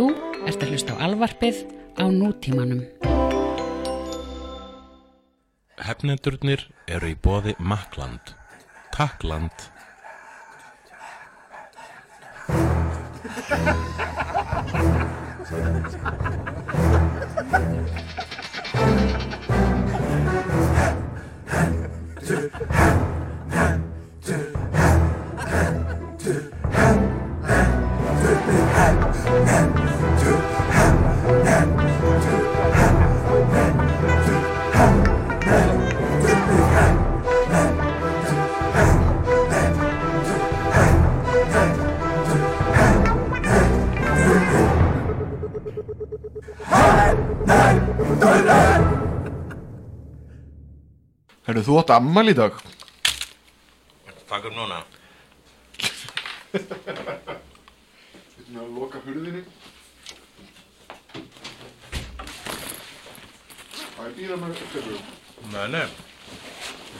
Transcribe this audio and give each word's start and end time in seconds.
Þú 0.00 0.06
ert 0.48 0.62
að 0.64 0.70
hlusta 0.72 0.94
á 0.96 1.04
alvarpið 1.04 1.58
á 2.00 2.08
nútímanum. 2.08 2.78
Hefnendurnir 5.76 6.62
eru 6.88 7.10
í 7.12 7.18
bóði 7.20 7.52
Makland. 7.60 8.32
Takkland. 8.96 9.52
Herru, 52.00 52.08
þú 52.08 52.08
átt 52.08 52.08
ammal 52.08 52.28
í 52.28 52.34
dag 52.34 52.52
Takk 54.30 54.44
um 54.46 54.54
núna. 54.54 54.76
Þetta 56.52 56.76
er 58.50 58.60
að 58.60 58.68
loka 58.74 59.00
hurðinni 59.04 59.42
Það 63.90 64.06
er 64.06 64.12
býða 64.16 64.36
með 64.40 64.50
upptöku 64.54 64.94
Nei, 65.50 65.66
nei. 65.72 65.86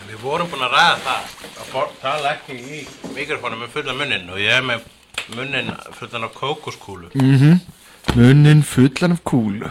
Við 0.08 0.19
vorum 0.25 0.48
búin 0.50 0.64
að 0.64 0.72
ræða 0.75 0.97
það. 1.05 1.22
Að 1.60 1.91
tala 2.00 2.30
ekki 2.34 2.55
í 2.56 2.80
mikrofónum 3.14 3.60
með 3.62 3.75
fulla 3.75 3.94
munnin 3.94 4.30
og 4.32 4.41
ég 4.41 4.56
er 4.56 4.64
með 4.66 4.86
munnin 5.36 5.70
fullan 5.98 6.27
af 6.27 6.32
kókoskúlu. 6.34 7.10
Munnin 8.16 8.62
fullan 8.66 9.14
af 9.14 9.20
kúlu 9.28 9.69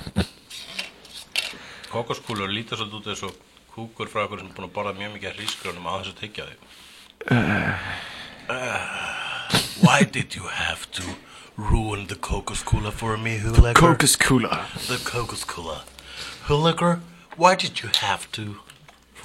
Kókoskúlu 1.90 2.46
lítur 2.48 2.78
svolítið 2.78 3.00
út 3.02 3.08
eins 3.10 3.24
og 3.26 3.34
kúkur 3.76 4.08
frá 4.12 4.24
okkur 4.26 4.40
sem 4.42 4.50
er 4.50 4.56
búin 4.58 4.70
að 4.70 4.76
borða 4.78 4.94
mjög 4.98 5.12
mikið 5.16 5.36
hrísgrjónum 5.38 5.90
á 5.90 5.94
þess 5.98 6.12
að 6.14 6.20
tyggja 6.22 6.44
þig. 6.50 6.60
why 9.84 10.04
did 10.04 10.36
you 10.36 10.48
have 10.48 10.90
to 10.92 11.04
ruin 11.58 12.08
the 12.08 12.16
Coca-Cola 12.16 12.92
for 12.92 13.18
me, 13.18 13.38
Hulager? 13.38 13.74
Kókaskúla 13.74 14.66
The 14.88 14.98
Coca-Cola. 15.04 15.84
Hulager, 16.48 17.00
why 17.38 17.56
did 17.56 17.82
you 17.82 17.90
have 18.02 18.32
to 18.32 18.58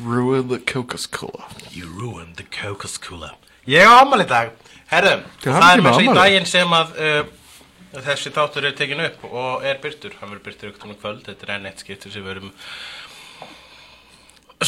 Ruin 0.01 0.49
the 0.49 0.59
Kókaskúla 0.59 1.45
You 1.71 1.87
ruined 1.87 2.37
the 2.37 2.45
Coca-Cola. 2.45 3.35
Ég 3.67 3.87
á 3.87 4.03
ammali 4.03 4.27
í 4.27 4.29
dag. 4.29 4.51
Herrum, 4.91 5.23
Til 5.41 5.53
það 5.55 5.71
er 5.71 5.83
með 5.83 5.95
með 5.97 6.05
í 6.05 6.15
daginn 6.19 6.49
sem 6.49 6.75
að 6.77 6.91
uh, 7.01 7.21
þessi 8.05 8.33
þáttur 8.35 8.67
er 8.69 8.75
tekin 8.77 9.01
upp 9.01 9.23
og 9.31 9.65
er 9.65 9.79
byrtur, 9.81 10.17
hann 10.21 10.33
verður 10.33 10.45
byrtur 10.49 10.73
ykkur 10.73 10.83
tónu 10.83 10.97
kvöld. 11.01 11.23
Þetta 11.29 11.47
er 11.47 11.53
enn 11.55 11.69
eitt 11.71 11.81
skiptur 11.85 12.13
sem 12.13 12.27
við 12.27 12.35
erum 12.35 12.51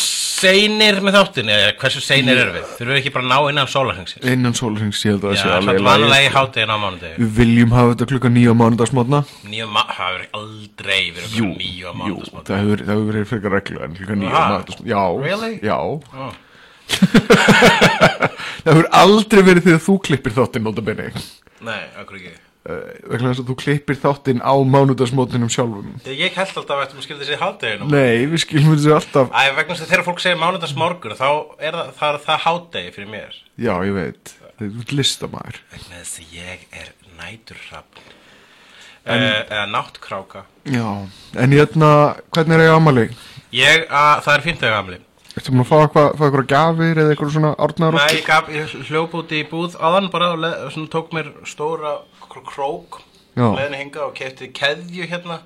seinir 0.00 0.98
með 1.04 1.14
þáttin 1.18 1.48
eða 1.52 1.72
hversu 1.80 2.00
seinir 2.04 2.38
erum 2.42 2.54
við? 2.56 2.64
Þurfum 2.78 2.92
við 2.94 3.00
ekki 3.00 3.12
bara 3.14 3.24
að 3.24 3.30
ná 3.32 3.50
innan 3.52 3.70
sólarhengsins 3.72 4.26
Innan 4.32 4.54
sólrings 4.58 5.00
ég 5.06 5.14
held 5.16 5.24
að 5.24 5.34
það 5.34 5.40
sé 5.42 5.48
alveg 5.56 5.78
sko. 6.26 6.34
háttegin 6.38 6.72
á 6.72 6.78
mánudegi 6.82 7.20
Við 7.22 7.30
viljum 7.40 7.74
hafa 7.76 7.92
þetta 7.94 8.08
klukka 8.12 8.32
nýja 8.36 8.54
mánudagsmótna 8.60 9.20
Nýjum, 9.50 9.70
ma- 9.76 9.86
það 9.92 10.16
verður 10.16 10.30
aldrei 10.40 11.02
verið 11.16 11.36
jú, 11.40 11.48
mánudagsmóti 12.00 12.52
það 12.52 12.62
hefur, 12.64 12.84
það 12.86 12.92
hefur 12.96 13.06
verið 13.12 13.30
frekar 13.32 13.56
reglu 13.58 13.84
en 13.86 13.96
klukka 14.00 14.18
nýja 14.22 14.32
Aha. 14.32 14.48
mánudagsmótna 14.56 14.90
Já, 14.92 15.02
Really? 15.26 15.52
já. 15.62 15.78
Oh. 15.80 16.32
Það 17.66 18.70
hefur 18.70 18.88
aldrei 18.94 19.42
verið 19.46 19.64
því 19.66 19.72
að 19.76 19.84
þú 19.86 19.94
klippir 20.06 20.34
þáttinn 20.36 20.66
notabenni 20.66 21.08
Nei, 21.66 21.80
okkur 22.02 22.18
ekki 22.20 22.34
vegna 22.66 23.30
þess 23.30 23.42
að 23.42 23.50
þú 23.50 23.56
klippir 23.62 23.98
þáttinn 24.00 24.42
á 24.42 24.54
mánudagsmótninum 24.66 25.50
sjálfum. 25.52 25.92
Ég 26.08 26.34
held 26.34 26.60
alltaf 26.60 26.74
að 26.74 26.82
þetta 26.82 27.04
skildi 27.04 27.24
þessi 27.26 27.38
háttegin 27.40 27.86
Nei, 27.92 28.26
við 28.30 28.42
skilum 28.42 28.74
þessu 28.74 28.94
alltaf. 28.96 29.30
Æ, 29.30 29.42
vegna 29.58 29.76
þess 29.76 29.86
að 29.86 29.92
þegar 29.92 30.04
fólk 30.08 30.22
segir 30.24 30.40
mánudagsmorgun 30.42 31.16
þá 31.18 31.28
er 31.60 31.78
það, 31.78 31.94
það, 32.00 32.20
það 32.26 32.44
hátegi 32.46 32.92
fyrir 32.96 33.10
mér. 33.14 33.40
Já, 33.54 33.72
ég 33.86 33.96
veit, 33.96 34.34
þetta 34.58 34.68
er 34.72 34.98
listamæður 35.00 35.62
vegna 35.76 36.02
þess 36.02 36.20
að 36.22 36.36
ég 36.36 36.68
er 36.82 36.92
næturrapp 37.20 38.02
uh, 38.02 39.16
eða 39.16 39.64
náttkráka. 39.72 40.46
Já, 40.66 40.86
en 41.38 41.56
hérna, 41.56 41.90
hvernig 42.34 42.58
er 42.58 42.66
ég 42.66 42.76
amali? 42.76 43.08
ég, 43.54 43.86
að, 43.86 44.24
það 44.26 44.32
er 44.34 44.46
fínt 44.50 44.66
að 44.66 44.96
Ertu 45.36 45.52
búin 45.52 45.60
að 45.60 45.68
fá 45.68 45.76
eitthvað, 45.82 46.06
fá 46.16 46.22
eitthvað 46.26 46.46
gjafir 46.52 47.00
eða 47.02 47.12
eitthvað 47.12 47.32
svona 47.34 47.50
árnar 47.60 47.96
Nei, 47.98 48.06
ég, 48.16 48.22
gaf, 48.24 48.46
ég 48.48 48.70
hljóp 48.88 49.16
út 49.18 49.34
í 49.36 49.42
búð 49.50 49.74
áðan 49.76 50.08
bara 50.14 50.30
og 50.32 50.40
leð, 50.40 50.54
svona, 50.72 50.88
tók 50.94 51.12
mér 51.12 51.28
stóra 51.44 51.92
kr- 52.24 52.46
krók 52.46 53.02
leðinu 53.36 53.80
hinga 53.82 54.06
og 54.06 54.14
kefti 54.16 54.48
keðju 54.56 55.10
hérna 55.10 55.42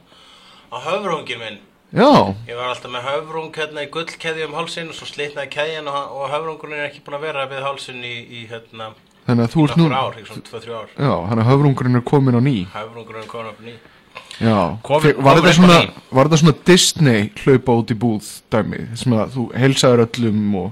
á 0.71 0.77
höfrungin 0.87 1.43
minn. 1.43 1.59
Já, 1.91 2.07
ég 2.47 2.55
var 2.55 2.71
alltaf 2.71 2.93
með 2.95 3.09
höfrung 3.09 3.51
hérna 3.59 3.83
í 3.83 3.91
gullkeðju 3.91 4.47
um 4.47 4.55
hálsin 4.61 4.93
og 4.93 4.95
svo 4.95 5.09
slitnaði 5.11 5.51
keðjan 5.57 5.91
og, 5.91 5.99
og 6.21 6.31
höfrungurinn 6.31 6.79
er 6.79 6.87
ekki 6.87 7.03
búin 7.03 7.19
að 7.19 7.25
vera 7.27 7.49
við 7.51 7.65
hálsin 7.67 8.05
í, 8.07 8.15
í 8.31 8.45
hérna 8.47 8.93
þú 9.27 9.67
nú 9.75 9.89
nokkur 9.91 9.97
ár, 9.99 10.21
í 10.23 10.29
svona 10.29 10.47
2-3 10.47 10.77
ár. 10.79 10.93
Já, 10.95 11.15
þannig 11.33 11.43
að 11.43 11.51
höfrungurinn 11.51 11.99
er 11.99 12.07
komin 12.07 12.39
á 12.39 12.43
ný. 12.47 12.55
Höfrungurinn 12.77 13.27
er 13.27 13.33
komin 13.35 13.51
upp 13.51 13.65
ný 13.67 13.75
Fe- 14.41 15.15
var, 15.21 15.37
þetta 15.41 15.53
svona, 15.59 15.79
var 16.17 16.29
þetta 16.31 16.39
svona 16.43 16.57
Disney 16.67 17.27
hlaupa 17.45 17.75
út 17.83 17.91
í 17.93 17.97
búð 18.01 18.29
dæmi? 18.53 18.87
Sem 18.97 19.13
að 19.19 19.35
þú 19.37 19.47
heilsaður 19.61 20.05
öllum 20.07 20.55
og 20.63 20.71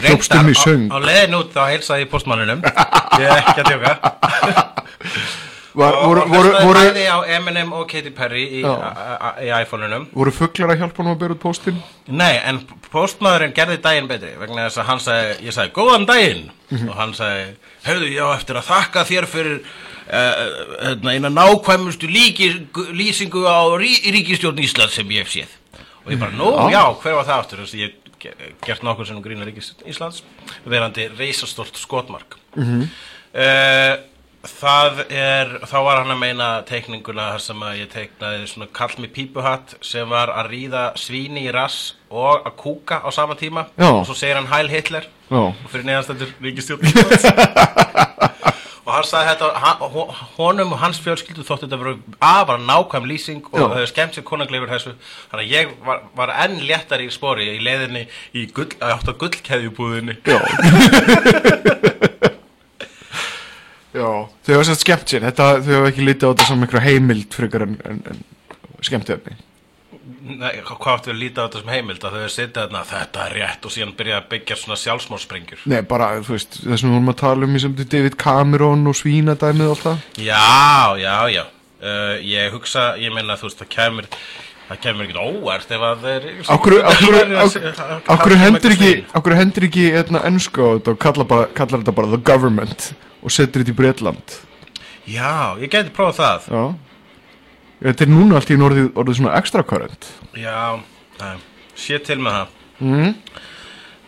hljópst 0.00 0.36
um 0.38 0.48
í 0.48 0.54
söng. 0.56 0.86
á, 0.88 0.96
á 0.96 0.98
leiðin 1.02 1.38
út 1.40 1.50
þá 1.56 1.62
heilsaði 1.74 2.06
ég 2.06 2.10
postmanninum 2.12 2.62
ég 2.64 3.26
er 3.26 3.36
ekki 3.42 3.60
að 3.60 3.70
tjóka 3.72 3.92
var, 5.80 5.94
og, 5.94 6.06
voru, 6.08 6.22
og 6.22 6.30
voru, 6.32 6.52
voru, 6.64 6.80
bæði 6.86 7.04
á 7.06 7.18
Eminem 7.36 7.72
og 7.76 7.84
Katy 7.90 8.10
Perry 8.14 8.42
í, 8.58 8.62
í 8.64 9.50
iPhone-unum. 9.60 10.08
Voru 10.16 10.32
fugglar 10.34 10.72
að 10.74 10.80
hjálpa 10.82 11.02
hann 11.04 11.12
að 11.12 11.20
bera 11.20 11.36
út 11.36 11.42
póstinn? 11.44 11.78
nei, 12.10 12.38
en 12.42 12.58
postmaðurinn 12.90 13.54
gerði 13.54 13.78
daginn 13.84 14.08
betri 14.10 14.32
vegna 14.40 14.66
þess 14.66 14.80
að 14.82 14.88
hann 14.90 15.02
sagði, 15.04 15.36
ég 15.46 15.54
sagði 15.56 15.74
góðan 15.78 16.08
daginn. 16.10 16.42
Mhm. 16.70 16.88
og 16.90 16.98
hann 17.02 17.14
sagði, 17.18 17.46
hefðu 17.86 18.10
ég 18.14 18.22
á 18.22 18.28
eftir 18.38 18.58
að 18.60 18.68
þakka 18.70 19.06
þér 19.08 19.26
fyrir 19.30 19.56
eina 20.10 21.30
nákvæmustu 21.30 22.08
líki, 22.10 22.48
lýsingu 22.96 23.44
á 23.46 23.62
rí, 23.78 23.92
ríkistjórn 24.10 24.58
Íslands 24.64 24.94
sem 24.98 25.08
ég 25.14 25.24
hef 25.24 25.32
séð. 25.34 25.56
Og 26.06 26.12
ég 26.14 26.18
bara, 26.20 26.32
nú, 26.32 26.50
Já. 26.56 26.70
já, 26.74 26.84
hver 27.02 27.14
var 27.20 27.24
það 27.28 27.38
aftur? 27.44 27.58
Þess 27.64 27.74
að 27.74 27.80
ég 27.80 27.90
hef 27.90 28.18
ge- 28.20 28.52
gert 28.66 28.82
nokkur 28.82 29.06
sem 29.06 29.22
grína 29.22 29.44
ríkistjórn 29.46 29.88
Íslands 29.90 30.22
verandi 30.66 31.08
reisastórt 31.18 31.76
skotmark. 31.76 32.38
Mm 32.56 32.88
það 34.40 35.00
er 35.12 35.50
þá 35.68 35.74
var 35.84 35.98
hann 36.00 36.12
að 36.14 36.18
meina 36.22 36.46
teikninguna 36.64 37.26
þar 37.34 37.42
sem 37.44 37.60
að 37.60 37.74
ég 37.82 37.90
teiknaði 37.92 38.46
svona 38.48 38.68
kall 38.72 38.94
með 38.96 39.10
pípuhatt 39.18 39.74
sem 39.84 40.08
var 40.08 40.32
að 40.32 40.48
ríða 40.54 40.84
svíni 40.96 41.42
í 41.44 41.52
rass 41.52 41.92
og 42.08 42.46
að 42.48 42.54
kúka 42.56 43.02
á 43.04 43.08
sama 43.12 43.36
tíma. 43.36 43.66
Já. 43.76 43.90
og 44.00 44.06
svo 44.08 44.16
segir 44.16 44.38
hann 44.40 44.48
Hæl 44.48 44.70
Hitler 44.72 45.04
Já, 45.28 45.36
og 45.52 45.68
fyrir 45.68 45.84
neðanstændur 45.90 46.32
ríkistjórn 46.40 46.88
Íslands 46.88 47.28
og 48.84 48.90
hann 48.94 49.06
sagði 49.08 49.34
þetta 49.34 49.90
honum 50.36 50.74
og 50.74 50.80
hans 50.82 51.00
fjölskyldu 51.04 51.44
þótti 51.46 51.66
þetta 51.66 51.80
verið 51.82 51.98
að 52.26 52.40
bara 52.50 52.62
nákvæm 52.64 53.08
lýsing 53.10 53.42
og 53.50 53.58
það 53.58 53.74
hefði 53.76 53.90
skemmt 53.92 54.16
sér 54.16 54.26
konangleifur 54.30 54.72
þessu. 54.72 54.94
Þannig 55.32 55.44
að 55.44 55.54
ég 55.56 55.74
var, 55.88 56.02
var 56.20 56.34
enn 56.46 56.56
léttar 56.68 57.04
í 57.04 57.10
spori 57.12 57.50
í 57.56 57.60
leiðinni 57.64 58.06
í 58.36 58.46
gull, 58.56 58.70
átt 58.80 59.10
á 59.10 59.14
gullkeðjubúðinni. 59.20 60.18
Já. 60.24 60.40
Já, 63.90 64.06
þau 64.46 64.52
hafa 64.54 64.66
sett 64.68 64.84
skemmt 64.84 65.10
sér. 65.10 65.24
Þetta, 65.26 65.46
þau 65.66 65.72
hafa 65.80 65.88
ekki 65.90 66.04
litið 66.06 66.26
á 66.26 66.30
þetta 66.30 66.44
sem 66.46 66.60
einhverja 66.62 66.86
heimild 66.86 67.34
frekar 67.34 67.66
en, 67.66 67.78
en, 67.90 68.02
en 68.14 68.20
skemmt 68.86 69.10
efni 69.10 69.34
Nei, 70.20 70.60
hvað 70.66 70.90
áttu 70.94 71.12
að 71.12 71.18
líta 71.20 71.44
á 71.44 71.46
þetta 71.46 71.60
sem 71.62 71.70
heimild? 71.74 72.02
Að 72.04 72.14
þau 72.14 72.20
hefur 72.20 72.34
sittið 72.34 72.60
þarna 72.60 72.82
þetta 72.88 73.22
er 73.26 73.34
rétt 73.38 73.66
og 73.68 73.74
síðan 73.74 73.94
byrja 73.98 74.18
að 74.20 74.28
byggja 74.34 74.58
svona 74.60 74.78
sjálfsmórsprengjur 74.80 75.64
Nei, 75.70 75.80
bara, 75.90 76.10
þú 76.26 76.34
veist, 76.36 76.58
þess 76.60 76.84
að 76.84 76.86
við 76.88 76.94
vorum 76.96 77.12
að 77.12 77.18
tala 77.22 77.48
um 77.48 77.56
í 77.56 77.62
sem 77.64 77.74
til 77.78 77.88
David 77.94 78.18
Cameron 78.20 78.90
og 78.90 78.98
svínadæmið 78.98 79.70
og 79.70 79.74
allt 79.76 79.86
það. 79.86 80.04
Já, 80.26 80.44
já, 81.00 81.14
já. 81.36 81.42
Uh, 81.80 82.14
Ég 82.26 82.54
hugsa, 82.56 82.86
ég 83.00 83.14
meina 83.16 83.38
þú 83.40 83.48
veist 83.48 83.62
það 83.62 83.72
kemur 83.76 84.10
það 84.70 84.82
kemur 84.84 85.06
ekkert 85.06 85.22
óvart 85.24 85.72
ef 85.74 85.86
að 85.88 86.04
þeir 86.04 86.28
Akkur, 88.14 88.36
hendur 88.44 88.76
ekki 88.76 88.92
Akkur 89.18 89.34
hendur 89.38 89.66
ekki 89.66 89.88
hérna 89.96 90.22
ennsku 90.28 90.62
á 90.62 90.70
þetta 90.76 90.94
og 90.94 91.00
kallar, 91.02 91.80
þetta 91.80 91.96
bara 91.96 92.12
the 92.12 92.20
government 92.20 92.92
og 93.20 93.34
setur 93.34 93.64
þetta 93.64 93.74
í 93.74 93.80
Bretland? 93.80 94.38
Já, 95.10 95.58
ég 95.58 95.72
geti 95.72 95.90
prófað 95.96 96.20
það. 96.20 96.46
Já 96.54 96.89
Þetta 97.80 98.04
er 98.04 98.10
núna 98.12 98.36
allt 98.36 98.50
í 98.52 98.56
orðið, 98.60 98.90
orðið 99.00 99.16
svona 99.22 99.36
extra 99.38 99.62
current. 99.64 100.10
Já, 100.36 100.80
sé 101.80 102.00
til 102.04 102.18
með 102.20 102.36
það. 102.36 102.58
Mm. 102.80 103.14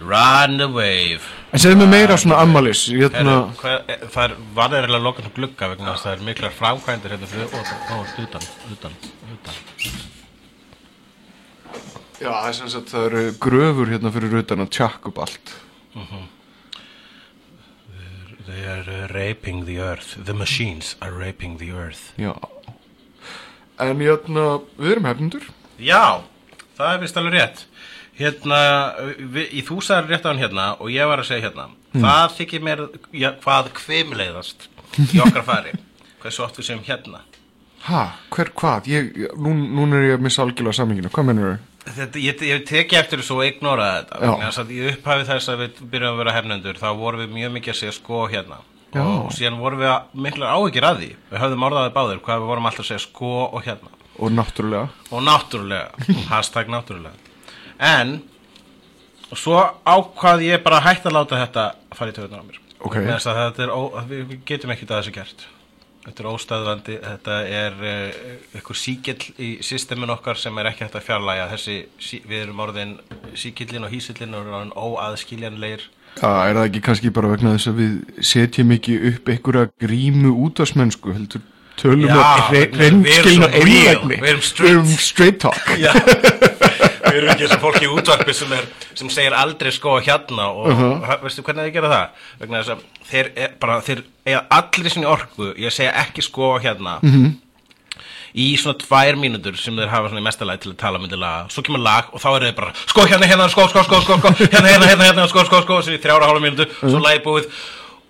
Run 0.02 0.58
the 0.58 0.68
wave. 0.68 1.24
En 1.52 1.62
segðu 1.62 1.82
mig 1.82 1.90
meira 1.92 2.16
svona 2.18 2.40
ammalis 2.42 2.86
Hérna 2.88 3.34
Heru, 3.36 3.56
hver, 3.60 3.82
e, 3.86 3.96
Það 4.10 4.24
er 4.24 4.32
varðið 4.56 4.94
að 4.96 5.04
loka 5.04 5.22
nú 5.22 5.32
glugga 5.36 5.68
vegna 5.70 5.92
þess 5.92 6.00
að 6.00 6.08
það 6.08 6.14
er 6.14 6.24
miklar 6.28 6.54
framkvæmdir 6.56 7.14
hérna 7.14 7.28
fyrir 7.28 7.52
og, 7.58 7.72
og, 7.96 8.14
utan, 8.24 8.46
utan, 8.72 8.96
utan. 9.36 9.58
Já, 12.22 12.30
það 12.30 12.48
er 12.48 12.56
sem 12.58 12.72
sagt 12.72 12.94
það 12.94 13.06
eru 13.10 13.22
gröfur 13.46 13.92
hérna 13.92 14.14
fyrir 14.16 14.40
utan 14.40 14.64
að 14.64 14.72
tjakk 14.78 15.12
upp 15.12 15.22
allt. 15.26 15.54
They 18.48 18.66
are 18.66 18.82
uh, 18.82 19.06
raping 19.12 19.64
the 19.68 19.78
earth. 19.78 20.16
The 20.18 20.34
machines 20.34 20.96
are 21.00 21.12
raping 21.14 21.60
the 21.62 21.70
earth. 21.70 22.10
Já 22.18 22.34
En 23.82 24.00
hérna, 24.02 24.46
við 24.78 24.94
erum 24.94 25.08
hefnundur 25.10 25.46
Já, 25.82 26.22
það 26.78 26.94
er 26.94 27.00
vist 27.02 27.16
alveg 27.18 27.34
rétt. 27.34 27.62
Hérna, 28.18 28.58
við, 29.18 29.46
í 29.56 29.62
þú 29.66 29.80
sagðir 29.82 30.12
rétt 30.12 30.26
á 30.28 30.30
hann 30.30 30.42
hérna 30.42 30.66
og 30.78 30.92
ég 30.92 31.08
var 31.08 31.22
að 31.22 31.30
segja 31.30 31.48
hérna 31.48 31.70
Það 31.92 32.34
þykir 32.38 32.64
mér 32.66 32.82
já, 33.16 33.28
hvað 33.42 33.70
kvimleiðast 33.80 34.68
í 35.08 35.20
okkar 35.24 35.46
fari? 35.48 35.72
Hversu 36.22 36.44
oft 36.44 36.60
við 36.60 36.68
segjum 36.68 36.84
hérna? 36.86 37.22
Ha, 37.88 38.02
hver 38.30 38.52
hvað? 38.54 38.88
Ég, 38.92 39.08
nú, 39.34 39.54
núna 39.56 39.98
er 39.98 40.10
ég 40.12 40.18
að 40.20 40.26
missa 40.28 40.44
algjörlega 40.44 40.78
saminginu 40.78 41.10
Hvað 41.12 41.28
mennur 41.30 41.54
þau? 41.54 41.68
Þetta, 41.82 42.20
ég, 42.22 42.42
ég 42.46 42.66
teki 42.68 42.94
eftir 43.00 43.18
þessu 43.18 43.40
og 43.40 43.46
ignora 43.48 43.88
þetta. 43.96 44.20
Þess 44.44 44.60
að 44.62 44.68
í 44.70 44.82
upphafi 44.92 45.24
þess 45.32 45.50
að 45.50 45.64
við 45.64 45.80
byrjum 45.90 46.12
að 46.12 46.20
vera 46.20 46.34
hefnendur 46.36 46.78
þá 46.78 46.88
vorum 47.00 47.24
við 47.24 47.32
mjög 47.40 47.56
mikið 47.56 47.72
að 47.72 47.80
segja 47.80 47.96
sko 47.96 48.20
hérna 48.30 48.60
Já. 48.92 49.02
og 49.02 49.32
síðan 49.32 49.60
vorum 49.62 49.80
við 49.80 49.88
að 49.88 50.16
miklar 50.26 50.52
áhyggjur 50.52 50.86
að 50.88 50.98
því. 51.00 51.10
Við 51.30 51.42
höfðum 51.42 51.66
orðaðið 51.68 51.94
báðir 51.96 52.18
hvað 52.26 52.42
við 52.42 52.50
vorum 52.50 52.66
alltaf 52.68 52.84
að 52.84 52.90
segja 52.90 53.04
sko 53.06 53.30
og 53.46 53.62
hérna. 53.64 53.92
Og 54.18 54.34
náttúrulega. 54.36 54.88
Og 55.10 55.24
náttúrulega. 55.24 56.10
Hashtag 56.32 56.68
náttúrulega. 56.72 57.16
En 57.82 58.18
svo 59.32 59.62
ákvað 59.88 60.44
ég 60.44 60.60
bara 60.64 60.82
að 60.82 60.90
hætta 60.90 61.08
að 61.08 61.16
láta 61.16 61.40
þetta 61.40 61.64
fara 61.96 62.12
í 62.12 62.18
töðunar 62.18 62.44
á 62.44 62.48
mér. 62.50 62.60
Ok. 62.82 62.98
Vegna 62.98 63.16
þess 63.16 63.32
að 63.32 63.40
þetta 63.40 63.64
er 63.64 63.72
ó, 63.72 63.80
að 63.96 64.12
við, 64.12 64.36
getum 64.52 64.74
ekki 64.74 64.88
það 64.90 65.00
þessu 65.00 65.16
gert. 65.16 65.46
Þetta 66.02 66.22
er 66.22 66.28
óstæðvandi 66.32 66.94
þetta 66.98 67.34
er 67.46 67.82
uh, 67.86 68.22
ykkur 68.58 68.78
síkill 68.78 69.20
í 69.38 69.50
systemin 69.62 70.10
okkar 70.12 70.40
sem 70.40 70.56
er 70.58 70.68
ekki 70.72 70.84
hægt 70.84 70.98
að 70.98 71.06
fjarlæga 71.06 71.44
þessi, 71.52 71.76
við 72.26 72.38
erum 72.40 72.62
orðin 72.64 72.96
síkillin 73.38 73.86
og 73.86 73.94
hísillin 73.94 74.34
og 74.34 74.50
orðin 74.50 74.74
óaðskiljanleir 74.74 75.86
Já, 76.20 76.28
er 76.48 76.54
það 76.58 76.66
ekki 76.68 76.80
kannski 76.86 77.10
bara 77.14 77.30
vegna 77.32 77.54
þess 77.56 77.70
að 77.72 77.78
við 77.80 78.22
setjum 78.32 78.74
ekki 78.76 78.98
upp 79.12 79.30
einhverja 79.32 79.68
grímu 79.80 80.34
útvarsmennsku 80.46 81.14
heldur 81.16 81.40
tölum 81.80 82.04
Já, 82.06 82.18
að 82.20 82.76
reynskilna 82.78 83.48
einlægni 83.48 84.18
við 84.20 84.28
erum 84.34 84.42
straight. 84.44 84.92
straight 85.00 85.38
talk 85.40 85.72
Já, 85.80 85.92
við 85.96 87.16
erum 87.16 87.30
ekki 87.32 87.48
sem 87.50 87.62
fólk 87.64 87.80
í 87.82 87.88
útvarpi 87.90 88.34
sem, 88.36 88.52
er, 88.54 88.68
sem 88.94 89.08
segir 89.12 89.34
aldrei 89.36 89.72
sko 89.74 89.96
hérna 90.04 90.50
og 90.52 90.68
Uh-huh. 90.72 91.16
veistu 91.24 91.42
hvernig 91.46 91.70
þið 91.70 91.74
gera 91.78 91.90
það? 91.94 92.20
Vegna 92.44 92.60
þess 92.62 92.74
að 92.76 92.84
þeir, 93.10 93.30
er, 93.46 93.54
bara, 93.64 93.80
þeir 93.88 94.04
eiga 94.28 94.44
allir 94.60 94.94
sinni 94.94 95.08
orku, 95.10 95.48
ég 95.58 95.72
segja 95.74 95.96
ekki 96.04 96.22
sko 96.28 96.52
hérna 96.62 96.98
Mhm. 97.02 97.32
Í 98.32 98.46
svona 98.56 98.78
tvær 98.80 99.18
mínútur 99.20 99.56
sem 99.60 99.76
þeir 99.76 99.90
hafa 99.92 100.08
svona 100.08 100.22
í 100.22 100.26
mestalæg 100.28 100.62
til 100.62 100.72
að 100.72 100.78
tala 100.80 100.98
myndi 101.02 101.18
laga, 101.20 101.44
svo 101.52 101.62
kemur 101.66 101.82
lag 101.84 102.08
og 102.12 102.20
þá 102.22 102.28
eru 102.36 102.46
þeir 102.48 102.56
bara 102.56 102.72
sko 102.86 103.04
hérna, 103.10 103.26
hérna, 103.28 103.48
sko, 103.52 103.66
sko, 103.68 103.82
sko, 103.84 104.00
sko, 104.06 104.16
sko 104.22 104.32
hérna, 104.46 104.68
hérna, 104.72 104.86
hérna, 104.88 105.04
hérna, 105.10 105.26
sko, 105.28 105.44
sko, 105.50 105.62
sko, 105.66 105.82
sem 105.84 105.98
í 105.98 106.02
þrjára 106.02 106.28
hálfa 106.30 106.42
mínútu 106.46 106.64
svo 106.80 106.88
Uh-huh. 106.92 107.02
lagi 107.04 107.20
búið. 107.24 107.46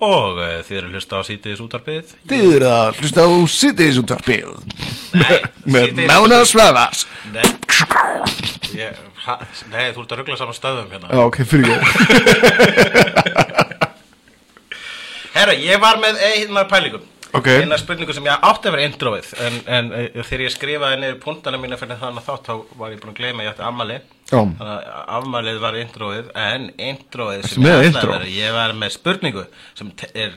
Og 0.02 0.38
uh, 0.42 0.56
þið 0.66 0.78
eru 0.80 0.88
hlusta 0.96 1.14
á 1.14 1.22
sítiðis 1.22 1.60
útvarpið? 1.62 2.14
Þið 2.26 2.46
eru 2.56 2.66
að 2.74 2.96
hlusta 2.98 3.22
á 3.22 3.30
Cityðisúntarpil 3.54 4.50
Nei, 5.14 5.36
með 5.70 6.00
Mána 6.10 6.40
Svavas 6.48 7.04
Nei, 9.70 9.86
þú 9.94 10.02
ert 10.02 10.12
að 10.16 10.18
ruggla 10.18 10.36
saman 10.40 10.56
stöðum 10.56 10.90
hérna. 10.90 11.06
Já, 11.12 11.20
ok, 11.22 11.38
fyrir 11.46 11.70
ég. 11.70 11.80
Herra, 15.36 15.54
ég 15.56 15.78
var 15.80 16.00
með 16.02 16.18
eina 16.26 16.64
pælingum 16.68 17.04
Ok. 17.32 17.46
Eina 17.49 17.79
spurningu 17.81 18.12
sem 18.12 18.26
ég 18.29 18.43
átti 18.44 18.69
að 18.69 18.75
vera 18.76 18.87
introið 18.88 19.29
En, 19.40 19.55
en 19.76 19.87
uh, 19.96 20.19
þegar 20.29 20.43
ég 20.44 20.52
skrifaði 20.52 20.99
niður 21.00 21.20
punktana 21.23 21.61
mína 21.61 21.79
fyrir 21.81 22.00
þannig 22.00 22.20
að 22.20 22.26
þátt 22.29 22.50
Þá 22.50 22.76
var 22.81 22.93
ég 22.93 23.00
búin 23.00 23.12
að 23.14 23.20
gleyma 23.23 23.46
ég 23.46 23.52
átti 23.55 23.64
ammali 23.69 23.96
Já. 23.96 24.37
Þannig 24.37 24.61
að 24.67 24.82
afmalið 25.17 25.61
var 25.62 25.79
introið 25.81 26.29
En 26.43 26.67
introið 26.90 27.46
sem 27.49 27.64
ég 27.69 27.87
ætlaði 27.87 28.02
að 28.05 28.12
vera 28.12 28.29
Ég 28.37 28.56
var 28.58 28.75
með 28.82 28.94
spurningu 28.99 29.44
Sem 29.81 29.93
er, 30.12 30.37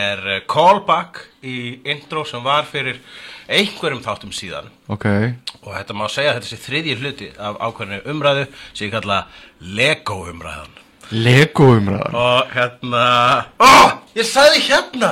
er 0.00 0.24
uh, 0.26 0.40
callback 0.50 1.22
í 1.46 1.56
intro 1.94 2.24
Sem 2.26 2.42
var 2.46 2.66
fyrir 2.66 2.98
einhverjum 3.44 4.00
þáttum 4.00 4.30
síðan. 4.32 4.70
Ok, 4.88 5.04
Og 5.60 5.74
þetta 5.74 5.96
má 5.98 6.06
segja 6.08 6.32
að 6.32 6.38
þetta 6.40 6.50
sé 6.50 6.58
þriðji 6.64 6.94
hluti 7.02 7.28
Af 7.36 7.58
ákveðinu 7.60 8.00
umræðu 8.14 8.46
Sem 8.72 8.88
ég 8.88 8.94
kalla 8.96 9.18
Lego 9.60 10.22
umræðan 10.32 10.80
Lego 11.12 11.66
umræðan 11.76 12.14
og 12.16 12.54
hérna 12.54 13.02
ó, 13.60 14.00
ég 14.16 14.24
sagði 14.24 14.62
hérna 14.70 15.10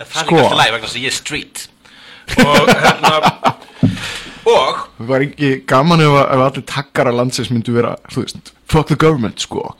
en 0.00 0.06
það 0.06 0.24
Sko. 0.24 0.36
er 0.36 0.40
ekki 0.40 0.42
alltaf 0.42 0.58
læg 0.60 0.72
vegna 0.74 0.86
þess 0.88 0.96
að 0.98 1.04
ég 1.04 1.12
er 1.12 1.18
street. 1.20 1.68
Og 2.40 2.68
hérna 2.84 3.14
og 4.54 4.82
Það 4.98 5.08
var 5.10 5.24
ekki 5.26 5.50
gaman 5.70 6.00
ef, 6.04 6.12
að- 6.20 6.34
ef 6.34 6.42
allir 6.48 6.66
takkara 6.70 7.12
landsins 7.14 7.50
myndu 7.52 7.74
vera, 7.76 7.94
þú 8.12 8.24
veist, 8.24 8.52
fuck 8.70 8.86
the 8.90 8.96
government, 8.96 9.40
sko. 9.44 9.74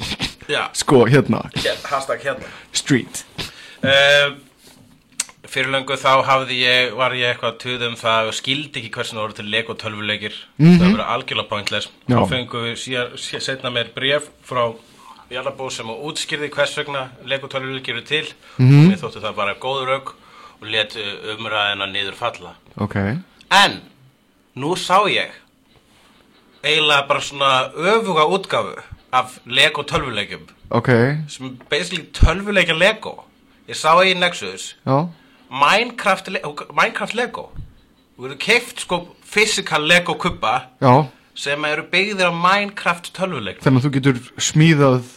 Já, 0.49 0.67
Sko, 0.77 1.05
hérna, 1.09 1.45
hér, 1.57 1.77
hashtag 1.89 2.21
hérna. 2.25 2.49
Street. 2.77 3.23
Uh, 3.85 4.35
fyrir 5.49 5.71
löngu 5.73 5.97
þá 6.01 6.23
hafði 6.27 6.59
ég 6.65 6.95
var 6.99 7.13
ég 7.17 7.31
eitthvað 7.35 7.59
tuðum 7.63 7.95
það 8.01 8.29
og 8.31 8.35
skildi 8.37 8.81
ekki 8.83 8.91
hversin 8.97 9.21
voru 9.21 9.37
til 9.37 9.47
Lego 9.53 9.77
tölvuleikir. 9.79 10.35
Það 10.59 10.85
verið 10.89 11.05
algjörlega 11.15 11.49
pointless. 11.53 11.89
Þá 12.09 12.21
fengum 12.33 12.67
við 12.69 12.77
síðan 12.81 13.15
setna 13.45 13.71
mér 13.73 13.93
bref 13.97 14.29
frá 14.45 14.67
Jarlabó 15.35 15.69
sem 15.73 15.89
að 15.91 16.03
útskýrði 16.09 16.51
hvers 16.55 16.75
vegna 16.79 17.05
Lego 17.29 17.49
tölvuleikir 17.51 17.97
eru 17.97 18.05
til 18.07 18.27
og 18.59 18.69
mér 18.71 19.01
þóttu 19.01 19.23
það 19.25 19.37
bara 19.39 19.55
góður 19.61 19.91
rauk 19.93 20.13
og 20.61 20.69
let 20.71 20.95
umræðina 21.35 21.89
niður 21.91 22.17
falla. 22.19 22.55
Ok, 22.81 22.97
En 23.51 23.81
nú 24.57 24.75
sá 24.79 25.03
ég 25.11 25.35
eiginlega 26.65 27.07
bara 27.09 27.21
svona 27.21 27.51
öfuga 27.75 28.25
útgáfu 28.31 28.79
af 29.13 29.39
Lego 29.47 29.83
tölvuleikjum. 29.83 30.47
Ok, 30.71 30.89
sem 31.29 31.59
basically 31.71 32.07
tölvuleikja 32.13 32.79
Lego. 32.79 33.25
Ég 33.69 33.77
sá 33.77 33.93
í 34.05 34.15
Nexus. 34.15 34.75
Já. 34.87 35.09
Minecraft, 35.51 36.29
Le 36.29 36.41
Minecraft 36.73 37.15
Lego. 37.15 37.51
Þú 38.17 38.29
eru 38.29 38.37
keift 38.39 38.81
sko 38.85 39.01
physical 39.27 39.83
Lego 39.87 40.15
kubba 40.15 40.69
Já, 40.81 41.07
sem 41.35 41.65
eru 41.67 41.83
byggðir 41.91 42.31
á 42.31 42.35
Minecraft 42.35 43.11
tölvuleik 43.17 43.63
þannig 43.65 43.83
að 43.83 43.87
þú 43.89 43.93
getur 43.97 44.21
smíðað 44.39 45.09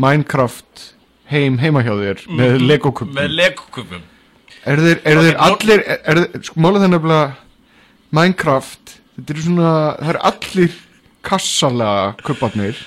Minecraft 0.00 0.88
heim 1.30 1.56
heima 1.62 1.82
hjá 1.84 1.94
þér 2.00 2.24
með 2.40 2.58
Lego 2.64 2.92
kubbum? 2.92 3.14
Með 3.16 3.36
Lego 3.38 3.68
kubbum. 3.74 4.02
Er 4.64 4.80
þeir, 4.80 5.00
er 5.04 5.20
þeir 5.20 5.38
allir, 5.44 5.82
er, 5.94 6.20
sko, 6.46 6.60
málið 6.64 6.86
það 6.86 6.92
nefnilega 6.94 7.24
Minecraft, 8.14 8.94
þetta 9.16 9.34
eru 9.34 9.44
svona, 9.46 9.72
það 10.00 10.12
eru 10.14 10.22
allir 10.30 10.76
kassalega 11.24 12.26
kubbarnir. 12.26 12.82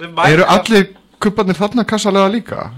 Eru 0.00 0.46
allir 0.56 0.88
kubbarnir 1.22 1.58
þarna 1.58 1.86
kassalega 1.88 2.32
líka? 2.32 2.70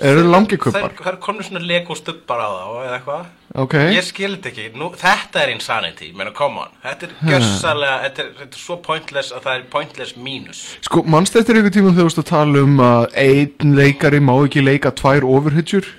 Eru 0.00 0.24
langi 0.30 0.56
kubbar? 0.60 0.94
Það 0.96 1.12
er 1.12 1.18
komið 1.20 1.48
svona 1.48 1.62
Lego 1.68 1.96
stubbar 1.98 2.40
á 2.40 2.48
það 2.48 2.80
eða 2.80 2.96
eitthvað. 2.98 3.28
Ok, 3.60 3.74
Ég 3.90 4.06
skil 4.06 4.30
þetta 4.36 4.50
ekki, 4.52 4.66
Nú, 4.78 4.88
þetta 4.96 5.40
er 5.42 5.52
insanity, 5.56 6.12
menna 6.16 6.30
come 6.36 6.62
on. 6.62 6.74
Þetta 6.84 7.08
er 7.08 7.14
gjössalega, 7.32 7.96
þetta 8.04 8.22
er, 8.22 8.28
þetta 8.38 8.60
er 8.60 8.62
svo 8.62 8.76
pointless 8.84 9.34
að 9.34 9.48
það 9.48 9.56
er 9.58 9.64
pointless 9.72 10.14
mínus. 10.16 10.60
Sko, 10.86 11.02
mannst 11.10 11.36
eftir 11.40 11.58
ykkur 11.58 11.74
tímum 11.74 11.96
þegar 11.96 12.06
þú 12.06 12.10
veist 12.12 12.22
að 12.22 12.28
tala 12.30 12.62
um 12.68 12.84
að 12.86 13.18
einn 13.24 13.74
leikari 13.80 14.22
má 14.22 14.36
ekki 14.38 14.62
leika 14.64 14.94
tvær 14.94 15.26
overhitjur 15.26 15.90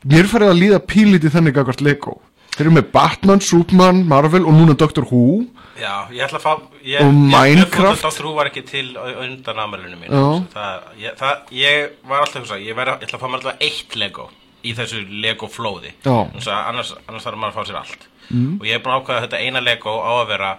Mér 0.00 0.24
farið 0.30 0.48
að 0.48 0.60
líða 0.62 0.76
pílítið 0.88 1.34
þannig 1.34 1.54
gagvart 1.58 1.82
Lego. 1.84 2.14
Þeir 2.54 2.62
eru 2.66 2.70
með 2.78 2.86
Batman, 2.94 3.42
Superman, 3.44 3.98
Marvel 4.08 4.46
og 4.48 4.54
núna 4.56 4.72
Doctor 4.72 5.04
Who 5.10 5.42
Já, 5.80 5.92
ég 6.12 6.24
ætla 6.24 6.38
að 6.38 6.44
fá 6.44 6.52
ég, 6.84 7.00
Og 7.04 7.14
Minecraft? 7.14 8.02
Dr. 8.04 8.26
Who 8.26 8.34
var 8.36 8.50
ekki 8.50 8.62
til 8.68 8.90
undan 8.98 9.60
amalinu 9.62 9.96
mín 10.00 10.12
það, 10.52 10.88
ég, 11.00 11.14
það, 11.20 11.54
ég 11.56 11.94
var 12.10 12.24
alltaf 12.24 12.42
hugsa 12.42 12.58
Ég, 12.60 12.74
ég 12.74 12.90
ætla 13.06 13.16
að 13.16 13.22
fá 13.22 13.26
mér 13.28 13.38
alltaf 13.40 13.64
eitt 13.66 13.96
Lego 14.00 14.26
Í 14.60 14.74
þessu 14.76 15.00
Lego 15.22 15.48
flóði 15.48 15.94
annars, 16.04 16.92
annars 17.06 17.24
þarf 17.24 17.40
maður 17.40 17.54
að 17.54 17.56
fá 17.56 17.70
sér 17.70 17.80
allt 17.80 18.04
mm. 18.28 18.58
Og 18.58 18.68
ég 18.68 18.76
er 18.76 18.84
búin 18.84 18.96
að 18.96 19.00
ákvæða 19.00 19.24
þetta 19.24 19.40
eina 19.46 19.64
Lego 19.64 19.96
á 20.04 20.12
að 20.18 20.26
vera 20.34 20.52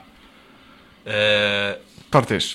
uh, 1.05 1.69
Partis 2.13 2.49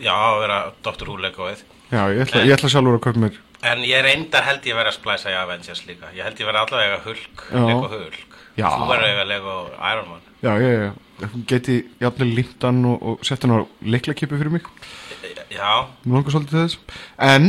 Já, 0.00 0.14
á 0.16 0.28
að 0.32 0.40
vera 0.46 0.58
Dr. 0.80 1.06
Who 1.10 1.20
Legoið 1.20 1.64
Já, 1.90 2.02
ég 2.14 2.24
ætla, 2.24 2.44
ég 2.46 2.56
ætla 2.56 2.72
sjálfur 2.72 3.00
að 3.00 3.06
kaupa 3.08 3.24
mér 3.26 3.38
En 3.68 3.84
ég 3.84 4.00
reyndar 4.00 4.46
held 4.46 4.64
ég 4.64 4.76
verið 4.78 4.94
að 4.94 5.00
splæsa 5.02 5.32
í 5.34 5.36
Avengers 5.36 5.84
líka 5.84 6.08
Ég 6.16 6.24
held 6.24 6.38
ég 6.40 6.48
verið 6.48 6.62
allavega 6.64 7.00
Hulk. 7.04 7.42
Lego 7.52 7.90
Hulk 7.92 8.29
Já. 8.60 8.68
Þú 8.76 8.84
verður 8.90 9.06
að 9.06 9.12
eiga 9.14 9.24
Lego 9.30 9.54
Iron 9.90 10.10
Man. 10.10 10.22
Já, 10.40 10.52
já, 10.60 10.70
já, 10.76 10.90
þú 11.22 11.38
geti 11.48 11.76
jafnvel 12.00 12.30
límt 12.38 12.60
hann 12.66 12.80
og, 12.90 12.96
og 13.00 13.14
sett 13.28 13.42
hann 13.44 13.56
á 13.56 13.58
leiklakipu 13.94 14.34
fyrir 14.40 14.54
mig. 14.54 14.64
Já, 15.50 15.70
Mér 16.04 16.12
langar 16.18 16.32
svolítið 16.34 16.54
til 16.54 16.62
þess. 16.62 16.76
En, 17.30 17.42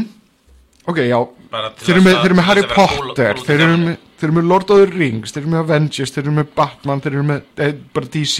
ok, 0.87 0.97
já. 1.07 1.19
Þeir 1.51 1.95
eru 1.97 2.03
með, 2.05 2.13
þeir 2.15 2.29
eru 2.29 2.37
með 2.37 2.47
Harry 2.47 2.61
Potter 2.71 3.35
Þeir 3.43 3.61
eru 3.65 3.77
með, 3.81 3.95
þeir 4.15 4.27
eru 4.29 4.35
með 4.37 4.45
Lord 4.47 4.69
of 4.71 4.77
the 4.79 4.85
Rings 4.87 5.33
Þeir 5.35 5.41
eru 5.41 5.51
með 5.51 5.63
Avengers, 5.65 6.11
þeir 6.15 6.23
eru 6.23 6.35
með 6.37 6.47
Batman 6.55 7.01
Þeir 7.03 7.15
eru 7.17 7.25
með, 7.27 7.39
eh, 7.59 7.73
bara 7.91 8.07
DC 8.13 8.35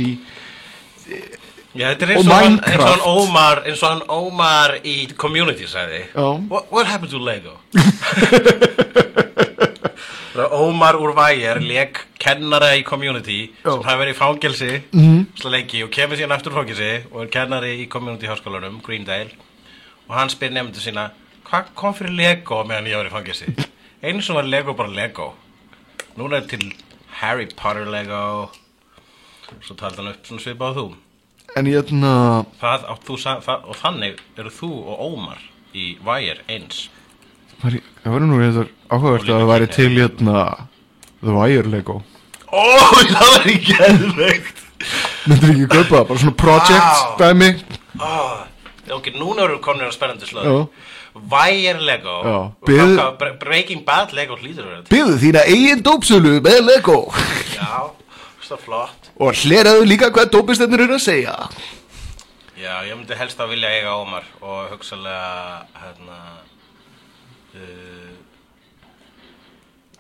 Já, 1.76 1.86
þetta 1.90 2.04
er 2.08 2.12
eins 2.16 2.24
og, 2.24 2.32
hann, 2.32 2.56
eins 2.68 2.80
og 2.80 2.88
hann 2.88 3.04
Ómar 3.08 3.58
eins 3.68 3.84
og 3.84 3.90
hann 3.90 4.04
Ómar 4.12 4.72
í 4.84 4.96
Community 5.20 5.68
sagði. 5.72 6.02
Já. 6.12 6.28
what, 6.52 6.64
what 6.72 6.88
happened 6.88 7.12
to 7.12 7.20
Lego? 7.20 7.54
Er 10.32 10.54
Ómar 10.56 10.96
úr 10.96 11.12
Vægir 11.18 11.60
leik 11.60 12.06
kennara 12.22 12.70
í 12.80 12.86
Community 12.88 13.50
Já. 13.50 13.74
sem 13.74 13.84
hafi 13.84 14.00
verið 14.00 14.14
í 14.14 14.20
fangelsi 14.20 14.70
mm. 14.96 15.26
lengi 15.52 15.82
og 15.84 15.92
kemur 15.92 16.20
síðan 16.20 16.36
aftur 16.38 16.56
fangelsi 16.56 16.92
og 17.12 17.26
er 17.26 17.34
kennari 17.34 17.74
í 17.84 17.90
Community 17.92 18.30
háskólanum 18.32 18.80
Greendale 18.86 19.36
og 20.08 20.16
hann 20.16 20.32
spyr 20.32 20.54
nefndu 20.56 20.80
sína 20.80 21.10
hvað 21.50 21.74
kom 21.76 21.98
fyrir 21.98 22.16
Lego 22.16 22.62
meðan 22.64 22.88
ég 22.88 23.02
var 23.02 23.10
í 23.10 23.14
fangelsi? 23.14 23.52
Einu 24.06 24.24
sem 24.24 24.36
var 24.36 24.48
Lego 24.48 24.74
bara 24.74 24.90
Lego. 24.90 25.34
Núna 26.18 26.40
er 26.40 26.48
til 26.50 26.64
Harry 27.20 27.46
Potter 27.46 27.86
Lego. 27.92 28.48
Svo 29.62 29.76
taldi 29.76 30.00
hann 30.00 30.14
upp 30.14 30.26
svona 30.26 30.42
svipað 30.42 30.72
á 30.72 30.78
þú. 30.80 30.86
En 31.60 31.68
ég 31.68 31.76
hérna 31.76 32.14
þú, 33.04 33.18
sa- 33.20 33.42
það, 33.44 33.68
og 33.68 33.78
þannig 33.78 34.24
eru 34.40 34.54
þú 34.56 34.72
og 34.80 35.04
Ómar 35.10 35.44
í 35.76 35.98
Wire 36.08 36.42
eins 36.48 36.88
Það 37.62 38.14
var 38.16 38.24
nú 38.26 38.40
eitthvað 38.42 38.70
áhugavert 38.92 39.28
að 39.30 39.42
það 39.42 39.50
væri 39.52 39.68
til 39.76 39.90
hérna 39.98 40.46
The 41.22 41.36
Wire 41.36 41.70
Lego. 41.70 42.00
Ó, 42.52 42.64
það 43.14 43.28
var 43.36 43.46
ekki 43.52 43.76
eðveikt 43.88 44.58
Myndir 45.30 45.52
ekki 45.54 45.68
kaupa 45.70 45.94
það, 46.00 46.08
bara 46.10 46.22
svona 46.24 46.38
project 46.42 46.82
Vá. 46.82 47.12
dæmi. 47.22 47.50
Ok, 48.92 49.12
núna 49.16 49.46
eru 49.46 49.60
konur 49.64 49.88
á 49.88 49.94
spennandi 49.94 50.26
Já. 50.26 50.32
slöðu 50.34 50.64
Wire 51.32 51.80
Lego. 51.86 52.16
Já, 52.26 52.38
bið- 52.66 52.96
hvað- 52.98 53.18
Bre- 53.22 53.38
Breaking 53.44 53.84
Bad 53.86 54.14
Lego 54.18 54.36
hlýtur 54.40 54.66
að 54.66 54.72
vera 54.72 54.82
til. 54.82 54.92
Byggðu 54.96 55.18
þína 55.22 55.44
eigin 55.54 55.84
dópsölu 55.86 56.34
með 56.42 56.60
Lego. 56.72 56.98
Já, 57.54 57.92
það 58.48 58.66
flott. 58.66 59.12
Og 59.22 59.38
hleraðu 59.44 59.86
líka 59.86 60.10
hvað 60.10 60.32
dópistennir 60.34 60.82
eru 60.88 60.98
að 60.98 61.04
segja. 61.06 61.36
Já, 62.58 62.74
ég 62.90 62.96
myndi 62.98 63.16
helst 63.18 63.40
að 63.42 63.54
vilja 63.54 63.70
eiga 63.76 63.94
Ómar 64.02 64.26
og 64.42 64.72
hugsalega 64.74 65.68
hérna 65.82 66.18
uh, 67.56 68.12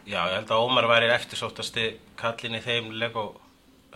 Já, 0.08 0.17
ég 0.27 0.34
held 0.39 0.50
að 0.51 0.63
Ómar 0.65 0.88
væri 0.89 1.12
eftirsóttasti 1.13 1.84
kallin 2.20 2.58
í 2.58 2.62
þeim 2.63 2.89
Lego 3.00 3.25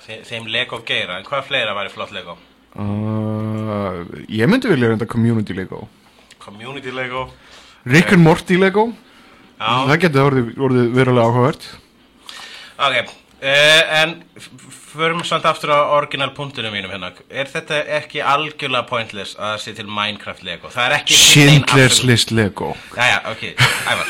þeim, 0.05 0.45
Lego 0.51 0.81
geira, 0.85 1.17
en 1.19 1.25
hvað 1.27 1.47
fleira 1.49 1.73
væri 1.77 1.91
flott 1.93 2.11
Lego? 2.15 2.37
uh, 2.75 4.03
Ég 4.29 4.47
myndi 4.51 4.69
vilja 4.71 4.91
reynda 4.91 5.07
Community 5.09 5.55
Lego. 5.57 5.87
Community 6.39 6.91
Lego? 6.93 7.25
Rick 7.85 8.11
and 8.13 8.23
Morty 8.23 8.57
Lego. 8.57 8.89
Já, 9.55 9.87
Það 9.87 9.99
getur 10.03 10.25
orðið, 10.29 10.47
orðið 10.67 10.89
verulega 10.97 11.29
áhugavert. 11.29 11.67
Ok 12.75 13.24
uh, 13.41 14.01
En 14.01 14.15
förum 14.95 15.23
samt 15.27 15.45
aftur 15.45 15.69
á 15.75 15.79
original 15.97 16.31
punktinu 16.35 16.71
mínum 16.71 16.91
hérna. 16.93 17.11
Er 17.29 17.49
þetta 17.51 17.81
ekki 17.99 18.21
algjörlega 18.23 18.85
pointless 18.89 19.35
að 19.35 19.53
það 19.55 19.63
sé 19.65 19.73
til 19.79 19.87
Minecraft 19.91 20.43
Lego? 20.47 20.71
Það 20.71 20.85
er 20.89 20.97
ekki 21.01 21.17
Schindlers 21.19 22.03
List 22.07 22.31
Lego. 22.31 22.73
Jæja, 22.95 23.21
ok, 23.31 23.43
ævar. 23.91 24.07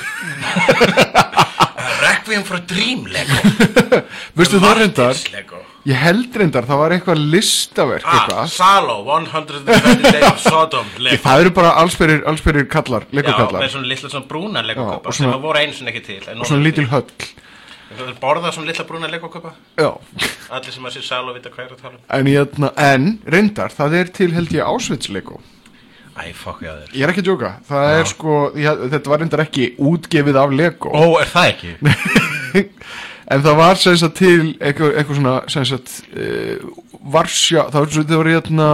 Requiem 2.06 2.44
for 2.44 2.60
Dream 2.70 3.06
Lego. 3.10 3.40
Veistu 4.38 4.60
það 4.62 4.78
reyndar? 4.82 5.24
Lego. 5.34 5.62
Ég 5.86 6.00
held 6.02 6.34
reyndar, 6.42 6.66
það 6.66 6.80
var 6.82 6.94
eitthvað 6.96 7.20
listaverk 7.30 8.06
ah, 8.10 8.16
eitthvað. 8.20 8.48
Salo, 8.56 8.96
120 9.06 10.06
Days 10.06 10.28
of 10.32 10.40
Sodom 10.42 10.88
Lego. 11.06 11.22
Það 11.26 11.44
eru 11.44 11.54
bara 11.60 11.74
allsperir, 11.82 12.24
allsperir 12.30 12.66
kallar, 12.74 13.06
Lego 13.14 13.34
Já, 13.34 13.38
kallar. 13.44 13.62
með 13.66 13.76
svona 13.76 13.90
litla 13.92 14.10
svona 14.14 14.30
brúna 14.30 14.64
Lego 14.66 14.86
Já, 14.86 14.96
og 14.98 15.10
svona- 15.12 15.18
sem 15.20 15.34
að 15.36 15.44
voru 15.46 15.62
einu 15.62 15.78
sinni 15.78 15.94
ekki 15.94 16.04
til 16.08 16.24
en 16.34 16.42
og 16.42 16.50
svona 16.50 16.66
lítil 16.66 16.88
höll. 16.90 17.06
Þú 17.86 18.14
borða 18.18 18.52
svona 18.54 18.72
litla 18.72 18.86
brúna 18.90 19.10
Lego 19.12 19.30
kupa 19.30 19.52
Já, 19.78 19.92
Allir 20.50 20.74
sem 20.74 20.88
að 20.88 20.96
sé 20.96 21.04
Salo 21.06 21.36
vita 21.36 21.52
hvað 21.54 21.68
er 21.68 21.74
að 21.76 21.84
tala 21.84 21.98
um. 22.00 22.06
En, 22.18 22.30
ég, 22.32 22.56
en 22.82 23.10
reyndar, 23.30 23.74
það 23.76 23.98
er 24.00 24.14
til 24.16 24.32
held 24.34 24.54
ég 24.56 24.66
Auschwitz 24.66 25.12
Lego. 25.14 25.38
Æ, 26.16 26.32
fokk 26.34 26.64
ég 26.66 26.72
að 26.72 26.80
þér 26.82 26.96
Ég 26.96 27.06
er 27.06 27.14
ekki 27.14 27.22
að 27.22 27.30
djóka, 27.30 27.52
það 27.70 27.90
er 27.94 28.10
sko, 28.10 28.38
ég, 28.58 28.86
þetta 28.96 29.12
var 29.12 29.22
reyndar 29.22 29.44
ekki 29.46 29.68
útgefið 29.92 30.40
af 30.42 30.56
Lego. 30.56 30.94
Ó, 30.96 31.04
er 31.22 31.30
það 31.34 31.52
ekki? 31.54 31.76
En 33.26 33.42
það 33.42 33.56
var 33.58 33.80
sem 33.82 33.96
sagt 33.98 34.20
til 34.20 34.52
eitthvað, 34.62 34.92
eitthvað 35.00 35.18
svona 35.18 35.36
sem 35.50 35.64
sagt 35.66 35.94
uh, 36.14 36.66
Varsja, 37.10 37.64
það 37.74 37.80
var, 37.82 37.94
það 37.96 38.20
var 38.20 38.30
hérna 38.30 38.70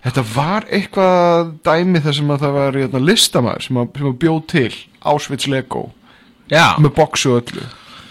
Þetta 0.00 0.22
var 0.32 0.66
eitthvað 0.72 1.50
dæmi 1.66 2.00
þar 2.00 2.16
sem 2.16 2.32
að 2.32 2.44
það 2.44 2.54
var 2.56 2.78
hérna, 2.80 3.02
listamæður 3.10 3.66
sem 3.66 3.80
að, 3.80 3.90
sem 3.98 4.08
að 4.08 4.18
bjóð 4.22 4.40
til 4.52 4.70
Auschwitz 5.10 5.48
Lego 5.52 5.82
Já, 6.50 6.66
með 6.82 6.92
boxu 6.98 7.32
og 7.36 7.40
öllu. 7.44 7.64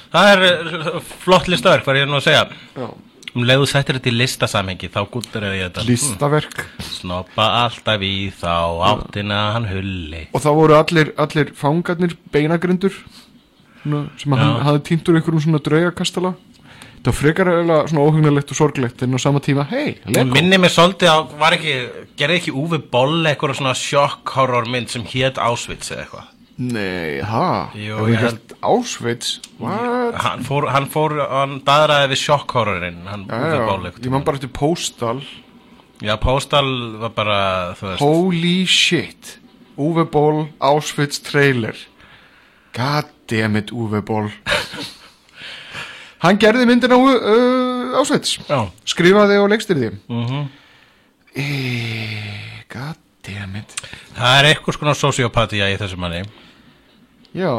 Það 0.09 0.31
er 0.33 0.43
uh, 0.47 0.97
flott 1.21 1.51
listaverk, 1.51 1.85
hvað 1.85 1.95
er 1.95 2.01
ég 2.03 2.09
nú 2.09 2.17
að 2.17 2.27
segja. 2.29 2.43
Já. 2.79 2.89
Um 3.29 3.43
leiðu 3.45 3.67
settir 3.69 3.99
þetta 3.99 4.09
í 4.09 4.15
listasamhengi 4.15 4.87
þá 4.89 4.99
gúttur 5.13 5.43
er 5.45 5.57
þetta. 5.59 5.83
Listaverk. 5.85 6.63
Snoppa 6.81 7.45
alltaf 7.59 8.01
í 8.01 8.31
þá 8.33 8.55
áttina 8.89 9.41
hann 9.53 9.67
hulli. 9.69 10.23
Og 10.33 10.41
það 10.41 10.57
voru 10.57 10.77
allir, 10.79 11.11
allir 11.21 11.51
fangarnir 11.57 12.15
beinagrindur 12.33 12.95
sem 13.79 14.33
að 14.35 14.41
hann 14.41 14.63
hafði 14.65 14.81
týnt 14.89 15.07
úr 15.07 15.19
einhverjum 15.19 15.45
svona 15.45 15.61
draugakastala 15.63 16.33
Það 16.99 17.07
var 17.07 17.15
frekar 17.15 17.49
eiginlega 17.53 17.83
svona 17.87 18.05
óhugnulegt 18.09 18.49
og 18.51 18.57
sorglegt 18.59 19.03
en 19.05 19.15
á 19.15 19.19
sama 19.23 19.39
tíma, 19.39 19.63
hei, 19.69 19.93
Lego. 20.03 20.33
minni 20.35 20.57
mig 20.59 20.73
svolítið 20.73 21.07
á, 21.07 21.17
var 21.39 21.55
ekki, 21.55 21.75
gerði 22.19 22.39
ekki 22.41 22.51
Úfi 22.59 22.79
Boll 22.91 23.21
eitthvað 23.23 23.55
svona 23.55 23.71
sjokk 23.79 24.33
horror 24.35 24.67
mynd 24.67 24.91
sem 24.91 25.05
hét 25.07 25.39
Auschwitz 25.39 25.93
eða 25.93 26.03
eitthvað 26.03 26.27
Nei, 26.59 27.21
ha, 27.23 27.69
Jú, 27.71 28.01
ég 28.11 28.19
held 28.19 28.53
Auschwitz, 28.67 29.37
what? 29.61 30.17
Hann 30.19 30.41
fór, 30.43 30.65
hann 30.73 30.89
fór, 30.91 31.13
hann 31.31 31.61
daðraði 31.63 32.09
við 32.11 32.19
sjokk 32.19 32.51
horrorinn, 32.57 33.05
hann 33.07 33.23
já, 33.29 33.61
Boll 33.63 33.87
ég 33.87 34.09
man 34.11 34.25
bara 34.27 34.35
eftir 34.41 34.51
Postal. 34.51 35.21
Já, 36.03 36.17
Postal 36.19 36.67
var 36.99 37.13
bara, 37.15 37.39
þú 37.79 37.87
veist 37.87 38.03
Holy 38.03 38.57
shit. 38.67 39.37
Uwe 39.79 40.03
Boll 40.11 40.49
Auschwitz 40.59 41.21
trailer. 41.23 41.79
God 42.75 43.07
damn 43.31 43.55
it 43.55 43.71
Uwe 43.71 44.03
Boll. 44.03 44.27
Hann 46.25 46.39
gerði 46.43 46.67
myndina 46.67 46.95
á 46.95 46.99
uh, 46.99 47.95
Auschwitz. 48.01 48.35
Já. 48.49 48.65
Skrifaði 48.83 49.39
og 49.39 49.47
leikstyrði 49.53 49.93
mm 50.11 50.49
e, 51.39 51.47
God 52.67 52.99
damn 53.23 53.55
it. 53.59 53.73
Það 54.17 54.37
er 54.41 54.51
eitthvað 54.51 54.75
skona 54.75 54.95
sociopatía 54.97 55.69
í 55.71 55.79
þessu 55.79 55.99
manni 56.01 56.23
Já. 57.37 57.53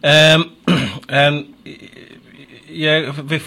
Um, 0.00 0.44
En 1.10 1.40
ég, 2.70 3.08
við, 3.26 3.46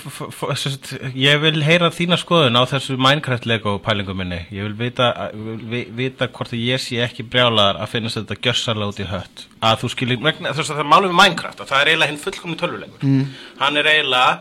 ég 1.15 1.37
vil 1.39 1.61
heyra 1.63 1.87
þína 1.95 2.17
skoðun 2.19 2.57
á 2.59 2.63
þessu 2.67 2.97
Minecraft 2.99 3.45
Lego 3.47 3.77
pælingu 3.83 4.11
minni. 4.17 4.41
Ég 4.51 4.67
vil 4.67 4.75
vita, 4.77 5.07
vil 5.33 5.61
vi- 5.71 5.85
vita 5.95 6.27
hvort 6.27 6.51
ég 6.57 6.81
sé 6.83 6.99
ekki 7.05 7.23
brjálaðar 7.23 7.79
að 7.83 7.93
finnast 7.93 8.19
þetta 8.19 8.37
gjössalega 8.43 8.91
út 8.91 8.99
í 8.99 9.07
hött. 9.07 9.45
Að 9.63 9.77
þú 9.83 9.91
skilir, 9.93 10.19
þess 10.19 10.59
að 10.65 10.73
það 10.73 10.83
er 10.83 10.89
málum 10.91 11.13
við 11.13 11.19
Minecraft 11.21 11.63
að 11.63 11.71
það 11.71 11.81
er 11.85 11.91
eiginlega 11.93 12.11
hinn 12.11 12.23
fullkomni 12.25 12.59
tölvuleikur 12.59 13.07
mm. 13.07 13.23
Hann 13.61 13.77
er 13.79 13.89
eiginlega 13.93 14.33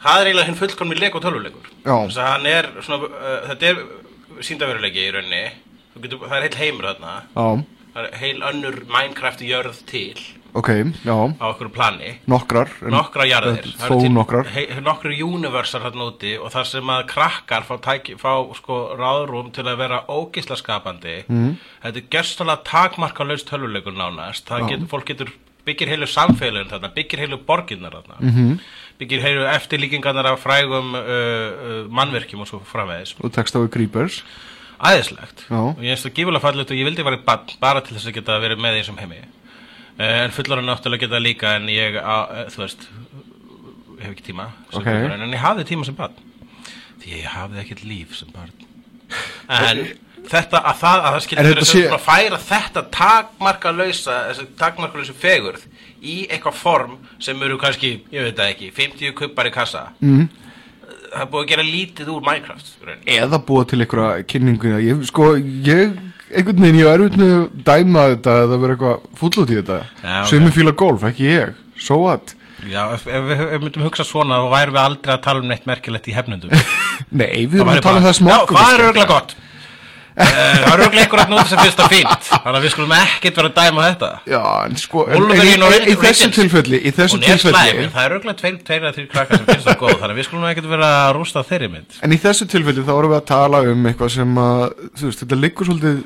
Það 0.00 0.20
er 0.22 0.30
eiginlega 0.30 0.48
hinn 0.48 0.60
fullkomni 0.62 0.96
Lego 0.96 1.20
tölvuleikur 1.20 1.66
Já. 1.84 1.96
Þess 2.08 2.16
að 2.24 2.30
hann 2.32 2.46
er 2.54 2.70
svona, 2.80 3.10
uh, 3.10 3.42
þetta 3.50 3.74
er 3.74 3.82
síndaveruleiki 4.40 5.04
í 5.04 5.12
rauninni. 5.12 5.42
Getur, 6.00 6.22
Það 6.24 6.36
er 6.38 6.46
heil 6.48 6.58
heimur 6.64 6.88
þarna. 6.88 7.14
Já, 7.36 7.64
heil 8.20 8.42
önnur 8.42 8.84
Minecraft 8.90 9.42
jörð 9.44 9.82
til. 9.86 10.18
Ok, 10.52 10.68
já. 11.04 11.14
Á 11.38 11.46
okkur 11.52 11.68
plani. 11.70 12.16
Nokkrar 12.26 12.70
nokkra 12.82 13.26
jarðir. 13.28 13.68
Þó 13.78 14.08
nokkrar. 14.10 14.48
nokkru 14.82 15.14
universar 15.22 15.84
hérna 15.84 16.08
úti 16.10 16.34
og 16.38 16.50
þar 16.50 16.66
sem 16.66 16.90
að 16.90 17.04
krakkar 17.12 17.66
fá, 17.68 17.76
tæki, 17.78 18.16
fá 18.18 18.32
sko 18.58 18.80
ráðrúm 18.98 19.52
til 19.54 19.66
að 19.68 19.78
vera 19.78 20.02
ógisla 20.08 20.58
skapandi. 20.58 21.22
Mm. 21.28 21.56
þetta 21.84 22.02
er 22.02 22.10
gerstalega 22.10 22.64
takmarka 22.66 23.24
laust 23.24 23.46
tölvuleikur 23.46 23.94
nánast. 23.94 24.48
Það 24.48 24.68
getur, 24.72 24.90
fólk 24.90 25.06
getur 25.06 25.32
byggir 25.64 25.92
heilu 25.92 26.06
samfélagin 26.10 26.70
þarna 26.72 26.94
byggir 26.94 27.22
heilu 27.22 27.38
borginnar 27.46 27.94
þarna. 28.00 28.20
Mm. 28.20 28.30
-hmm. 28.30 28.60
byggir 28.98 29.22
heilu 29.22 29.46
eftirlíkingarnar 29.54 30.26
af 30.32 30.40
frægum 30.40 30.94
uh, 30.94 31.00
uh, 31.00 31.86
mannverkjum 31.88 32.40
og 32.40 32.48
svo 32.48 32.62
framvegis. 32.64 33.14
Og 33.20 33.32
tekst 33.32 33.54
á 33.54 33.62
við 33.62 33.70
Creepers 33.70 34.24
æðislegt 34.80 35.44
Já. 35.50 35.58
og 35.60 35.82
ég 35.84 35.92
finnst 35.94 36.06
það 36.08 36.14
gífulega 36.18 36.44
fallet 36.46 36.70
og 36.72 36.80
ég 36.80 36.88
vildi 36.88 37.04
vera 37.06 37.20
barn 37.26 37.54
bara 37.60 37.82
til 37.84 37.96
þess 37.96 38.08
að 38.10 38.16
geta 38.20 38.38
verið 38.42 38.62
með 38.64 38.76
því 38.78 38.84
sem 38.88 39.00
heimi 39.02 39.20
uh, 39.20 40.18
en 40.24 40.34
fullorinn 40.36 40.68
náttúrulega 40.70 41.06
geta 41.06 41.20
líka 41.22 41.54
en 41.58 41.68
ég, 41.72 41.98
uh, 42.00 42.44
þú 42.54 42.64
veist 42.64 42.86
hef 44.00 44.12
ekki 44.14 44.28
tíma 44.30 44.48
sem 44.70 44.80
Ok. 44.80 44.86
fullorðinn, 44.88 45.26
en 45.26 45.34
ég 45.36 45.42
hafði 45.44 45.66
tíma 45.72 45.88
sem 45.88 45.98
barn 45.98 46.16
því 47.02 47.16
ég 47.18 47.28
hafði 47.34 47.60
ekkert 47.64 47.84
líf 47.88 48.16
sem 48.16 48.30
barn 48.32 48.54
en 49.50 49.84
þetta 50.30 50.60
að 50.62 50.76
það, 50.80 50.98
að 51.00 51.06
það 51.10 51.18
En 51.20 51.24
skilur 51.26 51.48
verið 51.50 51.68
sé- 51.70 51.86
að 51.90 52.02
færa 52.06 52.38
þetta 52.46 52.82
takmarka 52.94 53.72
lausa 53.72 54.16
takmarka 54.60 55.00
lausa 55.00 55.16
fegurð 55.16 55.64
í 56.00 56.16
eitthvað 56.30 56.56
form 56.56 56.94
sem 57.20 57.40
eru 57.44 57.58
kannski, 57.60 57.90
ég 58.12 58.24
veit 58.28 58.36
það 58.38 58.52
ekki 58.54 58.70
50 58.76 59.14
kuppar 59.18 59.48
í 59.50 59.52
kassa 59.52 59.88
mm. 60.00 60.28
Það 61.10 61.24
er 61.24 61.30
búið 61.32 61.44
að 61.44 61.50
gera 61.52 61.66
lítið 61.66 62.12
úr 62.14 62.24
Minecraft 62.26 62.70
í 62.70 62.88
rauninni. 62.88 63.18
Eða 63.18 63.40
búa 63.50 63.66
til 63.68 63.80
einhverja 63.84 64.26
kynningu 64.30 64.74
ég, 64.80 65.04
Sko, 65.10 65.30
ég 65.66 65.96
einhvern 66.30 66.62
veginn, 66.64 66.80
ég 66.80 66.90
er 66.90 67.06
með 67.06 67.32
að 67.36 67.46
dæma 67.66 68.04
þetta 68.14 68.36
eða 68.44 68.60
vera 68.64 68.76
eitthvað 68.76 69.08
fúll 69.20 69.32
út 69.42 69.50
í 69.50 69.58
þetta 69.58 69.80
Já, 69.80 70.12
ok. 70.20 70.28
Sumi 70.30 70.52
fíla 70.54 70.76
golf, 70.84 71.06
ekki 71.10 71.26
ég 71.30 71.56
So 71.80 71.98
what? 72.04 72.34
Já, 72.68 72.82
ef, 72.92 73.06
ef 73.08 73.30
ef 73.32 73.44
við 73.54 73.62
myndum 73.64 73.86
hugsa 73.88 74.04
svona 74.04 74.40
þá 74.42 74.50
værum 74.52 74.74
við 74.76 74.82
aldrei 74.84 75.14
að 75.14 75.22
tala 75.24 75.40
um 75.42 75.48
neitt 75.48 75.68
merkilegt 75.68 76.10
í 76.10 76.16
hefnundum 76.16 76.52
Nei, 77.20 77.46
við 77.48 77.62
væri 77.64 77.80
að 77.80 77.86
tala 77.86 78.02
um 78.02 78.08
það 78.08 78.18
smá 78.20 78.32
Já, 78.34 78.38
hvað 78.50 78.74
er 78.74 78.84
örgulega 78.88 79.08
gott? 79.14 79.36
Eh, 80.10 80.26
Það 80.26 80.72
er 80.74 80.80
örgulega 80.84 81.04
einhver 81.04 81.20
að 81.22 81.28
nota 81.30 81.44
sem 81.46 81.60
finnst 81.62 81.78
það 81.78 81.92
fínt 81.94 82.24
Þannig 82.30 82.56
að 82.58 82.64
við 82.64 82.72
skulum 82.74 82.94
ekkert 82.96 83.36
vera 83.38 83.50
að 83.50 83.58
dæma 83.60 83.84
þetta. 83.86 84.08
Já, 84.32 84.40
en 84.66 84.78
sko 84.82 85.04
en, 85.06 85.26
en, 85.36 85.64
og 85.66 85.74
í, 85.86 85.94
þessu 86.02 86.28
tilfelli 86.34 86.80
Í 86.82 86.92
þessu 86.96 87.20
tilfelli 87.22 87.84
en 87.84 87.92
það 87.94 88.02
er 88.08 88.14
örgulega 88.16 88.38
tveir, 88.40 88.56
tveir 88.66 88.86
að 88.90 88.96
þrjir 88.98 89.08
krakkar 89.14 89.38
sem 89.40 89.46
finnst 89.52 89.68
það 89.70 89.78
góð 89.84 89.94
Þannig 90.00 90.10
að 90.10 90.18
við 90.20 90.28
skulum 90.28 90.48
ekkert 90.50 90.70
vera 90.74 90.90
að 91.04 91.12
rústa 91.16 91.44
þeirri 91.46 91.70
mynd. 91.76 91.98
En 92.02 92.16
í 92.16 92.20
þessu 92.26 92.48
tilfelli 92.50 92.84
þá 92.88 92.92
erum 92.96 93.14
við 93.14 93.20
að 93.20 93.28
tala 93.30 93.62
um 93.70 93.86
eitthvað 93.92 94.12
sem 94.16 94.42
að, 94.44 94.64
þú 94.98 95.08
veist, 95.10 95.22
þetta 95.24 95.40
liggur 95.44 95.70
svolítið 95.70 96.02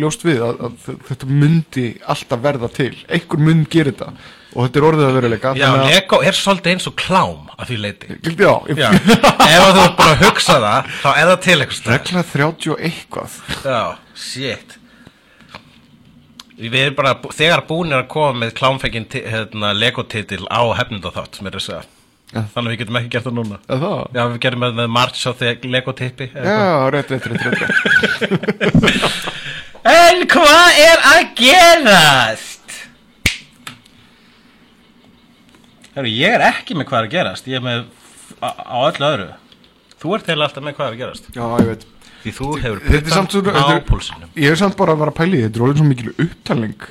ljóst 0.00 0.24
við 0.26 0.42
að, 0.48 0.64
að 0.66 0.90
þetta 1.10 1.30
myndi 1.30 1.86
alltaf 2.14 2.42
verða 2.44 2.72
til. 2.74 2.92
Einhver 3.12 3.44
mynd 3.50 3.68
gerir 3.72 3.94
þetta 3.94 4.12
og 4.54 4.64
þetta 4.64 4.80
er 4.80 4.86
orðið 4.88 5.06
að 5.06 5.16
veruleika. 5.18 5.52
Já, 5.58 5.68
Lego 5.86 6.20
er 6.26 6.36
svolítið 6.38 6.72
eins 6.74 6.88
og 6.90 6.96
klám 6.98 7.52
að 7.56 7.70
því 7.70 7.78
leiti 7.84 8.18
já, 8.40 8.52
Já, 8.74 8.88
ef 8.90 9.62
að 9.62 9.76
þú 9.76 9.84
ert 9.84 9.96
búin 10.00 10.10
að 10.10 10.24
hugsa 10.26 10.58
það 10.64 10.90
þá 11.04 11.08
er 11.12 11.30
það 11.30 11.38
til 11.46 11.56
eitthvað 11.60 11.94
regla 11.94 12.24
30 12.34 12.74
og 12.74 12.84
eitthvað. 12.90 13.38
Já, 13.64 13.80
shit 14.26 14.76
Við 16.60 16.76
erum 16.76 16.96
bara, 16.98 17.14
þegar 17.32 17.62
búinir 17.64 18.02
að 18.02 18.10
koma 18.12 18.42
með 18.42 18.50
klámfengin 18.58 19.06
hérna, 19.08 19.70
Lego-titil 19.72 20.44
á 20.52 20.60
hefnundaþátt 20.76 21.38
sem 21.38 21.48
er 21.48 21.56
þess 21.56 21.72
að. 21.78 21.86
Þannig 22.30 22.58
að 22.60 22.68
við 22.68 22.78
getum 22.82 22.98
ekki 23.00 23.10
gert 23.10 23.24
það 23.26 23.34
núna 23.40 23.56
Er 23.64 23.80
það? 23.80 24.02
Já, 24.14 24.20
við 24.30 24.36
gerum 24.44 24.60
með, 24.62 24.74
með 24.78 24.90
March 24.94 25.22
á 25.26 25.32
þegar 25.40 25.72
Lego-tippi 25.74 26.28
Já, 26.30 26.60
rétt, 26.94 27.10
rétt, 27.10 27.26
rétt, 27.26 27.42
rétt, 27.48 27.60
rétt. 28.60 29.40
En 29.90 30.22
hvað 30.28 30.78
er 30.84 31.02
að 31.08 31.22
gerast? 31.40 32.49
Herru, 36.00 36.10
ég 36.16 36.34
er 36.36 36.44
ekki 36.48 36.76
með 36.78 36.88
hvað 36.90 37.02
er 37.02 37.08
að 37.08 37.14
gerast 37.14 37.48
Ég 37.50 37.60
er 37.60 37.64
með 37.64 37.86
á, 38.40 38.78
öllu 38.88 39.08
öðru 39.10 39.30
Þú 40.00 40.14
ert 40.16 40.30
heila 40.32 40.46
alltaf 40.48 40.64
með 40.64 40.76
hvað 40.78 40.88
er 40.88 40.96
að 40.96 41.02
gerast 41.04 41.30
Já, 41.36 41.42
ég 41.60 41.70
veit. 41.74 41.86
Því 42.20 42.32
þú 42.36 42.48
hefur 42.60 42.80
puttan 42.84 43.28
á 43.56 43.62
þetta 43.64 43.84
púlsinum 43.88 44.34
ég 44.36 44.52
er 44.52 44.58
samt 44.60 44.76
bara 44.76 44.92
að 44.92 45.04
vera 45.04 45.12
að 45.14 45.20
því, 45.30 45.38
þetta 45.46 45.56
er 45.60 45.64
orðið 45.64 45.78
svo 45.80 45.86
mikil 45.88 46.10
upptalning. 46.24 46.82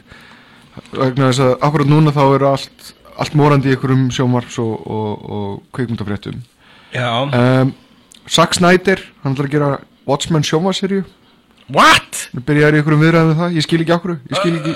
Vegna 0.90 1.28
þess 1.30 1.44
að 1.46 1.52
akkurat 1.68 1.92
núna 1.92 2.14
þá 2.16 2.22
eru 2.24 2.48
allt, 2.50 2.88
allt 3.22 3.36
morandi 3.38 3.70
í 3.70 3.76
einhverjum 3.76 4.08
sjómarps 4.16 4.58
og, 4.64 4.72
og, 4.90 5.28
og 5.38 5.52
kveikmyndafréttum. 5.78 6.42
Já 6.96 7.10
Um, 7.30 7.76
Zack 8.30 8.58
Snyder, 8.58 9.04
hann 9.24 9.38
ætlar 9.38 9.50
að 9.50 9.54
gera 9.54 9.70
Watchmen 10.10 10.46
sjómaserju. 10.46 11.04
What? 11.70 12.20
Hann 12.34 12.46
byrjar 12.48 12.74
í 12.76 12.80
einhverjum 12.80 13.04
viðræðum 13.06 13.32
við 13.32 13.40
það, 13.44 13.56
ég 13.60 13.66
skil 13.66 13.80
ekki 13.84 13.96
okkur 13.96 14.14
Ég 14.18 14.40
skil 14.40 14.54
ekki 14.58 14.74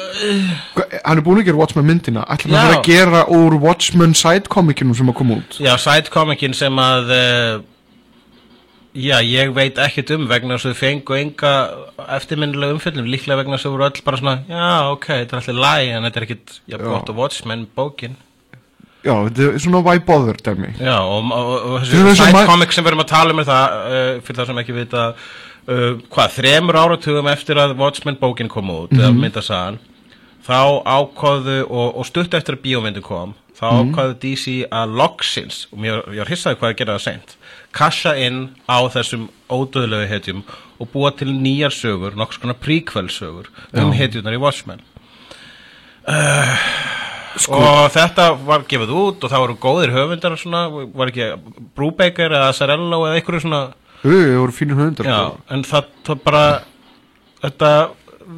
Hva, 0.77 0.87
Hann 1.03 1.19
er 1.19 1.25
búin 1.25 1.41
að 1.41 1.47
gera 1.49 1.61
Watchmen 1.63 1.87
myndina. 1.89 2.25
Ætlar 2.29 2.53
hann 2.53 2.53
Já. 2.53 2.63
að 2.63 2.69
vera 2.69 2.79
að 2.79 2.89
gera 2.89 3.21
úr 3.39 3.59
Watchmen 3.63 4.13
sidecomicinum 4.17 4.97
sem 4.97 5.09
að 5.13 5.17
koma 5.21 5.37
út? 5.41 5.57
Já, 5.63 5.73
sidecomikin 5.81 6.57
sem 6.57 6.81
að 6.83 7.13
uh, 7.17 7.55
Já, 8.93 9.15
ég 9.25 9.49
veit 9.55 9.79
ekkert 9.81 10.11
um 10.13 10.27
vegna 10.29 10.53
þess 10.59 10.69
að 10.69 10.75
þau 10.75 10.81
fengu 10.83 11.15
enga 11.17 11.53
eftirminnilega 12.13 12.75
umfjöldum, 12.75 13.07
líklega 13.09 13.39
vegna 13.39 13.57
þess 13.57 13.65
að 13.65 13.71
þau 13.71 13.73
voru 13.73 13.85
öll 13.87 14.03
bara 14.05 14.19
svona, 14.19 14.33
já, 14.45 14.67
ok, 14.93 15.07
þetta 15.07 15.33
er 15.33 15.39
alltaf 15.39 15.57
læg 15.63 15.87
en 15.95 16.05
þetta 16.05 16.21
er 16.21 16.25
ekkert, 16.27 16.53
já, 16.69 16.77
gott 16.83 17.09
að 17.09 17.17
Watchmen 17.23 17.63
bókin. 17.73 18.13
Já, 19.03 19.15
þetta 19.25 19.47
er 19.49 19.57
svona 19.65 19.81
why 19.83 19.97
bother 20.05 20.37
dæmi 20.45 20.69
Já, 20.77 20.93
og, 21.01 21.25
og, 21.25 21.49
og, 21.57 21.73
er 21.81 21.89
þessi 21.89 22.03
og 22.05 22.05
ma- 22.05 22.43
sidecomic 22.43 22.75
sem 22.77 22.85
við 22.85 22.93
erum 22.93 23.01
að 23.03 23.09
tala 23.15 23.33
um 23.33 23.41
er 23.41 23.49
það, 23.49 23.73
uh, 23.81 24.11
fyrir 24.27 24.39
það 24.39 24.51
sem 24.51 24.61
ekki 24.61 24.75
vita 24.77 25.07
uh, 25.67 26.01
hvað, 26.13 26.35
þremur 26.39 26.79
áratugum 26.79 27.29
eftir 27.31 27.61
að 27.61 27.77
Watchmen 27.79 28.19
bókin 28.21 28.51
kom 28.51 28.71
út, 28.73 28.93
eða 28.95 29.13
myndasagan 29.15 29.79
þá 30.43 30.83
ákvaðu 30.83 31.61
og, 31.69 31.95
og 31.99 32.07
stutt 32.07 32.35
eftir 32.35 32.57
að 32.57 32.65
bíómyndin 32.65 33.05
kom 33.05 33.35
þá 33.55 33.67
ákvaðu 33.79 34.17
DC 34.23 34.57
að 34.73 34.95
loksins 34.99 35.67
og 35.71 35.83
mér, 35.83 36.01
ég 36.11 36.23
var 36.23 36.31
hissaði 36.33 36.59
hvað 36.59 36.73
að 36.73 36.79
gera 36.81 36.97
það 36.97 37.05
seint 37.05 37.35
kasha 37.73 38.13
inn 38.21 38.41
á 38.69 38.77
þessum 38.93 39.27
ódöðlegu 39.51 40.07
hetjum 40.09 40.41
og 40.81 40.89
búa 40.93 41.13
til 41.15 41.31
nýjar 41.33 41.73
sögur, 41.73 42.17
nokks 42.17 42.39
konar 42.41 42.59
prequel 42.61 43.09
sögur 43.11 43.49
um 43.79 43.93
hetjurnar 43.95 44.35
í 44.35 44.41
Watchmen. 44.41 44.83
Og 47.49 47.87
þetta 47.93 48.27
var 48.45 48.65
gefið 48.69 48.91
út 48.93 49.23
og 49.23 49.31
það 49.31 49.43
voru 49.45 49.55
góðir 49.61 49.93
höfundar 49.95 50.35
og 50.35 50.41
svona, 50.41 50.65
var 50.69 51.09
ekki 51.09 51.31
Brubaker 51.77 52.35
eða 52.35 52.51
Sarello 52.53 53.05
eða 53.07 53.21
einhverju 53.21 53.45
svona 53.45 53.63
Þau 54.03 54.11
það 54.11 54.39
voru 54.41 54.55
fínir 54.55 54.79
höndar 54.79 55.07
já, 55.07 55.19
en 55.55 55.61
það, 55.67 55.91
það 56.03 56.23
bara 56.25 56.45
þetta 57.43 57.69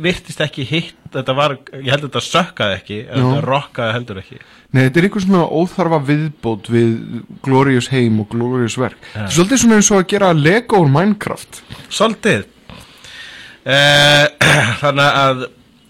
virtist 0.05 0.41
ekki 0.43 0.65
hitt 0.67 1.05
þetta 1.15 1.35
var, 1.37 1.55
ég 1.73 1.89
held 1.93 2.03
að 2.03 2.09
þetta 2.09 2.23
sökkaði 2.25 2.77
ekki 2.79 2.99
þetta 3.07 3.41
rockaði 3.45 3.95
heldur 3.95 4.21
ekki. 4.21 4.39
Nei, 4.75 4.81
þetta 4.83 4.99
er 4.99 5.07
einhver 5.07 5.23
svona 5.23 5.43
óþarfa 5.47 5.99
viðbót 6.09 6.69
við 6.73 6.89
Glorious 7.45 7.89
heim 7.93 8.19
og 8.23 8.29
Glorious 8.33 8.77
verk. 8.81 8.99
Er 9.15 9.31
svolítið 9.31 9.61
svona 9.63 9.79
eins 9.79 9.91
og 9.93 10.01
að 10.01 10.09
gera 10.11 10.33
Lego 10.35 10.81
úr 10.83 10.91
Minecraft. 10.91 11.61
Svolítið. 11.87 12.47
Uh, 13.65 14.25
Þannig 14.83 15.21
að 15.23 15.45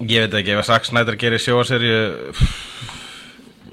ég 0.06 0.28
veit 0.28 0.40
ekki, 0.42 0.56
ef 0.56 0.70
að 0.70 0.90
Snyder 0.92 1.20
gerir 1.20 1.42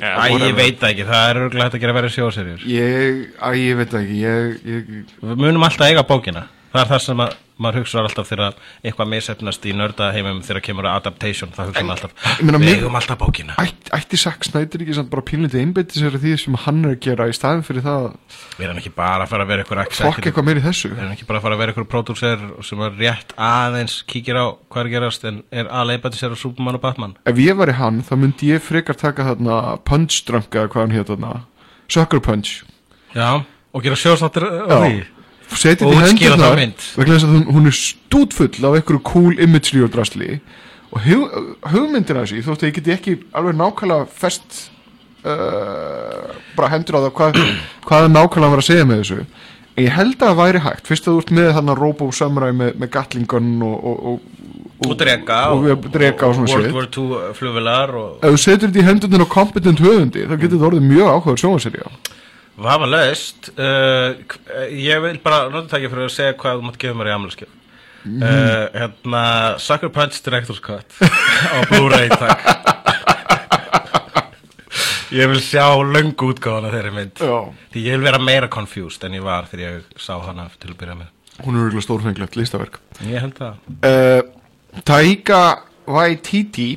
sjóaserju 0.03 0.43
Æ, 0.43 0.49
ég 0.49 0.57
veit 0.59 0.83
ekki, 0.89 1.05
það 1.07 1.29
er 1.29 1.39
örgulega 1.45 1.69
hægt 1.69 1.77
að 1.79 1.85
gera 1.85 1.95
verið 1.99 2.15
sjóaserjur 2.17 2.65
Ég, 2.67 3.21
að 3.39 3.59
ég 3.61 3.79
veit 3.79 3.95
ekki 4.01 4.17
ég, 4.19 4.57
ég, 4.67 4.89
Við 5.23 5.43
munum 5.45 5.67
alltaf 5.69 5.87
eiga 5.93 6.03
bókina 6.09 6.47
Það 6.73 6.81
er 6.81 6.89
það 6.89 7.01
sem 7.05 7.21
að, 7.21 7.33
maður 7.63 7.83
hugsa 7.83 8.01
alltaf 8.01 8.29
þegar 8.31 8.55
eitthvað 8.81 9.09
misefnast 9.13 9.67
í 9.69 9.73
nörda 9.77 10.07
heimum 10.15 10.39
þegar 10.47 10.63
kemur 10.65 10.87
að 10.89 10.95
adaptation, 11.03 11.51
það 11.53 11.69
hugsa 11.69 11.83
maður 11.85 12.07
alltaf 12.09 12.63
Við 12.63 12.71
eigum 12.73 12.97
alltaf 12.97 13.19
bókina. 13.21 13.57
Ætti, 13.61 13.93
ætti 13.99 14.21
Zack 14.23 14.47
Snyder 14.49 14.85
ekki 14.87 14.97
samt 14.97 15.11
bara 15.13 15.25
pínlítið 15.29 15.61
einbytti 15.67 16.01
sér 16.01 16.17
að 16.17 16.25
því 16.25 16.33
sem 16.41 16.57
hann 16.65 16.81
er 16.87 16.95
að 16.95 17.03
gera 17.05 17.29
í 17.29 17.37
staðin 17.37 17.65
fyrir 17.67 17.85
það 17.85 18.07
að 18.09 18.41
Við 18.57 18.67
erum 18.67 18.81
ekki 18.81 18.95
bara 18.97 19.27
að 19.27 19.35
fara 19.35 19.45
að 19.45 19.53
vera 19.53 19.67
eitthvað 19.67 20.01
fokk 20.01 20.25
eitthvað 20.31 20.49
meir 20.49 20.63
í 20.63 20.65
þessu? 20.65 20.93
Við 20.95 21.05
erum 21.05 21.15
ekki 21.19 21.29
bara 21.29 21.43
að 21.43 21.47
fara 21.47 21.59
að 21.59 21.63
vera 21.63 21.75
eitthvað 21.75 21.91
pródúser 21.93 22.49
sem 22.71 22.85
er 22.89 22.99
rétt 23.05 23.37
aðeins 23.37 23.99
kíkir 24.09 24.41
á 24.41 24.45
hvað 24.73 24.81
er 24.83 24.89
að 24.89 24.97
gerast 24.97 25.29
en 25.29 25.41
er 25.53 25.69
aðleipa 25.69 26.13
til 26.13 26.23
sér 26.23 26.37
á 26.37 26.39
Superman 26.41 26.81
og 26.81 26.85
Batman. 26.89 27.17
Ef 27.29 27.41
ég 27.43 27.59
væri 27.61 27.77
hann, 27.77 28.01
þá 28.01 28.15
myndi 28.17 28.53
ég 28.55 28.65
frekar 28.65 28.97
taka 28.97 29.29
þarna 29.29 29.77
Punch 29.85 30.25
Punch. 32.23 32.63
Já, 33.13 33.45
og 33.45 33.83
gera 33.85 33.99
sjósnáttur 33.99 34.47
á 34.49 34.77
því 34.81 35.03
Setið 35.59 35.93
í 35.93 35.97
mynd. 36.59 36.85
vegna 36.97 37.17
þess 37.17 37.27
að 37.27 37.33
hún, 37.35 37.47
hún 37.57 37.71
er 37.71 37.77
stútfull 37.77 38.53
af 38.53 38.77
einhverju 38.79 39.03
cool 39.07 39.39
imagery 39.39 39.83
og 39.85 39.93
drasli 39.95 40.39
og 40.93 41.01
hug, 41.07 41.39
hugmyndin 41.73 42.21
af 42.21 42.29
þessu 42.29 42.45
þótt 42.47 42.65
að 42.65 42.71
ég 42.71 42.77
geti 42.79 42.95
ekki 42.97 43.17
alveg 43.39 43.57
nákvæmlega 43.61 44.09
fest 44.13 44.59
uh, 45.25 46.35
bara 46.57 46.73
hendur 46.75 47.01
á 47.01 47.05
það 47.07 47.15
hvað, 47.19 47.41
hvað 47.89 48.07
er 48.07 48.15
nákvæmlega 48.17 48.51
að 48.51 48.55
vera 48.57 48.65
að 48.65 48.69
segja 48.69 48.89
með 48.89 49.03
þessu. 49.03 49.25
En 49.73 49.87
ég 49.87 49.95
held 49.97 50.19
að 50.19 50.27
það 50.29 50.41
væri 50.43 50.63
hægt 50.67 50.89
fyrst 50.91 51.07
að 51.07 51.15
þú 51.15 51.23
ert 51.23 51.35
með 51.39 51.51
þarna 51.57 51.77
Robo 51.79 52.09
Samurai 52.13 52.51
með, 52.53 52.75
með 52.81 52.91
Gatling 52.93 53.29
gun 53.31 53.53
og, 53.65 53.77
og, 53.89 54.07
og, 54.13 54.31
Og 54.83 54.97
drega 54.99 55.37
og, 55.55 55.69
og, 55.71 55.85
drega 55.95 56.29
World 56.33 56.75
War 56.75 56.89
II 56.91 57.05
og 57.15 58.25
ef 58.27 58.33
þú 58.35 58.41
setur 58.43 58.67
þetta 58.67 58.81
í 58.83 58.87
hendurinn 58.89 59.23
á 59.23 59.29
kompetent 59.31 59.79
höfundi 59.81 60.25
þá 60.27 60.35
getur 60.35 60.57
þetta 60.57 60.69
orðið 60.69 60.89
mjög 60.89 61.11
áhugaður 61.13 61.41
sjónvaserja 61.45 61.93
hafa 62.71 62.87
laust 62.91 63.51
uh, 63.57 64.15
Ég 64.71 65.03
vil 65.05 65.19
bara 65.25 65.49
nota 65.53 65.69
takja 65.77 65.91
fyrir 65.93 66.07
að 66.09 66.15
segja 66.15 66.37
hvað 66.41 66.61
þú 66.61 66.67
mátt 66.69 66.79
gefa 66.83 66.99
mér 67.01 67.11
í 67.13 67.17
amlaskjöf 67.19 67.59
Mhm. 68.03 68.19
uh, 68.19 68.65
Hérna 68.75 69.59
Sucker 69.63 69.89
Punch 69.95 70.17
Director's 70.27 70.59
Cut 70.59 70.91
á 70.99 71.59
Blu-ray 71.71 72.09
takk. 72.11 72.41
Ég 75.13 75.29
vil 75.29 75.43
sjá 75.45 75.67
löngu 75.85 76.31
útgáðan 76.33 76.67
af 76.67 76.73
þeirri 76.75 76.93
mynd. 76.97 77.21
Já. 77.21 77.37
Því 77.75 77.83
ég 77.85 77.99
vil 77.99 78.07
vera 78.07 78.19
meira 78.19 78.49
confused 78.51 79.05
en 79.05 79.13
ég 79.19 79.23
var 79.23 79.45
þegar 79.51 79.75
ég 79.77 79.99
sá 80.01 80.15
hana 80.25 80.47
til 80.59 80.71
að 80.73 80.79
byrja 80.81 80.97
með. 81.03 81.11
Hún 81.45 81.59
er 81.59 81.67
örgulega 81.69 81.85
stórfenglegt 81.85 82.39
listaverk. 82.41 82.79
Ég 83.05 83.21
held 83.21 83.37
það. 83.37 83.59
Uh, 83.85 84.81
Taika 84.89 85.43
Waititi 85.87 86.71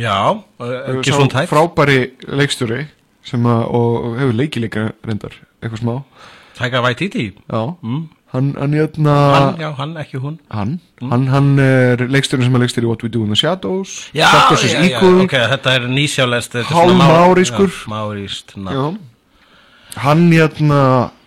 Já, 0.00 0.16
ekki 0.60 1.14
tætt 1.30 1.50
frábæri 1.50 1.98
leikstjóri 2.26 2.82
sem 3.26 3.44
að, 3.46 3.66
og, 3.76 4.08
hefur 4.20 4.38
leikileika 4.38 4.86
reyndar, 5.06 5.36
eitthvað 5.60 5.82
smá. 5.82 5.94
Taika 6.58 6.82
Waititi? 6.84 7.26
Já, 7.48 7.60
mm. 7.80 8.00
hann, 8.34 8.50
hann 8.58 8.74
jötna 8.76 9.14
Hann, 9.34 9.60
já, 9.62 9.70
hann, 9.78 9.94
ekki 10.00 10.20
hún. 10.20 10.38
Hann, 10.52 10.74
hann, 11.00 11.28
hann 11.32 11.52
er 11.62 12.04
leikstjórin 12.08 12.48
sem 12.48 12.58
er 12.58 12.64
leikstjóri 12.64 12.88
í 12.88 12.90
What 12.90 13.04
We 13.06 13.12
Do 13.12 13.24
in 13.24 13.32
the 13.32 13.38
Shadows 13.38 14.10
Já, 14.16 14.28
Shadows 14.28 14.66
já, 14.66 14.74
já, 14.76 14.82
Equal. 14.90 15.22
ok, 15.24 15.36
þetta 15.54 15.76
er 15.78 15.88
nýsjálest 15.88 16.58
Hálfmárískur. 16.68 17.72
Máríst 17.92 18.56
já. 18.56 18.84
hann 20.04 20.28
jötna 20.36 20.82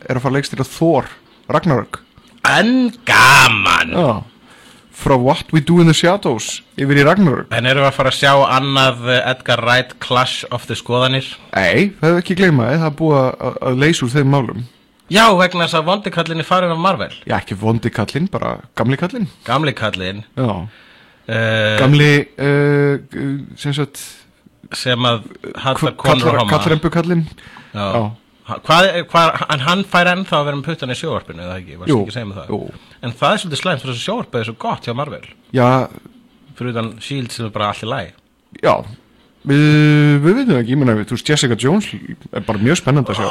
er 0.05 0.19
að 0.19 0.25
fara 0.27 0.37
leikstjóri 0.37 0.67
Thor 0.69 1.09
Ragnarök. 1.49 1.99
En 2.47 2.93
gaman! 3.07 3.91
Já, 3.95 4.23
frá 4.93 5.15
What 5.19 5.51
We 5.53 5.61
Do 5.65 5.79
in 5.81 5.89
the 5.89 5.95
Shadows 5.97 6.61
yfir 6.79 7.01
í 7.01 7.05
Ragnarök. 7.07 7.49
En 7.55 7.67
erum 7.69 7.83
við 7.85 7.89
að 7.89 7.97
fara 7.97 8.13
að 8.13 8.19
sjá 8.19 8.31
annað 8.57 9.09
eh, 9.09 9.19
Edgar 9.31 9.63
Wright 9.65 9.95
Clash 10.03 10.45
of 10.53 10.67
the 10.69 10.77
Skoðanir? 10.77 11.27
Nei, 11.55 11.91
það 11.97 12.07
hefur 12.07 12.21
ekki 12.21 12.37
gleymaði, 12.39 12.79
það 12.83 12.89
er 12.89 12.95
búið 13.01 13.19
að, 13.23 13.59
að 13.69 13.83
leysa 13.83 14.05
úr 14.05 14.13
þeim 14.13 14.33
málum. 14.33 14.63
Já, 15.13 15.25
vegna 15.37 15.67
þess 15.67 15.77
að 15.77 15.87
vondikallin 15.89 16.41
er 16.41 16.47
farin 16.47 16.73
af 16.73 16.81
Marvel. 16.81 17.11
Já, 17.27 17.35
ekki 17.41 17.57
vondi 17.59 17.91
kallinn, 17.93 18.29
bara 18.31 18.55
gamli 18.79 18.97
kallinn. 18.97 19.27
Gamli 19.45 19.73
kallin 19.77 20.23
Já, 20.37 20.49
uh, 20.63 21.77
gamli 21.81 22.11
uh, 22.39 22.95
sem 23.59 23.75
sagt 23.75 24.01
sem 24.73 25.05
að 25.05 25.27
hattar 25.59 25.93
konur 25.99 26.31
og 26.31 26.39
homa 26.41 26.49
kallrembu 26.55 26.89
kallinn 26.93 27.27
Já. 27.73 27.83
Já, 27.83 28.01
Hvað, 28.43 28.89
hvað, 29.11 29.37
en 29.55 29.61
hann 29.63 29.83
fær 29.87 30.09
ennþá 30.11 30.39
að 30.41 30.45
vera 30.49 30.57
með 30.59 30.65
puttan 30.67 30.91
í 30.91 30.97
sjóvarpinu 30.99 31.45
eða 31.45 31.59
ekki, 31.61 31.77
varst 31.79 31.93
Jú, 31.93 31.99
ekki 32.01 32.11
að 32.11 32.17
segja 32.17 32.27
með 32.31 32.41
það? 32.41 32.49
jú. 32.51 32.89
en 33.07 33.13
það 33.21 33.31
er 33.37 33.37
svolítið 33.43 33.61
slæmt 33.61 33.81
fyrir 33.85 33.93
þessu 33.93 34.07
sjóvarpið 34.09 34.41
er 34.41 34.49
svo 34.49 34.57
gott 34.65 34.83
hjá 34.89 34.93
Marvel. 34.99 35.23
Já, 35.55 35.69
fyrir 36.57 36.73
utan 36.75 36.91
Shield 36.99 37.31
sem 37.31 37.45
er 37.47 37.53
bara 37.55 37.69
allir 37.71 37.89
læg 37.93 38.11
já. 38.63 38.75
Við, 39.43 40.21
við 40.23 40.35
veitum 40.37 40.55
ekki, 40.55 40.71
ég 40.71 40.77
meina, 40.79 40.93
þú 41.03 41.17
veist, 41.17 41.27
Jessica 41.27 41.55
Jones 41.59 41.87
er 42.31 42.43
bara 42.47 42.61
mjög 42.63 42.77
spennandi 42.79 43.11
að 43.11 43.17
sjá. 43.19 43.25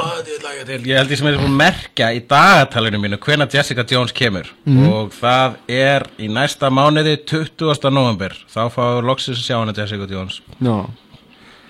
Ég 0.69 0.97
held 0.99 1.09
ég 1.09 1.17
sem 1.17 1.29
er 1.31 1.39
að 1.41 1.55
merkja 1.57 2.09
í 2.13 2.19
dagatalinu 2.29 2.99
mínu 3.01 3.17
hvenær 3.23 3.49
Jessica 3.49 3.81
Jones 3.89 4.13
kemur. 4.13 4.51
Mhm. 4.69 4.91
og 4.93 5.09
það 5.17 5.55
er 5.73 6.05
í 6.21 6.27
næsta 6.29 6.69
mánuði 6.69 7.15
20. 7.25 7.89
november 7.89 8.29
þá 8.45 8.61
fáum 8.75 9.07
loksins 9.09 9.41
að 9.41 9.47
sjá 9.47 9.57
hana 9.57 9.73
Jessica 9.73 10.05
Jones. 10.09 10.41
Já, 10.61 10.75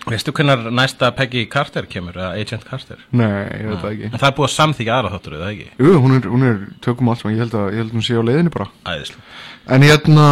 Veistu 0.03 0.33
hvenær 0.35 0.65
næsta 0.75 1.09
Peggy 1.15 1.45
Carter 1.51 1.85
kemur, 1.87 2.17
eða 2.17 2.33
Agent 2.41 2.65
Carter? 2.67 2.99
Nei, 3.15 3.29
ég 3.29 3.69
veit 3.69 3.79
það 3.79 3.91
ekki. 3.93 4.09
En 4.09 4.19
það 4.19 4.27
er 4.27 4.35
búið 4.39 4.47
að 4.49 4.53
samþykja 4.57 4.97
aðra 4.97 5.11
þáttur, 5.13 5.35
eða 5.37 5.51
ekki? 5.53 5.67
Jú, 5.79 5.93
hún 6.03 6.15
er, 6.17 6.27
hún 6.33 6.45
er 6.49 6.57
tökum 6.83 7.11
allt 7.13 7.23
saman, 7.23 7.35
ég 7.37 7.43
held 7.45 7.55
að, 7.55 7.67
ég 7.71 7.79
held 7.79 7.93
að 7.93 7.97
hún 7.97 8.05
sé 8.07 8.17
á 8.19 8.23
leiðinni 8.27 8.53
bara. 8.53 8.67
Æðislega 8.83 9.75
En 9.77 9.85
hérna 9.87 10.27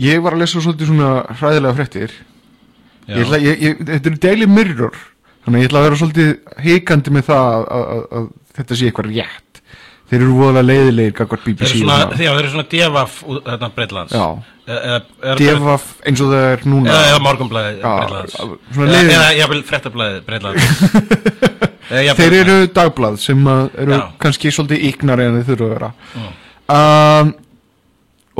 Ég 0.00 0.22
var 0.22 0.36
að 0.36 0.44
lesa 0.44 0.62
svolítið 0.62 0.92
svona 0.92 1.08
hræðilega 1.40 1.76
fréttir. 1.76 2.12
Já. 3.08 3.16
ég 3.16 3.24
ætla, 3.24 3.40
ég, 3.42 3.64
ég, 3.66 3.80
Þetta 3.88 4.12
eru 4.12 4.20
Daily 4.22 4.46
Mirror 4.46 5.00
Þannig 5.44 5.64
ég 5.64 5.70
ætla 5.70 5.80
að 5.80 5.86
vera 5.88 5.98
svolítið 5.98 6.30
heikandi 6.62 7.14
með 7.16 7.26
það 7.30 7.48
að, 7.50 7.64
að, 7.74 7.88
að, 7.90 8.04
að 8.20 8.28
þetta 8.60 8.76
sé 8.78 8.90
eitthvað 8.90 9.10
rétt 9.10 9.49
Þeir 10.10 10.22
eru 10.24 10.32
voðalega 10.40 10.66
leiðilegir 10.66 11.12
gagvart 11.20 11.44
Þeir 11.44 11.52
BBC 11.54 11.70
og 11.70 11.76
svona, 11.84 11.98
já, 12.18 12.30
þeir 12.34 12.40
eru 12.40 12.48
svona 12.54 12.68
devaf 12.72 13.12
þarna 13.46 13.68
Breitlands 13.76 14.12
Já. 14.16 14.24
Eða- 14.70 14.80
eða- 14.80 15.02
eða- 15.22 15.36
Devaf 15.40 15.84
eins 16.06 16.20
og 16.24 16.28
það 16.32 16.46
er 16.50 16.64
núna. 16.70 16.90
Eða, 16.90 17.04
eða 17.10 17.20
morgunblæði 17.26 17.76
Já, 17.80 17.92
Breitlands 18.00 18.34
Eða, 18.40 19.02
eða 19.14 19.28
ég 19.38 19.52
vil 19.54 19.62
fréttablæði 19.70 20.24
Breitlands 20.26 20.64
Eða 21.90 22.14
Þeir 22.18 22.36
eru 22.40 22.56
dagblað 22.80 23.16
sem 23.22 23.46
eru 23.50 23.94
Já. 23.96 24.02
kannski 24.22 24.52
svolítið 24.54 24.84
yknari 24.92 25.24
en 25.26 25.38
þeir 25.42 25.48
þurfa 25.56 25.66
að 25.66 25.72
vera. 25.74 25.92
Um, 26.70 27.32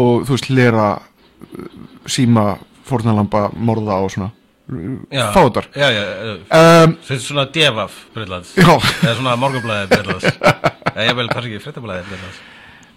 Og 0.01 0.23
þú 0.25 0.37
veist, 0.37 0.47
lera 0.55 0.85
síma 2.09 2.45
fórnalamba 2.89 3.49
morða 3.59 3.99
og 4.05 4.11
svona. 4.15 4.31
Fátar 5.35 5.67
Þeir 5.75 5.97
eru 7.11 7.19
svona 7.19 7.45
devaf 7.53 7.97
Breitlands. 8.15 8.55
Eða 8.57 9.17
svona 9.19 9.35
morgunblæði 9.37 9.91
Breitlands 9.91 10.31
Eða 10.95 11.09
ég 11.11 11.17
vil 11.21 11.29
kannski 11.33 11.59
ekki 11.61 11.83
Breitlands 11.85 12.41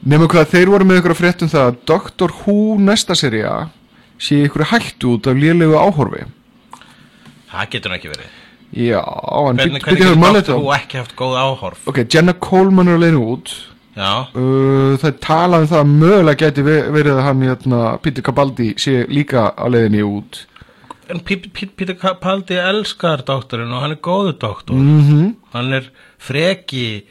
Nefnum 0.04 0.28
hvað, 0.28 0.50
þeir 0.52 0.70
voru 0.74 0.86
með 0.88 0.98
ykkur 1.00 1.14
að 1.14 1.20
fréttum 1.22 1.50
það 1.52 1.66
að 1.70 1.76
Doctor 1.88 2.32
Who 2.42 2.56
næsta 2.84 3.16
seria 3.16 3.54
sé 4.20 4.42
ykkur 4.50 4.66
hættu 4.74 5.14
út 5.16 5.30
af 5.32 5.38
lélegu 5.40 5.78
áhorfi. 5.80 6.26
Það 7.54 7.70
getur 7.72 7.94
nú 7.94 7.98
ekki 7.98 8.12
verið. 8.12 8.34
Já, 8.74 9.00
en 9.00 9.62
Hvernig, 9.62 9.86
getur 9.86 10.18
Doctor 10.20 10.60
Who 10.60 10.74
ekki 10.76 11.00
haft 11.00 11.16
góð 11.16 11.38
áhorf? 11.40 11.86
Ok, 11.88 12.02
Jenna 12.12 12.36
Coleman 12.36 12.92
er 12.92 13.00
leiðinu 13.00 13.24
út. 13.36 13.54
Já, 13.94 14.26
uh, 14.34 14.98
Það 14.98 15.08
er 15.12 15.18
talað 15.24 15.64
um 15.64 15.72
það 15.72 15.84
að 15.84 15.92
mögulega 16.02 16.42
geti 16.42 16.66
ve- 16.66 16.92
verið 16.98 17.14
að 17.14 17.26
hann, 17.28 17.48
hérna, 17.48 17.82
Peter 18.02 18.26
Cabaldi 18.26 18.74
sé 18.82 19.06
líka 19.08 19.54
leiðinni 19.70 20.04
út. 20.04 20.46
En 21.14 21.20
Peter 21.24 21.96
Capaldi 22.00 22.58
elskar 22.58 23.24
doktorinn 23.28 23.72
og 23.72 23.84
hann 23.86 23.92
er 23.96 24.02
góður 24.04 24.36
doktor. 24.40 24.76
Mhm. 24.76 25.00
-hmm. 25.10 25.36
hann 25.54 25.74
er 25.74 25.92
freki 26.18 27.04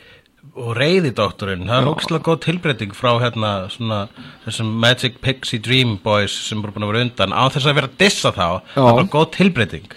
og 0.52 0.74
reyði 0.76 1.10
doktorinn 1.16 1.64
það 1.64 1.78
er 1.80 1.88
ógæslega 1.88 2.26
góð 2.26 2.40
tilbreyting 2.44 2.90
frá 2.96 3.10
hérna 3.22 3.52
svona 3.72 4.00
þessum 4.44 4.72
Magic 4.82 5.14
Pixie 5.24 5.62
Dream 5.64 5.94
Boys 6.04 6.34
sem 6.48 6.60
voru 6.60 6.74
búin 6.76 6.84
að 6.84 6.92
vera 6.92 7.04
undan 7.06 7.32
á 7.32 7.44
þess 7.54 7.68
að 7.70 7.78
vera 7.80 7.92
dissa 8.02 8.32
þá 8.36 8.42
það 8.42 8.58
Já. 8.76 8.82
er 8.84 8.98
bara 8.98 9.12
góð 9.16 9.30
tilbreyting 9.38 9.94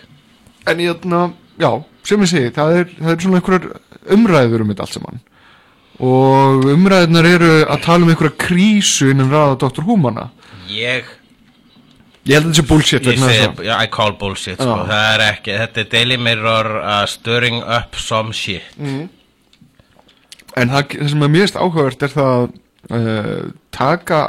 En 0.65 0.79
hérna, 0.81 1.19
já, 1.61 1.69
sem 2.07 2.23
ég 2.23 2.31
segi 2.31 2.53
það 2.55 2.77
er, 2.79 2.87
það 3.01 3.11
er 3.11 3.19
svona 3.25 3.41
einhverjar 3.41 3.67
umræður 4.15 4.63
um 4.63 4.71
þetta 4.71 4.85
allt 4.87 4.95
saman 4.95 5.19
og 6.05 6.65
umræðunar 6.71 7.27
eru 7.29 7.51
að 7.71 7.83
tala 7.85 8.03
um 8.07 8.09
einhverja 8.15 8.39
krísu 8.47 9.11
innan 9.11 9.29
ræða 9.31 9.59
Dr. 9.67 9.85
Húmana 9.87 10.29
ég 10.71 11.11
Ég 12.25 12.39
held 12.39 12.47
að 12.47 12.55
þetta 12.55 12.57
sé 12.57 12.65
bullshit 12.71 13.03
Ég 13.05 13.11
vegna 13.11 13.27
þess 13.29 13.59
að 13.61 13.83
I 13.85 13.89
call 13.93 14.15
bullshit 14.17 14.57
sko. 14.57 14.79
Það 14.89 15.03
er 15.11 15.23
ekki, 15.27 15.53
þetta 15.61 15.81
er 15.83 15.89
Daily 15.91 16.15
Mirror 16.17 16.69
uh, 16.79 17.03
stirring 17.05 17.59
up 17.61 17.99
some 18.01 18.33
shit 18.33 18.65
En 20.55 20.71
það, 20.71 20.95
það 20.95 21.11
sem 21.13 21.25
er 21.25 21.33
mjögst 21.33 21.59
áhugavert 21.59 22.05
er 22.05 22.13
það 22.13 22.33
að 22.35 22.45
uh, 22.95 23.47
taka 23.75 24.21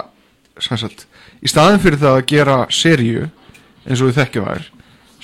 sem 0.62 0.80
sagt, 0.80 1.06
í 1.44 1.50
staðin 1.50 1.82
fyrir 1.82 2.00
það 2.00 2.18
að 2.18 2.28
gera 2.32 2.58
seríu 2.72 3.26
eins 3.86 4.00
og 4.00 4.10
við 4.10 4.20
þekkjum 4.22 4.48
þær 4.48 4.68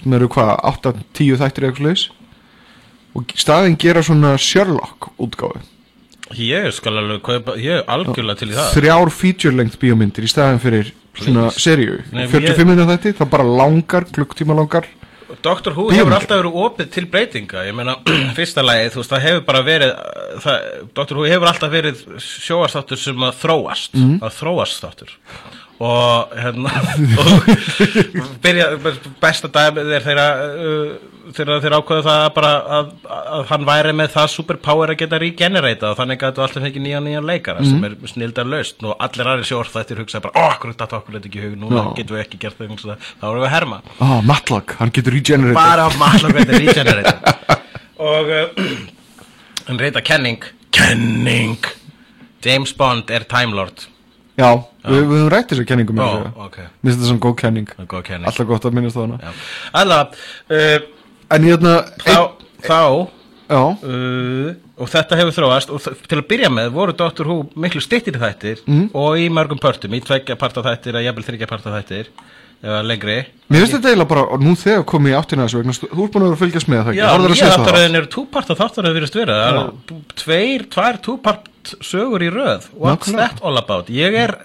sem 0.02 0.16
eru 0.18 0.28
hvað, 0.34 0.52
8-10 0.72 1.40
þættir 1.40 1.68
eitthvað 1.68 1.88
leis 1.88 2.08
og 3.16 3.36
staðin 3.38 3.78
gera 3.80 4.02
svona 4.04 4.34
Sherlock 4.40 5.12
útgáfu 5.20 5.62
ég 6.38 6.70
skal 6.72 6.96
alveg 7.00 7.22
kaupa, 7.24 7.56
ég 7.60 7.80
er 7.80 7.88
algjörlega 7.90 8.40
til 8.40 8.50
í 8.52 8.56
það. 8.56 8.68
Þrjár 8.76 9.10
feature 9.12 9.56
length 9.56 9.78
bíómyndir 9.80 10.24
í 10.24 10.30
staðin 10.30 10.60
fyrir 10.62 10.92
svona 11.18 11.48
Please. 11.50 11.60
seríu. 11.60 11.98
Nei, 12.12 12.24
45 12.30 12.68
minnir 12.68 12.88
þætti, 12.88 13.14
það 13.18 13.30
bara 13.34 13.48
langar, 13.60 14.06
klukktíma 14.14 14.56
langar 14.56 14.88
Doctor 15.42 15.72
Who 15.76 15.88
hefur 15.94 16.12
alltaf 16.16 16.38
verið 16.42 16.58
opið 16.66 16.90
til 16.94 17.06
breytinga. 17.12 17.62
Ég 17.68 17.74
meina, 17.78 17.94
fyrsta 18.38 18.64
lagi, 18.64 18.90
þú 18.92 19.00
veist, 19.02 19.12
það 19.14 19.24
hefur 19.26 19.44
bara 19.48 19.62
verið 19.66 19.94
uh, 19.94 20.36
það, 20.44 20.68
Doctor 20.98 21.16
Who 21.20 21.26
hefur 21.30 21.50
alltaf 21.52 21.72
verið 21.72 22.04
sjóastáttur 22.20 23.00
sem 23.00 23.26
að 23.28 23.40
þróast 23.42 23.96
Mhm. 23.98 24.18
að 24.22 24.36
þróast 24.40 24.84
þáttur. 24.84 25.14
Og 25.82 26.34
hérna 26.38 26.70
og 27.22 27.48
byrja, 28.44 28.66
besta 29.22 29.48
dæmið 29.50 29.94
er 29.96 30.04
þeirra 30.04 30.26
uh, 30.46 30.92
þeirra 31.36 31.58
þeir 31.62 31.76
ákveðu 31.78 32.04
það 32.06 32.22
bara 32.36 32.50
að, 32.78 32.88
að 33.14 33.44
hann 33.50 33.66
væri 33.68 33.92
með 33.98 34.10
það 34.14 34.30
superpower 34.32 34.92
að 34.92 34.98
geta 35.02 35.20
regenerata 35.22 35.90
og 35.92 35.98
þannig 36.00 36.20
gætu 36.22 36.44
alltaf 36.44 36.66
fengið 36.66 36.84
nýja 36.86 37.02
nýja 37.04 37.22
leikara 37.24 37.66
sem 37.66 37.86
er 37.88 37.96
snildar 38.10 38.48
laust. 38.50 38.82
Og 38.86 38.96
allir 39.06 39.30
aðri 39.32 39.48
sjór 39.48 39.70
þættir 39.72 40.02
hugsa 40.02 40.22
bara, 40.24 40.34
ó, 40.34 40.42
akkur 40.56 40.74
þetta 40.74 40.98
okkur 40.98 41.18
þetta 41.18 41.30
ekki 41.30 41.44
hug 41.46 41.54
núna 41.62 41.84
Já. 41.84 41.92
getum 42.00 42.18
við 42.18 42.24
ekki 42.24 42.42
gert 42.42 42.58
það, 42.62 43.06
þá 43.20 43.28
erum 43.30 43.42
við 43.42 43.48
að 43.48 43.54
herma. 43.56 43.80
Ah, 43.98 44.16
Matlock, 44.32 44.76
hann 44.80 44.94
getur 44.94 45.16
regenerate 45.16 45.58
bara 45.58 45.86
á 45.88 45.90
matla 46.00 46.32
hvernig 46.34 46.66
regenerate 46.66 47.60
og 48.02 48.34
hann 49.68 49.80
reyta 49.80 50.02
kenning. 50.04 50.42
Kenning. 50.72 51.58
James 52.42 52.72
Bond 52.74 53.10
er 53.14 53.26
Time 53.30 53.54
Lord. 53.54 53.86
Já, 54.32 54.48
við, 54.88 55.02
við 55.04 55.18
höfum 55.20 55.30
rætt 55.30 55.52
þessa 55.52 55.64
kenningu 55.68 55.92
Ó, 55.92 55.98
mér 55.98 56.28
ok. 56.46 56.56
Minnst 56.80 56.98
þetta 56.98 57.10
sem 57.10 57.20
góð 57.22 57.34
kenning. 57.42 57.68
Það 57.68 57.84
er 57.84 57.90
góð 57.92 58.04
kenning. 58.06 58.28
Alltaf 58.30 58.48
gott 58.48 58.66
að 58.66 58.76
minnast 58.78 58.96
það 58.96 59.04
hana. 59.04 59.18
Já. 59.20 59.42
Alla, 59.82 59.98
uh, 60.56 60.86
En 61.32 61.46
hérna 61.48 61.74
þá, 62.04 62.16
þá 62.66 62.80
Já, 63.52 63.58
uh, 63.60 64.52
og 64.80 64.88
þetta 64.88 65.16
hefur 65.18 65.34
þróast 65.36 65.72
og 65.74 65.82
til 66.08 66.16
að 66.22 66.28
byrja 66.30 66.48
með 66.52 66.70
voru 66.72 66.94
Doctor 66.96 67.28
Who 67.28 67.34
miklu 67.60 67.82
stittir 67.84 68.16
þættir 68.16 68.62
Mhm. 68.66 68.86
og 68.96 69.18
í 69.20 69.26
mörgum 69.28 69.60
pörtum, 69.60 69.92
í 69.92 70.00
tveggja 70.00 70.38
parta 70.40 70.62
þættir 70.64 70.94
eða 70.96 71.02
jafnvel 71.10 71.26
þryggja 71.26 71.48
parta 71.50 71.74
þættir 71.74 72.08
eða 72.62 72.78
lengri 72.86 73.16
mér 73.50 73.58
finnst 73.64 73.74
þetta 73.76 73.90
eiginlega 73.90 74.08
bara 74.08 74.22
og 74.32 74.40
Nú 74.40 74.54
þegar 74.56 74.84
komið 74.88 75.12
í 75.12 75.16
áttina 75.18 75.44
þessu 75.48 75.60
vegna 75.60 75.74
Þú 75.82 76.04
ert 76.06 76.12
búin 76.14 76.22
að 76.22 76.28
vera 76.28 76.36
að 76.38 76.42
fylgjast 76.44 76.68
með 76.70 76.80
það 76.82 76.92
ekki 76.92 77.02
Já, 77.02 77.08
að 77.10 77.34
þátt? 77.42 77.58
þáttaröðin 77.58 77.98
eru 78.00 78.10
túparta 78.16 78.54
þáttaröð 78.62 78.96
virðist 78.96 79.18
vera 79.20 79.36
Það 79.42 79.58
eru 79.58 80.00
tveir, 80.22 80.64
tvær 80.72 81.00
túpart 81.02 81.74
sögur 81.82 82.22
í 82.22 82.30
röð 82.32 82.68
What's 82.78 83.10
Nákvæmlega. 83.12 83.28
that 83.28 83.42
all 83.42 83.58
about? 83.58 83.90
Ég 83.92 84.14
er 84.14 84.36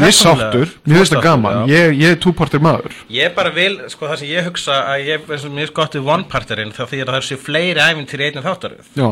Ég 0.00 0.06
er 0.08 0.14
sáttur, 0.16 0.70
mér 0.88 0.96
finnst 1.02 1.12
það 1.12 1.22
gaman. 1.26 1.56
já. 1.68 1.74
Ég, 1.76 1.98
ég 2.00 2.14
er 2.14 2.16
túpartir 2.22 2.60
maður. 2.64 2.94
Ég 3.12 3.34
bara 3.36 3.50
vil, 3.52 3.74
sko 3.92 4.08
það 4.08 4.16
sem 4.22 4.28
ég 4.32 4.46
hugsa 4.48 4.78
að 4.94 5.02
ég, 5.10 5.26
eins 5.28 5.44
og 5.44 5.52
mér 5.52 5.68
er 5.68 5.72
gott 5.76 5.92
við 5.98 6.08
one-parterinn 6.14 6.72
þá 6.72 6.82
því 6.88 7.00
að 7.04 7.12
það 7.12 7.26
sé 7.28 7.36
fleiri 7.36 7.80
ævintýri 7.84 8.24
í 8.24 8.30
einnig 8.30 8.46
þáttaröð. 8.48 8.86
Já, 8.96 9.10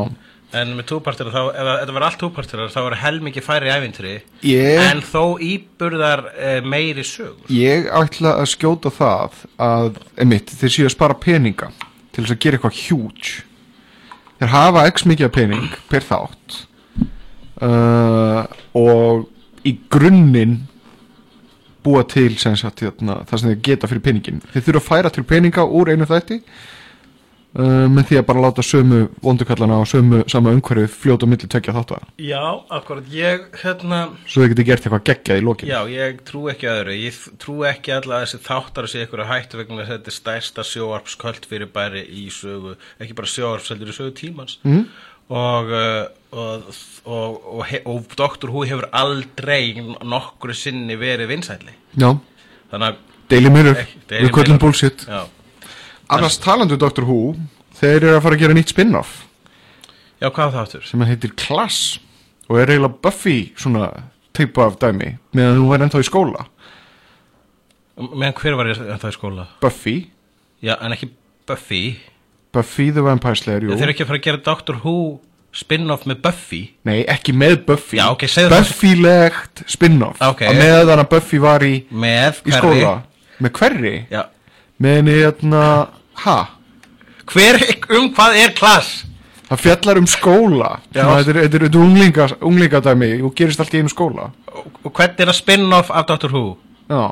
En 0.51 0.73
með 0.75 0.83
túpartir 0.89 1.29
þá, 1.31 1.37
ef 1.55 1.61
það- 1.63 1.77
þetta 1.79 1.93
verður 1.95 2.05
allt 2.09 2.19
túpartir 2.19 2.63
þá 2.73 2.79
er 2.89 2.95
helmingi 2.99 3.41
færri 3.41 3.69
ævintýri 3.71 4.15
Ég- 4.43 4.81
En 4.91 4.99
þó 4.99 5.37
íburðar 5.39 6.25
eh, 6.35 6.59
meiri 6.61 7.05
sögur. 7.07 7.45
Ég 7.47 7.87
ætla 7.87 8.33
að 8.41 8.49
skjóta 8.51 8.91
það 8.91 9.31
að, 9.57 9.95
emitt, 10.17 10.49
þeir 10.51 10.69
séu 10.75 10.85
að 10.89 10.91
spara 10.97 11.13
peninga 11.13 11.69
til 12.11 12.25
þess 12.25 12.33
að 12.35 12.39
gera 12.43 12.57
eitthvað 12.57 12.81
huge. 12.89 13.43
Þeir 14.41 14.49
hafa 14.51 14.83
x 14.91 15.05
mikið 15.07 15.25
af 15.29 15.31
pening 15.31 15.69
per 15.87 16.01
þátt 16.01 16.59
uh, 17.61 18.43
og 18.75 19.29
í 19.63 19.77
grunninn 19.93 20.67
búa 21.83 22.03
til 22.07 22.35
sem 22.41 22.57
sagt, 22.59 22.83
hérna, 22.85 23.21
það 23.29 23.41
sem 23.41 23.53
þeir 23.53 23.63
geta 23.69 23.89
fyrir 23.89 24.05
peningin 24.05 24.43
þeir 24.51 24.67
þurfa 24.67 24.81
að 24.81 24.87
færa 24.89 25.11
til 25.13 25.25
peninga 25.27 25.65
úr 25.65 25.91
einu 25.93 26.07
þætti 26.09 26.37
uh, 27.57 27.87
með 27.91 28.07
því 28.09 28.19
að 28.19 28.27
bara 28.29 28.43
láta 28.45 28.65
sömu 28.65 29.01
vondukallana 29.23 29.79
og 29.81 29.89
sömu 29.89 30.21
sama 30.31 30.53
umhverfi 30.55 30.87
fljóta 30.93 31.29
milli 31.29 31.49
tökja 31.51 31.75
þátt 31.75 31.95
að 31.97 32.07
Já, 32.27 32.43
akkurat, 32.77 33.09
ég, 33.13 33.49
hérna 33.63 34.01
svo 34.25 34.43
þeir 34.43 34.53
geti 34.53 34.67
gert 34.69 34.85
eitthvað 34.85 35.05
geggjað 35.09 35.41
í 35.41 35.45
lokin. 35.47 35.71
Já, 35.71 35.79
ég 35.91 36.21
trú 36.27 36.45
ekki 36.51 36.69
öðru. 36.71 36.97
Ég 37.01 37.19
trú 37.41 37.57
ekki 37.67 37.95
alltaf 37.95 38.15
að 38.17 38.25
þessi 38.25 38.41
þáttar 38.47 38.87
að 38.87 38.93
sé 38.93 39.03
eitthvað 39.03 39.31
hættu 39.31 39.61
vegna 39.61 39.89
þetta 39.89 40.11
er 40.11 40.17
stærsta 40.17 40.67
sjóarpsköld 40.67 41.49
fyrir 41.49 41.71
bæri 41.73 42.05
í 42.05 42.27
sögu 42.33 42.77
ekki 43.01 43.17
bara 43.17 43.33
sjóarps 43.33 43.73
heldur 43.73 43.93
í 43.93 43.97
sögu 43.97 44.15
tímans. 44.21 44.59
Mm. 44.67 44.85
og, 45.31 45.69
uh, 45.71 46.03
og, 46.31 46.67
og, 47.05 47.39
og, 47.59 47.73
og 47.85 48.13
Dr. 48.15 48.51
Who 48.51 48.63
hefur 48.67 48.87
aldrei 48.95 49.73
nokkru 50.07 50.55
sinni 50.55 50.95
verið 50.99 51.31
vinsætli 51.33 51.73
Já, 51.99 52.13
þannig 52.71 52.87
að 52.87 52.99
Daily 53.31 53.51
Mirror, 53.51 53.81
við 54.11 54.29
Mirror. 54.31 54.59
bullshit 54.59 55.05
já, 55.07 55.25
Annars 56.11 56.39
talandu 56.43 56.77
Dr. 56.79 57.05
Who 57.07 57.35
Þeir 57.81 57.95
eru 58.03 58.15
að 58.17 58.23
fara 58.25 58.37
að 58.37 58.43
gera 58.43 58.55
nýtt 58.57 58.73
spin-off 58.73 59.11
Já, 60.21 60.29
hvað 60.29 60.53
það 60.55 60.61
áttur? 60.63 60.87
sem 60.87 61.03
heitir 61.09 61.35
Klass 61.39 61.81
og 62.51 62.59
er 62.59 62.73
eiginlega 62.73 62.99
Buffy 63.03 63.37
svona 63.59 63.89
teipa 64.35 64.67
af 64.67 64.77
dæmi 64.81 65.15
meðan 65.35 65.59
þú 65.61 65.69
væri 65.71 65.87
ennþá 65.87 66.03
í 66.03 66.07
skóla 66.07 66.45
Meðan 68.01 68.37
hver 68.39 68.55
var 68.57 68.71
það 68.75 69.09
í 69.11 69.15
skóla? 69.17 69.47
Buffy, 69.61 69.95
Já, 70.63 70.75
en 70.79 70.95
ekki 70.95 71.11
Buffy 71.49 71.83
Buffy 72.51 72.89
the 72.91 73.03
Vampire 73.03 73.39
Slayer, 73.39 73.65
jú 73.65 73.75
Þeir 73.75 73.87
eru 73.87 73.93
ekki 73.95 74.05
að 74.05 74.11
fara 74.11 74.21
að 74.21 74.27
gera 74.27 74.43
Doctor 74.45 74.79
Who 74.83 74.95
spin-off 75.55 76.05
með 76.07 76.21
Buffy 76.23 76.61
Nei, 76.87 77.01
ekki 77.11 77.33
með 77.35 77.57
Buffy 77.67 77.97
Já, 77.99 78.05
ok, 78.13 78.23
segðu 78.31 78.51
það. 78.53 78.57
Buffy-legt 78.69 79.63
spin-off 79.73 80.21
Ok. 80.23 80.43
Á 80.47 80.51
meðan 80.55 81.01
að 81.03 81.09
Buffy 81.11 81.39
var 81.43 81.65
í, 81.67 81.73
Með 81.91 82.39
í 82.47 82.53
hverri? 82.53 82.57
skóla 82.81 82.93
Með 83.41 83.53
hverri? 83.59 83.93
Já 84.13 84.21
Með 84.81 84.95
henni, 84.97 85.15
hérna, 85.21 85.63
ha? 86.23 86.37
Hver, 87.31 87.59
um 87.97 88.07
hvað 88.15 88.37
er 88.41 88.53
klass? 88.57 88.93
Það 89.51 89.59
fjallar 89.65 89.99
um 89.99 90.07
skóla 90.09 90.69
Já. 90.95 91.01
Svona, 91.03 91.17
Þetta 91.19 91.33
er, 91.35 91.41
þetta 91.43 91.59
er, 91.59 91.65
þetta 91.67 91.77
er 91.77 91.83
unglinga, 91.85 92.29
unglingadæmi 92.51 93.11
og 93.27 93.35
gerist 93.35 93.59
allt 93.63 93.75
í 93.75 93.81
einu 93.83 93.91
skóla 93.91 94.29
Og, 94.51 94.71
og 94.87 94.93
hvernig 94.95 95.19
er 95.25 95.29
það 95.33 95.39
spin-off 95.41 95.91
af 95.91 96.07
Doctor 96.13 96.31
Who? 96.35 96.45
Já 96.91 97.03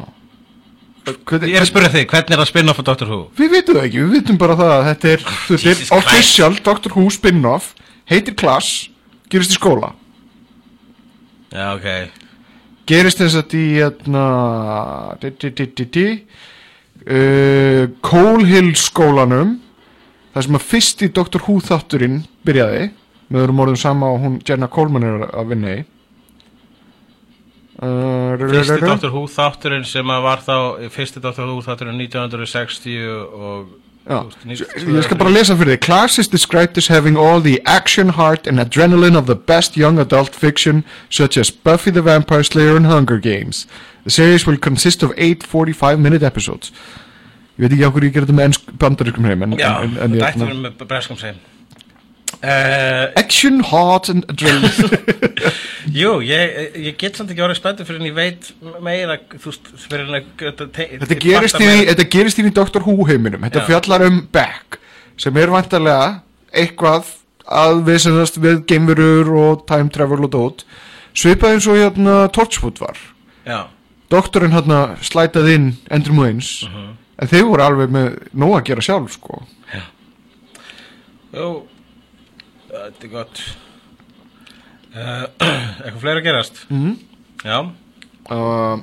Hvernig, 1.10 1.50
Ég 1.50 1.58
er 1.58 1.64
að 1.64 1.70
spyrja 1.72 1.90
þig, 1.94 2.08
hvernig 2.12 2.34
er 2.36 2.42
það 2.44 2.50
spin-off 2.52 2.80
af 2.82 2.88
Doctor 2.90 3.10
Who? 3.10 3.20
Við 3.40 3.54
vitum 3.56 3.78
það 3.80 3.86
ekki, 3.88 4.02
við 4.04 4.12
vitum 4.18 4.40
bara 4.42 4.56
það 4.60 4.74
að 4.76 4.82
Þetta 4.90 5.12
er, 5.14 5.24
þetta 5.28 5.60
Jesus 5.68 5.70
er 5.70 5.78
Christ. 5.80 5.94
official 6.00 6.58
Doctor 6.68 6.96
Who 6.96 7.06
spin-off 7.16 7.70
Heitir 8.10 8.36
Klass, 8.38 8.90
gerist 9.30 9.54
í 9.54 9.60
skóla. 9.60 9.94
Já, 11.54 11.76
ok. 11.76 11.88
Gerist 12.90 13.22
þess 13.22 13.38
að 13.38 13.56
í 13.58 13.66
hérna 13.78 14.26
uh, 17.06 17.84
Colehill 18.06 18.74
skólanum 18.78 19.60
Það 20.34 20.46
sem 20.46 20.58
að 20.60 20.66
fyrst 20.70 21.02
í 21.02 21.08
Doctor 21.14 21.42
Who 21.46 21.56
þátturinn 21.66 22.20
byrjaði 22.46 22.90
með 23.30 23.42
öðrum 23.44 23.62
orðum 23.64 23.80
sama 23.82 24.10
og 24.14 24.22
hún 24.24 24.36
Jenna 24.46 24.70
Coleman 24.72 25.06
er 25.06 25.24
að 25.28 25.50
vinna 25.54 25.74
í. 25.74 25.80
Uh, 27.80 28.36
Fyrsti 28.40 28.78
Doctor 28.84 29.14
Who 29.14 29.24
þátturinn 29.32 29.88
sem 29.88 30.14
að 30.14 30.26
var 30.26 30.44
þá 30.46 30.56
Fyrsti 30.94 31.24
Doctor 31.24 31.50
Who 31.50 31.64
þátturinn 31.66 32.02
1960 32.06 33.10
og 33.10 33.74
ég 34.10 35.04
skal 35.06 35.18
bara 35.20 35.30
lesa 35.30 35.54
fyrir 35.58 35.76
þig. 35.76 35.84
Class 35.86 36.18
is 36.22 36.30
described 36.32 36.78
as 36.82 36.88
having 36.90 37.18
all 37.18 37.42
the 37.46 37.60
action, 37.66 38.16
heart 38.18 38.48
and 38.50 38.62
adrenaline 38.62 39.18
of 39.18 39.28
the 39.28 39.36
best 39.36 39.78
young 39.78 40.00
adult 40.02 40.34
fiction 40.34 40.84
such 41.10 41.38
as 41.38 41.52
Buffy 41.52 41.92
the 41.92 42.02
Vampire 42.02 42.44
Slayer 42.44 42.76
and 42.76 42.90
Hunger 42.90 43.20
Games. 43.20 43.68
The 44.04 44.12
series 44.12 44.48
will 44.48 44.58
consist 44.58 45.04
of 45.04 45.14
8 45.18 45.44
45 45.44 46.00
minute 46.00 46.26
episodes. 46.26 46.72
Ég 47.60 47.68
veit 47.68 47.76
ekki 47.76 47.86
á 47.86 47.92
hverju 47.92 48.10
ég 48.10 48.16
gerði 48.16 48.34
með 48.34 48.50
ennsk 48.50 48.74
bandarískum 48.80 49.26
heim 49.28 49.42
en, 49.44 49.58
Já, 49.60 49.72
en, 49.84 49.98
en, 50.00 50.14
þetta 50.16 50.30
ætti 50.30 50.40
en, 50.40 50.46
verið 50.48 50.62
með 50.64 50.86
breskum 50.88 51.18
segin 51.20 51.42
uh, 52.44 53.12
Action, 53.20 53.60
heart 53.60 54.10
and 54.10 54.26
adrenaline. 54.32 55.00
Jú, 56.00 56.20
ég, 56.26 56.76
ég 56.78 56.98
get 57.00 57.18
samt 57.18 57.32
ekki 57.34 57.44
orðið 57.44 57.60
spenntur 57.60 57.88
fyrir 57.88 58.02
en 58.02 58.10
ég 58.10 58.18
veit 58.18 58.50
meira 58.84 59.18
þú 59.34 59.52
veist, 59.52 59.72
fyrir 59.86 60.06
en 60.06 60.20
að 60.20 60.28
þetta, 60.44 60.68
Þetta 61.04 61.18
gerist, 61.24 61.62
í, 61.64 61.72
þetta 61.90 62.08
gerist 62.16 62.42
í 62.42 62.52
Dr. 62.52 62.84
Who 62.86 63.08
heiminum. 63.10 63.46
Þetta 63.48 63.64
Já. 63.64 63.68
fjallar 63.72 64.06
um 64.08 64.22
Beck 64.36 64.80
sem 65.20 65.40
er 65.40 65.52
vantarlega 65.52 66.12
eitthvað 66.56 67.16
að 67.50 67.82
við 67.88 68.00
sennast 68.06 68.38
við 68.40 68.62
geimverur 68.70 69.34
og 69.42 69.66
time 69.70 69.92
travel 69.94 70.22
og 70.28 70.32
dót. 70.36 70.64
Svipað 71.18 71.58
eins 71.58 71.68
og 71.68 71.80
hérna 71.80 72.22
Torchwood 72.32 72.80
var. 72.80 73.00
Já, 73.48 73.66
doktorinn 74.14 74.54
hérna 74.54 74.96
slætað 75.06 75.50
inn 75.56 75.68
Andrew 75.94 76.16
Moines 76.16 76.62
en 76.70 77.28
þeir 77.30 77.48
voru 77.50 77.66
alveg 77.66 77.92
með 77.94 78.14
nóg 78.38 78.60
að 78.60 78.70
gera 78.70 78.86
sjálf 78.86 79.18
sko. 79.18 79.42
Jú 81.34 81.50
Þetta 82.70 83.06
er 83.08 83.14
gott. 83.14 83.44
Uh, 84.90 85.26
Eitthvað 85.84 86.02
fleira 86.02 86.22
að 86.22 86.26
gerast? 86.26 86.64
Mhm. 86.70 86.98
Já, 87.46 87.60
uh, 88.36 88.82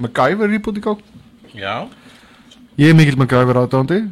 MacGyver 0.00 0.48
reboot 0.50 0.78
í 0.80 0.84
gang. 0.84 1.02
Já. 1.52 1.74
Ég 2.80 2.92
er 2.92 2.96
mikill 2.96 3.18
MacGyver 3.20 3.58
aðdándi 3.60 4.04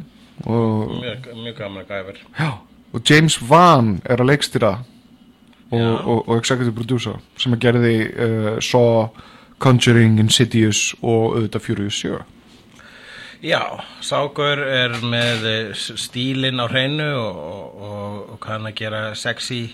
Mjög, 0.45 1.27
mjög 1.35 1.55
gaman 1.57 1.85
gæfur 1.85 2.17
já, 2.39 2.51
og 2.93 3.01
James 3.09 3.41
Wan 3.41 4.01
er 4.05 4.21
að 4.21 4.29
leikstýra 4.29 4.71
og, 5.71 6.05
og, 6.05 6.29
og 6.29 6.37
executive 6.37 6.75
producer 6.75 7.17
sem 7.37 7.53
að 7.53 7.59
gerði 7.65 7.95
uh, 8.07 8.59
Saw, 8.63 9.09
Conjuring, 9.59 10.19
Insidious 10.19 10.93
og 11.01 11.35
auðvitað 11.35 11.65
Furious 11.65 11.99
7 11.99 12.21
Já, 13.39 13.79
Sákur 14.03 14.59
er 14.67 14.97
með 15.07 15.45
eh, 15.47 15.69
stílinn 15.71 16.59
á 16.59 16.67
hreinu 16.67 17.07
og, 17.15 17.37
og, 17.39 18.17
og, 18.33 18.39
kann 18.43 18.67
að 18.67 18.75
gera 18.81 19.01
sexy 19.15 19.69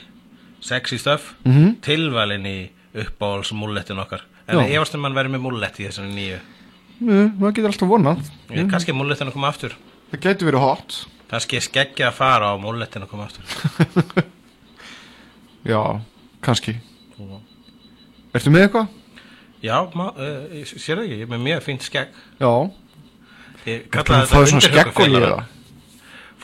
sexy 0.62 0.99
stuff 1.01 1.34
mm. 1.43 1.51
-hmm. 1.51 1.71
tilvalin 1.82 2.45
í 2.45 2.69
uppáhalds 2.93 3.54
múllettin 3.58 3.99
okkar 3.99 4.21
en 4.47 4.60
Já. 4.60 4.69
ég 4.69 4.78
varst 4.78 4.95
um 4.95 5.04
hann 5.04 5.17
verið 5.17 5.34
með 5.34 5.45
múllett 5.47 5.80
í 5.80 5.88
þessari 5.88 6.13
nýju 6.13 6.39
Nei, 6.99 7.32
maður 7.39 7.56
getur 7.58 7.71
alltaf 7.71 7.89
vonað 7.89 8.21
mm. 8.49 8.69
kannski 8.69 8.91
er 8.93 8.99
múllettin 8.99 9.28
að 9.28 9.34
koma 9.34 9.49
aftur 9.49 9.75
það 10.12 10.21
getur 10.21 10.51
verið 10.51 10.62
hot 10.62 11.08
kannski 11.28 11.58
er 11.58 11.65
skeggja 11.65 12.08
að 12.12 12.19
fara 12.21 12.54
á 12.54 12.56
múllettin 12.62 13.01
að 13.01 13.10
koma 13.10 13.25
aftur 13.25 13.43
já, 15.73 15.82
kannski 16.41 16.78
ertu 18.32 18.54
með 18.54 18.67
eitthvað? 18.67 18.88
Já, 19.65 19.78
uh, 19.82 20.54
ég 20.54 20.69
sér 20.69 21.01
ekki, 21.01 21.17
ég 21.17 21.25
er 21.25 21.34
með 21.34 21.45
mjög 21.49 21.63
fínt 21.65 21.82
skegg 21.82 22.13
já, 22.38 22.51
Ég 23.65 23.84
Ertu 23.86 23.91
kalla 23.97 24.21
að 24.21 24.32
fá 24.32 24.39
svona 24.39 24.65
skegg 24.65 24.80
og 24.80 25.01
undirhöggufélaga. 25.01 25.36
líða 25.36 25.51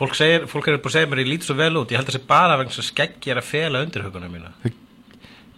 Fólk, 0.01 0.15
segir, 0.17 0.45
fólk 0.49 0.65
er 0.67 0.79
búin 0.81 0.89
að 0.89 0.95
segja 0.95 1.09
mér 1.11 1.19
ég 1.21 1.27
lít 1.29 1.43
svo 1.45 1.53
vel 1.59 1.75
út. 1.77 1.91
Ég 1.93 1.99
held 1.99 2.07
að 2.07 2.15
það 2.15 2.17
sé 2.17 2.27
bara 2.31 2.55
vegna 2.57 2.73
að 2.73 2.87
skegg 2.87 3.27
er 3.29 3.37
að 3.41 3.49
fela 3.51 3.81
undirhögguna 3.85 4.29
mína. 4.31 4.53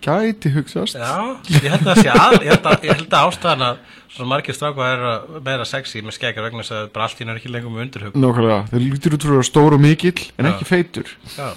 Gæti 0.04 0.50
hugsast. 0.52 0.98
Já, 1.00 1.38
ég 1.48 1.70
held 1.72 1.86
að 1.86 1.94
það 1.94 2.02
sé 2.02 2.12
að 2.12 2.34
Ég 2.44 2.50
held 2.52 2.66
að, 2.68 2.84
ég 2.84 2.98
held 2.98 3.14
að 3.16 3.30
ástæðan 3.30 3.64
að 3.70 3.78
Svona 4.14 4.30
margir 4.30 4.54
stráka 4.54 4.88
er 4.94 5.04
að 5.10 5.38
meira 5.42 5.64
sexy 5.66 6.04
með 6.06 6.14
skegg 6.20 6.38
er 6.38 6.46
vegna 6.46 6.62
þess 6.62 6.74
að 6.78 6.90
bara 6.94 7.06
allt 7.08 7.18
í 7.18 7.24
hennar 7.24 7.40
ekki 7.40 7.50
lengur 7.50 7.72
með 7.74 7.86
undirhögg. 7.88 8.18
Nákvæmlega, 8.22 8.58
þeir 8.70 8.84
lítur 8.84 9.16
út 9.16 9.24
fyrir 9.24 9.34
að 9.34 9.40
vera 9.40 9.48
stór 9.48 9.74
og 9.74 9.82
mikill 9.82 10.26
en 10.38 10.46
Já. 10.46 10.50
ekki 10.52 10.68
feitur. 10.70 11.14
Já, 11.34 11.48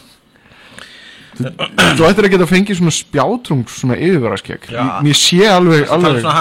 Þú 1.36 2.06
ættir 2.08 2.26
að 2.26 2.32
geta 2.34 2.46
fengið 2.48 2.78
svona 2.80 2.92
spjátrung 2.96 3.64
svona 3.70 3.96
yfirvaraskegg. 4.00 4.68
Já. 4.72 4.82
Mér 5.04 5.18
sé 5.20 5.40
alveg, 5.50 5.84
það 5.90 6.06
er 6.08 6.20
svona 6.22 6.36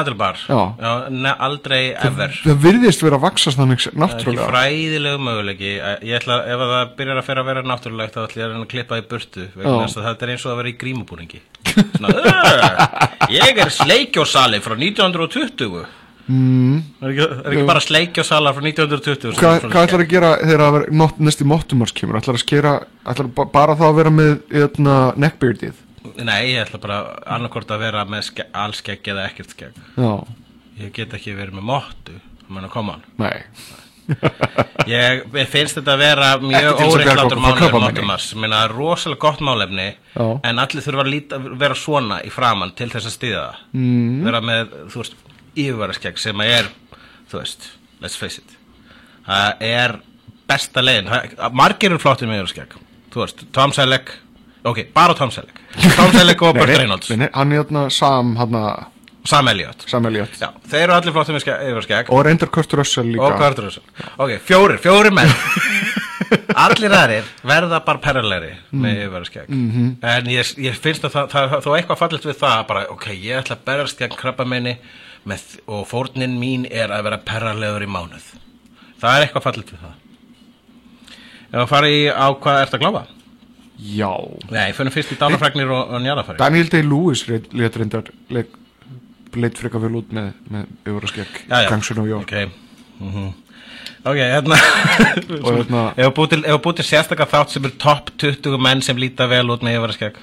ne, 1.12 1.34
aldrei 1.48 1.82
ever. 1.94 2.38
Það 2.46 2.62
virðist 2.66 3.04
vera 3.06 3.20
að 3.20 3.26
vaksast 3.28 3.60
þannig 3.60 3.82
Það 3.84 3.92
er 3.92 3.96
ekki 3.96 4.04
náttúrulega. 4.06 4.48
fræðilegu 4.54 5.22
möguleiki. 5.28 5.74
Ég 6.06 6.16
ætla, 6.22 6.40
ef 6.46 6.64
að 6.66 6.74
það 6.76 6.96
byrjar 7.02 7.22
að 7.22 7.28
fyrir 7.30 7.44
að 7.44 7.50
vera 7.52 7.66
náttúrulegt 7.72 8.16
þá 8.16 8.22
ætla 8.26 8.42
ég 8.42 8.46
að 8.48 8.54
reyna 8.56 8.64
að 8.66 8.72
klippa 8.76 9.02
í 9.02 9.06
burtu 9.12 9.48
vegna 9.56 9.76
Já. 9.76 9.84
þess 9.86 10.00
að 10.02 10.08
þetta 10.10 10.26
er 10.30 10.34
eins 10.36 10.46
og 10.46 10.54
að 10.56 10.60
vera 10.62 10.72
í 10.72 10.78
grímubúningi. 10.86 11.44
Svona, 11.76 12.16
"Ugh, 12.16 13.36
Ég 13.36 13.58
er 13.66 13.70
sleikjósali 13.74 14.60
frá 14.64 14.76
1920 14.78 15.86
mm. 16.28 16.76
Er 17.02 17.14
ekki, 17.14 17.26
er 17.26 17.54
ekki 17.54 17.66
bara 17.70 17.84
sleikjósalar 17.84 18.58
frá 18.58 18.68
1920 18.68 19.40
Hvað 19.40 19.68
hvað 19.68 19.88
ætlar 19.88 20.06
að 20.06 20.12
gera 20.12 20.32
þegar 20.42 20.90
not, 21.02 21.22
næsti 21.22 21.48
mottumars 21.48 21.96
kemur? 21.96 22.20
Ætlar 22.22 22.40
að 22.40 22.44
skera, 22.46 22.76
ætlar 23.06 23.32
ba 23.38 23.48
bara 23.54 23.78
þá 23.80 23.86
að 23.90 23.98
vera 24.02 24.14
með 24.14 24.36
eitna, 24.64 25.00
neckbeardið? 25.22 25.82
Nei, 26.22 26.40
ég 26.54 26.66
ætla 26.66 26.82
bara 26.84 27.00
annarkort 27.38 27.72
að 27.74 27.88
vera 27.88 28.06
með 28.10 28.28
ske, 28.30 28.50
allskegg 28.66 29.14
eða 29.14 29.30
ekkert 29.30 29.56
skegg 29.56 29.82
Já, 29.98 30.12
Ég 30.82 30.92
get 30.96 31.16
ekki 31.16 31.38
verið 31.38 31.58
með 31.58 31.70
mottu 31.72 32.20
menn 32.52 32.68
að 32.68 32.76
koma 32.76 33.00
hann 33.00 33.10
nei 33.26 33.44
Ég 34.86 35.24
ég 35.34 35.48
finnst 35.50 35.80
þetta 35.80 35.96
að 35.96 36.02
vera 36.04 36.28
mjög. 36.38 36.82
Mottumars 37.82 38.28
Minna, 38.38 38.60
það 38.62 38.68
er 38.68 38.74
rosalega 38.78 39.22
gott 39.24 39.42
málefni 39.46 39.88
Já. 40.14 40.28
en 40.46 40.62
allir 40.62 40.86
þurfa 40.86 41.06
að 41.06 41.10
líta, 41.10 41.40
vera 41.64 41.78
svona 41.80 42.20
í 42.26 42.30
framann 42.34 42.76
til 42.78 42.92
þess 42.94 43.10
að 43.10 43.16
stiða 43.16 43.46
það 43.48 43.64
mm. 43.80 44.20
vera 44.28 44.44
með, 44.46 44.76
þú 44.94 45.02
veist, 45.02 45.18
yfirvaraskegg 45.56 46.20
sem 46.22 46.42
að 46.44 46.54
er, 46.60 46.70
þú 47.32 47.40
veist 47.42 47.70
let's 48.04 48.18
face 48.20 48.42
it. 48.44 48.58
Það 49.26 49.64
er 49.70 49.96
besta 50.48 50.82
Það- 51.10 51.54
margir 51.58 51.92
eru 51.92 52.00
flottir 52.00 52.28
með 52.30 52.44
yfirvaraskegg. 52.44 52.76
Þú 53.16 53.24
veist, 53.24 53.46
Tom 53.56 53.72
Selleck 53.74 54.12
ok, 54.66 54.84
bara 54.94 55.14
Tom 55.18 55.32
Selleck. 55.32 55.60
Tom 55.96 56.12
Selleck 56.12 56.42
og 56.42 56.56
Burt 56.60 56.70
Reynolds. 56.78 57.10
Nei, 57.16 57.30
Hann 57.34 57.52
er 57.54 57.64
hérna 57.64 57.88
Sam, 57.92 58.36
hann 58.36 58.60
Sam 59.26 59.48
Elliot 59.50 59.82
Sam 59.90 60.06
Elliot 60.06 60.36
Já, 60.38 60.52
þeir 60.70 60.84
eru 60.84 60.94
allir 60.94 61.14
flottir 61.16 61.34
með 61.34 61.42
ske- 61.46 61.56
yfirvaraskegg. 61.64 62.10
Og 62.14 62.26
reyndar 62.28 62.52
Kurt 62.54 62.74
Russell 62.78 63.08
líka. 63.10 63.26
Og 63.26 63.40
Kurt 63.40 63.62
Russell. 63.64 63.84
Ok, 64.22 64.36
fjórir, 64.46 64.78
fjórir 64.84 65.14
menn. 65.16 65.32
Allir 66.66 66.94
aðrir 66.96 67.26
verða 67.46 67.80
bara 67.86 68.02
perralegri 68.02 68.52
með 68.72 69.00
yfirvaraskegg. 69.04 69.50
-hmm. 69.50 69.90
en 70.02 70.30
ég, 70.32 70.52
ég 70.64 70.78
finnst 70.82 71.04
að 71.06 71.12
það, 71.16 71.28
það, 71.34 71.56
þó 71.66 71.70
eitthvað 71.78 71.98
fallit 72.00 72.26
við 72.26 72.38
það 72.40 72.62
bara, 72.70 72.86
ok, 72.94 73.08
ég 73.14 73.40
ætla 73.42 73.56
að 73.58 73.66
berjast 73.66 74.00
gegn 74.00 74.16
krabba 74.20 74.46
minni 74.46 74.78
með, 75.26 75.46
og 75.68 75.86
fórnin 75.90 76.40
mín 76.42 76.66
er 76.70 76.94
að 76.94 77.08
vera 77.10 77.22
perralegur 77.26 77.86
í 77.86 77.92
mánuð. 77.92 78.34
Það 79.02 79.16
er 79.18 79.26
eitthvað 79.26 79.48
fallit 79.50 79.72
við 79.74 79.86
það. 79.86 80.02
Ef 81.56 81.62
að 81.62 81.70
fara 81.72 81.92
í 81.92 82.02
á 82.10 82.28
hvað 82.36 82.62
ert 82.64 82.76
að 82.76 82.84
gláfa 82.84 83.06
Já. 83.76 84.12
Nei, 84.52 84.70
fyrir 84.76 84.94
fyrst 84.96 85.14
í 85.16 85.18
dánafræknir 85.20 85.72
og, 85.72 85.96
og 85.96 86.04
njárafæri 86.04 86.40
Daniel 86.40 86.70
Day-Lewis 86.72 87.26
let 87.28 87.80
reyndar 87.80 88.12
leik, 88.32 88.54
leit 89.36 89.60
frekar 89.60 89.84
vel 89.84 89.98
út 90.00 90.14
með, 90.16 90.30
með 90.52 90.70
já. 91.50 91.66
Gangsun 91.70 92.00
og 92.04 92.12
Jó 92.12 92.22
ok. 92.24 92.38
Mm 93.00 93.34
Ok, 94.06 94.20
hérna 94.22 94.56
Og 95.42 95.48
hérna 95.50 96.12
búið 96.14 96.36
til, 96.78 96.86
sérstakar 96.86 97.28
þátt 97.28 97.56
sem 97.56 97.66
er 97.66 97.74
topp 97.82 98.12
20 98.22 98.60
menn 98.62 98.84
sem 98.86 98.98
líta 99.02 99.26
vel 99.28 99.50
út 99.50 99.66
með 99.66 99.80
yfirvaraskegg 99.80 100.20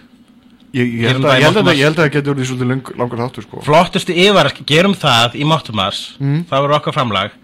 Ég, 0.72 0.88
ég, 0.96 1.04
held 1.04 1.26
að, 1.28 1.34
ég, 1.36 1.44
held 1.44 1.58
að, 1.60 1.74
ég 1.76 1.84
held 1.84 1.98
að 1.98 2.04
það 2.06 2.12
getur 2.14 2.32
verið 2.34 2.48
svolítið 2.48 2.68
lang, 2.70 2.90
langur 2.96 3.20
þáttur 3.20 3.44
sko. 3.44 3.62
Flottustu 3.66 4.14
yfirvaraskegg, 4.16 4.66
gerum 4.70 4.94
það 4.96 5.34
í 5.36 5.44
Mottumars 5.44 6.00
Mm. 6.18 6.44
Það 6.48 6.62
verður 6.64 6.76
okkar 6.78 6.96
framlag. 6.96 7.34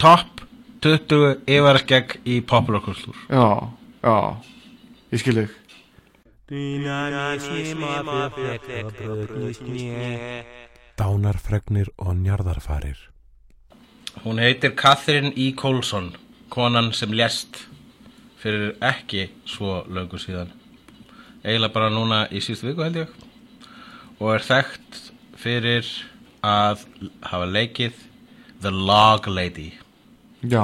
Topp 0.00 0.40
20 0.80 1.42
yfirvaraskegg 1.44 2.14
í 2.24 2.40
popular 2.40 2.80
kultúr 2.80 3.16
Já, 3.28 3.68
já, 4.00 4.16
ég 5.12 5.20
skil 5.20 5.36
þig. 5.42 5.50
Dánarfregnir 11.00 11.88
og 12.00 12.16
njarðarfarir. 12.18 12.96
Hún 14.24 14.40
heitir 14.42 14.72
Catherine 14.76 15.32
E. 15.36 15.52
Coulson 15.56 16.14
Konan 16.50 16.90
sem 16.92 17.12
lést 17.14 17.66
Fyrir 18.40 18.72
ekki 18.82 19.28
svo 19.46 19.84
löngu 19.86 20.18
síðan 20.18 20.50
Eiginlega 21.44 21.72
bara 21.74 21.90
núna 21.92 22.24
í 22.30 22.40
síðustu 22.44 22.68
viku 22.70 22.84
held 22.84 22.98
ég 23.00 23.12
Og 24.20 24.34
er 24.34 24.44
þekkt 24.44 24.98
fyrir 25.40 25.86
að 26.44 26.82
hafa 27.24 27.46
leikið 27.48 27.96
The 28.60 28.68
Log 28.74 29.24
Lady. 29.32 29.70
Já, 30.44 30.60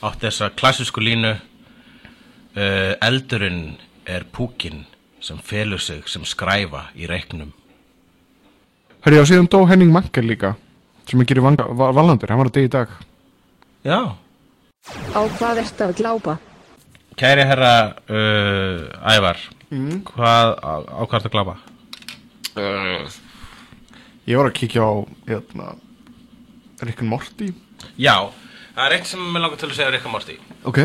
átt 0.00 0.22
þessa 0.24 0.48
klassísku 0.56 1.02
línu 1.04 1.34
uh, 1.36 2.92
eldurinn 3.04 3.74
er 4.08 4.24
púkin 4.32 4.86
sem 5.20 5.36
felur 5.44 5.80
sig 5.84 6.08
sem 6.08 6.24
skræfa 6.24 6.86
í 6.96 7.04
reiknum. 7.08 7.52
Herri, 9.04 9.20
já, 9.20 9.26
síðan 9.28 9.48
dó 9.52 9.62
Henning 9.68 9.92
Mankel 9.92 10.24
líka 10.28 10.54
sem 11.08 11.20
að 11.20 11.28
gera 11.34 11.52
valandur, 11.76 12.30
hann 12.32 12.40
var 12.40 12.48
að 12.48 12.56
degi 12.56 12.68
í 12.70 12.72
dag. 12.72 12.90
Já, 13.84 14.00
Á 15.12 15.20
hvað 15.36 15.60
ertu 15.60 15.84
að 15.84 15.96
glápa? 16.00 16.38
kæri 17.20 17.44
herra 17.44 17.72
uh, 18.08 19.12
Ævar 19.12 19.36
hvað 19.70 20.54
á, 20.58 20.72
á 20.82 21.02
hvað 21.06 21.18
ertu 21.20 21.30
að 21.30 21.34
glaba? 21.36 21.56
Ég 24.26 24.38
var 24.38 24.50
að 24.50 24.56
kíkja 24.58 24.82
á 24.82 24.92
hérna, 25.30 25.72
Rick 26.82 27.02
and 27.04 27.10
Morty. 27.10 27.52
Já, 28.00 28.30
það 28.74 28.84
er 28.86 28.96
eitt 28.96 29.08
sem 29.10 29.22
mér 29.22 29.44
langar 29.44 29.60
til 29.60 29.70
að 29.70 29.76
segja 29.78 29.92
Rikka 29.94 30.10
Morty. 30.12 30.36
Ok. 30.68 30.80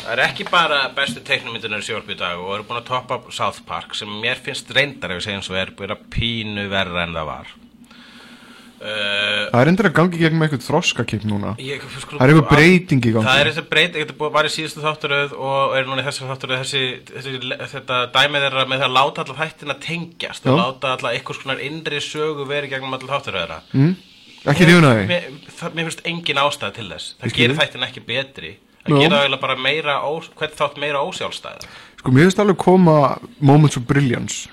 Það 0.00 0.12
er 0.14 0.22
ekki 0.26 0.46
bara 0.50 0.82
bestu 0.96 1.22
teiknumyndunar 1.26 1.82
í 1.82 1.86
sjálf 1.88 2.12
í 2.12 2.18
dag 2.20 2.38
og 2.40 2.52
eru 2.54 2.68
búin 2.68 2.82
að 2.82 2.90
toppa 2.92 3.20
South 3.34 3.64
Park 3.68 3.96
sem 3.98 4.12
mér 4.22 4.40
finnst 4.40 4.70
reyndar 4.76 5.14
ef 5.14 5.20
ég 5.20 5.26
segja 5.26 5.40
eins 5.40 5.50
og 5.50 5.58
er 5.60 5.74
búin 5.76 5.96
að 5.96 6.06
pínu 6.12 6.68
verra 6.72 7.06
en 7.06 7.16
það 7.16 7.28
var 7.32 7.52
uh, 8.80 9.46
Það 9.50 9.60
er 9.60 9.70
endur 9.70 9.88
að 9.88 9.94
gangi 9.98 10.20
gegn 10.20 10.38
með 10.38 10.46
eitthvað 10.48 10.66
þroskakip 10.66 11.26
núna. 11.28 11.54
Ég, 11.60 11.84
sko, 12.02 12.16
Það 12.16 12.24
er 12.24 12.32
eitthvað 12.32 12.50
breyting 12.54 13.00
í 13.04 13.12
gangi. 13.14 13.26
Það 13.28 13.40
er 13.42 13.50
þessi 13.50 13.64
breyting, 13.72 14.06
þetta 14.06 14.30
var 14.36 14.48
í 14.48 14.52
síðustu 14.54 14.84
þátturöð 14.84 15.34
og 15.36 15.76
er 15.78 15.90
núna 15.90 16.04
í 16.04 16.06
þessari 16.08 16.30
þátturöð 16.30 16.62
þessi, 16.64 16.84
þessi, 17.10 17.34
þetta 17.74 18.00
dæmið 18.16 18.46
þeirra 18.46 18.64
með 18.70 18.84
það 18.84 18.88
að 18.88 18.96
láta 18.96 19.24
allar 19.24 19.40
þættina 19.42 19.78
tengjast 19.84 20.48
og 20.48 20.56
Já. 20.56 20.60
láta 20.62 20.94
allar 20.96 21.18
einhvers 21.18 21.42
konar 21.44 21.62
innri 21.66 22.00
sögu 22.04 22.48
verið 22.48 22.74
gegnum 22.74 22.96
allar 22.96 23.14
þátturöðra 23.18 23.60
mm? 23.74 23.92
Ekki 24.50 24.66
rífuna 24.70 24.94
því 24.96 25.06
mér, 25.10 25.24
mér 25.76 25.86
finnst 25.90 26.06
engin 26.08 26.38
ástæð 26.40 26.76
til 26.78 26.88
þess. 26.88 27.14
Það 27.20 27.32
skil 27.34 27.42
gerir 27.42 27.56
þig. 27.56 27.60
þættin 27.60 27.88
ekki 27.90 28.04
betri. 28.06 28.52
Það 28.86 29.02
gerir 29.02 29.16
það 29.16 29.40
bara 29.42 29.56
meira 29.60 29.98
hvern 30.00 30.56
þátt 30.56 30.78
meira 30.80 31.02
ósjálfstæða 31.04 31.68
Sko, 32.00 32.12
mér 32.16 32.28
finnst 32.28 32.40
alveg 32.40 32.56
koma 32.60 32.96
Moments 33.44 33.76
of 33.76 33.84
Brilliance 33.88 34.48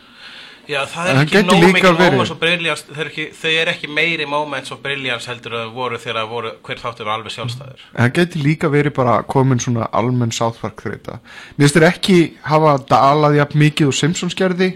Já, 0.68 0.82
það 0.92 1.10
er 1.10 1.20
ekki 1.22 1.42
nóg 1.48 1.62
mikið 1.64 2.00
moments 2.02 2.32
of 2.34 2.40
brilliance 2.42 2.88
þau 2.88 3.04
eru 3.04 3.62
er 3.62 3.70
ekki 3.72 3.88
meiri 3.92 4.26
moments 4.28 4.74
of 4.76 4.82
brilliance 4.84 5.30
heldur 5.30 5.56
að 5.62 5.70
voru 5.78 6.00
þegar 6.02 6.20
að 6.24 6.34
voru, 6.34 6.52
hver 6.68 6.82
þáttur 6.82 7.12
alveg 7.14 7.36
sjálfstæður. 7.36 7.86
Það 7.94 8.12
geti 8.18 8.42
líka 8.44 8.72
verið 8.74 8.96
bara 8.98 9.22
komin 9.32 9.62
svona 9.64 9.88
almenn 9.96 10.36
South 10.36 10.60
Park 10.60 10.84
þreita 10.84 11.22
Mér 11.56 11.64
finnst 11.64 11.78
þér 11.80 11.88
ekki 11.88 12.18
hafa 12.50 12.74
dalað 12.90 13.38
jafn 13.40 13.64
mikið 13.64 13.94
og 13.94 13.96
Simpsons 13.96 14.36
gerði 14.38 14.74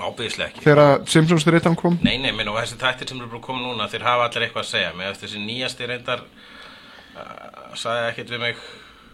ábyggislega 0.00 0.48
ekki. 0.50 0.64
þegar 0.64 1.04
Simpsons 1.12 1.46
þreitan 1.46 1.76
kom. 1.78 1.98
Nei, 2.02 2.16
nei, 2.18 2.32
minn 2.34 2.48
og 2.50 2.58
þessi 2.58 2.78
þættir 2.80 3.12
sem 3.12 3.20
eru 3.20 3.30
búin 3.30 3.42
að 3.42 3.46
koma 3.46 3.62
núna 3.64 3.88
þeir 3.92 4.06
hafa 4.08 4.26
allir 4.26 4.46
eitthvað 4.46 4.64
að 4.64 4.70
segja. 4.70 4.94
Með 4.96 5.20
þessi 5.20 5.42
nýjasti 5.44 5.88
reyndar 5.90 6.24
uh, 6.24 7.76
sagði 7.78 8.08
ekkert 8.08 8.34
við 8.34 8.42
mig. 8.46 8.64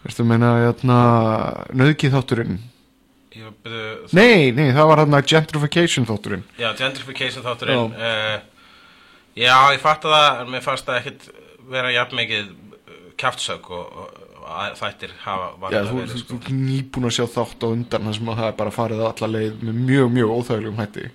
Veistu 0.07 0.23
að 0.23 0.31
meina 0.31 0.53
hérna 0.63 0.99
nöðgið 1.75 2.15
þátturinn 2.15 2.57
ég 2.57 2.63
var 2.63 3.26
byrju, 3.65 4.11
Nei, 4.17 4.53
nei, 4.57 4.71
það 4.75 4.91
var 4.91 5.03
hérna 5.03 5.23
gentrification 5.33 6.07
þátturinn. 6.09 6.45
Já, 6.61 6.69
gentrification 6.79 7.45
þátturinn. 7.45 7.93
Uh, 7.97 8.39
já, 9.39 9.57
ég 9.75 9.83
fatt 9.83 10.07
að 10.07 10.17
það 10.17 10.41
en 10.45 10.55
mér 10.55 10.65
fannst 10.65 10.89
það 10.89 11.01
ekkert 11.03 11.29
vera 11.71 11.93
jafn 11.95 12.21
mikið 12.21 12.49
kjaftsök 13.21 13.71
og, 13.75 14.01
og, 14.03 14.25
og 14.47 14.81
þættir 14.81 15.15
hafa 15.25 15.71
Já, 15.75 15.81
þú, 15.89 16.03
þú, 16.13 16.23
sko. 16.23 16.41
nýbúin 16.55 17.09
að 17.11 17.17
sjá 17.19 17.25
þátt 17.37 17.65
á 17.65 17.69
undan 17.71 18.13
sem 18.17 18.33
að 18.33 18.43
það 18.43 18.51
er 18.51 18.59
bara 18.61 18.75
farið 18.75 19.07
alla 19.11 19.31
leið 19.37 19.63
með 19.63 19.81
mjög, 19.93 20.11
mjög 20.19 20.35
óþægilegum 20.37 20.83
hætti. 20.83 21.09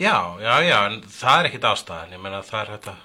Já, 0.00 0.16
já, 0.40 0.54
já, 0.64 0.76
en 0.88 0.98
það 1.12 1.38
er 1.38 1.50
ekkit 1.50 1.70
ástæðan. 1.70 2.12
Ég 2.16 2.24
meina 2.24 2.42
það 2.46 2.60
er 2.62 2.74
þetta 2.76 2.98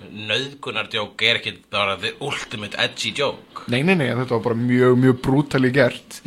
nöðgunardjók 0.00 1.22
er 1.28 1.38
ekki 1.40 1.52
bara 1.72 1.96
the 2.00 2.14
ultimate 2.24 2.78
edgy 2.80 3.12
joke. 3.16 3.66
Nei, 3.72 3.82
nei, 3.84 3.94
nei, 3.94 4.08
þetta 4.08 4.38
var 4.38 4.46
bara 4.50 4.60
mjög, 4.60 4.96
mjög 5.00 5.18
brútali 5.24 5.72
gert 5.74 6.20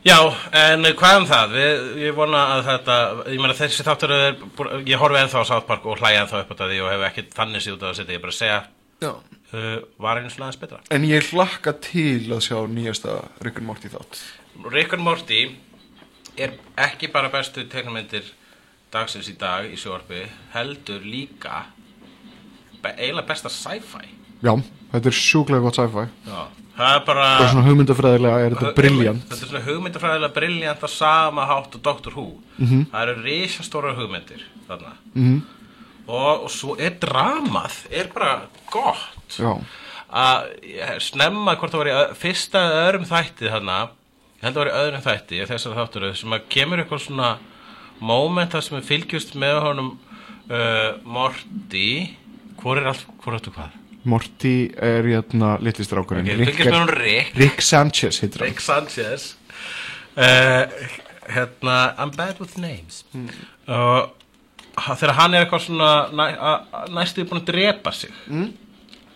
Já, 0.00 0.16
en 0.56 0.86
hvað 0.96 1.18
um 1.18 1.26
það? 1.28 1.50
Við, 1.52 1.80
ég 2.00 2.14
vona 2.16 2.42
að 2.54 2.62
þetta, 2.70 2.94
ég 3.34 3.40
meina 3.42 3.56
þessi 3.58 3.84
þáttur 3.84 4.14
er, 4.16 4.38
ég 4.88 5.00
horfi 5.00 5.18
ennþá 5.20 5.42
á 5.44 5.50
South 5.50 5.66
Park 5.68 5.84
og 5.84 6.00
hlæja 6.00 6.22
ennþá 6.22 6.40
upp 6.40 6.54
á 6.56 6.62
því 6.62 6.78
og 6.80 6.88
hef 6.88 7.02
ekki 7.10 7.24
þannig 7.34 7.64
síð 7.64 7.74
út 7.74 7.84
af 7.84 7.90
að 7.90 7.98
setja, 7.98 8.14
ég 8.14 8.20
er 8.20 8.22
bara 8.24 8.32
að 8.32 8.38
segja, 8.38 8.60
uh, 9.04 9.74
var 10.00 10.20
einu 10.20 10.32
svona 10.32 10.46
aðeins 10.48 10.60
betra. 10.62 10.80
En 10.96 11.04
ég 11.04 11.28
hlakka 11.34 11.74
til 11.84 12.32
að 12.32 12.40
sjá 12.48 12.56
nýjasta 12.72 13.18
Rick 13.44 13.60
and 13.60 13.68
Morty 13.68 13.92
þátt 13.92 14.22
Rick 14.72 14.96
and 14.96 15.04
Morty 15.04 15.42
er 16.40 16.56
ekki 16.80 17.10
bara 17.12 17.28
bestu 17.32 17.66
teiknumyndir 17.68 18.32
dagsins 18.94 19.28
í 19.28 19.36
dag 19.38 19.68
í 19.68 19.76
sjóarpi, 19.78 20.24
heldur 20.54 21.04
líka 21.04 21.66
be, 22.80 22.94
eiginlega 22.96 23.28
besta 23.28 23.52
sci-fi. 23.52 24.08
Já, 24.40 24.54
þetta 24.94 25.12
er 25.12 25.20
sjúklega 25.20 25.66
gott 25.68 25.76
sci-fi 25.76 26.08
Já, 26.24 26.40
það 26.80 26.96
er 26.96 27.04
bara... 27.06 27.26
og 27.36 27.52
svona 27.52 27.66
hugmyndafræðilega 27.68 28.40
er 28.46 28.56
þetta 28.56 28.72
briljant 28.78 29.26
Þetta 29.28 29.46
er 29.46 29.50
svona 29.52 29.62
hugmyndafræðilega 29.68 30.36
briljant 30.38 30.84
á 30.84 30.88
sama 30.92 31.46
hátt 31.50 31.76
og 31.76 31.84
Doctor 31.84 32.16
Who. 32.16 32.26
Mhm. 32.58 32.82
Það 32.92 33.04
eru 33.04 33.24
risastóra 33.26 33.94
hugmyndir 33.98 34.44
þarna. 34.68 34.92
-hmm. 35.14 35.38
og, 36.06 36.44
og 36.46 36.50
svo 36.50 36.76
er 36.78 36.98
dramað, 37.02 37.84
er 37.90 38.10
bara 38.14 38.42
gott. 38.70 39.38
Að 40.10 40.48
snemma 40.98 41.54
hvort 41.54 41.72
það 41.72 41.84
var 41.84 41.90
í 41.92 42.14
fyrsta 42.18 42.60
öðrum 42.82 43.06
þætti 43.06 43.50
þarna, 43.52 43.78
ég 44.40 44.42
held 44.42 44.56
að 44.56 44.58
það 44.58 44.64
var 44.64 44.70
í 44.72 44.78
öðrum 44.80 45.04
þætti, 45.06 45.42
þessar 45.46 45.76
þáttur, 45.78 46.14
sem 46.16 46.32
að 46.32 46.48
kemur 46.48 46.82
eitthvað 46.82 47.04
svona 47.04 47.36
moment 48.00 48.50
þar 48.50 48.64
sem 48.64 48.78
við 48.78 48.88
fylgjumst 48.88 49.36
með 49.38 49.60
honum 49.62 49.92
uh, 50.50 50.96
Morty, 51.04 52.16
hvor 52.60 52.80
er 52.80 52.90
allt, 52.90 53.06
hvor 53.22 53.36
er 53.36 53.38
þetta 53.38 53.54
hvað? 53.54 53.79
Morty 54.08 54.70
er 54.80 55.04
hérna 55.04 55.56
litlistrákurinn 55.60 56.24
Okay, 56.24 56.38
Rick, 56.40 56.60
er, 56.64 56.94
Rick. 56.96 57.34
Rick. 57.36 57.60
Sanchez 57.64 58.20
heitir 58.22 58.40
hann. 58.40 58.48
Rick 58.48 58.64
Sanchez. 58.64 59.34
Uh, 60.16 60.64
hérna 61.28 61.76
I'm 61.98 62.14
bad 62.16 62.40
with 62.40 62.56
names. 62.58 63.04
Og 63.68 64.10
ha- 64.76 64.96
þegar 64.96 65.16
hann 65.18 65.34
er 65.34 65.44
eitthvað 65.44 65.66
svona 65.66 65.92
næ, 66.16 66.26
næstu 66.96 67.24
búin 67.28 67.42
að 67.42 67.50
drepa 67.52 67.92
sig 67.94 68.12
mm. 68.26 68.50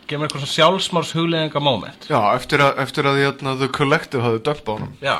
gemur 0.08 0.28
eitthvað 0.28 0.44
svona 0.44 0.54
sjálfsmárs 0.54 1.14
hugleðinga 1.16 1.62
moment. 1.64 2.08
Já, 2.10 2.20
eftir 2.36 2.64
að, 2.64 2.80
eftir 2.84 3.08
að 3.08 3.20
hérna, 3.22 3.56
The 3.60 3.70
Collective 3.74 4.24
hafði 4.24 4.42
döpp 4.50 4.68
á 4.68 4.72
honum. 4.74 4.96
Já, 5.02 5.16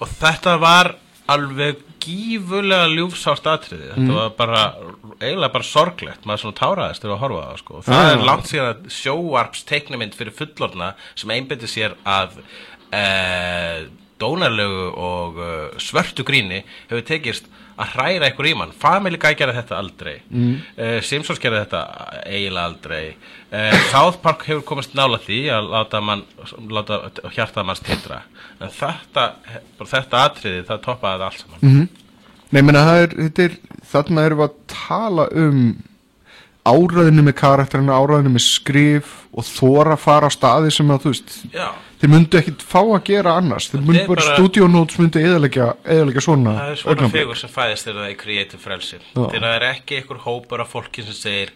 og 0.00 0.14
þetta 0.20 0.56
var 0.62 0.94
alveg 1.30 1.82
gífulega 2.04 2.86
ljúfsárt 2.92 3.48
atriði. 3.50 3.88
Þetta 3.94 4.18
var 4.18 4.30
bara, 4.38 4.62
eiginlega 5.18 5.52
bara 5.56 5.68
sorglegt. 5.68 6.24
Maður 6.28 6.42
svona 6.44 6.58
táraðist 6.60 7.04
þegar 7.04 7.16
að 7.16 7.22
horfa 7.24 7.42
það 7.48 7.58
sko. 7.62 7.82
það 7.88 8.04
Já, 8.04 8.12
er 8.14 8.24
langt 8.28 8.50
síðan 8.52 8.70
að 8.70 8.86
sjóvarps 9.00 9.66
teiknumynd 9.72 10.16
fyrir 10.18 10.36
fullorna 10.38 10.92
sem 11.14 11.34
einbytti 11.34 11.70
sér 11.70 11.96
að 12.04 12.38
uh, 12.94 13.84
dónarlegu 14.24 14.88
og 14.90 15.38
uh, 15.38 15.52
svörtu 15.82 16.26
gríni 16.26 16.64
hefur 16.88 17.06
tekist 17.06 17.46
að 17.74 17.94
hræra 17.94 18.28
eitthvað 18.28 18.50
í 18.50 18.56
mann. 18.58 18.74
Family 18.78 19.18
Guy 19.18 19.34
gerði 19.38 19.56
þetta 19.58 19.78
aldrei. 19.80 20.12
Mm. 20.30 20.52
Simpsons 21.02 21.40
gerði 21.42 21.64
þetta 21.64 21.80
eiginlega 22.22 22.68
aldrei. 22.70 23.16
Uh, 23.50 23.74
South 23.90 24.20
Park 24.22 24.44
hefur 24.46 24.62
komist 24.68 24.94
nála 24.94 25.18
því 25.22 25.40
að 25.56 25.72
láta, 25.72 26.00
mann, 26.02 26.22
láta 26.70 27.00
hjartað 27.34 27.66
manns 27.66 27.82
titra 27.82 28.20
en 28.62 28.72
þetta, 28.74 29.26
þetta 29.80 30.22
atriði 30.28 30.62
það 30.68 30.84
toppaði 30.84 31.20
það 31.20 31.26
allt 31.28 31.42
saman. 31.42 31.62
Mhm. 31.62 31.88
Nei, 32.54 32.62
menna, 32.62 32.84
það 32.86 33.00
er, 33.02 33.14
er 33.44 33.56
þarna 33.90 34.24
erum 34.28 34.40
við 34.40 34.46
að 34.46 34.56
tala 34.70 35.26
um 35.34 35.60
áræðinu 36.64 37.24
með 37.26 37.36
karakterina, 37.40 37.96
áræðinu 37.98 38.34
með 38.36 38.44
skrif 38.46 39.14
og 39.34 39.46
þóra 39.48 39.96
fara 40.00 40.30
á 40.30 40.32
staði 40.32 40.70
sem 40.72 40.92
að 40.94 41.02
þú 41.04 41.12
veist 41.12 41.34
Já, 41.52 41.66
þeir 42.04 42.12
myndu 42.14 42.38
ekkit 42.42 42.60
fá 42.68 42.80
að 42.84 43.00
gera 43.08 43.34
annars 43.40 43.70
þeir 43.72 43.80
myndu 43.88 44.04
bara, 44.10 44.20
bara- 44.20 44.36
stúdíónóts 44.36 45.00
myndu 45.00 45.18
eðalega, 45.24 45.70
svona 46.20 46.52
það 46.60 46.70
er 46.74 46.78
svona 46.84 46.92
augnablik. 46.94 47.16
fegur 47.18 47.40
sem 47.40 47.52
fæðist 47.56 47.88
þegar 47.88 48.00
það 48.04 48.12
er 48.12 48.20
creative 48.22 48.60
frelsi 48.68 49.00
þegar 49.14 49.44
það 49.48 49.56
er 49.58 49.64
ekki 49.72 49.92
einhver 50.02 50.20
hópur 50.28 50.60
af 50.64 50.68
fólki 50.76 51.00
sem 51.08 51.16
segir 51.16 51.50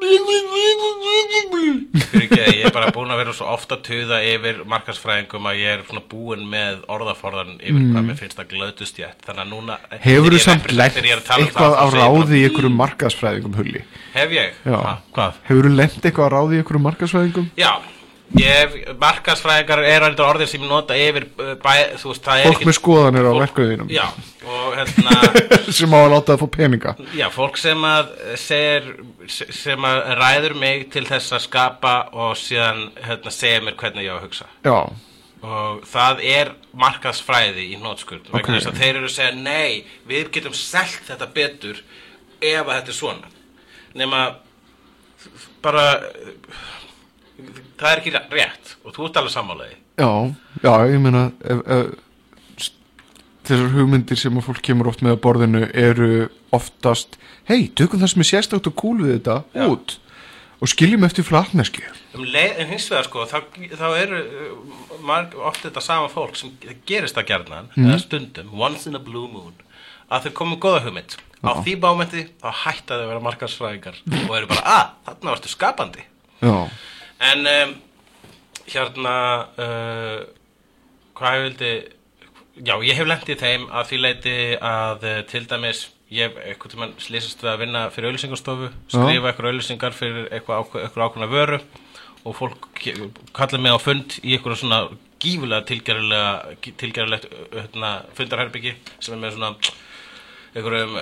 ekki 2.20 2.38
að 2.40 2.54
ég 2.56 2.62
er 2.64 2.72
bara 2.72 2.88
búin 2.94 3.10
að 3.12 3.18
vera 3.20 3.32
svo 3.36 3.44
ofta 3.52 3.76
tuða 3.84 4.16
yfir 4.24 4.62
markarsfræðingum 4.70 5.44
að 5.50 5.58
ég 5.60 5.68
er 5.74 5.82
svona 5.84 6.00
búin 6.08 6.46
með 6.48 6.78
orðaforðan 6.88 7.58
yfir 7.60 7.84
hvað 7.92 8.06
mér 8.08 8.16
finnst 8.20 8.38
það 8.40 8.48
glöðust 8.54 8.96
ég 9.02 9.12
þannig 9.26 9.42
að 9.44 9.50
núna 9.52 9.76
Hefur 10.00 10.32
þú 10.36 10.40
samt 10.46 10.64
að 10.72 10.80
tala 10.80 10.88
um 10.88 11.44
eitthvað 11.44 11.60
það, 11.60 11.76
á 11.76 11.84
ráði 11.98 12.40
í 12.40 12.42
einhverjum 12.48 12.76
markaðsfræðingum 12.80 13.58
hulli? 13.60 13.82
Hef 14.16 14.32
ég? 14.38 14.48
Ha? 14.72 14.96
Hefur 15.50 15.64
þú 15.68 15.72
lent 15.76 16.00
eitthvað 16.00 16.24
á 16.24 16.32
ráði 16.36 16.52
í 16.56 16.58
einhverjum 16.62 16.86
markaðsfræðingum? 16.88 17.46
Já, 17.60 17.72
ég, 18.38 18.76
markarsfræðingar 19.00 19.82
er 19.88 20.06
orðið 20.22 20.52
sem 20.52 20.66
nota 20.68 20.96
yfir 20.98 21.26
uh, 21.40 21.54
bæ, 21.62 21.72
þú 22.00 22.12
veist, 22.12 22.28
er 22.30 22.46
Fólk 22.46 22.66
með 22.68 22.76
skoðanir 22.78 23.26
á 23.26 23.32
og 24.50 24.76
hérna 24.78 25.16
sem 25.78 25.92
á 25.94 25.98
að 26.00 26.12
láta 26.14 26.34
það 26.34 26.42
fá 26.42 26.48
peninga. 26.56 26.94
Já, 27.16 27.26
fólk 27.34 27.58
sem 27.60 27.84
að 27.86 28.12
segir, 28.40 28.88
sem 29.28 29.86
að 29.90 30.00
ræður 30.20 30.56
mig 30.62 30.86
til 30.94 31.04
þess 31.08 31.36
að 31.36 31.44
skapa 31.48 31.94
og 32.14 32.34
síðan 32.40 32.86
hérna, 33.04 33.34
segja 33.34 33.62
mér 33.66 33.78
hvernig 33.80 34.06
ég 34.06 34.14
á 34.14 34.18
að 34.18 34.26
hugsa. 34.28 34.48
Já, 34.66 34.78
og 35.40 35.84
það 35.88 36.22
er 36.28 36.52
markaðsfræði 36.76 37.66
í 37.72 37.80
nótskurð 37.80 38.28
vegna 38.30 38.56
Ok. 38.56 38.58
þess 38.58 38.70
að 38.70 38.80
þeir 38.82 38.94
eru 38.94 39.08
að 39.08 39.16
segja 39.16 39.36
nei, 39.40 39.84
við 40.08 40.32
getum 40.36 40.56
selt 40.56 41.02
þetta 41.08 41.30
betur 41.34 41.82
ef 42.40 42.64
að 42.66 42.74
þetta 42.76 42.94
er 42.94 42.98
svona. 42.98 43.30
Nema 44.00 44.24
bara 45.64 45.86
það 47.80 47.90
er 47.92 48.02
ekki 48.02 48.12
rétt 48.16 48.74
og 48.84 48.94
þú 48.96 49.06
ert 49.08 49.16
alveg 49.20 49.34
sammálaði. 49.34 49.76
Já, 50.00 50.10
já, 50.64 50.72
ég 50.90 51.00
meina 51.04 51.24
þessar 53.46 53.72
hugmyndir 53.74 54.18
sem 54.20 54.36
að 54.38 54.46
fólk 54.46 54.60
kemur 54.66 54.90
oft 54.90 55.02
með 55.04 55.16
að 55.16 55.22
borðinu 55.24 55.62
eru 55.72 56.10
oftast 56.54 57.16
hei, 57.48 57.68
tökum 57.78 58.00
það 58.02 58.12
sem 58.12 58.24
er 58.24 58.28
sérstakt 58.30 58.68
og 58.70 58.76
cool 58.78 58.98
við 59.00 59.16
þetta 59.16 59.36
Já. 59.56 59.64
út 59.72 59.96
og 60.60 60.68
skiljum 60.68 61.06
eftir 61.08 61.24
flatneski 61.24 61.82
um 62.14 62.26
en 62.26 62.68
hins 62.68 62.86
vegar 62.92 63.08
sko 63.08 63.24
þá, 63.30 63.38
þá 63.80 63.86
eru 63.96 64.20
uh, 64.20 65.00
marg, 65.06 65.34
oft 65.40 65.64
þetta 65.64 65.82
sama 65.82 66.10
fólk 66.12 66.36
sem 66.36 66.52
gerist 66.86 67.16
það 67.16 67.30
gerðnan 67.32 67.70
Mhm. 67.74 67.88
eða 67.88 67.98
stundum, 68.04 68.52
once 68.60 68.86
in 68.86 68.98
a 68.98 69.02
blue 69.02 69.28
moon 69.32 69.54
að 70.10 70.26
þau 70.26 70.32
komum 70.34 70.58
góða 70.60 70.82
hugmynd. 70.84 71.16
Á 71.40 71.54
því 71.64 71.76
bámenti 71.80 72.24
þá 72.42 72.50
hætta 72.66 72.96
þau 72.98 73.04
að 73.04 73.10
vera 73.12 73.20
markarsfræðingar 73.24 74.00
og 74.28 74.32
eru 74.36 74.48
bara, 74.50 74.62
að, 74.66 74.88
þarna 75.06 75.30
varstu 75.32 75.48
skapandi. 75.48 76.02
Já, 76.42 76.56
en 77.20 77.48
um, 77.52 77.72
hérna 78.70 79.14
uh, 79.60 80.20
hvað 81.18 81.36
ég 81.36 81.46
vildi 81.46 81.72
já, 82.64 82.74
ég 82.86 82.98
hef 82.98 83.08
lent 83.10 83.28
í 83.32 83.38
þeim 83.40 83.66
að 83.68 83.90
því 83.90 84.00
leiti 84.04 84.36
að 84.56 85.06
uh, 85.10 85.18
til 85.30 85.44
dæmis 85.50 85.84
ég 86.10 86.30
hef 86.30 86.40
eitthvað 86.42 86.74
tímann 86.74 86.96
slýsast 87.02 87.44
við 87.44 87.52
að 87.52 87.60
vinna 87.64 87.84
fyrir 87.94 88.10
auðlýsingarstofu, 88.10 88.72
skrifa 88.90 89.30
eitthvað 89.30 89.52
auðlýsingar 89.52 89.94
fyrir 89.94 90.26
eitthvað, 90.30 90.64
ákveð, 90.64 90.86
eitthvað 90.86 91.06
ákveðna 91.06 91.30
vöru 91.30 91.60
og 92.20 92.36
fólk 92.36 92.66
kallar 93.36 93.62
mig 93.62 93.76
á 93.76 93.78
fund 93.80 94.18
í 94.24 94.34
eitthvað 94.34 94.58
svona 94.60 94.80
gífulega 95.20 95.62
tilgerðilegt 95.68 97.30
hérna, 97.52 97.92
fundarherbyggi 98.16 98.74
sem 98.98 99.14
er 99.14 99.22
með 99.22 99.36
svona 99.36 99.54
einhverjum 100.56 100.98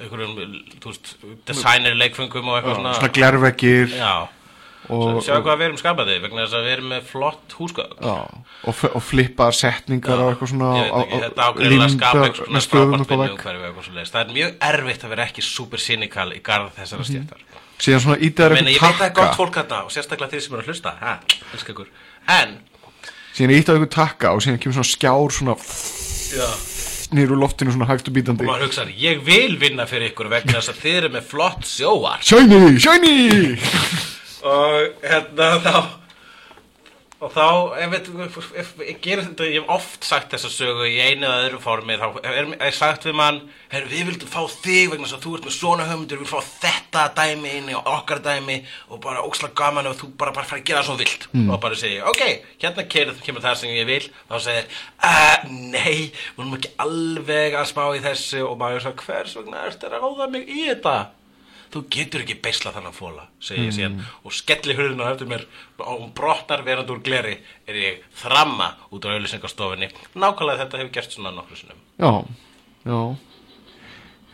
einhverjum, 0.00 0.34
þú 0.82 0.90
veist, 0.90 1.12
designer 1.48 1.96
leikfengum 1.96 2.50
og 2.50 2.58
eitthvað 2.58 2.78
svona. 2.80 2.94
svona 2.98 3.12
glerveggir. 3.16 3.94
Já, 3.96 4.28
og, 4.88 5.18
sjá 5.24 5.36
hvað 5.42 5.58
við 5.60 5.66
erum 5.68 5.78
skapandi 5.80 6.18
vegna 6.22 6.44
þess 6.44 6.56
að 6.58 6.66
við 6.66 6.72
erum 6.76 6.88
með 6.92 7.02
flott 7.10 7.56
húsgögn. 7.58 7.96
Já, 8.02 8.16
og, 8.70 8.82
og 8.94 9.02
flippa 9.02 9.48
setningar 9.56 10.20
á 10.22 10.24
eitthvað 10.30 10.52
svona 10.52 10.70
ég 10.80 11.24
þetta 11.26 11.46
ágreiflega 11.50 11.88
skapa 11.96 12.24
eitthvað 12.26 12.40
svona 12.46 12.62
og 12.86 13.00
eitthvað 13.26 14.12
það 14.14 14.22
er 14.22 14.34
mjög 14.36 14.56
erfitt 14.70 15.04
að 15.06 15.14
vera 15.16 15.26
ekki 15.30 15.42
super 15.46 15.78
cynical 15.82 16.28
í 16.36 16.40
garð 16.42 16.70
þessara 16.78 17.02
Mhm. 17.02 17.10
stjættar 17.10 17.40
síðan 17.76 18.00
svona 18.06 18.18
ítaður 18.24 18.54
Meni, 18.56 18.72
ég 18.72 18.80
eitthvað 18.80 18.88
veit 18.88 18.94
að 18.94 19.00
það 19.00 19.06
er 19.10 19.16
gott 19.16 19.26
takka. 19.26 19.36
fólk 19.42 19.54
þetta 19.60 19.82
og 19.84 19.90
sérstaklega 19.92 20.30
þeir 20.32 20.40
sem 20.46 20.54
eru 20.54 20.62
að 20.62 20.70
hlusta 20.70 20.92
ha, 21.00 21.18
en 22.40 22.56
síðan 23.36 23.52
ítaður 23.58 23.76
eitthvað 23.82 23.94
takka 23.98 24.32
og 24.32 24.40
síðan 24.40 24.60
kemur 24.62 24.78
svona 24.78 24.92
skjár 24.94 25.34
svona 25.36 25.56
já. 26.32 26.48
nýr 27.14 27.30
úr 27.36 27.38
loftinu 27.42 27.70
svona 27.74 27.86
hægt 27.90 28.08
og 28.08 28.14
og 28.14 28.16
bítandi 28.16 28.46
maður 28.48 28.64
hugsaður, 28.66 28.94
ég 28.96 29.20
vil 29.26 29.58
vinna 29.60 29.84
fyrir 29.86 30.08
ykkur 30.10 30.30
vegna 30.32 30.56
þess 30.56 30.72
að 30.72 30.80
þið 30.82 30.96
eru 31.02 31.10
með 31.18 31.28
flott 31.28 31.68
sjóar. 31.68 32.24
Shiny, 32.24 32.78
shiny 32.80 33.58
og 34.46 35.06
hérna 35.06 35.52
þá 35.64 35.78
og 37.16 37.32
þá, 37.32 37.44
ef, 37.80 38.72
ég 38.84 38.98
gerir 39.00 39.24
þetta, 39.24 39.46
ég 39.48 39.62
hef 39.62 39.70
oft 39.72 40.04
sagt 40.04 40.34
þessa 40.34 40.50
sögu 40.52 40.84
í 40.84 40.98
einu 41.00 41.24
eða 41.24 41.46
öðru 41.46 41.60
formi, 41.64 41.96
þá 41.96 42.18
er, 42.20 42.50
er 42.68 42.76
sagt 42.76 43.06
við 43.08 43.16
mann, 43.16 43.38
herru, 43.72 43.88
við 43.88 44.10
vildum 44.10 44.28
fá 44.28 44.42
þig 44.52 44.90
vegna 44.92 45.08
þess 45.08 45.16
að 45.16 45.24
þú 45.24 45.32
ert 45.38 45.48
með 45.48 45.56
svona 45.56 45.88
höfundur, 45.88 46.20
við 46.20 46.26
viljum 46.26 46.34
fá 46.34 46.52
þetta 46.66 47.06
dæmi 47.16 47.54
inn 47.56 47.72
í 47.72 47.78
okkar 47.80 48.20
dæmi 48.26 48.58
og 48.90 49.00
bara 49.06 49.24
ókslega 49.24 49.56
gaman 49.56 49.88
ef 49.88 50.00
þú 50.02 50.10
bara, 50.20 50.36
bara 50.36 50.50
fara 50.50 50.60
að 50.60 50.68
gera 50.68 50.82
það 50.82 50.90
svo 50.90 50.98
vilt. 51.00 51.28
Og 51.46 51.60
bara 51.64 51.80
segja, 51.80 52.04
ok, 52.12 52.22
hérna 52.60 52.88
kemur, 52.92 53.20
kemur 53.24 53.46
það 53.48 53.60
sem 53.62 53.76
ég 53.78 53.88
vil, 53.88 54.02
þá 54.28 54.36
segir, 54.50 54.80
uh, 55.00 55.36
nei, 55.72 56.12
við 56.36 56.42
erum 56.44 56.56
ekki 56.60 56.74
alveg 56.84 57.56
að 57.56 57.70
spá 57.72 57.84
í 57.96 58.04
þessu. 58.04 58.44
Og 58.44 58.58
maður 58.60 58.82
er 58.82 58.84
svo, 58.90 58.96
hvers 59.06 59.38
vegna 59.40 59.64
ertu 59.70 59.88
að 59.88 60.02
ráða 60.04 60.34
mig 60.36 60.50
í 60.52 60.66
þetta? 60.68 60.98
Þú 61.74 61.84
getur 61.96 62.24
ekki 62.24 62.38
beisla 62.46 62.72
þannig 62.74 62.92
að 62.92 62.98
fóla 63.00 63.26
segi 63.42 63.66
ég 63.66 63.76
síðan 63.76 64.00
og 64.22 64.34
skelli 64.36 64.76
hurðina 64.78 65.10
eftir 65.12 65.30
mér 65.30 65.46
og 65.82 66.02
hún 66.02 66.12
brotnar 66.16 66.64
verandi 66.66 66.94
úr 66.94 67.04
gleri 67.04 67.38
er 67.66 67.80
ég 67.82 68.04
þramma 68.22 68.72
út 68.90 69.06
á 69.06 69.12
auðlýsingarstofinni 69.14 69.92
nákvæmlega 70.14 70.64
þetta 70.64 70.82
hefur 70.82 70.94
gert 70.98 71.16
svona 71.16 71.34
nokkru 71.36 71.60
sinnum. 71.60 71.80
Já, 72.00 72.12
já 72.86 73.00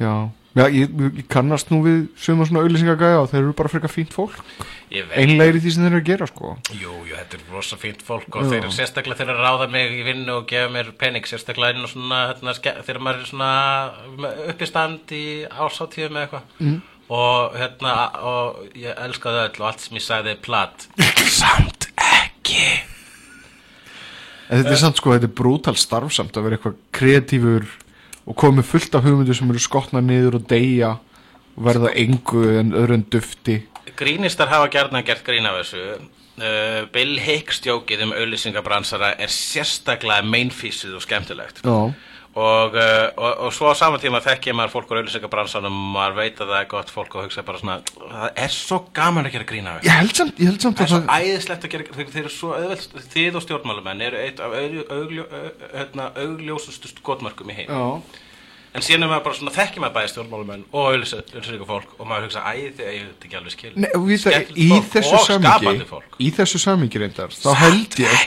Já, 0.00 0.30
já 0.56 0.64
ég, 0.72 0.92
ég 0.92 1.26
kannast 1.30 1.70
nú 1.72 1.80
við 1.84 1.98
sögum 2.20 2.46
svona 2.48 2.62
auðlýsingagæja 2.64 3.20
og 3.22 3.28
þeir 3.30 3.40
eru 3.42 3.54
bara 3.56 3.70
frekar 3.72 3.92
fínt 3.92 4.14
fólk. 4.14 4.38
Einlegir 4.90 5.58
í 5.58 5.62
því 5.64 5.72
sem 5.74 5.84
þeir 5.84 5.90
eru 5.90 6.00
að 6.00 6.08
gera 6.08 6.28
sko. 6.28 6.54
Jú, 6.76 6.94
jú, 7.08 7.16
þetta 7.16 7.38
er 7.38 7.44
rosa 7.52 7.78
fínt 7.80 8.04
fólk 8.06 8.36
og 8.36 8.48
þeir 8.48 8.58
eru 8.62 8.72
sérstaklega 8.74 9.20
þeir 9.20 9.32
eru 9.32 9.40
að 9.40 9.46
ráða 9.46 9.68
mig 9.72 9.94
í 9.96 10.06
vinnu 10.06 10.38
og 10.40 10.48
gefa 10.50 10.72
mér 10.72 10.92
pening 11.00 11.28
sérstaklega 11.28 11.76
inn 11.76 11.86
og 11.86 11.92
svona 11.92 12.22
hérna, 12.30 12.56
þegar 12.58 13.02
maður 13.06 13.22
er 13.22 13.30
svona 13.30 13.52
uppistand 14.52 15.14
í 15.16 15.24
ásáttíðum 15.48 16.18
eða 16.18 16.26
eitthvað. 16.26 16.50
Mm. 16.60 16.80
Og 17.10 17.56
hérna 17.58 17.94
og 18.22 18.62
ég 18.78 18.94
elskaði 19.06 19.46
öll 19.48 19.60
og 19.60 19.68
allt 19.70 19.84
sem 19.84 19.98
ég 19.98 20.04
sagði 20.04 20.34
er 20.34 20.42
platt 20.44 20.86
samt 21.40 21.88
ekki. 21.96 22.66
En 24.52 24.60
þetta 24.60 24.74
er 24.74 24.82
samt 24.82 25.00
sko, 25.00 25.14
þetta 25.16 25.30
er 25.30 25.36
brútal 25.42 25.76
starfsamt 25.80 26.36
að 26.36 26.46
vera 26.46 26.58
eitthvað 26.58 26.80
kreatífur 26.92 27.68
og 28.28 28.38
komið 28.38 28.68
fullt 28.68 28.96
af 28.98 29.06
hugmyndu 29.06 29.34
sem 29.34 29.50
eru 29.50 29.62
skotna 29.62 30.02
niður 30.04 30.38
og 30.38 30.48
deyja 30.50 30.96
og 31.56 31.66
verða 31.66 31.92
engu 31.98 32.42
en 32.60 32.74
öðru 32.76 32.98
en 32.98 33.06
dufti. 33.12 33.62
Grínistar 33.98 34.50
hafa 34.52 34.70
gjarnan 34.72 35.04
gert 35.06 35.24
grín 35.26 35.48
af 35.48 35.58
þessu. 35.60 35.96
Uh, 36.32 36.84
Bill 36.94 37.18
Hicks 37.20 37.60
djókið 37.60 38.06
um 38.06 38.14
auðlýsingabransara 38.16 39.12
er 39.20 39.32
sérstaklega 39.32 40.24
meinfísið 40.24 40.96
og 40.96 41.04
skemmtilegt. 41.04 41.60
Já, 41.60 41.92
og, 42.32 42.76
uh, 42.76 43.10
og, 43.16 43.32
og 43.46 43.52
svo 43.52 43.68
á 43.68 43.74
saman 43.76 44.00
tíma 44.00 44.22
þekki 44.24 44.54
maður 44.56 44.72
fólk 44.76 44.92
úr 44.92 45.02
auðlýsingabransanum 45.02 45.74
og 45.76 45.92
maður 45.98 46.18
veit 46.18 46.40
að 46.40 46.52
það 46.54 46.58
er 46.62 46.70
gott 46.70 46.92
fólk 46.94 47.16
og 47.18 47.26
hugsa 47.26 47.44
bara 47.44 47.60
svona 47.60 47.76
það 47.84 48.40
er 48.46 48.56
svo 48.56 48.80
gaman 48.96 49.28
að 49.28 49.36
gera 49.36 49.48
grín 49.52 49.68
af 49.68 49.78
þessu 49.78 49.90
ég 49.90 50.00
held 50.00 50.16
samt, 50.22 50.40
ég 50.40 50.50
held 50.52 50.66
samt 50.66 50.80
Það 50.80 50.86
er 50.86 50.92
svo 50.94 51.18
æðislegt 51.18 51.68
að 51.68 51.74
gera, 51.76 51.98
þeir, 51.98 52.10
eru 52.22 52.32
svo 52.32 52.56
auðvelt, 52.56 52.98
þið 53.12 53.38
og 53.38 53.46
stjórnmálumenn 53.46 54.04
eru 54.08 54.22
eitt 54.22 54.40
af 54.40 54.58
hérna, 54.58 56.10
augljósustu 56.24 56.92
skotmörkum 56.94 57.52
í 57.52 57.58
heim. 57.62 57.72
Já, 57.72 58.20
En 58.72 58.80
síðan 58.80 59.04
er 59.04 59.10
maður 59.10 59.24
bara 59.26 59.36
svona 59.36 59.52
þekkir 59.52 59.82
maður 59.84 59.96
bæði 59.98 60.10
stjórnmálumenn 60.14 60.62
og 60.72 60.86
auðlýsingar 60.94 61.66
fólk 61.68 61.90
og 61.98 62.06
maður 62.08 62.30
hugsa, 62.30 62.44
æ, 62.48 62.72
þið 62.72 62.86
eigið 62.86 63.02
þetta 63.10 63.26
ekki 63.28 63.36
alveg 63.36 63.52
skil. 63.52 63.72
Nei, 63.76 63.88
við 64.06 64.22
það, 64.22 64.52
í 64.56 64.68
þessu 64.94 65.18
samingi 65.26 65.74
í 66.24 66.30
þessu 66.38 66.60
samingi 66.62 67.02
reyndar 67.02 67.36
þá 67.36 67.50
held 67.66 67.98
ég. 68.00 68.22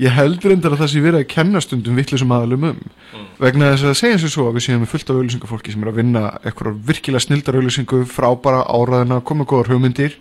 Ég 0.00 0.14
held 0.16 0.44
reyndar 0.44 0.72
að 0.72 0.80
það 0.84 0.90
sé 0.94 1.00
verið 1.04 1.20
að 1.24 1.28
kenna 1.34 1.60
stundum 1.60 1.96
vittlisum 2.00 2.32
aðalum 2.32 2.64
um 2.72 2.78
Mm. 3.12 3.26
vegna 3.44 3.66
þess 3.74 3.84
að 3.84 3.98
segja 3.98 4.18
sér 4.22 4.30
svo 4.32 4.44
að 4.48 4.54
við 4.56 4.62
séum 4.64 4.80
með 4.80 4.88
fullt 4.88 5.10
af 5.10 5.16
auðlýsingafólki 5.18 5.72
sem 5.74 5.82
er 5.84 5.88
að 5.90 5.98
vinna 6.00 6.20
eitthvað 6.48 6.78
virkilega 6.88 7.20
snildar 7.20 7.58
auðlýsingu 7.58 7.98
frábara 8.08 8.62
áraðina, 8.64 9.18
koma 9.20 9.44
góðar 9.44 9.68
hugmyndir 9.74 10.14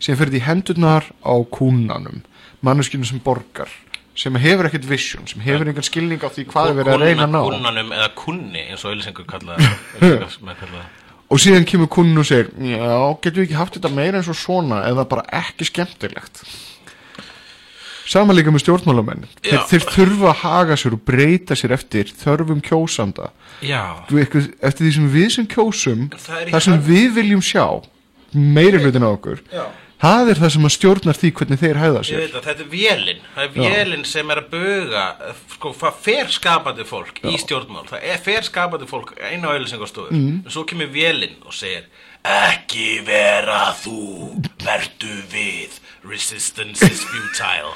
sem 0.00 0.16
fyrir 0.16 0.32
því 0.32 0.40
hendurnar 0.46 1.04
á 1.20 1.34
kúnanum 1.52 2.22
manneskinu 2.64 3.04
sem 3.04 3.20
borgar 3.20 3.68
sem 4.16 4.34
hefur 4.40 4.64
ekkert 4.70 4.88
vision, 4.88 5.26
sem 5.28 5.44
hefur 5.44 5.68
engan 5.68 5.84
skilning 5.84 6.24
á 6.24 6.32
því 6.32 6.46
hvað 6.48 6.70
er 6.72 6.78
verið 6.80 6.94
að 6.96 7.04
reyna 7.04 7.26
að 7.28 7.34
ná 7.36 7.42
Kunnanum 7.50 7.92
eða 7.98 8.08
kunni, 8.16 8.64
eins 8.70 8.84
og 8.86 8.94
auðlýsingur 8.94 9.28
kalla 9.34 9.58
það. 10.00 10.80
og 11.28 11.42
síðan 11.44 11.68
kemur 11.68 11.90
kunnun 11.92 12.22
og 12.24 12.26
segir 12.26 12.48
já, 12.56 12.88
getum 13.20 13.42
við 13.42 13.44
ekki 13.50 13.58
haft 13.60 13.76
þetta 13.76 13.92
meira 13.92 14.22
eins 14.22 14.32
og 14.32 14.38
svona 14.40 14.80
eða 14.88 15.04
bara 15.10 15.26
ekki 15.42 15.68
skemmtilegt 15.68 16.40
Sama 18.08 18.32
líka 18.32 18.48
með 18.54 18.62
stjórnmálamenn 18.64 19.26
þeir, 19.44 19.58
Já. 19.58 19.64
þeir 19.68 19.84
þurfa 19.92 20.30
að 20.32 20.38
haga 20.42 20.76
sér 20.80 20.94
og 20.96 21.02
breyta 21.04 21.56
sér 21.58 21.74
eftir 21.76 22.08
þörfum 22.22 22.62
Já. 23.60 23.82
Eitthvað- 24.08 24.54
eftir 24.64 24.86
því 24.86 24.92
sem 24.96 25.10
við 25.12 25.28
sem 25.34 25.46
kjósum 25.46 26.06
það 26.16 26.62
sem 26.64 26.80
við 26.88 27.10
viljum 27.18 27.42
sjá 27.44 27.66
meiri 28.32 28.80
hlutin 28.80 29.04
á 29.04 29.10
okkur 29.12 29.42
Já. 29.52 29.66
það 30.00 30.30
er 30.32 30.40
það 30.40 30.52
sem 30.54 30.66
að 30.68 30.72
stjórnar 30.78 31.16
því 31.20 31.30
hvernig 31.36 31.58
þeir 31.60 31.80
hæða 31.82 32.00
Ég 32.00 32.08
sér 32.08 32.20
veit 32.22 32.34
að 32.38 32.46
þetta 32.48 32.64
er 32.64 32.70
vélinn, 32.72 33.22
það 33.34 33.44
er 33.44 33.52
vélinn 33.58 34.04
sem 34.06 34.30
er 34.30 34.40
að 34.40 34.50
buga, 34.52 35.04
sko, 35.56 35.72
það 35.80 35.94
fer 36.06 36.26
skapandi 36.38 36.84
fólk 36.88 37.20
í 37.24 37.34
stjórnmál, 37.42 37.84
það 37.90 38.04
er 38.12 38.18
fer 38.24 38.40
skapandi 38.48 38.86
fólk 38.88 39.12
einu 39.20 39.48
á 39.48 39.52
auðlýsingarstofu, 39.56 40.10
Mm. 40.12 40.44
en 40.46 40.50
svo 40.50 40.64
kemur 40.64 40.88
vélinn 40.92 41.36
og 41.44 41.52
segir, 41.52 41.84
Ekki 42.24 43.00
vera 43.06 43.72
þú, 43.78 44.42
vertu 44.64 45.12
við, 45.32 45.76
resistance 46.04 46.82
is 46.84 47.00
futile. 47.04 47.72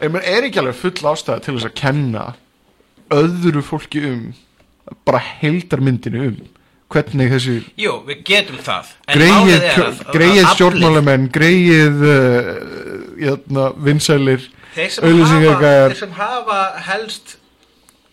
Ég 0.00 0.16
er 0.20 0.46
ekki 0.46 0.62
alveg 0.62 0.78
full 0.80 1.10
ástæða 1.12 1.42
til 1.44 1.56
þess 1.56 1.68
að 1.68 1.76
kenna 1.80 2.24
öðru 3.12 3.62
fólki 3.66 4.04
um 4.08 4.22
bara 5.06 5.20
heildarmyndinu 5.40 6.22
um 6.30 6.38
hvernig 6.90 7.30
þessi 7.34 7.56
Jú, 7.78 7.98
við 8.06 8.22
getum 8.26 8.62
það. 8.64 8.94
Greið, 9.14 10.00
greið 10.10 10.40
stjórnmálamenn 10.54 11.28
greið 11.34 12.00
uh, 12.08 13.68
vinsælir 13.84 14.48
þeir 14.74 15.94
sem, 15.98 16.16
hafa, 16.16 16.58
helst 16.86 17.36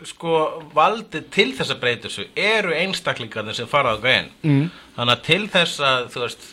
sko 0.05 0.63
valdið 0.77 1.29
til 1.33 1.49
þess 1.57 1.73
að 1.73 1.81
breyta 1.81 2.09
þessu 2.09 2.27
eru 2.37 2.73
einstaklingarnir 2.77 3.57
sem 3.57 3.69
fara 3.69 3.95
á 3.95 3.97
gæðin 3.97 4.29
mm. 4.45 4.65
þannig 4.97 5.15
að 5.15 5.23
til 5.25 5.43
þess 5.53 5.81
að 5.81 6.09
þú 6.13 6.23
veist 6.25 6.47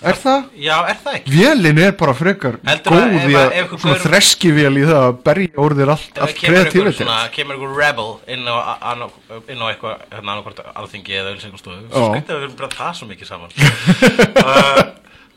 er 0.00 0.16
það? 0.16 0.44
já, 0.56 0.74
er 0.88 0.98
það 1.04 1.16
ekki? 1.18 1.32
Vélin 1.34 1.80
er 1.84 1.92
bara 2.00 2.14
frekar 2.16 2.56
góð 2.86 3.16
ef 3.18 3.26
í 3.28 3.34
að- 3.36 3.52
ef 3.60 3.74
svona 3.82 3.96
þreskivél 4.04 4.72
í 4.80 4.84
það 4.88 5.00
að 5.08 5.18
berja 5.26 5.64
orðir 5.66 5.92
allt, 5.94 6.06
Ef 6.14 6.22
allt 6.22 6.30
það 6.30 6.38
kemur 6.40 6.56
einhver, 6.56 6.70
kreatívitet 6.70 7.00
svona, 7.00 7.18
kemur 7.34 7.56
einhver 7.56 7.76
rebel 7.80 8.10
inn 8.26 8.48
á, 8.48 8.56
inn 9.50 9.60
á 9.60 9.66
eitthvað 9.70 9.94
hérna 10.14 10.32
annarkvort 10.34 10.64
alþingi 10.74 11.18
eða 11.20 11.34
auðlýsingarstofu 11.34 11.82
Já. 11.82 11.92
svo 11.92 12.08
skrítið 12.14 12.34
að 12.34 12.40
við 12.40 12.48
erum 12.48 12.56
bara 12.62 12.72
það 12.78 12.96
svo 13.00 13.10
mikið 13.10 13.26
saman 13.30 13.50
uh, 14.46 14.82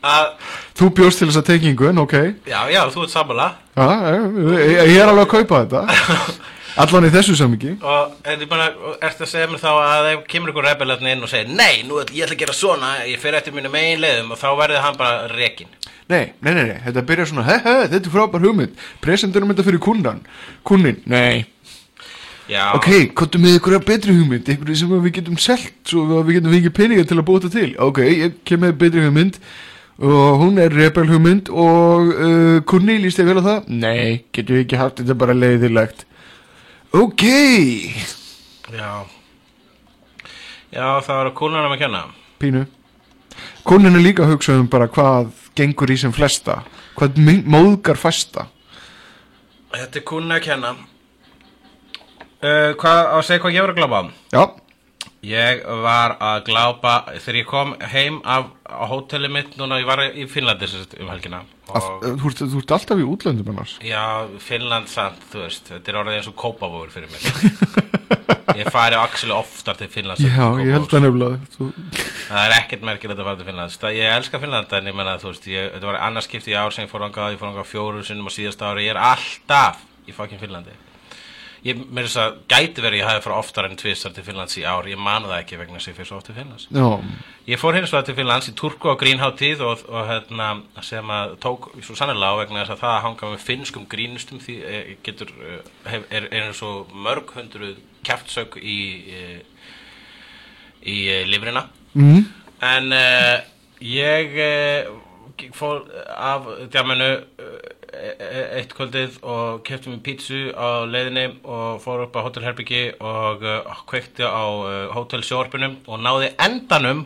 að, 0.04 0.26
Þú 0.74 0.90
bjóst 0.98 1.20
til 1.22 1.28
þess 1.30 1.40
að 1.42 1.48
tekingu 1.52 1.88
en 1.90 2.02
ok 2.04 2.16
já, 2.48 2.60
já, 2.72 2.82
þú 2.90 3.06
ert 3.06 3.14
ja, 3.76 3.88
ég, 4.64 4.92
ég 4.94 4.98
er 5.00 5.08
alveg 5.12 5.26
að 5.28 5.32
kaupa 5.36 5.64
þetta 5.64 5.86
allan 6.82 7.06
í 7.08 7.12
þessu 7.14 7.36
samingi 7.38 7.74
en 7.76 8.44
bara, 8.50 8.68
ertu 9.04 9.24
að 9.26 9.30
segja 9.30 9.48
mér 9.50 9.62
þá 9.62 9.70
að 9.78 10.10
ef 10.12 10.26
kemur 10.30 10.50
einhver 10.52 10.68
rebel 10.68 10.90
hérna 10.94 11.14
inn 11.14 11.22
og 11.26 11.30
segir 11.30 11.54
nei, 11.54 11.82
nú 11.86 12.00
ætla- 12.02 12.16
ég 12.18 12.26
ætla 12.26 12.34
að 12.36 12.42
gera 12.44 12.56
svona, 12.58 12.92
ég 13.08 13.20
fer 13.22 13.36
eftir 13.38 13.54
mínu 13.54 13.70
megin 13.72 14.02
leiðum 14.02 14.34
og 14.34 14.40
þá 14.40 14.48
verður 14.58 14.84
hann 14.86 15.00
bara 15.00 15.26
rekin 15.32 15.70
Nei, 16.04 16.34
nei, 16.44 16.52
nei, 16.52 16.64
nei, 16.68 16.78
þetta 16.84 17.02
byrjar 17.08 17.30
svona 17.30 17.46
he, 17.48 17.54
he, 17.64 17.74
þetta 17.94 18.10
er 18.10 18.12
frábær 18.12 18.42
hugmynd, 18.44 18.80
presenturum 19.00 19.52
þetta 19.54 19.64
fyrir 19.64 19.80
kunnan 19.80 20.18
kunnin, 20.68 20.98
nei. 21.08 21.46
Já, 22.44 22.74
ok, 22.76 22.90
kottum 23.16 23.40
með 23.40 23.54
ykkur 23.56 23.78
betri 23.88 24.12
hugmynd 24.12 24.50
ykkur 24.52 24.74
sem 24.76 24.90
við 25.00 25.14
getum 25.16 25.38
selt 25.40 25.70
svo 25.88 26.02
að 26.18 26.26
við 26.28 26.36
getum 26.38 26.52
fengið 26.52 26.74
peninga 26.76 27.06
til 27.08 27.16
að 27.22 27.30
þetta 27.30 27.50
til. 27.54 27.70
Ok, 27.80 28.00
ég 28.04 28.34
kem 28.44 28.60
með 28.60 28.74
betri 28.82 29.04
hugmynd. 29.06 29.38
Og 30.04 30.42
hún 30.42 30.58
er 30.60 30.74
rebel 30.74 31.06
hugmynd 31.08 31.48
og 31.48 32.10
uh, 32.12 32.58
kunni 32.68 32.98
líst 33.00 33.22
ég 33.22 33.28
vel 33.30 33.38
á 33.40 33.46
það? 33.46 33.68
Nei, 33.72 34.24
getum 34.34 34.58
við 34.58 34.64
ekki 34.66 34.80
haft 34.82 35.00
þetta 35.00 35.16
bara 35.24 35.36
leiðilegt 35.38 36.04
ok. 37.02 37.24
Já. 38.74 38.90
Já, 40.74 40.86
það 41.04 41.14
var 41.18 41.30
að 41.30 41.36
kúlunum 41.38 41.74
að 41.74 41.84
kenna. 41.84 42.02
Pínu. 42.42 42.64
Er 43.64 44.00
líka 44.00 44.24
að 44.24 44.34
hugsa 44.34 44.56
um 44.58 44.66
bara 44.70 44.88
hvað 44.90 45.30
gengur 45.56 45.90
í 45.90 45.98
sem 46.00 46.12
flesta. 46.14 46.62
Hvað 46.98 47.22
móðgar 47.50 47.98
fæsta. 47.98 48.48
Þetta 49.74 50.00
er 50.00 50.06
kúlun 50.06 50.34
að 50.34 50.44
kenna. 50.48 50.74
Uh, 52.44 52.74
hvað, 52.78 53.00
á 53.08 53.16
að 53.16 53.24
segja 53.26 53.42
hvað 53.42 53.56
ég 53.56 53.64
var 53.64 53.72
að 53.72 53.80
glápa 53.80 54.00
á. 54.00 54.04
Já, 54.34 54.44
Ég 55.24 55.62
var 55.80 56.18
að 56.20 56.42
glápa 56.50 56.94
þegar 57.14 57.38
ég 57.38 57.46
kom 57.48 57.70
heim 57.94 58.18
af 58.28 58.50
hóteli 58.90 59.30
mitt 59.32 59.54
núna, 59.56 59.78
ég 59.80 59.88
var 59.88 60.02
í 60.04 60.26
Finnlandi 60.28 60.68
um 61.00 61.08
helgina 61.08 61.40
Af, 61.64 61.86
og 62.04 62.18
þú, 62.20 62.28
ert, 62.30 62.40
þú 62.52 62.58
ert 62.60 62.72
alltaf 62.76 63.00
í 63.00 63.06
útlöndum 63.08 63.48
annars. 63.54 63.78
Já, 63.84 64.02
Finnland 64.44 64.90
samt, 64.92 65.22
þú 65.32 65.44
veist 65.46 65.70
þetta 65.72 65.92
er 65.92 65.98
orðið 66.02 66.18
eins 66.18 66.28
og 66.28 66.36
kópavóður 66.42 66.92
fyrir 66.92 67.08
mig 67.14 67.24
ég 68.60 68.68
fari 68.70 68.94
á 68.94 69.02
Axel 69.02 69.32
oftar 69.34 69.78
til 69.80 69.88
Finnlands 69.90 70.20
en 70.22 70.28
Já, 70.30 70.44
ég 70.60 70.70
held 70.76 70.84
Kópavogs. 70.84 70.94
að 70.94 71.06
nefnilega. 71.06 71.38
Þú, 71.56 71.70
það 72.28 72.44
er 72.44 72.56
ekkert 72.60 72.84
merkilegt 72.86 73.18
að 73.22 73.28
fara 73.30 73.40
til 73.40 73.48
Finnlands. 73.48 73.78
Það, 73.80 73.96
ég 73.98 74.16
elska 74.20 74.40
Finnland 74.44 74.76
en 74.78 74.90
ég 74.92 74.98
menna 75.00 75.16
þú 75.22 75.30
veist 75.32 75.48
ég, 75.50 75.70
þetta 75.74 75.90
var 75.90 76.00
annars 76.06 76.28
skipti 76.28 76.52
í 76.54 76.58
ár 76.60 76.74
sem 76.76 76.84
ég 76.86 76.92
fór 76.92 77.06
angað 77.08 77.34
ég 77.34 77.40
fór 77.40 77.50
angað 77.50 77.70
fjóru 77.72 78.04
sinnum 78.06 78.28
á 78.28 78.32
síðasta 78.36 78.70
ári. 78.70 78.84
Ég 78.86 78.94
er 78.94 79.00
alltaf 79.00 79.80
í 80.06 80.14
fokkin 80.14 80.38
Finnlandi 80.42 80.76
ég 81.64 81.78
með 81.88 82.08
þess 82.08 82.18
að 82.20 82.34
gæti 82.52 82.82
verið 82.84 83.00
ég 83.00 83.08
hafi 83.08 83.22
fara 83.24 83.38
oftar 83.40 83.68
en 83.68 83.78
tvisar 83.80 84.12
til 84.12 84.24
Finnlands 84.26 84.56
í 84.60 84.64
ár. 84.68 84.88
Ég 84.90 85.00
man 85.00 85.24
það 85.24 85.38
ekki 85.38 85.58
vegna 85.60 85.78
að 85.80 85.88
ég 85.88 85.96
fyrir 85.96 86.08
svo 86.10 86.18
oft 86.18 86.28
til 86.28 86.36
Finnlands. 86.36 86.66
Já, 86.68 86.88
Ég 87.48 87.60
fór 87.60 87.76
hins 87.76 87.92
vegar 87.92 88.04
til 88.08 88.16
Finnlands 88.16 88.48
í 88.48 88.54
Turku 88.56 88.88
á 88.92 88.96
grínháttíð 89.00 89.64
og, 89.64 89.84
og 89.88 90.06
hérna, 90.08 90.48
sem 90.84 91.10
að 91.12 91.34
tók 91.44 91.70
svo 91.84 91.96
sannlega 91.96 92.36
á 92.36 92.40
vegna 92.40 92.62
þess 92.62 92.74
að 92.76 92.82
það 92.84 92.94
að 92.94 93.02
hanga 93.06 93.32
með 93.32 93.42
finnskum 93.44 93.86
grínustum 93.92 94.40
því 94.44 94.54
e, 94.64 94.82
getur, 95.04 95.32
e, 95.40 95.56
hef, 95.88 96.06
er, 96.08 96.28
er 96.30 96.46
eins 96.48 96.62
og 96.64 96.92
mörg 96.92 97.32
hundruð 97.36 97.80
kjaftsök 98.04 98.56
í, 98.60 98.78
e, 99.08 99.24
í 100.88 100.98
e, 101.12 101.18
lifrina. 101.28 101.66
mm, 101.96 102.24
En 102.64 102.92
e, 102.96 103.04
ég 103.84 104.36
e, 104.40 104.52
fór 105.56 105.84
af 106.16 106.48
djáminu 106.72 107.10
eitt 108.58 108.74
kvöldið 108.76 109.18
og 109.22 109.62
kefti 109.66 109.92
mér 109.92 110.02
pítsu 110.04 110.40
á 110.54 110.84
leiðinni 110.88 111.26
og 111.42 111.82
fór 111.84 112.04
upp 112.06 112.16
á 112.18 112.24
hótelherbyggi 112.26 112.84
og 113.00 113.44
uh, 113.44 113.82
kveikti 113.90 114.26
á 114.26 114.44
uh, 114.44 114.94
hótelsjórpunum 114.96 115.80
og 115.86 116.00
náði 116.02 116.32
endanum 116.42 117.04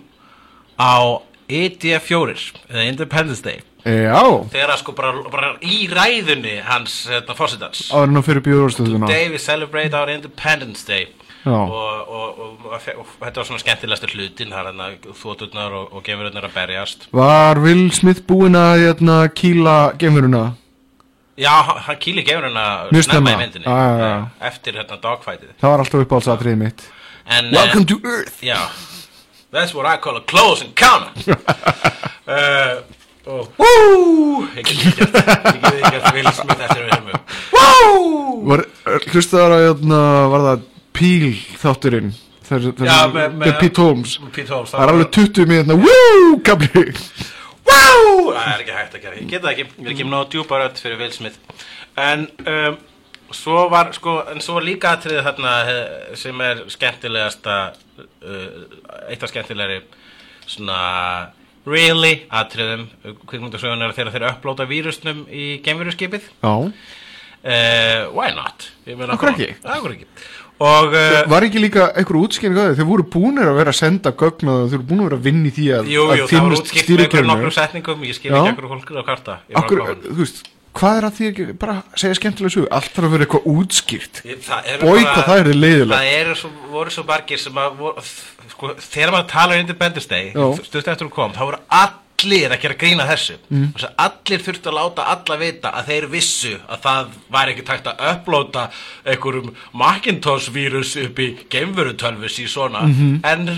á 0.79 1.23
ED4 1.49 2.37
eða 2.69 2.89
Independence 2.89 3.43
Day. 3.45 3.63
Já. 3.89 4.21
Þegar 4.53 4.75
að 4.75 4.81
sko 4.83 4.93
bara, 4.97 5.13
bara 5.33 5.53
í 5.65 5.87
ræðunni 5.89 6.59
hans 6.67 7.07
hérna, 7.09 7.37
fórsetans 7.39 7.87
Áður 7.95 8.19
að 8.19 8.27
fyrir 8.27 8.45
bjóðurstöðuna 8.49 9.09
Today 9.09 9.31
we 9.33 9.39
celebrate 9.41 9.97
our 9.97 10.11
Independence 10.13 10.85
Day. 10.85 11.07
Og, 11.47 11.71
og, 11.73 12.41
og, 12.43 12.65
og, 12.69 13.11
þetta 13.23 13.41
var 13.41 13.47
svona 13.47 13.63
skemmtilegasta 13.63 14.11
hlutin 14.11 14.53
er 14.53 14.69
hérna 14.69 14.89
þótturnar 15.17 15.77
og, 15.79 15.93
og 15.95 16.05
gefururnar 16.05 16.49
að 16.51 16.57
berjast. 16.59 17.07
Var 17.15 17.61
Will 17.63 17.87
Smith 17.95 18.27
búinn 18.29 18.59
að 18.59 18.83
hérna, 18.83 19.21
kýla 19.33 19.77
gemuruna? 20.01 20.51
Já, 21.39 21.53
hann- 21.63 21.81
hann 21.87 21.97
kýli 22.03 22.23
gefururna 22.27 22.65
Mjög 22.91 23.05
snemma 23.07 23.31
snemma. 23.31 23.31
í 23.31 23.37
myndinni. 23.45 23.65
Já, 23.65 23.79
já, 23.79 24.09
já. 24.09 24.29
eftir 24.51 24.73
hérna 24.81 24.97
dogfightið 25.03 25.51
Það 25.61 25.71
var 25.71 25.79
alltaf 25.85 26.05
uppáhaldsatriðið 26.05 26.57
mitt. 26.65 26.83
En, 27.27 27.51
Welcome 27.55 27.85
eh, 27.85 27.91
to 27.93 27.99
Earth. 28.05 28.43
Já, 28.43 28.59
that's 29.53 29.75
what 29.75 29.87
I 29.87 29.97
call 30.03 30.17
a 30.17 30.21
close 30.27 30.65
encounter. 30.65 31.37
Uh, 32.27 32.83
og 33.31 33.53
Woo! 33.59 34.47
Ég 34.57 34.65
get 34.65 34.73
ekki 34.73 34.93
gert 34.99 35.15
Ég 35.15 35.61
get 35.61 35.75
ekki 35.75 35.91
gert 35.91 36.15
Will 36.17 36.33
Smith 36.33 36.63
eftir 36.67 36.83
við 36.83 36.97
erum 36.97 37.11
Woo! 37.53 38.49
Var, 38.49 38.65
hlustaðar 39.13 39.55
að 39.59 39.65
hérna, 39.69 40.01
var 40.33 40.47
það 40.49 40.67
Píl 40.99 41.35
þátturinn? 41.61 42.15
Já, 42.49 43.05
með- 43.13 43.59
Pete 43.61 43.83
Holmes. 43.83 44.15
Það 44.33 44.81
er 44.81 44.91
alveg 44.95 45.11
20 45.13 45.47
með 45.51 45.59
hérna 45.61 45.77
Woo, 45.83 46.39
kabli 46.43 46.85
Woo! 47.69 48.35
Það 48.35 48.53
er 48.53 48.63
ekki 48.63 48.77
hægt 48.77 48.99
að 48.99 49.05
gera 49.05 49.19
Ég 49.19 49.31
get 49.31 49.45
það 49.45 49.51
ekki 49.55 49.67
Ég 49.69 49.87
er 49.87 49.95
ekki 49.95 50.07
með 50.09 50.29
djúpa 50.35 50.61
rödd 50.63 50.83
fyrir 50.83 51.01
Will 51.01 51.15
Smith 51.15 51.65
En 51.99 52.27
um, 52.45 52.79
svo 53.35 53.65
var 53.73 53.93
sko 53.97 54.19
En 54.33 54.45
svo 54.45 54.59
var 54.59 54.67
líka 54.69 54.95
atriðið 54.97 55.27
þarna 55.27 55.57
eh, 55.73 55.83
sem 56.19 56.45
er 56.45 56.63
skemmtilegasta 56.73 57.59
uh, 57.73 58.63
eitt 59.09 59.25
af 59.25 59.33
skemmtilegri 59.33 59.83
svona 60.49 60.79
really 61.69 62.23
atriðum 62.33 62.87
kvikmyndasögunar 63.29 63.93
þegar 63.93 64.15
þeir 64.15 64.31
upplóta 64.31 64.65
vírusnum 64.71 65.27
í 65.29 65.59
geimveruskipið 65.67 66.31
Já 66.41 66.55
Uh, 67.39 68.11
why 68.11 68.33
not? 68.35 68.65
Hverju 68.83 69.29
ekki? 69.31 69.47
Akkur 69.63 69.93
ekki 69.95 70.09
Og 70.59 70.91
uh, 70.91 71.23
Var 71.31 71.45
ekki 71.47 71.61
líka 71.63 71.89
einhver 71.95 72.19
útskýring 72.19 72.59
að? 72.59 72.73
Þeir 72.81 72.89
voru 72.89 73.05
búinir 73.15 73.47
að 73.47 73.59
vera 73.61 73.71
að 73.75 73.79
senda 73.79 74.11
gögn 74.19 74.51
og 74.51 74.65
þeir 74.73 74.81
voru 74.81 74.89
búinir 74.91 75.05
að 75.05 75.11
vera 75.13 75.19
að 75.21 75.27
vinna 75.29 75.47
í 75.47 75.53
því 75.55 75.67
að 75.77 75.91
jú, 75.93 75.99
jú, 75.99 76.07
að 76.09 76.23
það 76.23 76.33
finnast 76.33 76.63
útskipt 76.65 76.89
með 76.91 77.03
einhverjum 77.05 77.31
nokkrum 77.33 77.55
setningum. 77.59 78.07
Ég 78.09 78.19
skil 78.19 78.33
ekki 78.35 78.71
fólk 78.73 78.91
er 78.91 78.99
á 78.99 79.05
karta. 79.07 79.37
Akkur, 79.63 79.83
að 79.85 80.09
þú 80.09 80.17
veist, 80.25 80.43
hvað 80.79 80.99
er 80.99 81.07
að 81.09 81.15
því 81.19 81.29
ekki 81.31 81.47
bara 81.63 81.77
segja 81.95 82.19
skemmtilega 82.19 82.55
sögu? 82.57 82.67
Allt 82.75 82.91
þarf 82.97 83.07
að 83.09 83.15
vera 83.15 83.29
eitthvað 83.29 83.49
útskýrt. 83.55 84.21
Ég- 84.27 84.43
það 84.49 85.39
er 85.39 85.53
leiðilegt. 85.55 85.95
Það 85.95 86.11
eru 86.19 86.35
svo, 86.43 86.51
voru 86.75 86.91
svo 86.97 87.07
margir 87.07 87.39
sem 87.45 87.63
að 87.63 87.79
voru, 87.79 88.05
sko, 88.51 88.75
þegar 88.83 89.15
maður 89.15 89.31
talar 89.31 89.55
um 89.55 89.65
Independence 89.67 90.11
Day 90.11 90.35
stutt 90.67 90.83
eftir 90.91 91.07
hún 91.07 91.15
kom, 91.15 91.33
þá 91.39 91.43
voru 91.47 91.63
allir 92.19 92.51
að 92.51 92.63
gera 92.65 92.75
grína 92.79 93.05
þessu 93.07 93.37
mm. 93.53 93.67
allir 94.03 94.43
þurftu 94.43 94.71
að 94.71 94.77
láta 94.79 95.05
alla 95.13 95.37
vita 95.39 95.71
að 95.79 95.91
þeir 95.93 96.07
vissu 96.11 96.55
að 96.67 96.81
það 96.87 97.13
væri 97.37 97.55
ekki 97.55 97.67
tækt 97.69 97.87
að 97.93 98.03
upplóta 98.13 98.65
einhverjum 99.05 99.53
Macintosh 99.79 100.51
vírus 100.55 100.97
upp 100.99 101.19
í 101.23 101.29
geimverutölfus 101.53 102.39
í 102.43 102.49
svona 102.51 102.83
Mhm. 102.89 103.21
en, 103.23 103.49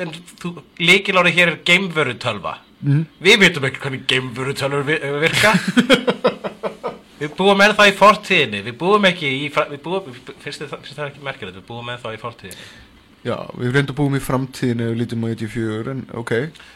en 0.00 0.12
þú, 0.40 0.56
líkilári 0.80 1.32
hér 1.36 1.48
er 1.54 1.58
geimverutölva 1.64 2.58
mm. 2.82 3.04
við 3.22 3.38
vitum 3.40 3.64
ekki 3.68 3.80
hvernig 3.84 4.06
geimverutölfur 4.06 4.84
vi- 4.84 5.00
virka 5.24 5.54
Við 7.16 7.30
búum 7.32 7.56
með 7.56 7.72
það 7.78 7.88
í 7.88 7.92
fortíðinni, 7.96 8.58
við 8.66 8.74
búum 8.76 9.06
ekki 9.08 9.28
í, 9.32 9.46
við 9.48 9.78
búum, 9.80 10.10
finnst 10.42 10.60
þið 10.60 10.68
það, 10.68 10.80
finnst 10.84 10.98
það 10.98 11.06
ekki 11.06 11.22
merkilegt, 11.24 11.56
við 11.56 11.64
búum 11.70 11.86
með 11.88 12.02
það 12.02 12.12
í 12.12 12.18
fortíðinni. 12.20 12.66
Já, 13.26 13.34
við 13.58 13.72
reyndum 13.74 13.96
búum 13.98 14.14
í 14.14 14.20
framtíðinu 14.22 14.84
við 14.92 14.98
lítum 15.00 15.24
á 15.26 15.28
84, 15.34 15.90
en 15.96 16.02
ok. 16.20 16.32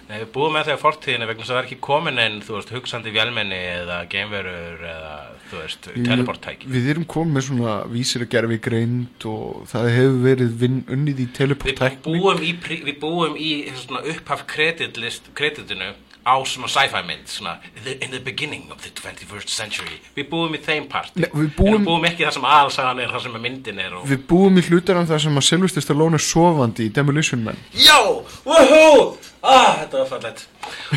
Nei, 0.09 0.17
við 0.25 0.27
búum 0.35 0.57
með 0.57 0.67
þegar 0.71 0.81
fortíðinu 0.83 1.29
vegna 1.31 1.45
að 1.45 1.51
það 1.53 1.61
er 1.61 1.69
ekki 1.69 1.79
komin 1.87 2.19
en, 2.25 2.39
þú 2.43 2.57
veist, 2.57 2.73
hugsandi 2.75 3.13
vélmenni 3.15 3.61
eða 3.77 3.99
geimverur 4.11 4.83
eða, 4.91 5.13
þú 5.53 5.61
veist, 5.61 5.89
teleporttæki. 6.09 6.71
Við 6.75 6.91
erum 6.95 7.07
komið 7.15 7.37
með 7.39 7.47
svona 7.51 7.77
vísir 7.95 8.27
að 8.27 8.33
gerfi 8.35 8.61
greind 8.67 9.29
og 9.31 9.63
það 9.71 9.91
hefur 9.95 10.21
verið 10.27 10.59
vinn 10.65 10.81
unnið 10.91 11.23
í 11.23 11.29
Við 11.31 11.35
teleporttækni. 11.39 12.19
búum 12.19 12.43
í, 12.43 12.53
við 12.91 13.01
búum 13.07 13.39
í 13.39 13.51
svona 13.85 14.03
upphaf 14.11 14.47
kreditlist, 14.51 15.31
kreditinu 15.39 15.93
á 16.27 16.35
svona 16.47 16.69
sci-fi 16.71 17.01
mynd, 17.07 17.27
svona 17.31 17.57
in 17.77 17.83
the, 17.85 17.95
in 18.05 18.11
the 18.15 18.21
beginning 18.21 18.69
of 18.73 18.83
the 18.85 18.91
21st 18.91 19.49
century. 19.49 19.99
Við 20.17 20.29
búum 20.33 20.55
í 20.57 20.61
þeim 20.65 20.89
part. 20.91 21.15
Nei, 21.17 21.29
við 21.33 21.47
En 21.49 21.55
búum- 21.57 21.79
við 21.79 21.87
búum 21.89 22.07
ekki 22.11 22.27
það 22.27 22.37
sem 22.39 22.47
aðalsagan 22.51 23.03
er, 23.05 23.15
það 23.15 23.25
sem 23.27 23.41
myndin 23.47 23.83
er 23.87 23.97
og... 23.99 24.07
Við 24.11 24.23
búum 24.31 24.61
í 24.61 24.65
hlutarinn 24.69 25.09
þar 25.11 25.25
sem 25.25 25.41
að 25.41 25.47
Sylvester 25.49 25.87
Stallone 25.87 26.21
er 26.21 26.25
sofandi 26.25 26.87
í 26.89 26.95
Demolition 26.95 27.45
Man. 27.47 27.61
Jó, 27.73 28.01
woohoo! 28.45 29.11
Ah, 29.41 29.79
þetta 29.81 30.03
var 30.03 30.09
fallet 30.11 30.43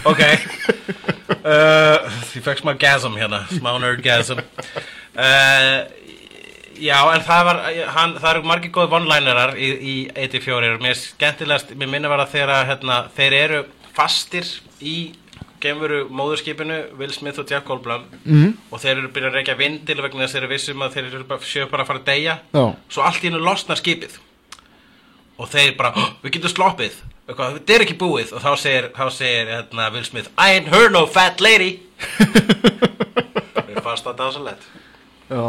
Ok. 0.03 0.21
Uh, 1.43 2.09
Því 2.33 2.41
fekk 2.43 2.59
smá 2.59 2.73
gasm 2.75 3.15
hérna 3.15 3.45
Smá 3.53 3.71
nerdgasm. 3.79 4.41
Uh, 5.15 5.87
Já, 6.83 6.97
en 7.13 7.21
það 7.23 7.45
var 7.47 7.59
hann, 7.95 8.15
Það 8.17 8.29
eru 8.31 8.47
margir 8.49 8.71
góð 8.73 8.95
one-linerar 8.97 9.53
í, 9.55 9.69
í 9.77 9.95
84 10.25 10.79
Mér 10.83 10.97
skemmtilegast 10.99 11.71
Mér 11.77 11.91
minna 11.91 12.11
var 12.11 12.23
að 12.25 12.33
þeirra, 12.33 12.59
hérna, 12.67 12.97
þeir 13.15 13.35
eru 13.39 13.61
fastir 13.93 14.47
í 14.83 14.97
gemveru 15.63 16.03
móðurskipinu 16.11 16.77
Will 16.99 17.13
Smith 17.15 17.39
og 17.39 17.49
Jeff 17.49 17.63
Goldblum. 17.67 18.03
Mm. 18.25 18.51
og 18.69 18.83
þeir 18.83 18.97
eru 18.97 19.13
byrjað 19.15 19.31
að 19.31 19.39
reykja 19.39 19.57
vindil 19.59 20.01
vegna 20.03 20.25
þess 20.25 20.33
að 20.33 20.35
þeir 20.35 20.43
eru 20.43 20.53
vissum 20.53 20.83
að 20.83 20.97
þeir 20.97 21.07
eru 21.09 21.23
bara, 21.31 21.47
séu 21.47 21.69
bara 21.71 21.85
að 21.85 21.91
fara 21.91 22.03
að 22.03 22.11
deyja. 22.11 22.37
Já. 22.53 22.65
svo 22.89 23.07
allt 23.07 23.23
í 23.23 23.29
hennu 23.29 23.41
losnar 23.43 23.79
skipið. 23.79 24.19
Og 25.39 25.49
þeir 25.49 25.75
bara, 25.77 25.93
"Oh, 25.97 26.09
við 26.23 26.35
getum 26.35 26.51
sloppið. 26.51 26.93
Þetta 27.27 27.73
er 27.73 27.81
ekki 27.81 27.97
búið. 27.97 28.33
Og 28.35 28.41
þá 28.43 28.51
segir, 28.59 28.89
þá 28.93 29.05
segir 29.09 29.47
hérna, 29.47 29.91
Will 29.93 30.03
Smith 30.03 30.29
I 30.37 30.59
ain't 30.59 30.67
heard 30.67 30.91
no 30.91 31.05
fat 31.07 31.39
lady. 31.41 31.79
Mér 33.67 33.81
fannst 33.83 34.05
það 34.07 34.17
dásalett 34.19 34.65
Já 35.29 35.43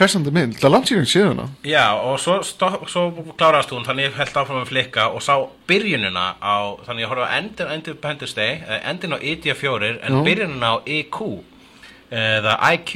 Hressandi 0.00 0.32
mynd, 0.32 0.56
það 0.56 0.72
langt 0.72 0.88
síðan 0.90 1.08
síðan 1.10 1.40
Já, 1.68 1.84
og 2.00 2.16
svo, 2.22 2.38
stopp, 2.46 2.86
svo 2.88 3.02
klárast 3.36 3.72
hún 3.74 3.84
þannig 3.84 4.08
ég 4.08 4.16
held 4.16 4.38
áfram 4.40 4.62
að 4.62 4.70
flikka 4.70 5.08
og 5.12 5.20
sá 5.24 5.34
byrjunina 5.68 6.26
á, 6.40 6.56
þannig 6.86 7.04
ég 7.04 7.12
endin, 7.12 7.66
endin 7.66 7.74
Independence 7.76 8.36
Day, 8.38 8.62
eh, 8.64 8.80
endin 8.88 9.12
á 9.12 9.18
ID4 9.20 9.90
en 10.00 10.16
Já. 10.16 10.22
byrjunina 10.24 10.72
á 10.72 10.76
EQ 10.88 11.18
eða 12.10 12.56
IQ 12.72 12.94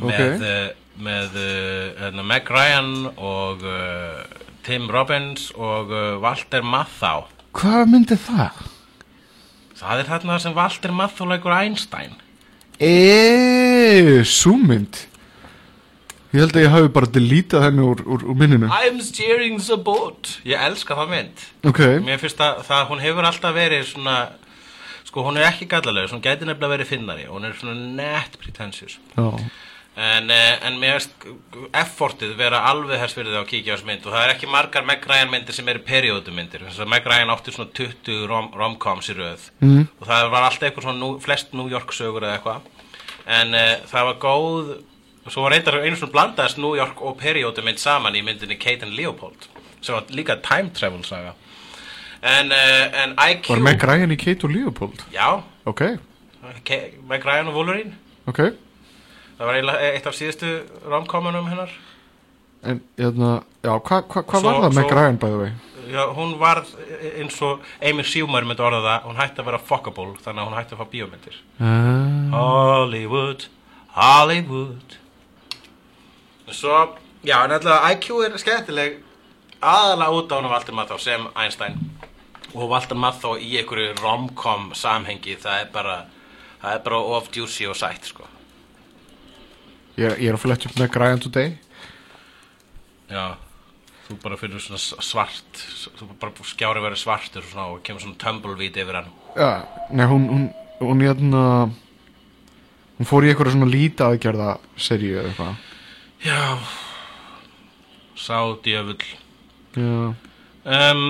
með, 0.00 0.16
Ok. 0.16 0.40
okay. 0.40 0.72
með 1.04 1.38
uh, 1.44 2.24
Meg 2.24 2.48
Ryan 2.50 2.90
og 3.16 3.62
uh, 3.68 4.24
Tim 4.64 4.88
Robbins 4.88 5.50
og 5.52 5.92
uh, 5.92 6.16
Walter 6.22 6.64
Matthau 6.64 7.28
Hvað 7.52 7.86
mynd 7.92 8.12
er 8.14 8.20
það? 8.24 8.64
það 9.80 10.02
er 10.02 10.10
þarna 10.14 10.40
sem 10.40 10.56
Walter 10.56 10.92
Matthau 10.96 11.28
leikur 11.28 11.54
Einstein 11.56 12.16
Eeeeh, 12.80 14.24
súmynd 14.24 15.09
Ég 16.30 16.44
held 16.44 16.54
að 16.54 16.62
ég 16.62 16.70
hafi 16.70 16.90
bara 16.94 17.08
deletað 17.10 17.64
henni 17.66 17.82
úr, 17.82 18.02
úr, 18.06 18.22
úr 18.30 18.36
minninu. 18.38 18.68
I'm 18.70 19.00
steering 19.02 19.58
the 19.66 19.76
boat. 19.76 20.36
Ég 20.46 20.60
elska 20.62 20.94
það 20.94 21.08
mynd. 21.16 21.46
Ok, 21.66 21.80
Mér 22.06 22.20
finnst 22.22 22.38
að 22.44 22.60
það, 22.68 22.84
hún 22.92 23.02
hefur 23.02 23.26
alltaf 23.26 23.56
verið 23.56 23.82
svona, 23.88 24.18
sko 25.08 25.24
hún 25.26 25.40
er 25.40 25.48
ekki 25.48 25.66
gallaleg, 25.72 26.12
hún 26.14 26.22
gæti 26.22 26.46
nefnilega 26.46 26.76
verið 26.76 26.90
finnari, 26.92 27.26
hún 27.26 27.48
er 27.48 27.56
svona 27.58 27.74
net 27.98 28.38
pretentious. 28.38 28.98
já. 29.16 29.32
En, 30.00 30.30
eh, 30.30 30.54
en 30.64 30.76
mér 30.78 31.00
finnst 31.00 31.10
effortið 31.76 32.36
vera 32.38 32.60
alveg 32.70 33.00
þess 33.02 33.16
fyrir 33.18 33.34
það 33.34 33.40
að 33.42 33.48
kíkja 33.50 33.74
á 33.74 33.76
þessu 33.76 33.86
mynd. 33.88 34.04
Og 34.06 34.12
það 34.14 34.22
er 34.22 34.34
ekki 34.36 34.48
margar 34.48 34.84
Meg 34.86 35.02
Ryan 35.10 35.30
myndir 35.32 35.52
sem 35.52 35.68
eru 35.68 35.80
periódumyndir, 35.84 36.62
þess 36.68 36.78
að 36.78 36.88
Meg 36.92 37.08
Ryan 37.10 37.32
átti 37.34 37.52
svona 37.52 37.74
20 37.74 38.22
rom 38.30 38.52
romcoms 38.54 39.10
í 39.10 39.16
röð. 39.18 39.50
Mhm. 39.60 39.88
og 40.00 40.06
það 40.06 40.30
var 40.30 40.46
alltaf 40.46 40.62
eitthvað 40.70 40.86
svona, 40.86 41.00
nú, 41.02 41.20
flest 41.20 41.52
New 41.52 41.68
York 41.68 41.90
sögur 41.92 42.22
eða 42.22 42.38
eitthvað, 42.38 42.60
en 43.26 43.54
uh, 43.54 43.76
það 43.90 44.04
var 44.08 44.14
góð, 44.22 44.70
svo 45.28 45.42
var 45.44 45.50
reyndar 45.52 45.80
einu 45.84 45.96
svona 45.96 46.12
blandaðist 46.14 46.58
New 46.58 46.74
York 46.76 47.00
og 47.02 47.18
periódumynd 47.20 47.78
saman 47.78 48.14
í 48.16 48.22
myndinni 48.24 48.56
Kate 48.58 48.82
and 48.86 48.94
Leopold, 48.96 49.48
sem 49.80 49.94
var 49.94 50.04
líka 50.10 50.36
time 50.42 50.70
travel 50.74 51.04
saga. 51.04 51.34
En, 52.22 52.50
uh, 52.52 53.02
en 53.02 53.14
IQ 53.30 53.48
Var 53.48 53.60
Meg 53.64 53.82
Ryan 53.84 54.10
í 54.12 54.16
Kate 54.20 54.44
og 54.44 54.50
Leopold? 54.54 55.04
Já, 55.12 55.42
Ok, 55.66 55.82
Ke- 56.64 56.92
Meg 57.08 57.24
Ryan 57.24 57.48
og 57.48 57.54
Wolverine. 57.54 57.92
Ok. 58.26 58.38
Það 59.38 59.46
var 59.46 59.54
eiginlega 59.56 59.92
eitt 59.94 60.06
af 60.06 60.14
síðustu 60.16 60.48
romcomunum 60.88 61.46
hennar. 61.48 61.70
En, 62.64 62.80
hérna, 62.98 63.42
já, 63.64 63.70
hvað 63.80 64.02
hva, 64.08 64.22
hva 64.22 64.40
Svo- 64.40 64.42
var 64.44 64.60
það 64.64 64.74
Meg 64.74 64.84
svo- 64.84 64.96
Ryan 64.98 65.18
the 65.18 65.30
way? 65.36 65.50
Já, 65.90 66.02
hún 66.14 66.38
var 66.38 66.64
eins 67.18 67.40
og 67.42 67.60
Amy 67.82 68.02
Schumer 68.04 68.44
myndi 68.44 68.60
orða 68.62 68.82
það 68.84 69.06
hún 69.08 69.16
hætti 69.16 69.40
að 69.40 69.44
vera 69.48 69.58
fuckable 69.58 70.12
þannig 70.24 70.42
að 70.42 70.48
hún 70.50 70.58
hætti 70.58 70.74
að 70.76 70.80
fá 70.80 70.86
bíómyndir. 70.92 71.36
Uh, 71.60 72.30
Hollywood, 72.36 73.46
Hollywood 73.96 74.96
Svo, 76.50 76.96
já, 77.22 77.44
en 77.44 77.54
alltaf 77.54 77.86
IQ 77.92 78.24
er 78.24 78.36
skemmtileg 78.40 78.98
aðalega 79.60 80.16
út 80.16 80.32
á 80.32 80.36
hún 80.40 80.48
Valdur 80.50 80.74
Mathá 80.74 80.98
sem 80.98 81.26
Einstein. 81.36 81.76
Og 82.54 82.70
Valdur 82.70 82.98
Mathá 82.98 83.36
í 83.38 83.52
einhverju 83.60 83.94
romcom 84.00 84.70
samhengi 84.74 85.36
það 85.40 85.64
er 85.64 85.68
bara 85.74 85.96
það 86.62 86.74
er 86.74 86.82
bara 86.86 87.02
of 87.18 87.30
juicy 87.34 87.68
og 87.70 87.76
sætt 87.78 88.10
sko. 88.10 88.26
Ég, 90.00 90.16
ég 90.16 90.30
er 90.30 90.38
að 90.38 90.42
fletta 90.44 90.70
upp 90.70 90.80
Meg 90.80 90.96
Ryan 90.96 91.22
today. 91.22 91.54
Já, 93.10 93.36
þú 94.08 94.18
bara 94.22 94.38
finnur 94.40 94.62
svona 94.62 94.80
svart 94.80 95.64
þú 95.98 96.10
bara 96.20 96.46
skjári 96.46 96.82
verið 96.82 97.02
svartur 97.02 97.46
svona, 97.46 97.68
og 97.74 97.84
kemur 97.86 98.02
svona 98.02 98.18
tumbleweed 98.22 98.78
yfir 98.80 99.00
hann. 99.00 99.12
Já, 99.36 99.50
nei, 99.92 100.06
hún, 100.10 100.26
hún, 100.30 100.50
hún, 100.80 101.06
hérna 101.06 101.44
Hún 103.00 103.08
fór 103.08 103.24
í 103.24 103.30
eitthvað 103.30 103.54
svona 103.54 103.66
líta 103.72 104.10
aðgerða 104.10 104.54
seríu 104.76 105.14
eða 105.16 105.30
eitthvað 105.30 105.68
Já. 106.24 106.58
Sá 108.20 108.36
djöfull 108.62 109.00
Já, 109.76 110.14
um, 110.64 111.04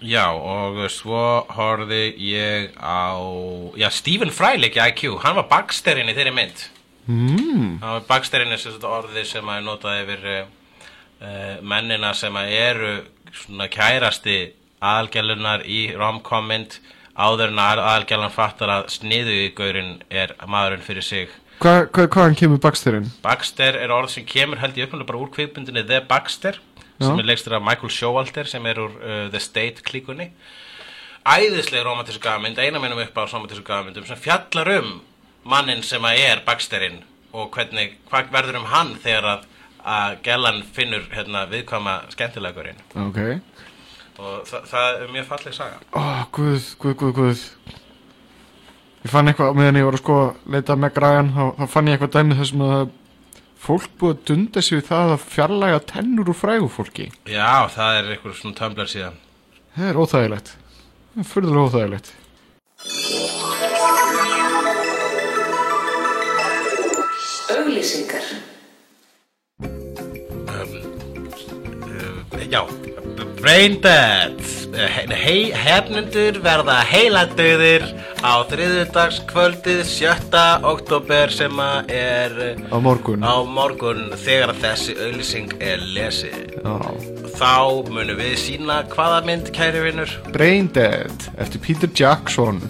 Já, 0.00 0.28
og 0.30 0.78
svo 0.94 1.22
horfði 1.52 2.14
ég 2.22 2.76
á 2.78 3.18
Já, 3.76 3.88
Stephen 3.92 4.30
Fry 4.32 4.56
leik 4.56 4.78
í 4.78 4.84
IQ 4.92 5.18
Hann 5.24 5.36
var 5.36 5.48
baksterinn 5.50 6.08
í 6.08 6.14
þeirri 6.16 6.32
mynd. 6.36 6.62
Mm, 7.08 7.80
Hann 7.82 7.96
var 7.98 8.06
baksterinn 8.08 8.54
er 8.54 8.60
sem 8.62 8.72
sagt 8.72 8.86
orðið 8.86 9.26
sem 9.26 9.50
að 9.50 9.66
notað 9.66 10.02
yfir 10.04 10.24
uh, 10.30 11.58
mennina 11.66 12.14
sem 12.16 12.36
að 12.38 12.54
eru 12.54 12.92
svona 13.42 13.66
kærasti 13.72 14.38
aðalgjalunar 14.78 15.66
í 15.66 15.88
romcom 15.98 16.46
mynd. 16.48 16.78
Áður 17.18 17.50
en 17.50 17.58
að 17.60 17.82
aðalgjalan 17.82 18.32
fattar 18.32 18.70
að 18.76 18.88
sniðu 18.94 19.34
í 19.42 19.52
gaurin 19.58 19.96
er 20.08 20.36
maðurinn 20.46 20.86
fyrir 20.86 21.02
sig 21.04 21.32
Hva, 21.58 21.88
hva, 21.90 22.04
hvaðan 22.06 22.36
kemur 22.38 22.60
Baxterinn? 22.62 23.08
Baxter 23.24 23.74
er 23.80 23.90
orð 23.90 24.12
sem 24.12 24.26
kemur 24.28 24.60
held 24.62 24.76
ég 24.78 24.86
uppnáttúrulega 24.86 25.08
bara 25.08 25.22
úr 25.24 25.30
kvikmyndinni 25.34 25.82
The 25.88 25.98
Baxter 26.06 26.60
sem 27.00 27.16
Já. 27.16 27.18
er 27.18 27.26
leikstur 27.26 27.56
af 27.58 27.64
Michael 27.66 27.90
Showalter 27.90 28.46
sem 28.46 28.66
er 28.66 28.78
úr 28.78 28.94
uh, 28.94 29.24
The 29.32 29.40
State 29.42 29.82
klíkunni. 29.86 30.28
Æðislega 31.26 31.82
romantísku 31.86 32.22
gafmynd 32.22 32.58
eina 32.62 32.78
minnum 32.78 33.02
upp 33.02 33.18
á 33.18 33.26
romantísku 33.26 33.66
gafmyndum 33.66 34.06
sem 34.06 34.20
fjallar 34.22 34.70
um 34.78 35.00
mannin 35.50 35.82
sem 35.82 36.06
að 36.06 36.22
er 36.28 36.44
Baxterinn 36.46 37.02
og 37.34 37.50
hvernig, 37.54 37.98
hvað 38.10 38.30
verður 38.32 38.60
um 38.62 38.70
hann 38.70 38.94
þegar 39.02 39.28
að, 39.34 39.48
að 39.82 40.16
Gellan 40.28 40.62
finnur 40.78 41.10
hérna, 41.10 41.42
viðkvæma 41.50 41.98
skemmtilegurinn. 42.14 42.78
Ok. 43.02 43.20
Og 44.18 44.46
þa 44.46 44.62
það 44.70 45.02
er 45.02 45.12
mjög 45.14 45.28
falleg 45.34 45.58
saga. 45.58 45.82
Ó, 45.90 46.02
guð, 46.34 46.72
guð, 46.78 46.96
guð, 47.02 47.14
guð 47.18 47.44
Ég 49.08 49.12
fann 49.14 49.30
eitthvað, 49.30 49.54
meðan 49.56 49.76
ég 49.78 49.86
var 49.86 49.94
að 49.96 50.00
sko 50.02 50.14
leita 50.52 50.74
að 50.74 50.80
Meg 50.82 50.98
Ryan, 51.00 51.28
þá, 51.32 51.44
þá 51.56 51.70
fann 51.72 51.86
ég 51.88 51.94
eitthvað 51.96 52.10
dæmi 52.12 52.34
þessum 52.36 52.62
að 52.66 52.90
fólk 53.64 53.86
búið 53.96 54.10
að 54.12 54.18
dunda 54.28 54.62
sig 54.66 54.76
við 54.76 54.82
það 54.90 55.12
að 55.14 55.22
fjarlæga 55.32 55.78
tennur 55.88 56.28
úr 56.28 56.36
frægu 56.36 56.68
fólki. 56.74 57.06
Já, 57.24 57.64
það 57.72 58.00
er 58.02 58.10
eitthvað 58.12 58.34
svona 58.36 58.58
tömblar 58.58 58.90
síðan. 58.92 59.16
Það 59.78 59.88
er 59.88 60.00
óþægilegt. 60.02 60.52
Það 61.14 61.22
er 61.24 61.30
furðulega 61.30 61.64
óþægilegt. 61.70 62.12
Auglýsingar. 67.56 68.28
Já, 72.52 72.62
Braindead 73.42 74.40
Hei, 75.14 75.50
hefnendur 75.54 76.38
verða 76.42 76.76
heiladauðir 76.86 77.84
á 78.20 78.42
þriðudagskvöldið 78.50 79.82
7. 79.86 80.42
oktober 80.66 81.32
sem 81.32 81.60
að 81.62 81.92
er 81.94 82.34
Á 82.68 82.76
morgun 82.82 83.24
á 83.24 83.38
morgun 83.46 84.08
þegar 84.18 84.52
þessi 84.58 84.96
auðlýsing 84.98 85.54
er 85.62 85.82
lesið. 85.96 86.58
Já. 86.58 86.76
Þá 87.38 87.88
munum 87.90 88.18
við 88.18 88.34
sína 88.42 88.80
hvaða 88.92 89.20
mynd, 89.28 89.52
kæri 89.54 89.84
vinnur. 89.86 90.14
Brain 90.34 90.70
Dead 90.74 91.28
eftir 91.38 91.62
Peter 91.62 91.90
Jackson 91.94 92.60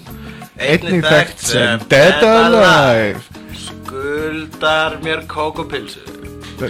Einnig 0.58 1.04
þekkt 1.06 1.46
sem 1.52 1.86
Dead 1.88 2.24
Alive 2.26 3.22
Skuldar 3.56 4.98
mér 5.04 5.24
kókupilsu. 5.30 6.04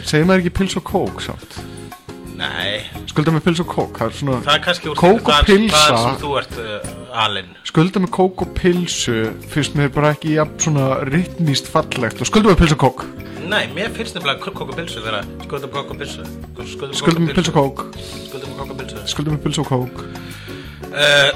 Segir 0.05 0.29
maður 0.29 0.45
ekki 0.45 0.57
pils 0.61 0.79
og 0.79 0.87
kók 0.87 1.25
samt? 1.25 1.59
Nei, 2.39 2.85
Skulda 3.11 3.33
með 3.35 3.43
pils 3.49 3.61
og 3.65 3.71
kók 3.73 3.97
Það 3.99 4.11
er 4.13 4.17
svona 4.21 4.37
Það 4.47 4.53
er 4.55 4.61
kannski 4.63 4.91
úr 4.93 4.99
Kók 5.01 5.25
og 5.25 5.31
það, 5.33 5.49
pylsa. 5.49 5.79
það 5.89 6.03
sem 6.05 6.19
þú 6.23 6.29
ert 6.39 6.59
uh, 6.63 6.91
alinn. 7.25 7.49
Skulda 7.67 8.03
með 8.05 8.13
kók 8.15 8.45
og 8.45 8.53
pilsu 8.59 9.17
Fyrst 9.51 9.75
mér 9.79 9.91
bara 9.95 10.13
ekki 10.15 10.37
jafn 10.37 10.55
svona 10.63 10.87
Rytmíst 11.09 11.71
fallegt. 11.73 12.23
Og 12.23 12.31
skulda 12.31 12.53
með 12.53 12.61
pils 12.63 12.77
og 12.77 12.83
kók. 12.85 13.03
Nei, 13.49 13.65
mér 13.75 13.91
finnst 13.97 14.15
nefnilega 14.19 14.45
kók 14.45 14.63
og 14.69 14.75
pilsu 14.77 15.03
vera 15.03 15.23
skuldum 15.47 15.73
kók 15.75 15.91
og 15.95 15.99
pilsu. 16.03 16.27
Skulda 17.01 17.25
með 17.25 17.35
pils 17.41 17.51
og 17.51 17.59
kók. 17.59 17.85
Skuldum 18.29 18.55
kók 18.61 18.71
og 18.75 18.81
pilsu. 18.85 19.03
Skulda 19.15 19.35
með 19.35 19.43
pils 19.49 19.61
og 19.65 19.71
kók. 19.73 20.05
Uh, 20.89 21.29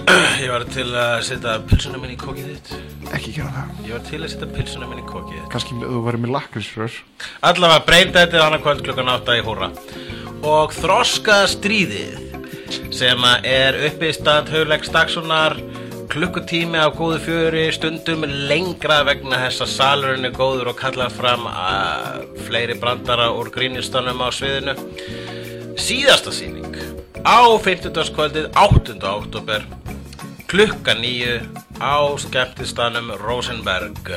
Ég 0.42 0.48
var 0.48 0.62
til 0.72 0.86
að 0.96 1.18
setja 1.26 1.58
pilsuna 1.68 1.98
minni 2.00 2.14
í 2.16 2.20
kókið 2.20 2.46
þitt. 2.54 2.70
Ekki 3.12 3.34
gera 3.36 3.50
það. 3.52 3.72
Ég 3.84 3.92
var 3.98 4.04
til 4.08 4.20
að 4.22 4.30
setja 4.32 4.48
pilsuna 4.54 4.88
minni 4.88 5.02
í 5.04 5.08
kókið 5.10 5.34
þitt. 5.40 5.50
Kannski 5.52 5.76
þú 5.82 6.00
verður 6.06 6.22
með 6.24 6.32
lakrísrör 6.38 6.96
Allavega 7.50 7.84
breyta 7.86 8.22
þetta 8.24 8.46
annað 8.46 8.64
kvöld 8.64 8.84
klukkan 8.86 9.10
átta 9.12 9.36
í 9.36 9.42
húra 9.44 9.68
Og 10.42 10.72
þroska 10.74 11.44
stríðið 11.46 12.18
sem 12.92 13.22
er 13.46 13.76
uppi 13.86 14.08
í 14.10 14.14
stað 14.16 14.50
Hugleik 14.50 14.84
Stakkssonar 14.88 15.54
klukkutími 16.12 16.76
á 16.76 16.90
góðu 16.92 17.20
fjöri 17.24 17.62
stundum 17.72 18.26
lengra 18.50 18.98
vegna 19.06 19.38
þess 19.44 19.62
að 19.64 19.70
salurinn 19.72 20.28
er 20.28 20.34
góður 20.36 20.72
og 20.72 20.80
kallar 20.80 21.14
fram 21.14 21.46
að 21.48 22.26
fleiri 22.48 22.76
brandara 22.80 23.30
úr 23.32 23.48
grínistanum 23.54 24.20
á 24.20 24.28
sviðinu 24.34 24.74
síðasta 25.80 26.34
sýning 26.34 26.74
á 27.22 27.40
50. 27.62 28.12
kvöldið 28.12 28.50
8. 28.58 28.98
oktober 29.08 29.64
klukka 30.50 30.98
nýju 30.98 31.38
á 31.80 32.02
skemmtistanum 32.20 33.14
Rosenberg 33.22 34.10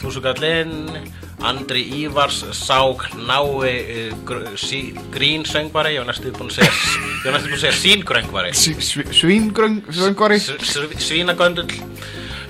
Þúsugallinn 0.00 0.96
Andri 1.42 1.82
Ívars 2.02 2.42
sá 2.54 2.80
knái 2.94 3.72
uh, 4.12 4.12
grín 5.14 5.46
söngvari 5.48 5.96
ég 5.96 6.02
var 6.02 6.10
næstu 6.12 6.32
búin 6.36 6.50
að 6.52 7.58
segja 7.58 7.72
síngröngvari? 7.78 8.52
Svíngröngvari 8.54 10.38
svínagöndul 11.02 11.66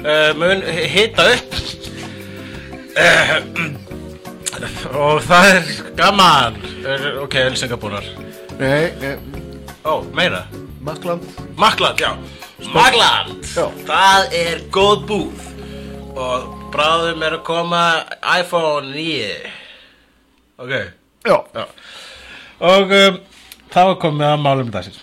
uh, 0.04 0.32
mun 0.36 0.64
hita 0.66 1.28
upp. 1.34 1.56
Uh, 2.92 3.36
og 5.02 5.22
það 5.24 5.50
er 5.54 5.72
gaman. 5.98 6.60
Ok, 7.24 7.38
elsingabúnar 7.48 8.04
Nei, 8.60 8.92
nei. 9.00 9.16
Ó, 9.84 10.02
meira. 10.14 10.44
Makland 10.82 11.22
Makland, 11.56 11.98
já. 12.00 12.16
Makland, 12.74 13.42
Já. 13.54 13.66
það 13.86 14.34
er 14.38 14.60
góð 14.70 15.06
búð. 15.06 15.46
Og 16.14 16.61
bráðum 16.72 17.22
er 17.26 17.36
að 17.38 17.44
koma 17.46 17.84
iPhone 18.38 18.92
9 18.94 19.52
ok. 20.62 20.72
Já. 21.22 21.36
Já. 21.54 21.64
og 22.72 22.96
um, 22.98 23.20
þá 23.72 23.80
er 23.84 23.96
komið 24.02 24.26
að 24.28 24.42
málum 24.42 24.72
dagsins. 24.74 24.98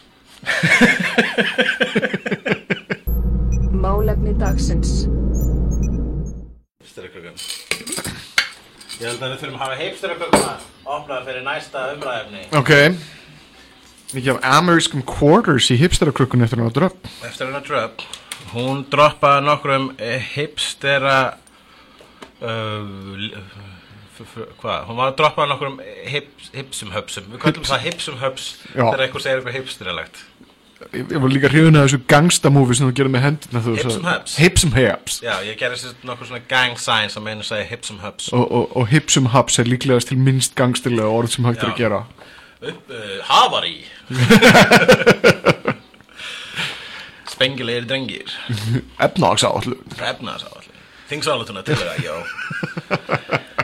Málefni 3.80 4.34
dagsins. 4.40 4.92
Hipsterakökun 6.84 7.38
ég 9.00 9.08
held 9.08 9.22
að 9.24 9.32
við 9.32 9.42
þurfum 9.42 9.56
að 9.56 9.64
hafa 9.64 9.76
hipsterakökuna 9.80 10.54
opnað 10.90 11.28
fyrir 11.30 11.44
næsta 11.46 11.84
umræðefni 11.94 12.42
Ok. 12.60 12.72
Mikið 14.10 14.32
af 14.34 14.48
amerískum 14.58 15.04
quarters 15.08 15.70
í 15.72 15.78
hipsterakrukkunni 15.80 16.48
eftir 16.48 16.60
hann 16.60 16.72
að 16.72 16.80
dröpp 16.80 17.12
eftir 17.30 17.48
hennar 17.48 17.64
dröpp 17.68 18.04
hún 18.54 18.82
droppaði 18.92 19.46
nokkrum 19.46 19.88
hipstera 20.34 21.20
hvað, 24.60 24.80
hún 24.88 24.98
var 25.00 25.12
að 25.12 25.18
droppaði 25.20 25.52
nokkrum 25.54 25.78
hips, 26.12 26.50
hipsum 26.56 26.92
höpsum. 26.96 27.30
Við 27.34 27.40
kallum 27.44 27.68
það 27.68 27.86
hipsum 27.88 28.18
höps 28.22 28.50
þegar 28.74 29.06
einhver 29.06 29.24
segir 29.24 29.40
eitthvað 29.40 29.58
hipsteralegt. 29.60 30.16
Ég, 30.96 31.10
var 31.12 31.28
líka 31.28 31.50
hrifin 31.52 31.76
að 31.76 31.90
þessu 31.90 31.98
gangsta-múfi 32.08 32.78
sem 32.80 32.88
þú 32.88 32.94
gerir 32.96 33.12
með 33.12 33.24
hendina 33.26 33.60
þú 33.66 33.72
Hips 33.76 33.84
sagði- 33.84 33.98
and 34.00 34.08
Haps. 34.08 34.36
Hips 34.40 34.64
and 34.64 34.76
Haps 34.78 35.18
já, 35.26 35.34
ég 35.44 35.58
gerði 35.60 35.78
sér 35.82 36.06
nokkur 36.08 36.30
svona 36.30 36.46
gang 36.48 36.78
sign 36.80 37.10
sem 37.12 37.28
einu 37.28 37.44
segi 37.44 37.66
hipsum 37.68 38.00
höps. 38.00 38.30
Og, 38.32 38.46
og, 38.48 38.78
og 38.80 38.88
Hips 38.88 39.18
and 39.20 39.28
Haps 39.34 39.60
er 39.60 39.68
líklegast 39.68 40.08
til 40.14 40.18
minnst 40.24 40.56
gangstilega 40.56 41.12
orð 41.12 41.34
sem 41.36 41.44
hægt 41.50 41.66
er 41.68 41.74
að 41.74 41.82
gera. 41.82 42.00
Upp, 42.64 42.90
uh, 42.96 43.20
havari. 43.28 43.76
Spengilegir 47.34 47.86
drengir. 47.88 48.32
Efnagsáallu 49.00 49.76
Efnaðsáallin 50.00 50.69
Þingsáallutuna 51.10 51.64
til 51.66 51.78
það, 51.82 52.04
já 52.06 52.16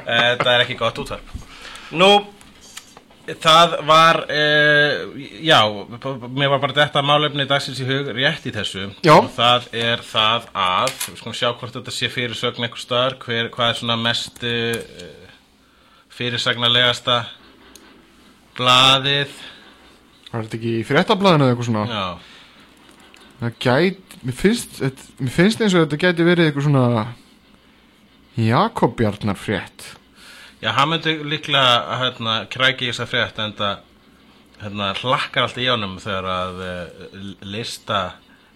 Þetta 0.06 0.52
er 0.54 0.64
ekki 0.64 0.78
gott 0.80 1.00
útvarp. 1.02 1.36
Nú 1.96 2.10
Það 3.26 3.72
var 3.88 4.20
uh, 4.30 5.16
Já, 5.42 5.58
mér 6.30 6.52
var 6.54 6.60
bara 6.62 6.76
þetta 6.78 7.02
málefni 7.02 7.48
dagsins 7.50 7.80
í 7.82 7.88
hug 7.88 8.12
rétt 8.14 8.46
í 8.46 8.54
þessu. 8.54 8.92
Já. 9.02 9.16
Og 9.16 9.32
það 9.34 9.66
er 9.82 10.04
það 10.06 10.46
að 10.54 10.94
Við 11.08 11.18
skulum 11.24 11.38
sjá 11.40 11.48
hvort 11.58 11.74
þetta 11.74 11.96
sé 11.96 12.12
fyrirsögn 12.14 12.70
staðar 12.78 13.18
hver, 13.24 13.50
Hvað 13.56 13.72
er 13.72 13.80
svona 13.82 13.98
mest 13.98 14.46
uh, 14.46 15.10
fyrirsagnalegasta 16.14 17.24
Blaðið? 18.56 19.34
Var 20.30 20.46
þetta 20.46 20.58
ekki 20.60 20.78
í 20.78 20.86
fréttablaðinu 20.88 21.48
eða 21.48 21.56
eitthvað 21.56 21.70
svona? 21.72 21.86
Já. 21.90 22.32
Það 23.36 23.58
gæt, 23.66 24.16
mér 24.22 24.36
finnst, 24.38 24.82
mér 25.20 25.34
finnst 25.34 25.62
eins 25.64 25.74
og 25.76 25.84
þetta 25.84 26.00
gæti 26.06 26.28
verið 26.28 26.50
eitthvað 26.50 26.68
svona 26.70 26.86
Jakob 28.38 28.96
Bjarnar 29.00 29.36
frétt. 29.40 29.86
Já, 30.62 30.72
hann 30.76 30.90
myndi 30.90 31.14
líklega 31.24 32.00
hérna, 32.02 32.34
kræki 32.52 32.88
í 32.88 32.92
þess 32.92 33.04
að 33.06 33.12
frétt 33.14 33.40
en 33.44 33.54
það 33.60 33.78
hérna, 34.64 34.90
hlakkar 35.02 35.46
allt 35.48 35.58
í 35.62 35.68
ánum 35.72 35.98
þegar 36.04 36.28
að 36.32 36.62
uh, 36.66 37.24
lista 37.46 38.00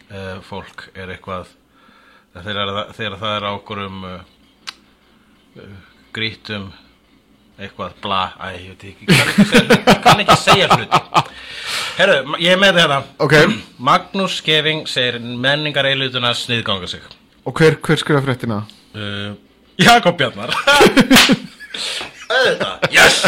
uh, 0.09 0.39
fólk 0.47 0.88
er 0.95 1.11
eitthvað 1.15 1.51
þegar, 2.39 2.71
það- 2.75 2.93
þegar 2.97 3.17
það 3.23 3.36
er 3.38 3.47
á 3.47 3.51
okkurum 3.55 4.03
uh, 4.07 4.19
uh, 5.59 5.73
grítum 6.15 6.69
eitthvað 7.59 7.97
bla 8.03 8.21
æ, 8.39 8.47
ég 8.55 8.69
veit 8.71 8.86
ekki, 8.93 9.09
ég 9.11 9.99
kann 10.05 10.23
ekki 10.23 10.38
segja 10.39 10.69
hluti 10.71 11.03
Herru, 11.99 12.38
ég 12.39 12.55
með 12.61 12.80
þetta 12.80 12.99
Ok, 13.27 13.36
Magnús 13.89 14.38
Skeving 14.39 14.86
segir 14.88 15.19
menningar 15.19 15.88
eilutuna 15.91 16.32
sniðganga 16.36 16.88
sig. 16.88 17.03
Og 17.43 17.59
hver, 17.59 17.75
hver 17.84 17.99
skrifa 17.99 18.23
fréttina? 18.23 18.61
uh, 18.95 19.36
Jakob 19.80 20.17
Bjarnar. 20.19 20.51
Auðvitað, 22.30 22.89
yes. 22.93 23.21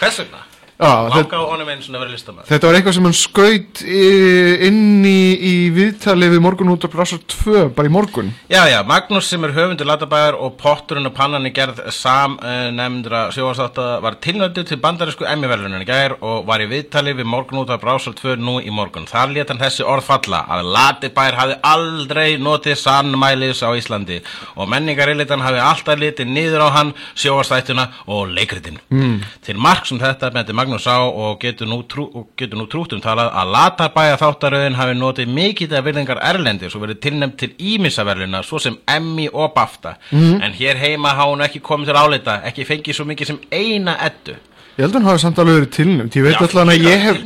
Hvers 0.00 0.22
vegna? 0.22 0.49
Langa 0.80 1.40
á 1.40 1.44
honum 1.50 1.68
einu 1.68 1.84
svona 1.84 2.02
vera 2.02 2.14
listamæður 2.14 2.50
þetta 2.50 2.70
var 2.70 2.78
eitthvað 2.78 2.98
sem 2.98 3.08
hann 3.08 3.18
skaut 3.20 3.82
inn 3.84 5.04
í, 5.04 5.22
í 5.36 5.54
viðtali 5.76 6.30
við 6.32 6.44
morgun 6.44 6.72
út 6.74 6.86
af 6.88 6.94
Brassar 6.94 7.22
2 7.36 7.68
bara 7.76 7.90
í 7.90 7.94
morgun 7.94 8.32
Já, 8.50 8.64
já, 8.70 8.80
Magnús 8.86 9.28
sem 9.30 9.44
er 9.44 9.54
höfundur 9.56 9.88
Latabæjar 9.88 10.38
og 10.40 10.56
potturinn 10.60 11.08
og 11.08 11.14
pannan 11.16 11.46
í 11.46 11.52
gerð 11.54 11.82
samnefndra 11.94 13.26
sjóanstáta 13.34 14.00
var 14.02 14.16
tilnöldu 14.22 14.64
til 14.66 14.78
bandarísku 14.80 15.26
emmiverlunin 15.28 15.84
í 15.84 15.88
gær 15.88 16.16
og 16.20 16.46
var 16.48 16.62
í 16.62 16.68
viðtali 16.70 17.14
við 17.18 17.28
morgun 17.28 17.62
út 17.62 17.72
af 17.72 17.80
Brásal 17.82 18.14
2 18.18 18.36
nú 18.40 18.58
í 18.62 18.72
morgun. 18.74 19.08
Þar 19.10 19.34
lét 19.34 19.50
hann 19.52 19.60
þessi 19.60 19.86
orð 19.86 20.06
falla 20.08 20.42
að 20.50 20.70
Latabæjar 20.74 21.38
hafi 21.38 21.56
aldrei 21.72 22.38
notið 22.40 22.78
sannmælis 22.80 23.62
á 23.66 23.70
Íslandi 23.76 24.20
og 24.56 24.70
menningarilitan 24.70 25.44
hafi 25.44 25.62
alltaf 25.64 26.00
litið 26.00 26.30
niður 26.30 26.66
á 26.66 26.68
hann 26.78 26.94
sjóastættuna 27.14 27.88
og 28.06 28.30
leikritin. 28.36 28.80
Mm. 28.90 29.20
Til 29.44 29.58
mark 29.58 29.88
sem 29.88 30.00
þetta 30.00 30.32
bendi 30.34 30.56
Magnús 30.56 30.69
á 30.78 30.98
og 31.02 31.38
getur 31.40 31.66
nú, 31.66 31.80
trú, 31.88 32.04
getur 32.38 32.58
nú 32.60 32.66
trútt 32.70 32.92
um 32.94 33.00
talað 33.02 33.32
að 33.34 33.50
Latabæja 33.54 34.18
þáttaröðin 34.20 34.78
hafi 34.78 34.94
notið 34.98 35.32
mikið 35.34 35.74
af 35.78 35.84
virðingar 35.88 36.22
erlendis 36.30 36.74
og 36.76 36.84
verið 36.84 37.00
tilnefnd 37.06 37.36
til 37.40 37.50
ímissaverluna 37.58 38.42
svo 38.46 38.60
sem 38.62 38.78
Emmy 38.86 39.26
og 39.32 39.52
BAFTA. 39.56 39.96
En 40.12 40.54
hér 40.54 40.78
heima 40.78 41.16
hafa 41.16 41.30
hún 41.32 41.44
ekki 41.44 41.60
komið 41.60 41.90
til 41.90 41.98
álita 41.98 42.38
ekki 42.48 42.68
fengið 42.68 42.96
svo 43.00 43.08
mikið 43.10 43.32
sem 43.32 43.40
eina 43.50 43.96
eddu. 44.06 44.36
Ég 44.76 44.86
held 44.86 44.94
að 44.94 45.00
hann 45.00 45.10
hafi 45.10 45.22
samt 45.24 45.38
alveg 45.42 45.56
verið 45.58 45.72
tilnæmt 45.76 46.16
Ég 46.16 46.24
veit 46.24 46.38
Já, 46.38 46.46
allan 46.46 46.70
að 46.72 46.84
ég 46.86 47.02
hef. 47.04 47.18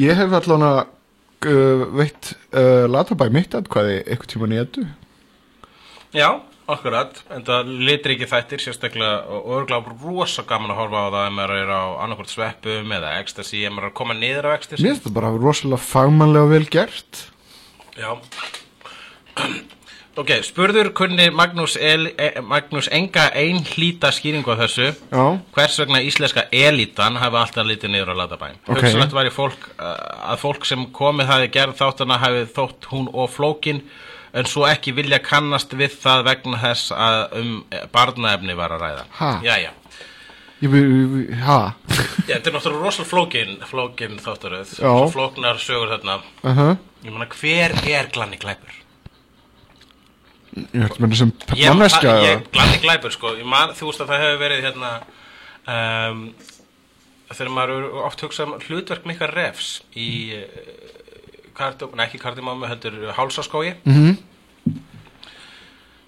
Ég 0.00 0.16
hef 0.16 0.32
allan 0.38 0.62
að 0.64 0.78
uh, 1.50 1.84
veitt 1.98 2.32
uh, 2.54 2.86
Latabæ 2.88 3.28
mitt 3.34 3.54
atkvæði 3.58 3.98
eitthvað 4.06 4.30
tíma 4.32 4.48
nýjadu 4.52 4.86
Já, 6.12 6.28
akkurat 6.74 7.20
en 7.34 7.44
það 7.46 7.72
litur 7.88 8.14
ekki 8.14 8.28
þættir 8.30 8.64
sérstaklega 8.64 9.18
og 9.36 9.50
örgulega 9.58 9.96
rosa 10.02 10.44
gaman 10.48 10.72
að 10.74 10.80
horfa 10.82 11.02
á 11.02 11.08
það 11.14 11.26
ef 11.26 11.36
maður 11.38 11.54
er 11.58 11.74
á 11.74 11.82
annarkvort 12.04 12.32
sveppum 12.32 12.96
eða 12.98 13.12
ecstasy 13.20 13.62
ef 13.66 13.74
maður 13.74 13.88
er 13.88 13.92
að 13.92 13.98
koma 14.00 14.18
niður 14.18 14.48
á 14.48 14.56
ecstasy. 14.56 14.82
Mér 14.82 14.94
finnst 14.94 15.04
þetta 15.06 15.18
bara 15.20 15.34
rosalega 15.36 15.86
fagmannlega 15.90 16.52
vel 16.54 16.66
gert. 16.72 17.22
Já. 17.98 18.10
Ok, 20.12 20.28
spurður 20.44 20.90
kunni 20.92 21.30
Magnús, 21.32 21.78
El, 21.80 22.10
e, 22.20 22.26
Magnús 22.44 22.90
enga 22.92 23.30
einhlíta 23.32 24.10
skýringu 24.12 24.52
á 24.52 24.60
þessu. 24.60 24.90
Já, 24.92 25.24
hvers 25.56 25.78
vegna 25.80 26.02
íslenska 26.04 26.44
elitan 26.52 27.16
hafi 27.16 27.38
alltaf 27.40 27.64
litið 27.64 27.94
niður 27.94 28.12
á 28.12 28.14
Latabæn 28.20 28.58
Ok. 28.60 28.74
okay. 28.74 28.90
hugsanlegt 28.90 29.16
væri 29.16 29.32
fólk 29.32 29.64
uh, 29.78 29.94
að 30.34 30.42
fólk 30.44 30.68
sem 30.68 30.84
komið 30.92 31.32
hafi 31.32 31.48
gerð 31.54 31.80
þáttana 31.80 32.20
hafi 32.20 32.44
þótt 32.52 32.90
hún 32.92 33.08
og 33.08 33.32
flókin 33.32 33.80
en 34.32 34.48
svo 34.48 34.66
ekki 34.68 34.94
vilja 34.96 35.18
kannast 35.18 35.72
við 35.76 35.98
það 36.02 36.24
vegna 36.30 36.58
þess 36.62 36.92
að 36.96 37.38
um 37.40 37.52
barnaefni 37.92 38.56
var 38.56 38.76
að 38.76 38.86
ræða 38.86 39.06
Ha? 39.18 39.32
Ha 39.42 39.72
Já, 40.62 41.56
þetta 42.28 42.50
er 42.50 42.54
náttúrulega 42.54 42.84
rosalega 42.84 43.08
flókin, 43.10 43.56
flókin 43.66 44.20
þáttaröð, 44.22 44.76
Já. 44.78 44.92
flóknar 45.10 45.58
sögur 45.58 45.90
þarna. 45.90 46.20
uh 46.44 46.58
-huh. 46.58 46.76
Ég 47.02 47.10
meina, 47.10 47.26
hver 47.26 47.74
er 47.90 48.06
glanni 48.12 48.36
glæpur? 48.38 48.70
Ég 50.54 50.84
ætlum 50.84 51.10
að 51.10 51.16
sem 51.16 51.32
ég, 52.22 52.46
glanni 52.52 52.78
glæpur, 52.78 53.10
sko, 53.10 53.34
man, 53.44 53.70
þú 53.70 53.90
veist 53.90 54.00
að 54.00 54.08
það 54.08 54.22
hefur 54.22 54.38
verið 54.38 54.62
hérna, 54.62 54.90
um, 55.66 56.34
þegar 57.32 57.50
maður 57.50 57.70
er 57.70 58.04
oft 58.06 58.20
hugsað 58.20 58.46
um 58.46 58.60
hlutverk 58.60 59.04
mikar 59.04 59.34
refs 59.34 59.82
í, 59.96 60.36
uh, 60.36 61.01
kardum, 61.54 61.94
nei 61.96 62.06
ekki 62.06 62.18
kardimámi, 62.22 62.66
heldur 62.70 62.98
hálsaskói, 63.16 63.74
Mhm. 63.86 64.16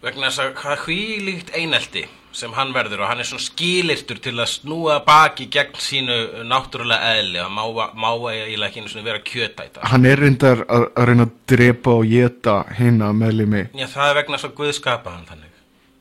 vegna 0.05 0.29
þess 0.29 0.43
að 0.43 0.53
hvað 0.61 0.83
hvílíkt 0.85 1.55
einelti 1.57 2.05
sem 2.35 2.51
hann 2.57 2.73
verður 2.75 3.05
og 3.05 3.09
hann 3.09 3.21
er 3.23 3.29
svona 3.29 3.45
skilirtur 3.45 4.19
til 4.21 4.35
að 4.43 4.51
snúa 4.51 4.97
baki 5.07 5.47
gegn 5.55 5.79
sínu 5.79 6.17
náttúrulega 6.51 7.13
eðli 7.21 7.39
að 7.39 7.53
má, 7.55 7.63
má 7.95 8.11
eiginlega 8.33 8.69
ekki 8.73 8.83
einu 8.83 8.91
svona 8.91 9.05
vera 9.07 9.23
kjötæta. 9.23 9.85
Hann 9.87 10.05
er 10.11 10.19
reyndar 10.19 10.65
að, 10.67 10.89
að 10.99 11.07
reyna 11.13 11.27
að 11.29 11.37
drepa 11.55 11.95
og 11.95 12.09
geta 12.11 12.57
hina 12.75 13.13
meðlimi 13.15 13.69
Já, 13.79 13.87
það 13.87 14.11
er 14.11 14.19
vegna 14.21 14.37
þess 14.41 14.49
að 14.51 14.57
Guð 14.59 14.73
skapa 14.81 15.15
hann 15.15 15.27
þannig. 15.31 15.54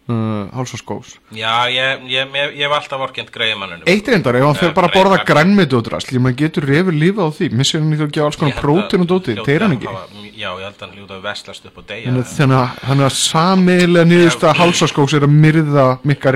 Uh, 0.10 0.50
hálsaskós 0.56 1.14
Já, 1.36 1.54
ég, 1.72 2.04
ég, 2.12 2.34
ég, 2.36 2.56
ég 2.60 2.66
hef 2.68 2.76
alltaf 2.78 3.02
vorkend 3.04 3.32
greiði 3.34 3.58
mannunum. 3.60 3.86
Eitt 3.90 4.08
reyndar, 4.12 4.38
ef 4.40 4.48
hann 4.48 4.60
fer 4.60 4.70
Eh, 4.72 4.76
bara 4.78 4.90
að 4.90 4.98
borða 4.98 5.20
grænmeti 5.28 5.78
og 5.78 5.86
drasl, 5.88 6.16
ég 6.16 6.24
maður 6.24 6.40
getur 6.44 6.68
refur 6.70 6.98
lífa 6.98 7.28
á 7.28 7.30
því, 7.38 7.50
missir 7.60 7.84
hann 7.84 7.94
ekki 7.94 8.08
að 8.08 8.16
gefa 8.18 8.26
alls 8.32 8.40
konar 8.42 8.58
prótin 8.64 9.06
og 9.06 9.12
dóti, 9.14 9.38
þeir 9.44 9.68
hann 9.68 9.78
ekki? 9.78 9.92
Já, 10.34 10.50
ég 10.50 10.66
held 10.66 10.80
að 10.80 10.84
hann 10.88 10.98
hljóta 10.98 11.20
að 11.20 11.28
veslast 11.30 11.70
upp 11.70 11.78
og 11.78 11.88
deyja. 11.88 12.10
Þannig 12.10 12.24
að- 12.24 12.34
þannig 12.38 12.60
að 12.64 12.84
hann 12.90 13.06
er 13.08 13.16
samiðlega 13.20 14.10
niðurst 14.10 14.44
að 14.44 14.58
hálsaskós 14.64 15.14
er 15.14 15.28
að 15.28 15.38
myrða 15.46 15.88
mikka 16.04 16.34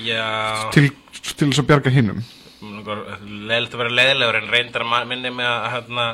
Já, 0.00 0.70
til, 0.72 0.90
til 1.36 1.48
þess 1.50 1.60
að 1.62 1.66
bjarga 1.70 1.90
hinnum 1.90 2.22
leiðilegt 2.60 3.74
að 3.74 3.82
vera 3.82 3.94
leiðilegur 3.96 4.38
en 4.40 4.50
reyndar 4.52 4.84
að 4.84 5.06
minni 5.10 5.30
mig 5.34 5.46
að, 5.46 5.66
hérna, 5.74 6.06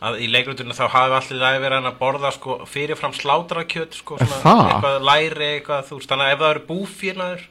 að 0.00 0.18
í 0.24 0.28
leikrutinu 0.32 0.76
þá 0.76 0.84
hafi 0.94 1.16
allir 1.18 1.42
það 1.44 1.56
verið 1.64 1.76
hann 1.76 1.90
að 1.90 1.98
borða 2.00 2.32
sko, 2.34 2.58
fyrirfram 2.70 3.16
slátrakjöt 3.16 3.98
sko, 4.00 4.18
eitthvað 4.20 5.00
læri 5.04 5.48
eitthvað, 5.54 5.88
þú 5.88 5.98
veist, 5.98 6.12
þannig 6.12 6.26
að 6.28 6.34
ef 6.34 6.42
það 6.42 6.54
eru 6.54 6.64
búfínaður 6.70 7.48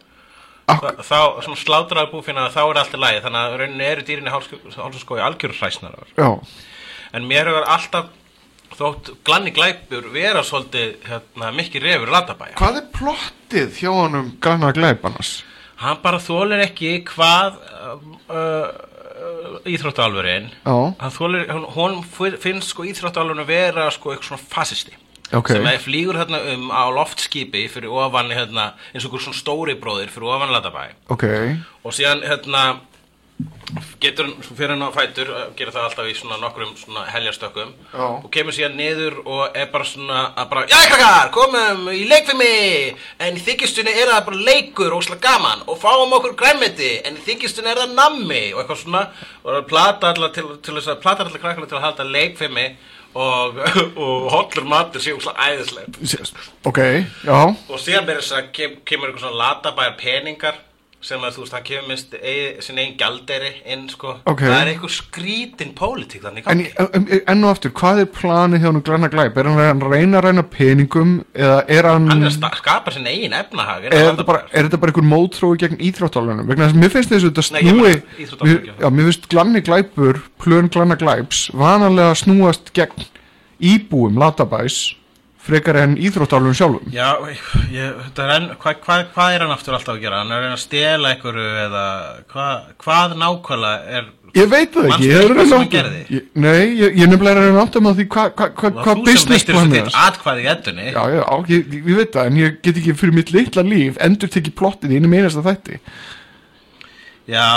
þá, 0.70 1.20
svona 1.46 1.60
slátraður 1.64 2.12
búfínaður 2.14 2.56
þá 2.56 2.62
er 2.64 2.80
allt 2.82 2.96
í 2.96 3.02
lagi. 3.02 3.22
Þannig 3.26 3.42
að 3.42 3.58
rauninni 3.62 3.90
eru 3.90 4.06
dýrinni 4.06 4.34
hálsaskói 4.34 5.22
algjörur 5.26 5.62
hræsnarar 5.62 6.16
Já, 6.18 6.30
en 7.18 7.30
mér 7.30 7.50
hefur 7.50 7.70
alltaf 7.76 8.16
þótt 8.80 9.14
glanni 9.28 9.54
glæpur 9.54 10.10
vera 10.14 10.44
svolítið 10.46 10.98
hérna, 11.08 11.52
mikið 11.56 11.86
refur 11.86 12.14
latabæja 12.14 12.58
hvað 12.60 12.82
er 12.82 12.90
plottið 12.96 13.80
hjá 13.82 13.90
hann 13.96 14.20
um 14.20 14.30
græna 14.42 14.72
glæpanars? 14.76 15.40
hann 15.82 16.00
bara 16.04 16.22
þólir 16.22 16.64
ekki 16.68 17.00
hvað 17.08 17.58
uh, 17.58 17.98
uh, 18.30 18.70
þólir, 21.16 21.52
hún, 21.76 22.02
finnst 22.42 22.74
sko 22.74 22.88
íþróttuálfurinn 22.90 23.48
vera 23.48 23.90
sko 23.94 24.14
eitthvað 24.14 24.32
svona 24.32 24.50
fasisti. 24.56 24.98
Ok. 25.30 25.52
Sem 25.54 25.68
að 25.70 25.84
flýgur 25.84 26.18
hérna 26.18 26.40
um 26.56 26.70
á 26.74 26.90
loftskipi 26.90 27.68
fyrir 27.70 27.92
ofan 27.94 28.32
hérna, 28.34 28.72
eins 28.94 29.06
og 29.06 29.12
einhver 29.12 29.28
svona 29.28 29.38
stóri 29.38 29.76
bróðir 29.78 30.10
fyrir 30.10 30.32
ofan 30.34 30.50
Latabæ 30.50 30.88
Ok, 31.14 31.26
og 31.86 31.94
síðan 31.94 32.24
hérna 32.26 32.64
getur 34.02 34.26
hann, 34.26 34.36
fyrir 34.42 34.74
hann 34.74 34.84
á 34.84 34.90
fætur 34.96 35.30
uh, 35.32 35.42
gerir 35.58 35.74
það 35.76 35.86
alltaf 35.88 36.10
í 36.10 36.16
svona 36.18 36.40
nokkrum 36.42 36.72
svona 36.80 37.06
heljarstökkum 37.12 37.72
Já. 37.94 38.06
og 38.08 38.28
kemur 38.34 38.56
síðan 38.56 38.78
niður 38.80 39.20
og 39.26 39.58
er 39.58 39.70
bara 39.74 39.88
svona 39.88 40.22
að 40.34 40.52
bara, 40.52 40.64
já 40.72 40.80
krakkar, 40.90 41.32
komum 41.36 41.90
í 41.94 42.04
leikfimi 42.10 42.52
en 43.26 43.40
í 43.40 43.44
þykistunni 43.46 43.94
er 43.94 44.12
það 44.12 44.22
bara 44.30 44.44
leikur 44.50 44.96
og 44.96 45.04
slag 45.06 45.22
gaman 45.24 45.66
og 45.68 45.80
fáum 45.82 46.16
okkur 46.18 46.38
græmiti 46.40 46.94
en 47.06 47.20
í 47.20 47.26
þykistunni 47.28 47.72
er 47.72 47.84
það 47.84 47.98
nammi 48.00 48.46
og 48.54 48.64
eitthvað 48.64 48.82
svona 48.84 49.04
og 49.44 49.52
það 49.52 49.68
plata 49.74 50.14
allar 50.14 50.34
til, 50.38 50.48
til 50.64 50.78
þess 50.80 50.94
að 50.96 51.04
plata 51.04 51.28
allar 51.28 51.44
krakkar 51.44 51.70
til 51.70 51.80
að 51.80 51.86
halda 51.88 52.08
leikfimi 52.10 52.70
og, 53.20 53.60
og 54.06 54.32
hollur 54.34 54.68
matur 54.70 55.04
séu 55.04 55.20
slag 55.22 55.38
æðisleg 55.46 56.34
ok, 56.66 56.82
já. 57.28 57.38
Og 57.70 57.78
síðan 57.78 58.10
verður 58.10 58.26
þess 58.26 58.40
að 58.40 58.50
kem, 58.58 58.82
kemur 58.88 59.12
eitthvað 59.12 59.28
svona 59.28 59.44
latabæjar 59.44 59.96
peningar 60.02 60.66
sem 61.02 61.22
að 61.24 61.32
þú 61.38 61.44
veist, 61.46 61.54
hann 61.56 61.64
kemur 61.64 61.88
minnst 61.88 62.16
sinni 62.66 62.82
einn 62.84 62.96
gjalderi 63.00 63.50
inn, 63.72 63.86
sko 63.88 64.18
Ok. 64.28 64.42
það 64.44 64.56
er 64.62 64.72
eitthvað 64.74 64.92
skrítin 64.98 65.70
pólitík 65.74 66.26
þannig 66.26 66.48
En 66.52 66.60
en- 66.60 67.08
en- 67.08 67.22
enn 67.28 67.44
og 67.48 67.52
aftur, 67.56 67.72
hvað 67.72 68.02
er 68.02 68.10
planið 68.18 68.60
hjá 68.60 68.68
hann 68.72 68.82
græna 68.84 69.10
glæp? 69.10 69.38
Er 69.38 69.44
hann 69.48 69.80
að 69.80 69.92
reyna 69.94 70.20
að 70.20 70.26
reyna 70.28 70.44
peningum 70.44 71.14
eða 71.34 71.64
er 71.70 71.84
hann, 71.88 72.10
hann 72.10 72.24
er 72.24 72.30
að 72.30 72.58
skapa 72.60 72.92
sinni 72.92 73.10
eigin 73.14 73.32
efnahag 73.34 73.86
er 73.86 73.92
þetta 73.92 74.26
bara, 74.26 74.44
er 74.52 74.64
þetta 74.68 74.80
bara 74.82 74.92
einhver 74.92 75.08
mótrói 75.14 75.58
gegn 75.64 75.78
íþróttalunum? 75.80 76.48
Vegna 76.48 76.68
þess 76.68 76.76
að 76.76 76.82
mér 76.84 76.92
finnst 76.98 77.10
þess 77.10 77.24
að 77.24 77.32
þetta 77.32 77.52
Nei, 77.52 77.62
snúi 77.64 77.94
mér, 78.44 78.76
já, 78.80 78.90
mér 78.90 79.04
finnst 79.10 79.30
glanni 79.30 79.62
glæpur 79.62 80.22
plön 80.38 80.68
glanna 80.70 80.96
glæps 81.00 81.50
vanalega 81.56 82.12
snúast 82.16 82.74
gegn 82.74 83.08
íbúum 83.62 84.18
latabæs 84.20 84.96
frekar 85.50 85.80
en 85.82 85.98
íþróttalunum 85.98 86.56
sjálfum 86.58 86.94
Já, 86.94 87.10
ég, 87.74 87.90
þetta 88.06 88.26
er 88.28 88.34
enn, 88.38 88.48
hvað, 88.62 88.80
hvað, 88.86 89.04
hvað 89.16 89.36
er 89.36 89.44
hann 89.46 89.56
aftur 89.56 89.76
alltaf 89.78 89.96
að 89.98 90.06
gera? 90.06 90.22
Hann 90.24 90.32
er 90.36 90.46
að 90.48 90.56
að 90.56 90.62
stela 90.64 91.12
einhverju 91.16 91.50
eða 91.66 91.84
hvað, 92.34 92.72
hvað 92.86 93.18
nákvæmlega 93.24 94.00
er 94.00 94.08
Ég 94.38 94.46
veit 94.46 94.76
það 94.76 94.88
ekki, 94.92 95.08
ég 95.10 95.24
er 95.26 95.32
að 95.34 95.54
að 95.58 95.64
gerði? 95.74 96.00
Ég- 96.14 96.26
Nei, 96.38 96.66
ég, 96.78 96.92
ég 97.00 97.02
er 97.02 97.10
nefnilega 97.10 97.40
að 97.42 97.48
reyna 97.48 97.64
áttum 97.66 97.88
á 97.90 97.92
því 97.98 98.06
hvað 98.14 98.28
hva, 98.38 98.48
hva, 98.60 98.70
hva 98.86 98.94
business 99.08 99.46
plan 99.48 99.74
er 99.74 99.88
þitt 99.88 99.98
atkvæði 100.04 100.44
í 100.44 100.50
eddunni 100.54 100.86
Já, 100.94 101.02
já, 101.16 101.24
ég, 101.50 101.74
ég, 101.80 101.90
veit 101.98 102.14
það, 102.14 102.30
en 102.30 102.38
ég 102.44 102.60
get 102.62 102.78
ekki 102.84 102.94
fyrir 103.00 103.16
mitt 103.18 103.34
litla 103.34 103.64
líf 103.66 103.98
endur 104.06 104.30
tekið 104.36 104.56
plottið 104.62 104.94
í 104.94 105.00
einu 105.02 105.10
meinasta 105.10 105.42
þætti 105.50 105.80
Já, 107.30 107.48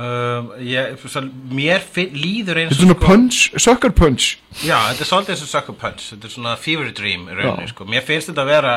um, 0.00 0.50
ég, 0.62 0.96
svo, 1.04 1.22
mér 1.52 1.82
finn, 1.84 2.14
líður 2.16 2.62
eins 2.62 2.72
Þetta 2.72 2.80
er 2.80 2.88
svona 2.88 3.00
punch, 3.02 3.40
sucker 3.60 3.94
punch. 3.96 4.36
Já, 4.60 4.76
þetta 4.90 5.04
er 5.04 5.08
svolítið 5.08 5.34
eins 5.34 5.46
og 5.46 5.50
Sucker 5.52 5.78
Punch. 5.78 6.10
Þetta 6.12 6.28
er 6.28 6.34
svona 6.34 6.58
fever 6.60 6.92
dream 6.96 7.24
Já. 7.32 7.54
sko. 7.70 7.88
Mér 7.88 8.04
finnst 8.06 8.30
þetta 8.30 8.44
að 8.44 8.52
vera 8.52 8.74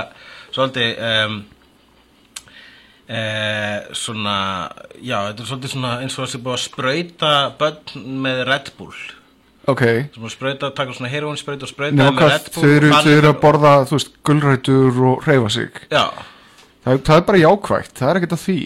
svolítið 0.56 1.04
um, 1.10 1.36
e, 3.08 3.22
svona 3.96 4.38
Já, 5.00 5.18
þetta 5.30 5.44
er 5.44 5.52
svolítið 5.52 5.76
svona 5.76 5.98
eins 6.02 6.18
og 6.18 6.26
þessi 6.26 6.42
búið 6.46 6.58
að 6.58 6.64
sprauta 6.66 7.34
börn 7.60 8.08
með 8.26 8.44
Red 8.52 8.74
Bull. 8.80 8.96
Ok, 9.66 9.82
sprauta, 10.30 10.70
taka 10.78 10.94
svona 10.94 11.10
heroin 11.10 11.40
sprauta 11.42 11.66
og 11.66 11.72
sprauta 11.72 11.98
Nefnum 11.98 12.20
með 12.22 12.34
Red 12.36 12.50
Bull 12.54 12.64
þau 12.64 12.74
eru, 12.78 12.90
eru 13.16 13.30
að 13.32 13.40
borða, 13.42 13.76
þú 13.90 13.98
veist, 13.98 14.12
gulrætur 14.28 15.00
og 15.10 15.24
hreyfa 15.26 15.52
sig. 15.56 15.80
Já, 15.90 16.04
það, 16.86 17.00
það 17.08 17.16
er 17.16 17.30
bara 17.32 17.42
jákvægt, 17.42 17.96
það 17.98 18.12
er 18.12 18.20
ekkert 18.20 18.36
að 18.38 18.44
því 18.44 18.60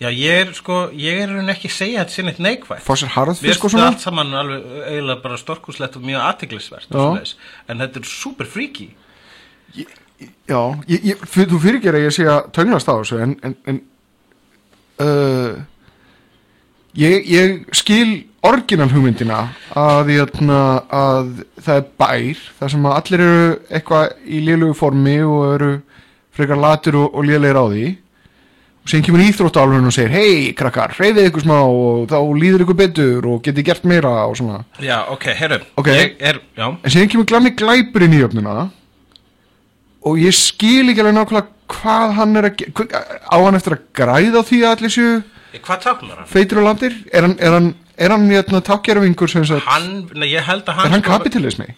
já, 0.00 0.08
ég 0.10 0.40
er 0.42 0.52
sko 0.56 0.78
ég 0.90 1.22
er 1.22 1.30
rauninni 1.30 1.54
ekki 1.54 1.70
að 1.70 1.76
segja 1.78 2.04
þetta 2.04 2.16
sé 2.16 2.26
neitt 2.26 2.40
neikvægt 2.42 2.88
Mér 2.88 3.12
harðfisk 3.14 3.66
og 3.66 3.74
svona 3.74 3.90
allt 3.92 4.04
saman 4.04 4.34
alveg 4.40 4.64
eiginlega 4.88 5.22
bara 5.24 5.40
storkuslegt 5.40 5.98
og 6.00 6.06
mjög 6.06 6.26
aðtiklisvert 6.28 6.94
Já. 6.94 7.34
en 7.68 7.84
þetta 7.84 8.00
er 8.00 8.08
super 8.10 8.48
freaky. 8.50 8.90
Já, 10.48 10.60
ég, 10.88 11.10
ég, 11.10 11.22
þú 11.34 11.58
fyrirger 11.62 11.98
að 11.98 12.06
ég 12.06 12.14
sé 12.14 12.26
að 12.30 12.50
tönglast 12.54 12.90
á 12.90 12.94
þessu 12.94 13.20
en, 13.24 13.34
en, 13.44 13.56
en 13.70 13.80
uh, 15.02 15.56
ég, 17.00 17.26
ég 17.28 17.56
skil 17.74 18.22
orginal 18.44 18.90
hugmyndina 18.92 19.40
að, 19.78 20.12
jötna, 20.18 20.60
að 20.92 21.32
það 21.64 21.80
er 21.80 21.90
bær 22.02 22.44
þar 22.60 22.72
sem 22.74 22.86
að 22.86 22.96
allir 23.00 23.24
eru 23.24 23.50
eitthvað 23.70 24.14
í 24.24 24.40
lélugu 24.44 24.78
formi 24.78 25.16
og 25.24 25.44
eru 25.56 25.72
frekar 26.34 26.60
latur 26.60 27.00
og, 27.02 27.14
og 27.14 27.26
lélegir 27.26 27.58
á 27.58 27.64
því 27.64 27.86
og 28.84 28.90
sen 28.92 29.02
kemur 29.02 29.22
íþróttálfurinn 29.24 29.86
og 29.88 29.94
segir 29.96 30.12
hei 30.12 30.52
krakkar, 30.56 30.92
hreyfið 30.98 31.30
ykkur 31.30 31.44
smá 31.46 31.56
og 31.64 32.02
þá 32.10 32.18
líður 32.36 32.64
ykkur 32.66 32.76
betur 32.76 33.26
og 33.32 33.38
getið 33.46 33.64
gert 33.70 33.84
meira 33.88 34.10
og 34.28 34.36
svona. 34.36 34.58
Já, 34.84 34.98
ok, 35.08 35.24
herru, 35.38 35.58
Ok. 35.80 35.88
ég 35.88 36.16
er, 36.20 36.40
En 36.58 36.76
síðan 36.92 37.08
kemur 37.08 37.24
glanni 37.26 37.54
glæpurinn 37.56 38.12
í 38.12 38.20
jöfnuna 38.20 38.68
og 40.04 40.18
ég 40.20 40.34
skil 40.36 40.90
ekki 40.92 41.00
alveg 41.00 41.16
nákvæmlega 41.16 41.46
hvað 41.74 42.12
hann 42.18 42.36
er 42.36 42.50
að 42.50 42.64
á 43.24 43.36
hann 43.40 43.56
eftir 43.56 43.72
að 43.78 43.84
græða 43.96 44.42
því 44.44 44.58
að 44.64 44.74
allir 44.76 44.92
séu 44.92 45.22
Hvað 45.54 45.80
táknar 45.86 46.16
hann? 46.18 46.26
feitur 46.28 46.58
og 46.60 46.64
landir? 46.68 46.92
Er 47.14 47.22
hann, 47.22 47.36
er 47.40 47.52
hann, 47.56 47.74
er 47.96 48.10
hann 48.10 48.28
jötna, 48.28 48.60
tákjaravingur 48.60 49.30
sem 49.30 49.44
sagt, 49.46 49.64
Hann, 49.64 50.08
nei, 50.14 50.28
ég 50.34 50.42
held 50.44 50.66
að 50.68 50.74
hann 50.80 50.86
er 50.90 50.96
hann 50.98 51.02
kapitalismi 51.06 51.68
sko, 51.70 51.74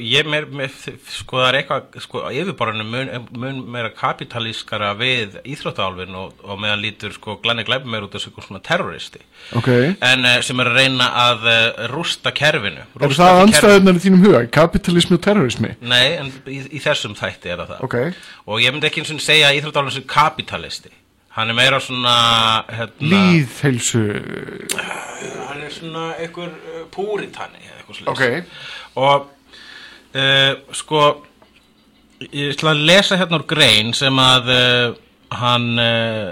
ég 0.00 0.28
meir, 0.30 0.46
meir, 0.56 0.70
sko 1.12 1.40
það 1.40 1.48
er 1.48 1.56
eitthvað 1.58 1.98
sko, 2.00 2.22
yfirborðinu 2.32 2.86
mun, 2.88 3.10
mun 3.42 3.58
meira 3.74 3.90
kapitalískara 3.92 4.92
við 4.96 5.36
íþróttálfin 5.44 6.16
og, 6.16 6.38
og 6.46 6.60
meðan 6.62 6.80
lítur 6.80 7.12
sko 7.12 7.36
glanni 7.42 7.66
glæpum 7.68 7.92
meir 7.92 8.06
út 8.06 8.16
eitthvað 8.16 8.46
svona 8.46 8.62
terroristi. 8.64 9.20
Ok, 9.58 9.68
en 9.70 10.24
uh, 10.24 10.38
sem 10.46 10.62
er 10.64 10.70
að 10.70 10.78
reyna 10.80 11.10
að 11.26 11.44
uh, 11.50 11.82
rústa 11.92 12.32
kerfinu 12.36 12.86
er 12.86 13.04
rústa 13.04 13.26
það 13.26 13.36
því 13.36 13.44
anstæðunar 13.46 14.00
í 14.00 14.04
þínum 14.06 14.24
huga? 14.24 14.40
Kapitalismi 14.56 15.18
og 15.18 15.24
terrorismi? 15.26 15.74
Nei, 15.84 16.06
en 16.22 16.32
í, 16.46 16.62
í 16.70 16.80
þessum 16.80 17.18
þætti 17.18 17.52
er 17.52 17.60
það 17.60 17.74
það. 17.74 17.84
Ok, 17.88 18.24
og 18.46 18.64
ég 18.64 18.74
myndi 18.74 18.88
ekki 18.88 19.04
eins 19.04 19.12
og 19.12 19.24
segja 19.24 19.50
að 19.50 19.60
íþróttálfin 19.60 19.98
sem 19.98 20.08
kapitalisti. 20.08 20.94
Hann 21.36 21.52
er 21.52 21.54
meira 21.54 21.78
svona 21.78 22.14
hérna, 22.66 23.10
líðheilsu 23.12 24.00
hann 25.46 25.60
er 25.62 25.70
svona 25.74 26.08
einhver 26.18 26.50
uh, 26.50 26.80
púritani 26.90 27.60
eða 27.60 27.76
eitthvað 27.76 28.00
svoleiðis. 28.00 28.48
ok, 28.48 29.04
og 29.04 29.28
uh, 30.14 30.52
sko 30.76 31.02
ég 32.30 32.54
ætla 32.54 32.74
að 32.74 32.86
lesa 32.90 33.18
hérna 33.20 33.40
úr 33.40 33.46
grein 33.48 33.92
sem 33.96 34.22
að 34.22 34.54
uh, 34.54 34.86
hann 35.40 35.68
uh, 35.80 36.30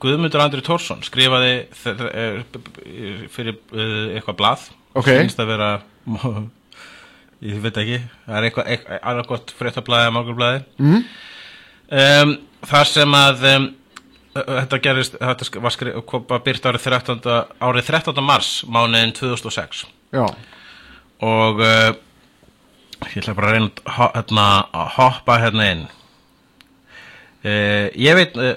Guðmundur 0.00 0.40
Andri 0.40 0.62
Tórsson 0.64 1.02
skrifaði 1.04 1.66
fyrir 1.76 3.58
eitthvað 3.76 4.38
blað 4.38 4.62
Ok. 4.96 5.10
finnst 5.10 5.42
að 5.42 5.50
vera 5.52 5.66
ég 7.44 7.58
veit 7.62 7.76
ekki 7.82 7.98
það 8.00 8.38
er 8.38 8.46
eitthvað, 8.48 8.70
eitthvað 8.72 9.02
annað 9.10 9.28
gott 9.28 9.52
fréttablaði 9.58 10.08
að 10.08 10.14
morgunblaði 10.16 10.62
mm. 10.80 11.04
um, 12.00 12.32
þar 12.72 12.90
sem 12.90 13.18
að 13.18 13.46
um, 13.52 13.68
þetta 14.48 14.80
gerist 14.88 15.18
þetta 15.20 15.62
var 15.66 15.78
bara 16.32 16.44
byrt 16.48 16.68
árið 16.70 16.88
13. 16.88 17.22
árið 17.68 17.92
13. 17.92 18.24
mars 18.24 18.50
mánuðin 18.66 19.14
2006 19.18 19.84
Já, 20.16 20.24
og 21.28 21.62
uh, 21.62 21.90
ég 23.06 23.20
ætla 23.22 23.36
bara 23.38 23.50
að 23.50 23.56
reyna 23.56 24.08
hérna, 24.14 24.46
að 24.72 24.88
hoppa 24.96 25.38
hérna 25.42 25.68
inn. 25.74 25.84
Uh, 27.38 27.86
ég 27.94 28.18
veit 28.18 28.34
uh, 28.36 28.56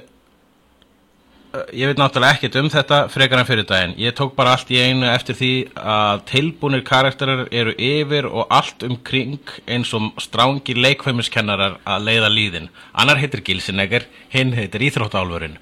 ég 1.76 1.90
veit 1.90 2.00
náttúrulega 2.00 2.38
ekkert 2.38 2.58
um 2.62 2.70
þetta 2.72 3.00
frekar 3.12 3.42
en 3.42 3.48
fyrir 3.48 3.68
daginn. 3.68 3.96
Ég 4.00 4.16
tók 4.18 4.34
bara 4.38 4.56
allt 4.56 4.72
í 4.72 4.80
einu 4.80 5.08
eftir 5.12 5.38
því 5.38 5.54
að 5.78 6.24
tilbúnir 6.32 6.84
karakterar 6.88 7.46
eru 7.52 7.76
yfir 7.76 8.28
og 8.30 8.48
allt 8.50 8.86
um 8.88 8.98
kring 9.04 9.40
eins 9.68 9.92
og 9.98 10.12
strángir 10.24 10.80
leikfæmiskennarar 10.80 11.80
að 11.84 12.08
leiða 12.08 12.32
líðin. 12.32 12.70
Annar 12.94 13.20
heitir 13.22 13.44
Gilsinegger, 13.46 14.08
hinn 14.34 14.56
heitir 14.58 14.88
Íþróttálfurinn 14.88 15.60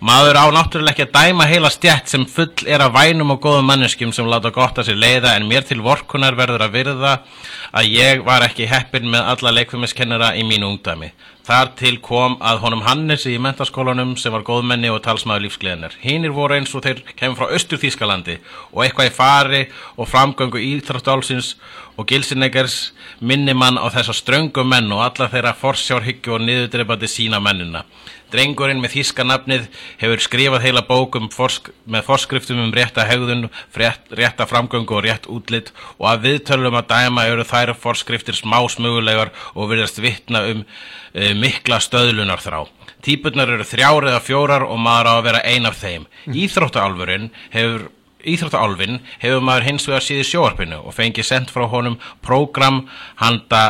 Maður 0.00 0.38
á 0.40 0.44
náttúrulega 0.48 0.94
ekki 0.94 1.04
að 1.04 1.10
dæma 1.12 1.44
heila 1.44 1.68
stjætt 1.68 2.08
sem 2.08 2.22
full 2.24 2.62
er 2.64 2.80
af 2.80 2.94
vænum 2.94 3.34
og 3.34 3.42
góðum 3.44 3.66
manneskjum 3.68 4.14
sem 4.16 4.28
láta 4.32 4.48
gott 4.48 4.78
að 4.80 4.86
sér 4.88 4.96
leiða 4.96 5.34
en 5.36 5.44
mér 5.44 5.66
til 5.68 5.82
vorkunar 5.84 6.38
verður 6.38 6.64
að 6.64 6.78
virða 6.78 7.10
að 7.76 7.90
ég 7.92 8.22
var 8.24 8.46
ekki 8.46 8.70
heppin 8.70 9.10
með 9.12 9.28
alla 9.34 9.52
leikfimiskennara 9.58 10.30
í 10.40 10.46
mínu 10.48 10.70
ungdæmi. 10.70 11.10
Þar 11.44 11.72
til 11.76 11.98
kom 12.00 12.38
að 12.40 12.62
honum 12.62 12.86
Hannesi 12.86 13.34
í 13.34 13.42
mentaskólanum 13.44 14.14
sem 14.16 14.32
var 14.32 14.46
góðmenni 14.46 14.88
og 14.88 15.02
talsmaður 15.04 15.44
lífsgleðinar. 15.48 15.98
Hínir 16.00 16.32
voru 16.32 16.56
eins 16.56 16.72
og 16.72 16.86
þeir 16.86 17.02
kemur 17.18 17.36
frá 17.36 17.52
Östur 17.58 17.80
Þískalandi 17.82 18.38
og 18.70 18.86
eitthvað 18.86 19.10
í 19.10 19.14
fari 19.18 19.62
og 19.98 20.08
framgöngu 20.08 20.62
íþróttálsins 20.64 21.58
og 22.00 22.08
Gilsinegers 22.08 22.94
minni 23.20 23.52
mann 23.52 23.76
á 23.76 23.84
þessa 23.92 24.16
ströngu 24.16 24.64
menn 24.64 24.88
og 24.96 25.04
alla 25.04 25.28
þeirra 25.28 25.52
forsjárhyggju 25.60 26.38
og 26.38 26.46
niðurdreipandi 26.46 27.10
sína 27.10 27.42
mennina. 27.44 27.84
Drengurinn 28.30 28.80
með 28.82 28.94
þýska 28.96 29.26
nafnið 29.26 29.68
hefur 30.00 30.24
skrifað 30.24 30.64
heila 30.66 30.82
bók 30.86 31.18
um 31.18 31.28
forsk 31.32 31.70
með 31.90 32.06
forskriftum 32.06 32.62
um 32.62 32.72
rétta 32.74 33.06
hegðun, 33.08 33.48
frétt, 33.74 34.10
rétta 34.16 34.46
framgöngu 34.50 34.98
og 34.98 35.04
rétt 35.06 35.28
útlit 35.30 35.72
og 35.98 36.08
að 36.12 36.26
viðtölum 36.28 36.78
að 36.80 36.90
dæma 36.94 37.26
eru 37.30 37.46
þær 37.46 37.74
forskriftir 37.78 38.38
smá 38.38 38.58
smugulegar 38.70 39.34
og 39.54 39.70
virðast 39.72 40.02
vitna 40.02 40.44
um 40.50 40.64
e, 41.12 41.32
mikla 41.34 41.80
stöðlunar 41.82 42.42
þrá. 42.42 42.64
Típurnar 43.04 43.54
eru 43.56 43.64
þrjár 43.64 44.10
eða 44.10 44.24
fjórar 44.24 44.66
og 44.66 44.78
maður 44.80 45.10
á 45.10 45.14
að 45.16 45.24
vera 45.30 45.46
ein 45.48 45.68
af 45.68 45.80
þeim. 45.80 46.06
Íþróttaalfurinn 46.28 47.30
hefur 47.54 47.88
Íþróttaalfin 48.20 48.98
hefur 49.20 49.44
maður 49.44 49.68
hins 49.70 49.86
vegar 49.88 50.04
síði 50.04 50.26
sjóarpinu 50.28 50.80
og 50.84 50.92
fengið 50.96 51.24
sendt 51.24 51.52
frá 51.52 51.64
honum 51.72 51.96
prógram 52.24 52.82
handa 53.20 53.62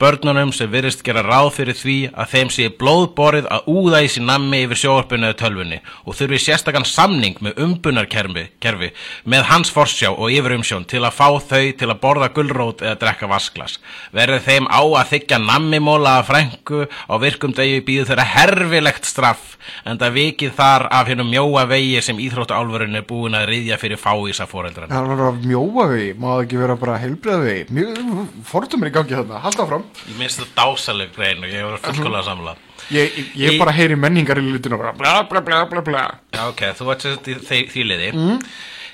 börnunum 0.00 0.52
sem 0.56 0.70
virðist 0.72 1.04
gera 1.04 1.22
ráð 1.26 1.50
fyrir 1.58 1.76
því 1.76 1.96
að 2.10 2.30
þeim 2.32 2.52
sé 2.54 2.68
blóðborið 2.80 3.48
að 3.52 3.68
úða 3.70 4.00
í 4.06 4.08
sín 4.12 4.26
nammi 4.30 4.62
yfir 4.64 4.80
sjóarpinu 4.80 5.28
eða 5.28 5.38
tölvunni 5.42 5.80
og 6.04 6.16
þurfi 6.16 6.40
sérstakann 6.46 6.88
samning 6.88 7.36
með 7.44 7.60
umbunarkerfi 7.66 8.46
kerfi, 8.64 8.90
með 9.24 9.46
hans 9.50 9.72
forsjá 9.74 10.10
og 10.10 10.32
yfirumsjón 10.32 10.86
til 10.90 11.02
að 11.04 11.16
fá 11.18 11.28
þau 11.50 11.70
til 11.82 11.90
að 11.90 12.00
borða 12.02 12.30
gullrót 12.34 12.84
eða 12.84 12.98
drekka 13.02 13.28
vasklas. 13.30 13.78
Verður 14.16 14.44
þeim 14.48 14.70
á 14.72 14.80
að 14.80 15.12
þykja 15.14 15.40
nammimóla 15.44 16.16
að 16.20 16.28
frængu 16.30 16.82
á 16.88 17.14
virkum 17.20 17.54
degi 17.56 17.84
býðu 17.84 18.08
þeirra 18.10 18.28
herfilegt 18.34 19.08
straff 19.08 19.56
en 19.84 20.00
það 20.00 20.16
vikið 20.16 20.54
þar 20.56 20.86
af 20.96 21.10
hennum 21.10 21.30
mjóa 21.30 21.66
vegi 21.70 22.00
sem 22.04 22.20
íþróttuálfurinn 22.22 22.98
er 22.98 23.06
búin 23.08 23.36
að 23.36 23.48
riðja 23.50 23.78
fyrir 23.80 24.00
fáísa 24.00 24.46
fóreldrarna. 24.50 24.94
það 24.94 25.22
var 25.22 25.40
mjóa 25.44 25.86
við, 25.92 26.08
má 26.16 26.28
það 26.32 26.44
ekki 26.46 26.60
vera 26.62 26.76
bara 26.80 26.98
heilbreið 27.02 27.46
við 27.46 27.74
Mjög 27.76 28.22
fordumir 28.48 28.90
í 28.90 28.94
gangi 28.94 29.16
þarna, 29.16 29.42
halda 29.44 29.66
áfram 29.66 29.86
Ég 30.08 30.16
minnst 30.18 30.40
þetta 30.40 30.64
dásaleg 30.64 31.14
grein 31.16 31.44
og 31.44 31.52
ég 31.52 31.64
var 31.68 31.78
fullkóla 31.84 32.22
samla. 32.26 32.56
Ég, 32.90 33.14
ég, 33.38 33.54
Í- 33.54 33.58
bara 33.60 33.74
heyri 33.76 33.96
menningar 33.96 34.40
í 34.40 34.46
lutinu 34.46 34.74
og 34.78 34.82
bara 34.82 35.22
bla 35.22 35.40
bla 35.42 35.64
bla 35.70 35.80
bla 35.86 36.04
Já, 36.34 36.48
ok, 36.48 36.62
þú 36.78 36.88
vart 36.90 37.04
sérst 37.06 37.28
í 37.30 37.36
því, 37.70 37.84
liði. 37.86 38.12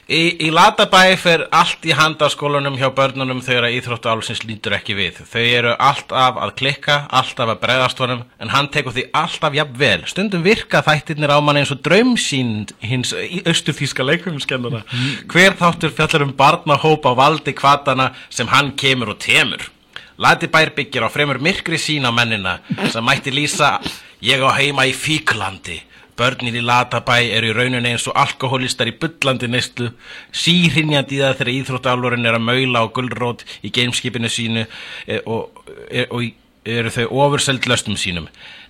Í, 0.07 0.20
í 0.47 0.53
Latabæ 0.55 1.16
fer 1.18 1.42
allt 1.51 1.82
í 1.82 1.90
handaskólanum 1.99 2.76
hjá 2.78 2.92
börnunum 2.94 3.40
þegar 3.42 3.64
að 3.66 3.78
íþróttu 3.80 4.07
álsins 4.12 4.44
lítur 4.47 4.76
ekki 4.76 4.94
við. 4.94 5.16
Þau 5.26 5.40
eru 5.42 5.72
alltaf 5.82 6.38
að 6.44 6.53
klikka, 6.61 6.99
alltaf 7.11 7.51
að 7.51 7.59
bregðast 7.64 8.03
honum, 8.05 8.22
en 8.38 8.53
hann 8.55 8.68
tekur 8.70 8.94
því 8.94 9.09
alltaf 9.18 9.57
jafn 9.59 9.74
vel. 9.80 10.05
Stundum 10.07 10.44
virka 10.47 10.84
þættirnir 10.86 11.34
á 11.34 11.42
mann 11.42 11.59
eins 11.59 11.74
og 11.74 11.82
draumsýnd 11.82 12.76
hins 12.86 13.11
austurþíska 13.16 14.07
leikumskennara. 14.07 14.84
Hver 15.26 15.59
þáttur 15.59 15.90
fjallar 15.99 16.28
um 16.28 16.36
barnahóp 16.38 17.03
á 17.11 17.12
valdi 17.18 17.57
kvatana 17.59 18.12
sem 18.30 18.47
hann 18.55 18.76
kemur 18.78 19.16
og 19.16 19.18
temur. 19.26 19.72
Latibær 20.19 20.71
byggir 20.77 21.05
á 21.05 21.11
fremur 21.12 21.39
myrkri 21.43 21.77
sín 21.81 22.07
á 22.09 22.12
mennina 22.14 22.59
sem 22.93 23.05
mætti 23.05 23.31
lýsa 23.35 23.77
ég 24.25 24.41
á 24.41 24.51
heima 24.57 24.87
í 24.89 24.95
Fíklandi. 24.97 25.83
Börnin 26.17 26.57
í 26.57 26.62
Latabæ 26.64 27.19
eru 27.37 27.51
í 27.51 27.53
rauninni 27.53 27.91
eins 27.93 28.07
og 28.09 28.17
alkohólistar 28.17 28.89
í 28.89 28.95
bullandi 28.97 29.51
neyslu, 29.53 29.91
síhrinjandi 30.33 31.19
í 31.19 31.21
það 31.21 31.35
þegar 31.43 31.51
íþróttálurinn 31.53 32.25
er 32.31 32.39
að 32.39 32.47
maula 32.47 32.81
á 32.81 32.87
gullrót 32.89 33.45
í 33.61 33.69
gameskipinu 33.69 34.31
sínu 34.33 34.62
e, 35.05 35.21
og, 35.29 35.61
e, 35.93 36.07
og 36.09 36.25
í- 36.25 36.33
eru 36.67 36.91
þau 36.91 37.07
ofurseld 37.25 37.67
löstum 37.71 37.97
sínum. 37.99 38.27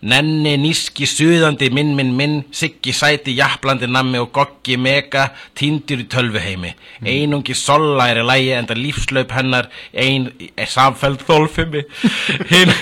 Nenni, 0.07 0.53
níski, 0.61 1.07
suðandi, 1.09 1.71
minn, 1.73 1.95
minn, 1.97 2.13
minn, 2.17 2.37
siggi, 2.55 2.93
sæti, 2.95 3.35
jafnlandi, 3.39 3.89
nammi 3.89 4.21
og 4.21 4.31
goggi, 4.37 4.77
mega, 4.77 5.31
týndur 5.57 6.05
í 6.05 6.09
tölvuheimi. 6.13 6.75
Einungi 7.07 7.57
solla 7.57 8.11
er 8.13 8.21
í 8.21 8.27
lægi 8.29 8.55
en 8.59 8.69
það 8.71 8.83
lífslaup 8.85 9.35
hennar 9.37 9.71
ein 9.93 10.31
er 10.53 10.71
samfæld 10.71 11.25
þólfimi. 11.27 11.87
Hinn 12.53 12.75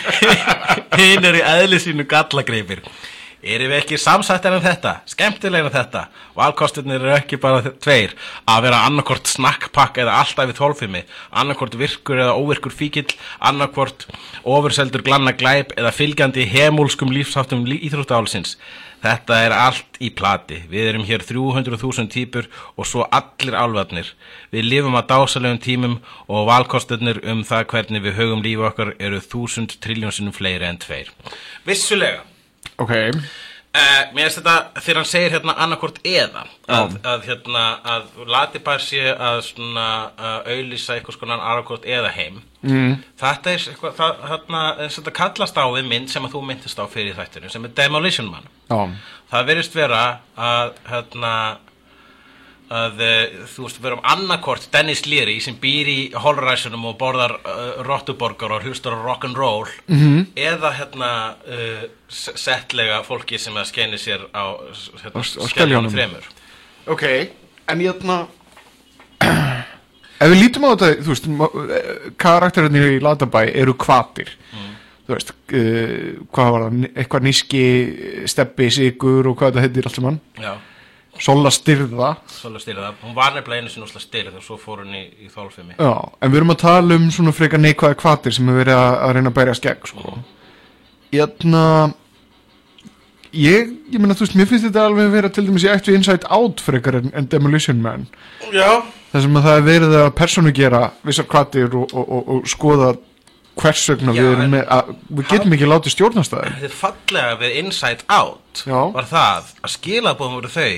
hin 0.98 1.26
er 1.30 1.38
í 1.38 1.44
eðli 1.54 1.80
sínu 1.82 2.06
gallagreipir. 2.10 2.82
Erum 3.44 3.68
við 3.74 3.76
ekki 3.82 3.96
samsættir 4.00 4.54
en 4.56 4.62
þetta, 4.64 4.92
skemmtilegir 5.12 5.66
en 5.68 5.74
þetta? 5.74 6.02
Valkostirnir 6.32 7.02
eru 7.02 7.10
ekki 7.12 7.36
bara 7.42 7.60
tveir. 7.84 8.14
Að 8.48 8.62
vera 8.64 8.78
annarkvort 8.86 9.28
snakkpakk 9.28 10.00
eða 10.00 10.14
alltaf 10.22 10.48
í 10.48 10.56
tólfimi. 10.56 11.02
Annarkvort 11.28 11.76
virkur 11.76 12.22
eða 12.24 12.38
óvirkur 12.40 12.72
fíkill. 12.72 13.12
Annarkvort 13.44 14.06
ofurseldur 14.48 15.04
glanna 15.04 15.36
glæp 15.36 15.76
Eða 15.76 15.92
fylgjandi 15.92 16.48
hemúlskum 16.48 17.12
lífsáttum 17.12 17.66
lí- 17.68 17.82
íþróttálsins 17.84 18.56
Þetta 19.04 19.38
er 19.44 19.52
allt 19.52 19.98
í 20.00 20.08
plati. 20.16 20.62
Við 20.72 20.88
erum 20.94 21.04
hér 21.04 21.20
300.000 21.28 22.08
típur 22.08 22.48
Og 22.80 22.88
svo 22.88 23.04
allir 23.12 23.52
álfarnir. 23.60 24.14
Við 24.52 24.70
lifum 24.72 24.96
að 24.96 25.10
dásalegum 25.12 25.60
tímum 25.60 25.98
Og 26.32 26.46
valkostirnir 26.48 27.20
um 27.28 27.44
það 27.44 27.68
hvernig 27.74 28.08
við 28.08 28.22
högum 28.22 28.44
lífi 28.44 28.64
okkar 28.72 28.94
Eru 28.98 29.20
þúsund 29.20 29.76
triljónsinnum 29.84 30.32
fleiri 30.32 30.64
en 30.64 30.80
tveir. 30.80 31.12
Vissulega 31.68 32.24
Ok, 32.82 32.94
Uh, 33.74 34.04
mér 34.14 34.28
finnst 34.28 34.38
þetta 34.38 34.82
þegar 34.84 34.98
hann 35.00 35.06
segir 35.10 35.32
hérna 35.34 35.54
annarkvort 35.64 35.96
eða 36.06 36.44
að, 36.70 36.92
að 37.10 37.24
hérna 37.26 37.62
að 37.90 38.04
Latibær 38.30 38.78
sé 38.84 39.00
að 39.10 39.40
svona 39.48 39.86
uh, 40.14 40.36
auðlýsa 40.46 40.94
eitthvað 40.94 41.16
skoðan 41.16 41.42
annarkvort 41.42 41.88
eða 41.90 42.12
heim. 42.14 42.36
Mm. 42.62 42.92
þetta 43.18 43.50
er 43.50 43.64
eitthvað 43.72 43.96
það, 43.98 44.22
hérna, 44.30 44.60
þetta 44.94 45.14
kallast 45.18 45.58
á 45.58 45.66
við 45.74 45.90
mynd 45.90 46.12
sem 46.12 46.28
að 46.28 46.36
þú 46.36 46.44
myndist 46.52 46.78
á 46.78 46.86
fyrir 46.86 47.18
þættinu 47.18 47.50
sem 47.50 47.66
er 47.66 47.74
Demolition 47.82 48.30
Man. 48.30 48.46
Já, 48.70 49.10
það 49.34 49.50
verðist 49.50 49.74
vera 49.74 50.04
að 50.38 50.78
hérna 50.92 51.34
að 52.72 53.02
uh, 53.04 53.34
þú 53.50 53.66
veist, 53.66 53.80
við 53.80 53.90
erum 53.90 54.04
annarkort 54.08 54.68
Dennis 54.72 55.04
Leary 55.06 55.36
sem 55.44 55.56
býr 55.60 55.90
í 55.90 55.98
holræsunum 56.16 56.86
og 56.88 56.96
borðar 57.00 57.36
uh, 57.40 57.82
rottuborgar 57.84 58.54
og 58.56 58.64
hlustar 58.64 58.96
á 58.96 59.04
rock'n'roll 59.04 59.68
-hmm. 59.88 60.26
eða 60.36 60.72
hérna 60.78 61.10
uh, 61.44 61.84
settlega 62.08 63.02
fólki 63.02 63.38
sem 63.38 63.54
að 63.54 63.68
skenni 63.68 63.98
sér 63.98 64.26
á, 64.32 64.56
hérna, 65.02 65.22
skeljónum. 65.22 65.92
þremur. 65.92 66.24
Ok 66.86 67.04
En 67.68 67.80
ég 67.80 67.96
þarna 67.96 68.26
Ef 70.20 70.30
við 70.30 70.40
lítum 70.40 70.66
á 70.68 70.72
þetta, 70.72 70.88
þú 71.02 71.14
veist 71.14 71.28
Karakterinir 72.16 72.96
í 72.96 73.00
Latabæ 73.00 73.46
eru 73.52 73.74
kvatir 73.74 74.30
Þú 75.04 75.16
veist 75.16 75.32
uh, 75.32 76.12
Hvað 76.32 76.52
var 76.54 76.66
það, 76.66 76.84
eitthvað 76.94 77.26
níski 77.28 77.64
Steppi, 78.30 78.70
sigur 78.70 79.28
og 79.28 79.36
hvað 79.38 79.52
þetta 79.54 79.66
heitir 79.66 79.88
allt 79.88 80.00
saman? 80.00 80.20
Já, 80.40 80.54
Sola 81.22 81.50
styrða 81.54 82.14
svolítið 82.26 82.64
styrða 82.64 82.92
hún 83.04 83.14
var 83.14 83.34
nefnilega 83.36 83.62
einu 83.62 83.70
úslega 83.70 84.02
styrð 84.02 84.38
og 84.40 84.46
svo 84.46 84.56
fór 84.58 84.82
hún 84.82 84.96
í, 84.98 85.04
í 85.22 85.28
þólfimi 85.30 85.76
Já, 85.78 85.92
en 86.18 86.32
við 86.32 86.40
erum 86.40 86.54
að 86.54 86.62
tala 86.64 86.98
um 86.98 87.10
svona 87.14 87.34
frekar 87.36 87.62
neikvæða 87.62 87.98
kvatir 88.00 88.34
sem 88.34 88.48
hefur 88.50 88.64
verið 88.64 88.80
að, 88.80 88.96
að 89.06 89.14
reyna 89.14 89.30
að 89.30 89.36
bæra 89.38 89.54
skegg 89.58 89.86
sko. 89.90 90.16
Jæna 91.14 91.64
ég, 93.34 93.72
ég 93.94 94.02
meina 94.02 94.16
þú 94.18 94.26
veist, 94.26 94.36
mér 94.38 94.50
finnst 94.50 94.66
þetta 94.68 94.88
alveg 94.88 95.08
að 95.08 95.16
vera 95.18 95.30
til 95.34 95.46
dæmis 95.46 95.66
í 95.66 95.70
ættu 95.70 95.94
Inside 95.94 96.30
Out 96.34 96.62
frekar 96.64 96.98
en, 97.00 97.10
en 97.14 97.30
Demolition 97.30 97.82
Man. 97.82 98.06
Já, 98.54 98.82
þar 99.12 99.26
sem 99.26 99.38
að 99.38 99.48
það 99.48 99.58
er 99.58 99.66
verið 99.70 99.98
að 100.02 100.12
persónu 100.18 100.54
gera 100.56 100.84
vissar 101.06 101.28
kvatir 101.30 101.74
og, 101.78 101.94
og, 101.94 102.08
og, 102.08 102.32
og 102.36 102.48
skoða 102.50 102.94
hvers 103.60 103.84
vegna 103.92 104.14
Já, 104.14 104.18
við 104.18 104.32
erum 104.32 104.54
með 104.56 104.66
að, 104.74 104.90
við 105.14 105.30
getum 105.30 105.54
ekki 105.56 105.70
látið 105.70 105.94
stjórnastæðin 105.94 106.56
Þetta 106.58 106.68
er 106.70 106.76
fallega 106.80 107.38
við 107.42 107.58
Inside 107.62 108.06
Out 108.10 108.64
Já. 108.66 108.80
var 108.96 109.08
það 109.10 109.52
að 109.60 109.74
skilabóðum 109.76 110.38
voru 110.40 110.50
þau 110.50 110.72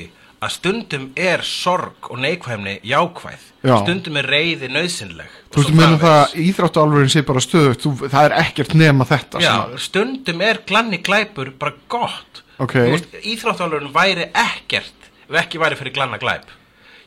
að 0.44 0.50
stundum 0.52 1.06
er 1.16 1.40
sorg 1.42 2.10
og 2.10 2.18
neikvæmni 2.20 2.80
jákvæð. 2.84 3.44
Já. 3.66 3.76
stundum 3.82 4.16
er 4.20 4.26
reyði 4.30 4.68
nöðsynleg 4.70 5.30
þú 5.50 5.62
veist, 5.62 5.72
meina 5.74 5.96
það 5.98 6.18
að 6.20 6.34
íþráttuálfurinn 6.44 7.10
sé 7.10 7.22
bara 7.26 7.40
stöðugt 7.42 7.80
þú, 7.82 7.94
það 8.12 8.26
er 8.28 8.34
ekkert 8.44 8.74
nema 8.78 9.06
þetta 9.08 9.40
Já, 9.42 9.54
að- 9.64 9.78
stundum 9.82 10.40
er 10.46 10.60
glanni 10.68 10.98
glæpur 11.02 11.50
bara 11.58 11.72
gott. 11.88 12.42
Ok. 12.58 12.76
Íþróttálurinn 13.26 13.90
væri 13.94 14.28
ekkert 14.32 15.10
ekki 15.34 15.58
væri 15.58 15.74
fyrir 15.80 15.92
glanna 15.96 16.18
glæp. 16.22 16.44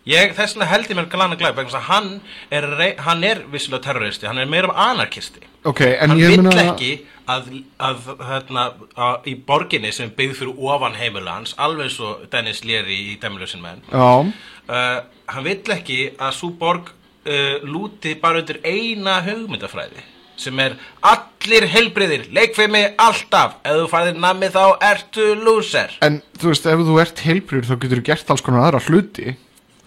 Ég, 0.10 0.34
þess 0.36 0.56
vegna 0.58 0.66
held 0.72 0.88
ég 0.90 0.98
mér 0.98 1.08
glanna 1.12 1.36
glæp 1.40 1.56
vegna 1.56 1.70
þess 1.70 1.80
að 1.80 1.88
hann 1.90 2.22
er, 2.52 2.96
hann 3.06 3.24
er 3.24 3.42
vissilega 3.52 3.84
terroristi, 3.84 4.28
hann 4.28 4.38
er 4.42 4.46
meira 4.50 4.74
anarkisti. 4.74 5.40
Ok, 5.70 5.82
en 5.86 6.10
hann 6.10 6.20
ég 6.20 6.34
vill 6.34 6.42
meina 6.44 6.74
ekki 6.74 6.92
að, 7.30 7.50
að, 7.90 8.06
hérna, 8.30 8.66
að 8.98 9.32
í 9.32 9.36
borginni 9.48 9.92
sem 9.96 10.12
byggð 10.16 10.38
fyrir 10.42 10.62
ofan 10.72 10.98
heimila 11.00 11.40
hans 11.40 11.56
alveg 11.62 11.92
svo 11.94 12.16
Dennis 12.32 12.64
Leary 12.68 13.00
í 13.14 13.18
Demolition 13.22 13.64
Man. 13.64 13.84
Já, 13.92 14.30
uh, 14.70 15.02
hann 15.34 15.48
vill 15.48 15.76
ekki 15.76 16.00
að 16.18 16.38
svo 16.40 16.54
borg 16.60 16.94
uh, 16.94 17.60
lúti 17.66 18.16
bara 18.22 18.44
undir 18.44 18.62
eina 18.66 19.20
hugmyndafræði 19.26 20.06
sem 20.40 20.60
er 20.64 20.78
allir 21.04 21.66
helbriðir, 21.68 22.30
leikfimi 22.32 22.86
alltaf, 22.96 23.58
ef 23.68 23.76
þú 23.82 23.88
færðir 23.92 24.22
nammi 24.24 24.48
þá 24.54 24.64
ertu 24.88 25.26
lúser. 25.36 25.92
En 26.06 26.22
þú 26.40 26.54
veist, 26.54 26.70
ef 26.72 26.84
þú 26.88 26.96
ert 27.04 27.24
heilbrýr 27.26 27.68
þá 27.68 27.74
getur 27.76 28.00
þú 28.00 28.06
gert 28.08 28.32
alls 28.32 28.46
konar 28.46 28.70
aðra 28.70 28.80
hluti 28.88 29.36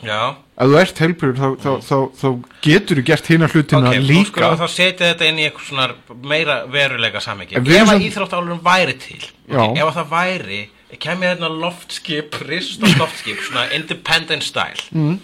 Já, 0.02 0.34
ef 0.58 0.66
þú 0.66 0.78
ert 0.80 0.98
heilbrýr 0.98 1.36
þá, 1.38 1.46
þá, 1.62 1.70
þá, 1.86 1.96
þá 2.18 2.28
getur 2.66 2.98
þú 2.98 3.04
gert 3.06 3.26
hina 3.30 3.46
hlutina 3.52 3.88
ok, 3.92 3.96
nú 4.00 4.06
líka 4.08 4.30
skulum 4.32 4.56
þá 4.58 4.68
setja 4.74 5.10
þetta 5.12 5.28
inn 5.30 5.38
í 5.38 5.44
eitthvað 5.46 5.68
svona 5.68 6.18
meira 6.32 6.56
veruleika 6.66 7.22
En 7.22 7.42
ef 7.66 7.68
að 7.70 7.86
samt- 7.92 8.06
íþróttálurinn 8.08 8.62
væri 8.66 8.96
til 8.98 9.22
okay, 9.48 9.78
ef 9.78 9.86
að 9.86 9.94
það 10.00 10.10
væri, 10.10 10.60
kemur 10.98 11.26
hérna 11.30 11.48
loftskip, 11.48 12.34
ristast 12.48 12.98
loftskip 12.98 13.38
svona 13.46 13.68
independent 13.72 14.42
style 14.42 14.82
mm. 14.90 15.14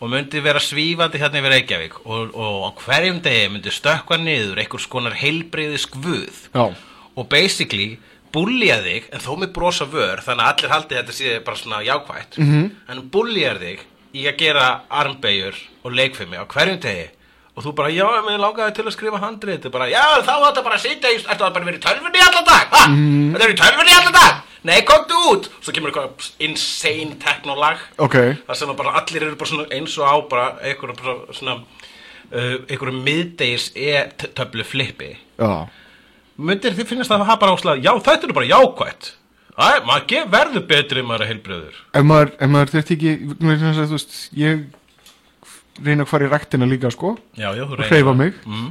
og 0.00 0.10
myndi 0.12 0.40
vera 0.44 0.60
svífandi 0.60 1.18
hérna 1.18 1.40
yfir 1.40 1.54
Reykjavík 1.56 1.96
og, 2.04 2.36
og 2.36 2.68
á 2.68 2.70
hverjum 2.84 3.22
degi 3.24 3.48
myndi 3.54 3.72
stökkva 3.72 4.20
niður 4.20 4.60
einhvers 4.62 4.86
konar 4.86 5.16
heilbriði 5.16 5.80
skvuð 5.80 6.44
já, 6.52 6.68
og 7.16 7.28
basically 7.32 7.96
búlja 8.36 8.82
þig 8.84 9.08
en 9.16 9.20
þó 9.24 9.32
með 9.40 9.52
brosa 9.56 9.86
vör 9.88 10.20
þannig 10.20 10.44
að 10.44 10.52
allir 10.52 10.72
haldi 10.76 10.94
þetta 11.00 11.12
sé 11.16 11.38
bara 11.46 11.56
svona 11.56 11.80
jákvætt 11.86 12.36
Mhm. 12.38 12.52
-hmm. 12.52 12.70
en 12.92 13.08
búljar 13.10 13.56
þig 13.64 13.80
í 14.16 14.24
að 14.30 14.40
gera 14.40 14.66
armbeigur 15.02 15.58
og 15.84 15.94
leikfimi 15.96 16.40
á 16.40 16.44
hverjum 16.48 16.80
degi. 16.82 17.06
Og 17.56 17.64
þú 17.64 17.72
bara, 17.76 17.88
já, 17.92 18.04
mér 18.26 18.40
langaði 18.42 18.74
til 18.76 18.84
að 18.84 18.94
skrifa 18.96 19.20
handrið 19.22 19.56
þetta 19.56 19.70
bara, 19.72 19.86
já, 19.88 20.02
þá 20.26 20.32
var 20.32 20.50
þetta 20.50 20.64
bara 20.66 20.76
að 20.76 20.82
sitja 20.84 21.12
í, 21.14 21.20
ertu 21.22 21.46
að 21.46 21.54
bara 21.54 21.68
verið 21.68 21.78
í 21.78 21.84
tölfunni 21.86 22.24
allan 22.26 22.48
dag? 22.50 22.74
Mhm. 22.90 23.30
þetta 23.32 23.46
er 23.46 23.54
í 23.54 23.60
tölfunni 23.62 23.94
allan 23.96 24.16
dag? 24.18 24.42
Nei, 24.66 24.80
komdu 24.82 25.20
út! 25.30 25.48
Svo 25.62 25.72
kemur 25.72 25.92
eitthvað 25.92 26.28
insane 26.42 27.16
teknolag 27.22 27.80
ok. 28.02 28.16
Þar 28.48 28.58
sem 28.58 28.72
að 28.72 28.78
bara 28.80 28.94
allir 29.00 29.22
eru 29.28 29.38
bara 29.38 29.66
eins 29.76 29.96
og 30.00 30.04
á 30.10 30.14
bara 30.28 30.46
einhverjum 30.66 31.20
svona 31.32 31.54
uh, 31.56 32.56
einhverjum 32.66 32.98
miðdeis 33.06 33.70
e-töflu 33.78 34.66
flippi. 34.66 35.12
Já, 35.38 35.68
myndir 36.36 36.74
þið 36.76 36.90
finnast 36.90 37.12
það 37.12 37.22
að 37.22 37.30
hafa 37.30 37.42
bara 37.44 37.54
áslega 37.56 37.84
já 37.86 37.92
þetta 38.10 38.28
er 38.28 38.36
bara 38.36 38.50
jákvætt 38.50 39.12
Æ, 39.56 39.68
maður 39.88 40.26
verður 40.32 40.66
betri 40.68 41.00
ef 41.00 41.06
maður 41.08 41.22
er 41.24 41.30
heilbröður 41.32 41.76
ef 41.96 42.04
maður, 42.04 42.32
ef 42.36 42.50
maður 42.52 42.72
þetta 42.74 42.92
ekki 42.96 43.12
þú 43.86 43.94
veist, 43.94 44.18
ég 44.36 44.66
reyna 45.84 46.04
að 46.04 46.10
fara 46.10 46.26
í 46.26 46.32
ræktina 46.32 46.68
líka 46.68 46.90
sko 46.92 47.14
já, 47.36 47.48
já, 47.56 47.64
og 47.64 47.80
hreyfa 47.88 48.14
mig. 48.16 48.36
Mm, 48.48 48.68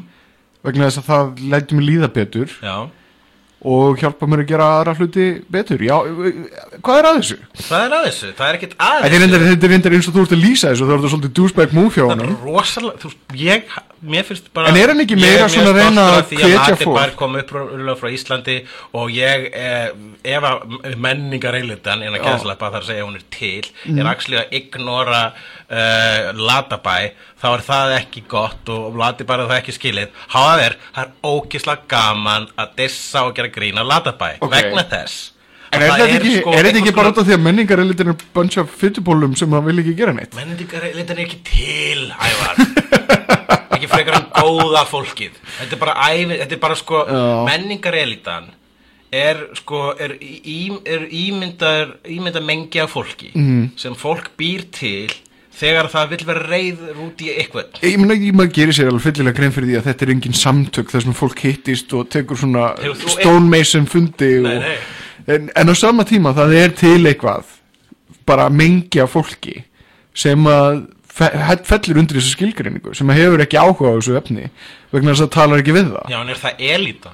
vegna 0.65 0.89
þess 0.89 1.01
að 1.01 1.09
það 1.09 1.43
lætur 1.53 1.79
mig 1.79 1.88
líða 1.89 2.09
betur. 2.15 2.53
Já, 2.65 2.75
og 3.66 3.97
hjálpa 4.01 4.28
mér 4.30 4.43
að 4.43 4.49
gera 4.51 4.68
aðra 4.78 4.93
hluti 4.99 5.26
betur 5.55 5.82
já, 5.82 5.95
hvað 6.86 6.99
er 6.99 7.07
að 7.09 7.18
þessu? 7.20 7.38
það 7.66 7.86
er 7.88 7.95
að 7.97 8.05
þessu, 8.05 8.30
það 8.38 8.47
er 8.51 8.59
ekkert 8.59 8.76
að 8.86 9.07
er 9.07 9.16
reyndar, 9.16 9.45
þetta 9.49 9.68
er 9.70 9.74
reyndar 9.74 9.97
eins 9.97 10.09
og 10.11 10.16
þú 10.16 10.26
ert 10.26 10.36
að 10.38 10.43
lýsa 10.45 10.72
þessu 10.72 10.86
þú 10.86 10.95
ert 10.95 11.07
að 11.07 11.13
svolítið 11.16 11.36
douchebag 11.39 11.76
move 11.80 11.95
hjá 11.95 12.05
er 12.05 12.22
bara 12.22 12.38
rosalega, 12.45 13.01
þú 13.01 13.13
ég 13.41 13.76
mér 14.05 14.28
finnst 14.28 14.51
bara 14.53 14.70
En 14.70 14.78
er 14.78 14.91
hann 14.91 15.01
ekki 15.01 15.16
ég 15.18 15.24
meira 15.24 15.47
mjög 15.47 15.53
svona 15.55 15.72
að 15.72 15.80
reyna 15.80 16.05
stoltur 16.05 16.13
að 16.13 16.20
af 16.20 16.30
því 16.30 16.39
hvetja 16.41 16.61
Matti 16.61 16.86
fólk? 16.86 16.97
Bær 16.99 17.16
kom 17.18 17.38
upp 17.39 17.53
frá 18.01 18.09
Íslandi 18.13 18.57
og 18.99 19.16
ég 19.16 19.47
eh, 19.49 19.88
ef 20.36 20.47
að 20.51 20.95
menningar 21.07 21.57
eilitan 21.57 22.03
en 22.05 22.13
að 22.13 22.22
Já. 22.22 22.26
kæðslepa 22.28 22.72
þar 22.76 22.84
að 22.84 22.89
segja 22.91 23.05
að 23.05 23.09
hún 23.09 23.20
er 23.22 23.26
til 23.34 23.63
Mhm. 23.86 23.99
er 23.99 24.41
að 24.43 24.55
ignora 24.59 25.24
uh, 25.76 26.32
Latabæ 26.47 26.95
þá 27.41 27.45
er 27.51 27.63
það 27.67 27.93
ekki 27.99 28.23
gott 28.32 28.71
og 28.73 28.95
Latabæ 28.99 29.38
er 29.38 29.45
það 29.51 29.59
ekki 29.59 29.76
skilið 29.76 30.19
Háðar, 30.34 30.78
það 30.95 31.05
er 31.05 31.13
ógislega 31.32 31.88
gaman 31.95 32.47
að 32.57 32.76
dissa 32.82 33.26
og 33.28 33.36
gera 33.38 33.51
grína 33.53 33.84
Latabæ 33.86 34.36
Ok. 34.39 34.51
vegna 34.55 34.86
þess 34.95 35.32
En 35.76 35.82
að 35.82 35.86
er 35.86 35.91
það 35.91 36.01
þetta 36.05 36.17
ekki, 36.19 36.34
sko 36.39 36.51
er 36.55 36.67
ekki 36.69 36.78
einhvers 36.80 36.95
bara 36.95 37.09
út 37.11 37.17
af 37.19 37.26
því 37.28 37.34
að 37.36 37.45
menningar 37.49 37.82
er 37.84 38.11
bunch 38.38 38.57
of 38.61 38.76
fytubólum 38.80 39.34
sem 39.36 39.49
það 39.51 39.65
vil 39.65 39.80
ekki 39.82 39.95
gera 39.97 40.13
neitt? 40.15 40.36
Menningar 40.38 40.86
er 40.86 41.23
ekki 41.26 41.39
til, 41.49 42.05
ævar 42.15 42.61
Ekki 43.76 43.89
frekar 43.91 44.19
en 44.21 44.30
góða 44.36 44.86
fólkið 44.88 45.34
Þetta 45.57 45.76
er 45.76 45.82
bara 45.82 45.95
ævi, 46.13 46.38
þetta 46.39 46.55
er 46.55 46.61
bara 46.61 46.78
sko 46.80 47.01
Já. 47.09 47.26
Menningar 47.49 47.97
elitan 47.99 48.47
er 49.15 49.38
sko, 49.55 49.82
er, 50.01 50.15
í, 50.19 50.71
er 50.86 51.05
ímyndar 51.13 51.93
ímyndar 52.11 52.43
mengi 52.43 52.82
af 52.84 52.91
fólki 52.95 53.30
Mhm. 53.36 53.69
sem 53.80 53.93
fólk 53.95 54.32
býr 54.39 54.65
til 54.71 55.11
þegar 55.60 55.89
það 55.93 56.10
vill 56.14 56.26
vera 56.30 56.43
reyður 56.49 57.01
út 57.06 57.24
í 57.24 57.30
eitthvað 57.34 57.80
Ég 57.86 57.97
meina, 58.01 58.18
ég 58.20 58.36
maður 58.36 58.53
gerir 58.58 58.78
sér 58.78 58.89
alveg 58.91 59.06
fyllilega 59.08 59.39
grein 59.39 59.56
fyrir 59.56 59.72
því 59.72 59.78
að 59.80 59.89
þetta 59.89 60.06
er 60.06 60.14
engin 60.16 60.38
samtök 60.39 60.91
þar 60.93 61.06
sem 61.06 61.18
fólk 61.18 61.43
hittist 61.45 61.95
og 61.95 62.10
tekur 62.14 62.39
svona 62.41 62.72
stonemason 63.16 63.88
fundi 63.91 64.32
Nei, 64.43 64.56
og, 64.56 64.66
nei. 64.66 64.78
En, 65.36 65.47
en 65.58 65.72
á 65.72 65.76
sama 65.78 66.06
tíma 66.06 66.36
það 66.38 66.58
er 66.60 66.76
til 66.78 66.99
eitthvað 67.10 67.53
bara 68.28 68.49
mengi 68.53 69.01
af 69.01 69.14
fólki 69.16 69.62
sem 70.16 70.45
að 70.49 70.84
fe 71.16 71.30
fellur 71.68 72.01
undir 72.01 72.20
þessu 72.20 72.36
skilgreiningu 72.36 72.95
sem 72.97 73.10
að 73.12 73.22
hefur 73.22 73.43
ekki 73.45 73.60
áhuga 73.60 73.93
á 73.93 73.97
þessu 73.97 74.18
efni 74.20 74.49
vegna 74.91 75.14
þess 75.14 75.24
að 75.24 75.30
það 75.30 75.36
talar 75.38 75.64
ekki 75.64 75.76
við 75.78 75.93
það 75.93 76.12
Já, 76.12 76.18
en 76.20 76.34
er 76.34 76.41
það 76.41 76.66
elita? 76.76 77.14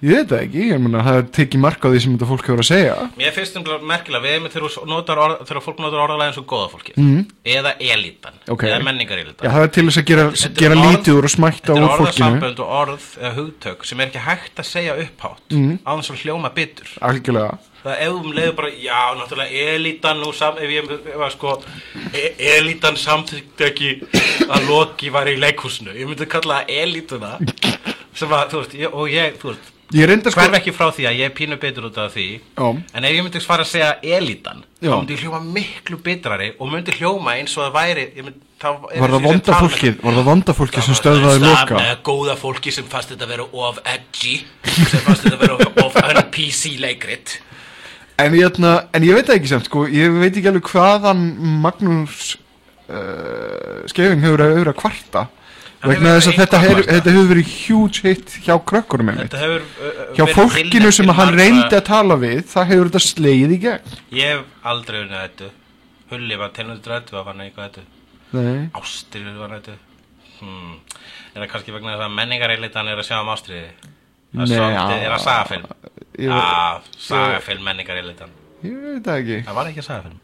Ég 0.00 0.16
veit 0.16 0.30
það 0.30 0.42
ekki, 0.46 0.62
ég 0.70 0.78
meina 0.80 1.02
það 1.04 1.16
er 1.18 1.26
tekið 1.36 1.60
mark 1.60 1.82
á 1.84 1.88
því 1.92 1.98
sem 2.00 2.12
þetta 2.14 2.28
fólk 2.30 2.46
hefur 2.48 2.62
að 2.62 2.68
segja. 2.70 2.92
Mér 3.20 3.34
finnst 3.36 3.56
það 3.58 3.82
merkilega 3.90 4.24
við 4.24 4.36
erum 4.38 4.46
þegar, 4.54 5.34
þegar 5.44 5.64
fólk 5.66 5.82
notar 5.82 6.04
orðalega 6.06 6.28
eins 6.30 6.38
og 6.40 6.46
góða 6.48 6.68
fólki 6.72 6.94
mm. 6.96 7.18
eða 7.52 7.72
elitan, 7.84 8.38
Ok. 8.48 8.64
eða 8.70 8.78
menningar 8.86 9.20
elitan 9.20 9.44
Já, 9.44 9.52
það 9.52 9.64
er 9.66 9.72
til 9.76 9.84
þess 9.90 10.00
að 10.00 10.06
gera, 10.08 10.24
er 10.30 10.54
gera 10.56 10.78
orð- 10.78 10.88
lítið 10.96 11.18
úr 11.18 11.28
og 11.28 11.34
smætta 11.34 11.66
Þetta 11.66 11.74
úr 11.74 11.84
er 11.84 11.92
fólkinu. 12.00 12.06
orðasambönd 12.08 12.62
og 12.64 12.72
orð 12.78 13.08
eða 13.20 13.32
hugtök 13.36 13.84
sem 13.90 14.00
er 14.00 14.08
ekki 14.08 14.22
hægt 14.24 14.62
að 14.62 14.68
segja 14.70 14.94
upphátt 15.04 15.56
mm. 15.58 15.74
á 15.84 15.90
þess 15.92 16.14
að 16.14 16.22
hljóma 16.24 16.52
bitur. 16.56 16.94
Algjörlega. 17.10 17.58
Það 17.80 18.00
ef 18.06 18.16
um 18.16 18.32
leiður 18.36 18.56
bara, 18.56 18.70
já, 18.76 19.00
náttúrulega 19.16 19.66
elítan 19.74 20.20
nú 20.20 20.32
sam, 20.36 20.56
ef 20.60 20.72
ég 20.72 20.88
að 21.16 21.30
sko 21.32 21.52
e 22.12 22.24
elítan 22.56 22.96
samþykti 23.00 23.68
ekki 23.68 23.92
að 24.48 24.66
Loki 24.68 25.12
var 25.12 25.28
í 25.28 25.36
leikhúsinu. 25.40 25.92
Ég 25.96 26.08
myndi 26.08 26.28
kalla 26.28 26.60
það 26.60 26.74
elítuna 26.84 27.34
sem 28.12 28.32
að, 28.36 28.50
þú 28.52 28.60
veist, 28.60 28.76
ég, 28.76 28.92
og 28.92 29.12
ég, 29.12 29.38
þú 29.40 29.52
veist 29.52 29.70
Sko 29.90 30.38
hverf 30.38 30.56
ekki 30.60 30.74
frá 30.74 30.86
því 30.94 31.06
að 31.10 31.18
ég 31.18 31.30
er 31.30 31.34
pínu 31.34 31.58
bitur 31.60 31.88
út 31.88 31.98
af 31.98 32.14
því 32.14 32.26
Já. 32.38 32.66
en 32.70 33.06
ef 33.08 33.16
ég 33.16 33.24
myndi 33.26 33.42
fara 33.42 33.66
að 33.66 33.72
segja 33.72 33.90
elítan 34.18 34.62
Já. 34.78 34.92
þá 34.92 34.96
myndi 35.00 35.16
ég 35.16 35.24
hljóma 35.24 35.40
miklu 35.56 35.98
bitrari 36.04 36.48
og 36.58 36.70
myndi 36.70 36.94
hljóma 36.98 37.34
eins 37.40 37.56
og 37.58 37.66
það 37.66 37.76
væri 37.78 38.06
myndi, 38.20 38.40
er 38.60 39.00
Var 39.00 39.10
það 39.10 39.18
að 39.18 39.26
vonda 39.26 39.58
fólkið, 39.64 40.00
var 40.04 40.18
það 40.18 40.30
vonda 40.30 40.56
fólkið 40.60 40.86
sem 40.86 40.98
Það 41.00 41.22
það 41.26 41.46
loka 41.46 41.84
góða 42.10 42.36
fólki 42.38 42.74
sem 42.76 42.90
fannst 42.92 43.14
þetta 43.14 43.30
vera 43.32 43.46
of 43.66 43.80
edgy 43.96 44.36
sem 44.68 45.06
fannst 45.06 45.26
þetta 45.26 45.40
vera 45.42 45.58
of, 45.58 45.80
of 45.86 45.98
un-PC 46.04 46.76
leikrit 46.82 47.40
en 48.20 48.36
ætna, 48.36 48.76
en 48.92 49.04
ég 49.06 49.16
veit 49.16 49.26
það 49.26 49.38
ekki 49.40 49.50
samt 49.54 49.68
sko, 49.68 49.86
ég 49.88 50.12
veit 50.20 50.34
ekki 50.34 50.50
alveg 50.50 50.70
hvaðan 50.70 51.26
Magnús 51.64 52.34
uh, 52.90 53.86
Skefing 53.90 54.22
hefur 54.24 54.44
að 54.44 54.58
auðra 54.58 54.76
kvarta 54.76 55.26
vegna 55.88 56.10
þess 56.16 56.28
að 56.30 56.38
þetta, 56.40 56.58
að 56.58 56.66
hef, 56.66 56.80
þetta 56.90 57.12
hefur 57.14 57.28
verið 57.30 57.52
huge 57.54 58.02
hit 58.04 58.34
hjá 58.44 58.54
Þetta 58.60 59.40
hefur 59.40 59.62
uh, 59.64 60.02
hjá 60.18 60.24
fólkinu 60.34 60.90
sem 60.92 61.08
að 61.12 61.18
hann 61.20 61.30
margra- 61.32 61.44
reyndi 61.44 61.78
að 61.78 61.86
tala 61.88 62.16
við 62.20 62.42
það 62.50 62.68
hefur 62.72 62.90
þetta 62.90 63.02
sleið 63.06 63.54
í 63.54 63.58
gegn. 63.64 63.94
Ég 64.18 64.34
hef 64.34 64.66
aldrei 64.72 64.98
unnið 65.04 65.22
þetta 65.24 65.50
Hulli 66.10 66.36
var 66.40 66.50
tilnættur 66.56 66.96
þetta 66.96 67.16
var 67.16 67.28
hann 67.30 67.40
eitthvað 67.44 67.70
þetta. 67.70 67.86
Ástriður 68.80 69.38
var 69.40 69.54
þetta 69.56 69.76
hmm. 70.40 70.74
Er 71.34 71.44
það 71.44 71.50
kannski 71.54 71.74
vegna 71.74 71.94
þess 71.94 72.06
að 72.08 72.16
menningareilitan 72.18 72.90
er 72.90 73.00
að 73.00 73.08
sjá 73.08 73.16
um 73.20 73.30
ástriði 73.32 73.68
Það 74.30 74.52
er 74.54 74.74
já. 74.74 74.82
það 75.10 75.22
sagafilm. 75.24 75.64
Ég- 76.20 76.30
Já, 76.30 76.82
sagafilm 77.08 77.64
menningareilitan 77.66 78.34
ég 78.60 78.74
veit 78.76 79.06
það 79.06 79.22
ekki. 79.22 79.38
Það 79.46 79.56
var 79.56 79.70
ekki 79.70 79.82
sagafilm. 79.86 80.18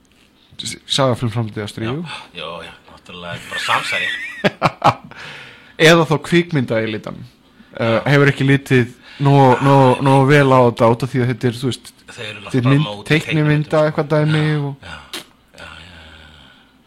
Sagafilm 0.87 1.33
framtíð 1.33 1.65
að 1.65 1.71
stríðu 1.73 2.03
Jó, 2.37 2.49
já, 2.65 2.73
náttúrulega 2.91 3.41
bara 3.51 3.63
samsæri 3.67 4.09
eða 5.79 6.07
þá 6.09 6.17
kvikmynda 6.29 6.81
í 6.85 6.93
litan 6.95 7.21
uh, 7.21 8.01
hefur 8.07 8.33
ekki 8.33 8.49
litið 8.49 8.95
nóg 9.25 9.63
nó, 9.65 9.77
nó 10.05 10.17
vel 10.29 10.49
á 10.53 10.61
þetta 10.69 10.91
át 10.91 11.05
af 11.07 11.13
því 11.13 11.23
að 11.23 11.31
þetta 11.33 11.49
er 11.49 11.61
þú 11.61 11.71
veist 11.71 11.93
þetta 12.07 12.59
er 12.61 12.69
mynd, 12.71 12.85
móti 12.85 13.07
teiknimynda 13.13 13.85
eitthvað 13.87 14.11
dæmi 14.13 14.47
og 14.61 14.75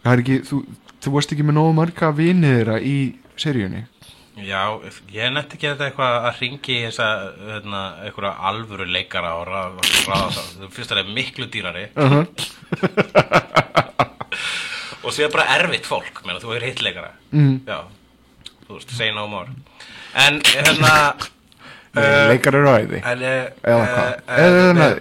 það 0.03 0.11
er 0.13 0.23
ekki 0.23 0.41
þú, 0.49 0.59
þú 1.03 1.15
varst 1.15 1.33
ekki 1.35 1.47
með 1.47 1.57
nógu 1.59 1.77
marga 1.79 2.11
vinið 2.15 2.59
þeirra 2.59 2.77
í 2.85 2.97
seríunni 3.39 3.85
Já, 4.39 4.79
ég 5.11 5.33
nefndi 5.33 5.57
ekki 5.57 5.67
þetta 5.67 5.87
eitthvað 5.89 6.13
að 6.29 6.37
ringi 6.39 6.75
í 6.77 6.83
þessa, 6.85 7.07
hérna, 7.43 7.81
einhverja 8.05 8.31
alvöru 8.49 8.85
leikara 8.87 9.33
og 9.35 9.49
ráða 9.49 9.83
það. 10.05 10.37
Þú 10.61 10.69
finnst 10.75 10.93
það 10.93 11.01
er 11.01 11.09
miklu 11.17 11.47
dýrari. 11.51 11.85
og 15.03 15.15
sér 15.15 15.33
bara 15.33 15.49
erfitt 15.57 15.89
fólk, 15.89 16.21
meina, 16.23 16.39
þú 16.39 16.55
er 16.55 16.67
hitt 16.69 16.83
leikara. 16.85 17.11
Mm. 17.35 17.57
Já, 17.67 17.81
þú 18.69 18.77
veist, 18.77 18.95
say 18.95 19.11
no 19.15 19.25
more. 19.27 19.49
En, 20.13 20.39
hérna... 20.45 20.93
uh, 21.97 22.29
leikar 22.29 22.57
eru 22.57 22.67
ræði 22.67 22.99
uh, 23.01 23.13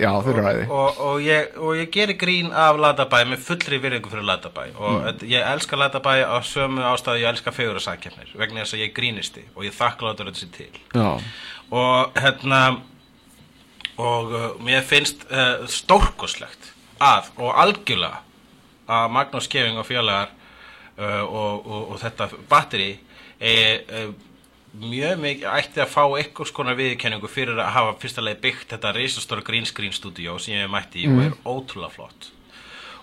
já, 0.00 0.10
þeir 0.24 0.32
eru 0.32 0.44
ræði 0.44 0.66
og, 0.66 1.00
og, 1.04 1.16
ég, 1.24 1.56
og 1.60 1.78
ég 1.78 1.90
gerir 1.92 2.18
grín 2.20 2.52
af 2.52 2.78
Latabæ 2.80 3.22
með 3.28 3.42
fullri 3.46 3.80
virðingu 3.82 4.12
fyrir 4.12 4.28
Latabæ 4.28 4.68
og 4.76 4.94
mm. 4.94 5.24
ég 5.28 5.48
elska 5.52 5.78
Latabæ 5.80 6.14
á 6.24 6.38
sömu 6.44 6.84
ástæðu 6.88 7.24
ég 7.24 7.32
elska 7.32 7.54
fegur 7.56 7.80
og 7.80 7.84
sakjafnir 7.84 8.32
vegna 8.40 8.64
þess 8.64 8.78
að 8.78 8.84
ég 8.86 8.94
grínisti 8.96 9.44
og 9.54 9.66
ég 9.68 9.76
þakkláttur 9.76 10.30
þetta 10.30 10.42
sér 10.44 10.54
til 10.56 10.70
já. 10.96 11.10
og 11.82 12.22
hérna 12.22 12.62
og 13.98 14.32
uh, 14.32 14.48
mér 14.64 14.86
finnst 14.86 15.26
uh, 15.28 15.66
stórkoslegt 15.68 16.72
að 17.02 17.30
og 17.36 17.52
algjörlega 17.52 18.24
að 18.88 19.12
Magnús 19.12 19.50
Keving 19.52 19.76
og 19.80 19.86
félagar 19.88 20.32
uh, 20.96 21.24
og, 21.24 21.68
og 21.92 22.00
þetta 22.00 22.30
batteri 22.48 22.94
mjög 24.78 25.20
mikið 25.22 25.46
ætti 25.50 25.82
að 25.82 25.92
fá 25.92 26.02
einhvers 26.04 26.52
konar 26.54 26.76
viðkenningu 26.78 27.30
fyrir 27.30 27.58
að 27.58 27.72
hafa 27.74 27.94
fyrsta 28.02 28.24
leið 28.24 28.40
byggt 28.44 28.72
þetta 28.74 28.94
reysastóra 28.96 29.44
green 29.46 29.66
screen 29.68 29.94
stúdíó 29.94 30.38
sem 30.42 30.58
ég 30.58 30.70
mætti 30.72 31.04
í 31.04 31.08
mm. 31.08 31.18
og 31.18 31.24
er 31.24 31.36
ótrúlega 31.46 31.94
flott 31.94 32.32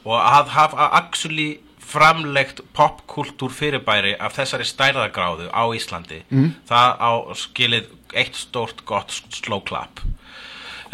og 0.05 0.19
að 0.19 0.51
hafa 0.53 0.89
actually 0.99 1.49
framlegt 1.85 2.61
popkultúr 2.75 3.53
fyrirbæri 3.53 4.15
af 4.17 4.35
þessari 4.37 4.65
stærðagráðu 4.67 5.49
á 5.53 5.63
Íslandi 5.77 6.21
mm. 6.29 6.51
það 6.69 7.01
á 7.01 7.11
skilið 7.41 7.89
eitt 8.15 8.37
stórt 8.39 8.85
gott 8.89 9.13
slow 9.33 9.63
clap 9.65 10.01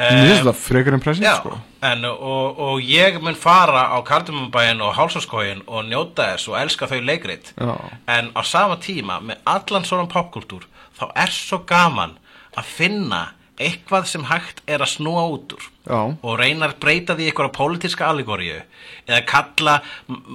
Mér 0.01 0.31
finnst 0.31 0.47
það 0.47 0.61
frekar 0.65 0.97
en 0.97 1.03
present 1.03 1.41
sko 1.41 1.57
en, 1.85 2.05
og, 2.05 2.59
og 2.61 2.81
ég 2.85 3.17
mun 3.21 3.37
fara 3.37 3.87
á 3.93 3.97
Kardumabæin 4.05 4.81
og 4.85 4.95
Hálsarskóin 4.97 5.63
og 5.67 5.85
njóta 5.89 6.31
þess 6.33 6.49
og 6.51 6.57
elska 6.61 6.89
þau 6.89 7.01
leikrit 7.05 7.53
Já. 7.57 7.73
en 8.07 8.31
á 8.33 8.41
sama 8.45 8.77
tíma 8.81 9.19
með 9.21 9.41
allan 9.49 9.85
svona 9.87 10.09
popkultúr 10.11 10.67
þá 10.99 11.05
er 11.23 11.33
svo 11.33 11.61
gaman 11.69 12.17
að 12.57 12.73
finna 12.77 13.21
eitthvað 13.67 14.07
sem 14.11 14.25
hægt 14.29 14.61
er 14.67 14.83
að 14.83 14.93
snúa 14.95 15.23
út 15.33 15.55
úr 15.57 15.67
Já. 15.85 15.99
og 16.13 16.35
reyna 16.39 16.67
að 16.69 16.77
breyta 16.83 17.15
því 17.17 17.29
eitthvað 17.29 17.53
pólitíska 17.57 18.07
allegóriu 18.09 18.59
eða 19.07 19.21
kalla 19.29 19.77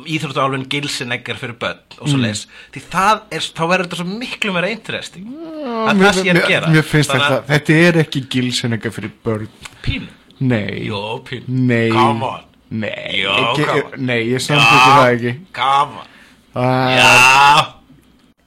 íþróttuálun 0.06 0.66
gilsineggar 0.70 1.38
fyrir 1.40 1.58
börn 1.60 1.82
og 2.00 2.10
svo 2.10 2.18
leis 2.20 2.46
mm. 2.46 2.56
því 2.74 2.84
það 2.92 3.22
er, 3.38 3.46
þá 3.46 3.62
verður 3.64 3.86
þetta 3.88 4.00
svo 4.00 4.18
miklu 4.24 4.56
meira 4.56 4.72
interesting 4.74 5.30
að 5.66 6.02
það 6.02 6.18
sé 6.18 6.26
að 6.32 6.42
gera. 6.50 6.72
Mér 6.72 6.86
finnst 6.86 7.14
þetta, 7.14 7.38
þetta 7.50 7.78
er 7.86 8.00
ekki 8.02 8.22
gilsineggar 8.32 8.94
fyrir 8.94 9.14
börn. 9.24 9.48
Pínu. 9.84 10.10
Nei. 10.46 10.86
Jó, 10.88 11.00
pínu. 11.26 11.62
Nei. 11.70 11.88
Come 11.94 12.28
on. 12.32 12.44
Nei, 12.68 13.22
Jó, 13.22 13.30
ekki, 13.30 13.64
come 13.68 13.84
on. 13.92 14.06
nei 14.08 14.20
ég 14.26 14.42
samtöku 14.42 14.90
það 14.90 15.12
ekki. 15.14 15.34
Come 15.56 16.02
on. 16.02 16.12
Er- 16.64 16.98
Já. 16.98 17.72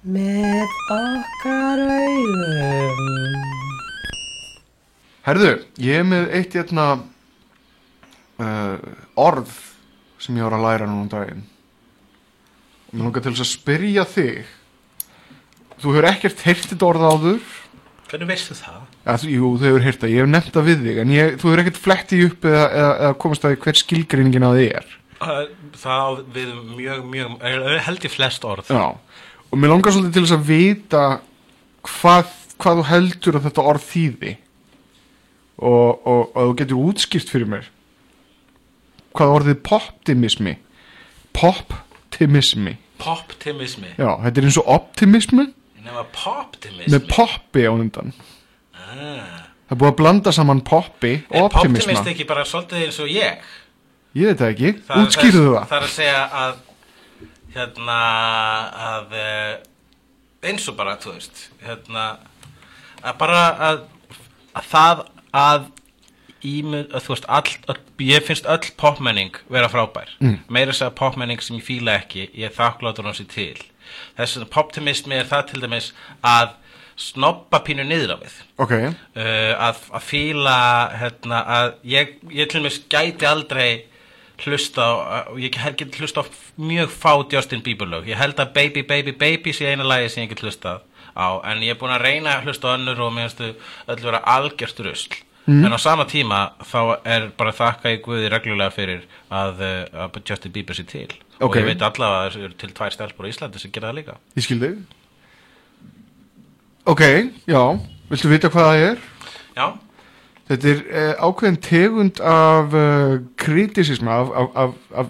Með 0.10 0.77
okkar 0.95 1.81
augum 1.85 3.59
Herðu, 5.30 5.49
ég 5.77 5.99
er 6.01 6.06
með 6.10 6.31
eitt 6.39 6.56
hérna 6.57 6.85
uh, 8.41 8.77
orð 9.19 9.51
sem 10.18 10.38
ég 10.39 10.47
var 10.47 10.56
að 10.57 10.64
læra 10.65 10.88
núna 10.89 11.03
um 11.06 11.11
daginn. 11.11 11.43
Mér 12.89 13.06
langar 13.06 13.22
til 13.22 13.35
þess 13.35 13.45
að 13.45 13.51
spyrja 13.51 14.06
þig. 14.10 14.47
Þú 15.80 15.93
hefur 15.93 16.07
ekkert 16.10 16.41
þetta 16.41 16.88
orð 16.88 17.06
áður. 17.06 17.43
Hvernig 18.10 18.31
veistu 18.31 18.57
það? 18.57 18.89
ja, 19.06 19.15
þú, 19.22 19.30
jú, 19.35 19.51
þú 19.60 19.69
hefur 19.69 19.85
heyrt 19.85 20.01
það, 20.01 20.14
ég 20.15 20.23
hef 20.23 20.31
nefnt 20.34 20.56
það 20.56 20.68
við 20.72 20.84
þig 20.88 20.99
en 21.03 21.14
ég, 21.14 21.35
þú 21.38 21.51
hefur 21.51 21.61
ekkert 21.64 21.80
flettið 21.84 22.26
upp 22.26 22.49
eða, 22.49 22.65
eða, 22.65 22.89
eða 23.03 23.18
komast 23.22 23.45
að 23.45 23.56
hver 23.68 23.80
skilgreiningin 23.84 24.49
á 24.49 24.51
þig 24.57 24.73
er. 24.81 24.91
Það 25.84 26.01
á 26.01 26.10
við 26.34 26.51
mjög, 26.73 27.06
mjög 27.14 27.47
held 27.85 28.10
ég 28.10 28.15
flest 28.15 28.49
orð. 28.49 28.73
Já, 28.73 28.85
og 29.45 29.61
mér 29.61 29.73
langar 29.76 29.93
svolítið 29.93 30.18
til 30.18 30.26
þess 30.26 30.38
að 30.39 30.49
vita 30.49 31.03
hvað, 31.85 32.35
hvað 32.57 32.81
þú 32.81 32.88
heldur 32.89 33.38
að 33.38 33.49
þetta 33.51 33.68
orð 33.73 33.89
þýði 33.93 34.35
og, 35.60 36.07
og, 36.07 36.23
og 36.36 36.49
þú 36.49 36.56
getur 36.61 36.81
útskýrt 36.90 37.31
fyrir 37.31 37.49
mér 37.52 37.69
hvað 39.15 39.36
orðið 39.36 39.61
poptimismi. 39.65 40.56
Poptimismi. 41.36 42.76
Poptimismi? 42.99 43.94
Já, 43.98 44.10
þetta 44.26 44.41
er 44.41 44.48
eins 44.49 44.60
og 44.60 44.69
optimismi 44.76 45.45
Nefna 45.80 46.03
poptimismi? 46.14 46.91
með 46.94 47.07
poppi 47.11 47.64
á 47.64 47.72
undan. 47.72 48.14
Ah. 48.76 49.45
það 49.69 49.76
er 49.76 49.80
búið 49.81 49.91
að 49.91 49.98
blanda 49.99 50.31
saman 50.34 50.61
poppi 50.65 51.14
og 51.30 51.49
optimisma. 51.49 51.94
poptimist 51.94 52.11
ekki 52.11 52.26
bara 52.30 52.45
svolítið 52.48 52.86
eins 52.88 52.99
og 53.03 53.11
ég? 53.14 53.52
ég 54.18 54.31
veit 54.31 54.40
það 54.40 54.53
ekki, 54.56 54.72
útskýrðu 54.98 55.44
það? 55.45 55.53
það. 55.53 55.68
Það 55.69 55.77
er 55.77 55.86
að 55.86 55.94
segja 55.94 56.23
að 56.40 56.56
hérna 57.53 57.99
að 58.88 59.15
eh, 59.19 59.53
eins 60.49 60.68
og 60.72 60.80
bara, 60.80 60.98
þú 61.02 61.15
veist 61.15 61.45
hérna 61.65 62.07
að 63.03 63.22
bara 63.22 63.44
að, 63.69 63.80
að 64.57 64.69
það 64.73 65.06
að 65.35 65.69
að 66.39 67.03
þú 67.03 67.11
veist 67.11 67.26
all, 67.27 67.51
all, 67.68 67.80
ég 67.99 68.23
finnst 68.23 68.47
öll 68.47 68.72
popmenning 68.80 69.35
vera 69.51 69.68
frábær. 69.69 70.10
Mm. 70.19 70.39
meira 70.47 70.72
þess 70.72 70.85
að 70.88 70.95
popmenning 70.95 71.41
sem 71.41 71.57
ég 71.57 71.65
fíla 71.65 71.97
ekki 71.99 72.30
ég 72.34 72.47
er 72.47 72.56
þakkláttur 72.56 73.06
hans 73.06 73.19
í 73.19 73.27
til. 73.27 73.60
Þess 74.15 74.39
að 74.39 74.49
poptimismi 74.53 75.18
er 75.18 75.27
það 75.27 75.45
til 75.51 75.61
dæmis 75.61 75.91
að 76.23 76.56
snoppa 76.99 77.61
pínu 77.64 77.84
niður 77.88 78.15
á 78.15 78.18
við. 78.23 78.39
Ok, 78.60 78.72
uh, 78.72 79.53
að, 79.68 79.84
að 79.91 80.03
fíla 80.03 80.57
hérna, 80.99 81.43
að 81.43 81.69
ég, 81.84 82.18
ég 82.31 82.49
til 82.49 82.61
dæmis 82.61 82.81
gæti 82.91 83.27
aldrei 83.27 83.85
hlusta 84.39 84.84
á, 84.84 85.19
ég 85.35 85.51
get 85.51 85.99
hlusta 85.99 86.23
á 86.23 86.26
mjög 86.56 86.91
fá 86.95 87.11
Justin 87.31 87.64
Bieber 87.64 87.88
lög, 87.88 88.07
ég 88.07 88.19
held 88.19 88.39
að 88.39 88.53
Baby 88.56 88.85
Baby 88.88 89.11
Baby 89.11 89.51
sé 89.56 89.68
eina 89.68 89.84
lagi 89.84 90.07
sem 90.11 90.23
ég 90.23 90.31
get 90.31 90.43
hlusta 90.43 90.80
á 90.80 90.89
en 91.18 91.64
ég 91.65 91.73
er 91.73 91.80
búin 91.80 91.94
að 91.95 92.03
reyna 92.06 92.36
að 92.38 92.45
hlusta 92.49 92.68
á 92.69 92.76
önnur 92.77 92.99
og 93.06 93.14
mér 93.15 93.30
finnst 93.30 93.41
þau 93.41 93.94
öll 93.95 94.03
vera 94.06 94.22
algjört 94.26 94.80
rusl. 94.86 95.18
En 95.49 95.73
á 95.73 95.80
sama 95.81 96.06
tíma 96.06 96.52
þá 96.61 96.99
er 97.10 97.31
bara 97.38 97.52
þakka 97.52 97.90
í 97.95 98.02
Guði 98.06 98.30
reglulega 98.30 98.69
fyrir 98.69 99.02
að, 99.34 99.61
uh, 99.65 100.03
að 100.06 100.19
Justin 100.30 100.52
Bieber 100.53 100.77
sé 100.77 100.84
til. 100.86 101.07
Og 101.40 101.49
Ok. 101.49 101.56
ég 101.57 101.65
veit 101.65 101.81
allavega 101.81 102.27
að 102.27 102.34
það 102.36 102.44
eru 102.44 102.53
til 102.60 102.69
tvær 102.77 102.94
stelpur 102.94 103.26
á 103.26 103.30
Íslandi 103.31 103.60
sem 103.60 103.72
gera 103.72 103.90
það 103.90 103.95
líka. 103.98 104.18
Ég 104.38 104.44
skildi 104.45 104.69
ok, 106.86 107.02
já. 107.49 107.61
Viltu 108.10 108.30
vita 108.30 108.49
hvað 108.49 108.68
það 108.69 108.84
er? 108.90 108.98
Já, 109.57 109.68
Þetta 110.49 110.69
er 110.72 110.80
uh, 110.90 111.27
ákveðin 111.30 111.57
tegund 111.61 112.19
af 112.26 112.73
uh, 112.73 113.19
kritisisma 113.38 114.15
af, 114.23 114.30
af, 114.34 114.48
af, 114.57 114.72
af 115.03 115.10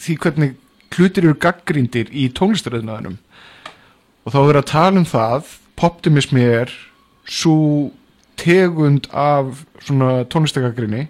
því 0.00 0.14
hvernig 0.22 0.54
hlutir 0.96 1.26
eru 1.28 1.34
gaggrindir 1.36 2.08
í 2.16 2.30
tónlistaröðnaðinum 2.32 3.18
og 4.28 4.34
þá 4.34 4.38
er 4.42 4.48
verið 4.50 4.60
að 4.60 4.68
tala 4.68 5.00
um 5.00 5.08
það 5.08 5.52
poptimismi 5.80 6.42
er 6.44 6.72
svo 7.24 7.58
tegund 8.36 9.08
af 9.16 9.62
svona 9.86 10.26
tónlistagaggrinni 10.28 11.06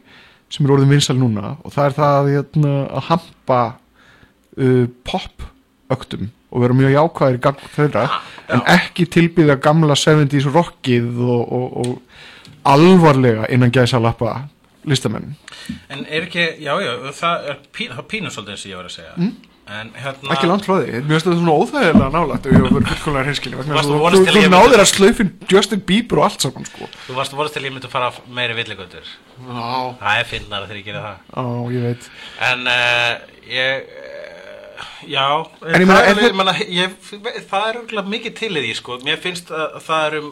sem 0.53 0.65
er 0.65 0.73
orðin 0.73 0.93
vinsal 0.93 1.19
núna. 1.19 1.57
Og 1.66 1.74
það 1.74 1.89
er 1.89 1.97
það 1.97 2.19
að, 2.19 2.28
hérna, 2.36 2.74
að 2.86 3.07
hampa 3.09 3.61
uh, 3.74 4.85
pop-öktum 5.09 6.31
og 6.49 6.62
vera 6.62 6.77
mjög 6.78 6.95
jákvæðir 6.95 7.40
í 7.40 7.43
gang 7.49 7.66
þeirra. 7.74 8.05
En 8.55 8.62
ekki 8.70 9.09
tilbyggða 9.19 9.59
gamla 9.66 9.99
70s 9.99 10.47
rockið 10.55 11.19
og, 11.19 11.43
og, 11.59 11.66
og 11.82 12.70
alvarlega 12.70 13.51
innan 13.51 13.74
gæsa 13.74 13.99
lappa 14.01 14.45
listamenn. 14.89 15.35
En 15.90 16.07
er 16.07 16.31
ekki, 16.31 16.47
já, 16.62 16.73
já, 16.86 16.95
það 17.19 17.51
er 17.51 17.62
pín, 17.74 17.93
það 17.93 18.05
er 18.05 18.11
pínu 18.15 18.32
svolítið 18.32 18.55
eins 18.55 18.65
og 18.65 18.70
ég 18.70 18.78
var 18.78 18.89
að 18.89 18.95
segja. 18.95 19.16
Mm. 19.19 19.57
En 19.69 19.90
hérna 20.01 20.32
ekki 20.32 20.49
langt 20.49 20.65
frá 20.65 20.78
því, 20.81 21.01
mér 21.05 21.19
finnst 21.19 21.27
þetta 21.28 21.39
svona 21.43 21.55
óþægilega 21.61 22.07
nálægt 22.15 22.47
ef 22.49 22.55
ég 22.55 22.62
var 22.62 22.70
fyrir 22.73 22.78
að 22.81 22.86
vonast 23.69 23.89
þú, 23.90 24.45
náðir 24.55 24.81
að 24.81 24.89
slaufin 24.89 25.32
Justin 25.53 25.82
Bieber 25.90 26.20
og 26.23 26.24
allt 26.28 26.45
saman 26.47 26.65
sko. 26.70 26.89
Þú 27.05 27.16
varst 27.19 27.35
að 27.35 27.40
vorast 27.43 27.57
til 27.59 27.65
ég 27.66 27.74
myndi 27.74 27.90
að 27.90 27.93
fara 27.93 28.09
meiri 28.39 28.57
villigöndur 28.57 29.11
Já, 29.11 29.66
Það 30.01 30.20
er 30.23 30.28
finnar 30.31 30.65
þegar 30.70 30.78
ég 30.81 30.86
gera 30.89 31.03
það. 31.05 31.19
Veit. 31.85 32.09
En 32.49 32.65
uh, 32.73 33.12
ég 33.53 33.90
uh, 33.93 34.89
Já 35.09 35.27
En 35.28 35.82
ég 35.82 35.90
það, 35.90 36.09
er 36.09 36.23
það- 36.23 36.73
ég 36.78 36.97
það 37.51 37.69
er 37.69 37.74
örugglega 37.82 38.12
mikið 38.15 38.39
til 38.40 38.53
í 38.57 38.62
því 38.65 38.73
sko. 38.81 38.99
Mér 39.05 39.20
finnst 39.23 39.53
að 39.53 39.77
það 39.85 40.07
er 40.09 40.19
um 40.23 40.31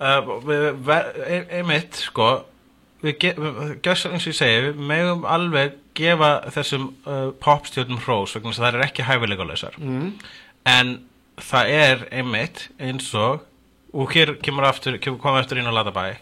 uh, 0.00 0.32
við- 0.48 1.52
einmitt 1.60 2.00
sko. 2.08 2.30
Við 3.04 3.14
ge- 3.20 3.36
við- 3.36 3.76
gjössar 3.84 4.12
eins 4.16 4.24
og 4.26 4.32
ég 4.32 4.40
segi 4.40 4.64
við 4.70 4.80
megum 4.90 5.22
alveg 5.28 5.76
gefa 6.00 6.30
þessum 6.56 6.88
uh, 7.04 7.28
popstjórnum 7.44 8.00
hrós 8.06 8.34
vegna 8.36 8.50
þess 8.52 8.62
að 8.62 8.66
það 8.66 8.80
er 8.80 8.88
ekki 8.88 9.06
hæfileikalausar. 9.08 9.78
Mm. 9.78 10.10
en 10.70 10.96
það 11.40 11.70
er 11.76 12.02
einmitt 12.12 12.66
eins 12.80 13.12
og 13.16 13.46
og 13.92 14.12
hér 14.14 14.36
kemur 14.42 14.66
aftur, 14.68 14.98
kemur 15.02 15.40
aftur 15.40 15.58
inn 15.60 15.68
á 15.68 15.74
Latabæ. 15.74 16.14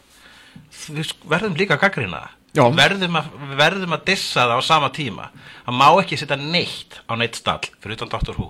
Við 0.88 1.12
verðum 1.28 1.56
líka 1.58 1.76
að 1.76 1.84
gaggrina 1.84 2.22
það. 2.22 2.34
Verðum 2.78 3.18
verðum 3.58 3.94
að 3.94 4.06
dissa 4.08 4.46
það 4.48 4.54
á 4.56 4.60
sama 4.64 4.88
tíma. 4.94 5.28
Það 5.66 5.76
má 5.82 5.88
ekki 6.00 6.18
setja 6.18 6.38
neitt 6.40 7.00
á 7.04 7.12
neitt 7.20 7.36
stall 7.38 7.68
fyrir 7.76 7.98
utan 7.98 8.12
Dr. 8.14 8.38
Who. 8.38 8.48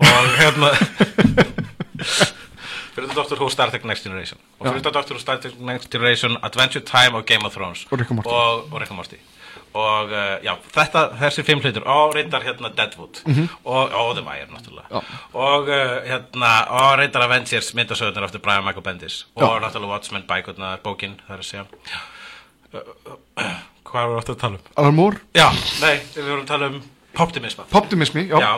Og 0.00 0.28
hérna 0.36 0.74
fyrir 3.00 3.14
Doctor 3.14 3.40
Who, 3.40 3.50
Star 3.50 3.70
Trek 3.70 3.84
Next 3.84 4.06
Generation. 4.06 4.40
Og 4.58 4.66
fyrir 4.66 4.80
utan 4.82 4.92
Doctor 4.92 5.14
Who, 5.16 5.20
Star 5.20 5.40
Trek 5.40 5.58
Next 5.58 5.90
Generation 5.92 6.36
Adventure 6.42 6.84
Time 6.84 7.16
og 7.16 7.26
Game 7.26 7.46
of 7.46 7.54
Thrones. 7.54 7.86
Og 7.90 7.98
Rick 7.98 8.10
and 8.10 8.16
Morty. 8.16 8.28
og, 8.28 8.72
og 8.72 8.80
Rick 8.80 8.90
and 8.90 8.96
Morty. 8.96 9.20
Og 9.74 10.10
uh, 10.10 10.36
já, 10.42 10.52
þetta, 10.74 11.02
þessi 11.18 11.42
fimm 11.46 11.60
hlutur 11.62 11.84
og 11.86 12.14
reyndar 12.14 12.42
hérna 12.42 12.72
Deadwood. 12.74 13.20
Og, 13.64 13.92
og 13.94 14.14
The 14.18 14.24
Wire 14.26 14.48
náttúrulega. 14.50 14.86
Já. 14.90 15.18
og 15.32 15.68
uh, 15.70 15.96
hérna, 16.06 16.52
og 16.80 16.98
reyndar 16.98 17.26
Avengers 17.26 17.72
myndasögurnar 17.78 18.26
eftir 18.26 18.42
Brian 18.42 18.64
Michael 18.66 18.82
Bendis. 18.82 19.26
Og 19.34 19.42
Já. 19.42 19.60
náttúrulega 19.66 19.92
Watchmen 19.92 20.26
bækurnar, 20.26 20.80
bókin 20.82 21.18
það 21.26 21.36
er 21.36 21.44
að 21.44 21.50
segja. 21.50 21.66
Uh, 22.74 22.80
uh, 23.42 23.52
hvað 23.90 24.02
erum 24.02 24.16
við 24.16 24.22
aftur 24.22 24.34
að 24.38 24.40
tala 24.40 24.58
um? 24.58 24.72
Alan 24.76 24.98
Moore, 24.98 25.22
Já, 25.34 25.46
nei, 25.82 25.94
við 26.14 26.24
vorum 26.24 26.42
að 26.42 26.50
tala 26.50 26.70
um 26.72 26.80
poptimisma. 27.14 27.68
Poptimismi, 27.70 28.26
já, 28.30 28.38
Já, 28.42 28.50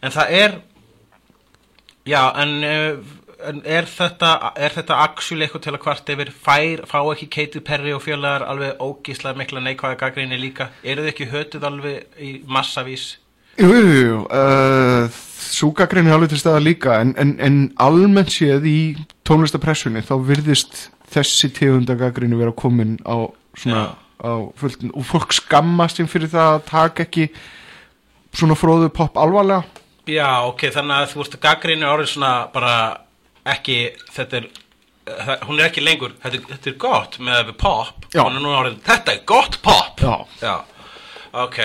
en 0.00 0.16
það 0.16 0.38
er 0.40 0.56
Já, 2.04 2.20
en, 2.36 2.50
uh, 2.64 2.98
en 3.00 3.23
er 3.64 3.88
þetta 3.88 4.30
er 4.56 4.74
þetta 4.74 5.00
actually 5.04 5.46
eitthvað 5.46 5.64
til 5.66 5.74
að 5.74 5.82
hvart 5.84 6.14
yfir 6.14 6.30
fær, 6.46 6.84
fá 6.90 6.98
ekki 7.02 7.28
Katy 7.36 7.62
Perry 7.66 7.92
og 7.96 8.02
fjölaðar 8.04 8.46
alveg 8.48 8.80
ógíslega 8.82 9.38
mikla 9.38 9.62
neikvæða 9.64 10.00
gaggrinni 10.00 10.40
líka? 10.40 10.70
Eru 10.82 11.04
þið 11.04 11.12
ekki 11.12 11.28
hötuð 11.32 11.68
alveg 11.70 12.18
í 12.18 12.32
massavís? 12.46 13.06
Jú, 13.60 13.70
jú, 13.70 13.98
jú, 14.00 14.22
uh, 14.34 15.06
súgagrein 15.38 16.08
er 16.08 16.16
alveg 16.16 16.32
til 16.32 16.40
staða 16.42 16.62
líka 16.64 16.96
en, 16.98 17.12
en, 17.20 17.36
en 17.38 17.58
almennt 17.82 18.32
séð 18.34 18.66
í 18.66 18.78
tónlistapressunni 19.28 20.02
þá 20.02 20.16
virðist 20.26 20.88
þessi 21.14 21.52
tegundagagreinu 21.54 22.40
vera 22.40 22.56
komin 22.56 22.96
á 23.06 23.30
svona 23.54 23.84
á 24.24 24.32
fullt 24.58 24.88
og 24.90 25.06
fólk 25.06 25.34
skammast 25.36 26.00
sín 26.00 26.10
fyrir 26.10 26.32
það 26.32 26.50
að 26.56 26.66
taka 26.70 27.06
ekki 27.06 27.28
svona 28.34 28.56
fróðu 28.58 28.90
pop 28.94 29.18
alvarlega. 29.20 29.62
Já, 30.10 30.44
ok, 30.48 30.66
þannig 30.74 30.96
að 30.96 31.10
þú 31.12 31.20
veist 31.22 31.36
að 31.36 31.44
gaggrinni 31.46 31.88
orðið 31.88 32.10
svona 32.12 32.32
bara 32.52 32.74
ekki, 33.46 33.78
þetta 34.14 34.36
er 34.40 34.46
það, 35.04 35.42
hún 35.48 35.58
er 35.60 35.66
ekki 35.68 35.82
lengur, 35.84 36.12
þetta, 36.22 36.36
er- 36.38 36.46
þetta 36.54 36.70
er 36.72 36.76
gott 36.80 37.18
með 37.20 37.34
að 37.40 37.48
við 37.50 37.56
pop, 37.60 38.06
Já. 38.14 38.22
hún 38.24 38.36
er 38.38 38.44
núna 38.44 38.60
orðið 38.62 38.78
þetta 38.86 39.12
er 39.12 39.24
gott 39.28 39.58
pop. 39.62 40.00
Já. 40.40 40.54
Ok, 41.34 41.58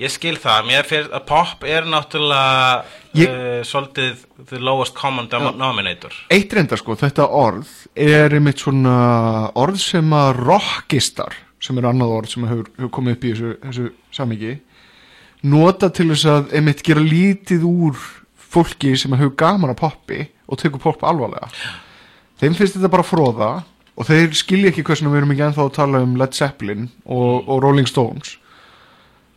ég 0.00 0.10
skil 0.10 0.36
það. 0.40 0.64
Mér 0.70 0.86
fyrir 0.88 1.10
að 1.12 1.26
pop 1.28 1.64
er 1.68 1.84
náttúrulega 1.84 2.84
Ég- 3.14 3.28
uh, 3.28 3.60
svolítið 3.66 4.24
the 4.48 4.58
lowest 4.58 4.94
common 4.94 5.26
denominator 5.28 6.12
Eitt 6.30 6.52
reynda 6.54 6.76
sko, 6.78 6.94
þetta 6.94 7.26
orð 7.28 7.68
er 7.96 8.30
einmitt 8.38 8.58
svona 8.62 9.50
orð 9.58 9.78
sem 9.82 10.10
að 10.14 10.36
rockistar, 10.46 11.34
sem 11.60 11.76
er 11.78 11.88
annað 11.90 12.14
orð 12.20 12.28
sem 12.32 12.46
hefur, 12.48 12.70
hefur 12.78 12.90
komið 12.96 13.16
upp 13.18 13.24
í 13.26 13.32
þessu, 13.34 13.50
þessu 13.66 13.88
samíki, 14.14 14.52
nota 15.42 15.90
til 15.90 16.08
þess 16.12 16.24
að 16.30 16.54
einmitt 16.54 16.82
gera 16.86 17.00
lítið 17.04 17.66
úr 17.66 17.96
fólki 18.50 18.96
sem 18.98 19.14
hefur 19.14 19.34
gaman 19.38 19.72
að 19.74 19.80
poppi 19.84 20.24
og 20.50 20.58
tekur 20.60 20.82
pop 20.82 21.04
alvarlega. 21.06 21.50
Þeim 22.40 22.56
finnst 22.58 22.76
þetta 22.76 22.90
bara 22.92 23.06
fróða 23.06 23.50
og 23.94 24.08
þeir 24.08 24.32
skilja 24.38 24.70
ekki 24.72 24.84
hversuna 24.86 25.12
við 25.12 25.22
erum 25.22 25.34
ekki 25.34 25.46
ennþá 25.48 25.66
að 25.66 25.74
tala 25.76 26.00
um 26.04 26.16
Led 26.18 26.36
Zeppelin 26.36 26.88
og, 27.04 27.46
og 27.46 27.62
Rolling 27.62 27.88
Stones. 27.88 28.36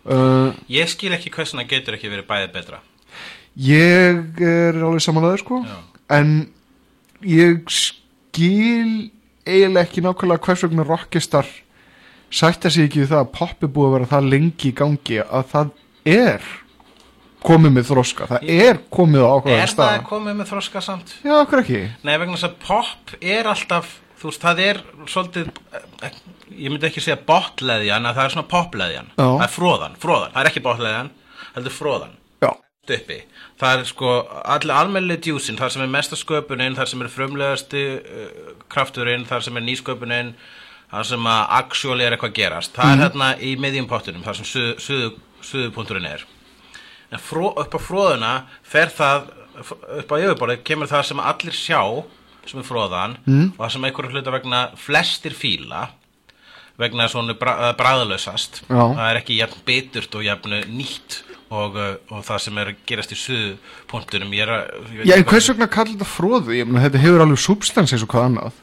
Uh, 0.03 0.51
Ég 0.71 0.89
skil 0.91 1.13
ekki 1.15 1.31
hversuna 1.31 1.63
getur 1.67 1.95
ekki 1.95 2.09
verið 2.11 2.27
bæðið 2.27 2.49
betra 2.57 2.81
Ég 3.55 4.41
er 4.43 4.75
alveg 4.75 5.03
samanlegaður 5.05 5.43
sko 5.45 5.59
Já. 5.63 5.77
En 6.11 6.33
ég 7.23 7.61
skil 7.71 9.13
eiginlega 9.47 9.85
ekki 9.85 10.03
nákvæmlega 10.03 10.43
hvers 10.43 10.65
vegna 10.65 10.83
rockistar 10.87 11.47
sætta 12.33 12.67
sig 12.67 12.89
ekki 12.89 13.05
við 13.05 13.13
það 13.13 13.21
að 13.21 13.31
pop 13.37 13.63
er 13.63 13.71
búið 13.71 13.87
að 13.87 13.95
vera 13.95 14.11
það 14.11 14.29
lengi 14.33 14.69
í 14.73 14.75
gangi 14.81 15.21
að 15.23 15.47
það 15.53 15.71
er 16.17 16.51
komið 17.47 17.75
með 17.77 17.89
þroska, 17.91 18.27
það 18.31 18.47
er 18.57 18.79
komið 18.93 19.23
á 19.23 19.27
Er 19.27 19.35
ákveðan 19.37 19.61
það 19.63 19.73
stað. 19.73 20.05
komið 20.09 20.39
með 20.39 20.49
þroska 20.53 20.81
samt? 20.85 21.13
Já, 21.23 21.33
okkur 21.41 21.61
ekki? 21.63 21.81
Nei, 22.03 22.15
vegna 22.21 22.37
þess 22.39 22.47
að 22.49 22.57
pop 22.67 23.13
er 23.21 23.49
alltaf 23.53 23.91
þú 24.23 24.29
veist, 24.31 24.43
það 24.45 24.61
er 24.63 24.81
svolítið 25.11 25.49
eh, 26.07 26.17
ég 26.63 26.71
myndi 26.71 26.87
ekki 26.87 27.03
segja 27.03 27.19
botleðjan 27.27 28.07
að 28.07 28.17
það 28.19 28.25
er 28.29 28.35
svona 28.37 28.51
popleðjan, 28.53 29.09
Já. 29.17 29.25
það 29.27 29.45
er 29.47 29.53
fróðan, 29.57 29.97
fróðan 29.99 30.33
það 30.35 30.41
er 30.45 30.51
ekki 30.51 30.63
botleðjan, 30.67 31.09
heldur 31.57 31.75
fróðan 31.75 32.13
Já, 32.43 32.49
uppi, 32.97 33.17
það 33.59 33.75
er 33.81 33.85
sko 33.91 34.13
allir 34.55 34.75
almennileg 34.77 35.23
djúsin, 35.27 35.59
þar 35.59 35.73
sem 35.75 35.83
er 35.85 35.91
mesta 35.91 36.19
sköpunin 36.19 36.77
þar 36.79 36.91
sem 36.93 37.03
er 37.03 37.11
frumlegasti 37.11 37.83
uh, 37.99 38.53
krafturinn, 38.71 39.27
þar 39.27 39.43
sem 39.47 39.59
er 39.59 39.67
nýsköpunin 39.67 40.31
þar 40.93 41.09
sem 41.09 41.27
að 41.33 41.43
actually 41.57 42.05
er 42.05 42.13
eitthvað 42.13 42.31
að 42.31 42.37
gerast. 42.37 42.75
Það 42.77 42.91
er 42.93 42.99
hérna 43.01 43.29
í 43.41 43.55
miðjum 43.57 43.87
pottunum 43.89 44.21
þar 44.23 44.37
sem 44.37 44.45
suðu, 44.45 44.73
suðu, 44.83 45.07
suðupunkturinn 45.41 46.05
er 46.05 46.25
en 47.13 47.21
fró, 47.21 47.51
upp 47.53 47.77
á 47.77 47.79
fróðuna 47.81 48.33
fer 48.65 48.91
það 48.93 49.31
upp 50.01 50.13
á 50.13 50.15
yfirborðið 50.17 50.63
kemur 50.65 50.89
það 50.89 51.09
sem 51.11 51.21
allir 51.21 51.57
sjá 51.57 51.81
sem 52.49 52.59
er 52.59 52.67
fróðan 52.67 53.17
mm. 53.23 53.51
og 53.53 53.59
það 53.61 53.75
sem 53.75 53.85
einhverju 53.87 54.15
hluta 54.15 54.33
vegna 54.33 54.63
flestir 54.79 55.35
fíla 55.37 55.85
vegna 56.79 57.05
er 57.05 57.37
bra, 57.37 57.53
bræðlausast 57.77 58.63
Já. 58.65 58.81
það 58.81 59.05
er 59.05 59.19
ekki 59.21 59.37
jafn 59.37 59.61
biturt 59.67 60.17
og 60.17 60.25
jafn 60.25 60.57
nýtt 60.73 61.21
og, 61.53 61.77
uh, 61.77 61.93
og 62.09 62.25
það 62.25 62.43
sem 62.47 62.59
er 62.59 62.71
að 62.71 62.83
gerast 62.89 63.13
í 63.13 63.19
suðupunktunum 63.21 64.33
ég 64.33 64.47
er 64.47 64.53
að 64.57 65.05
Já 65.05 65.15
en 65.19 65.27
hvers 65.29 65.49
vegna 65.53 65.69
kallar 65.69 65.93
þetta 65.93 66.09
fróðu? 66.09 66.57
Ég 66.57 66.69
meina 66.69 66.87
þetta 66.87 67.03
hefur 67.05 67.25
alveg 67.27 67.43
substans 67.43 67.93
eins 67.93 68.05
og 68.05 68.09
hvað 68.13 68.29
annað 68.31 68.61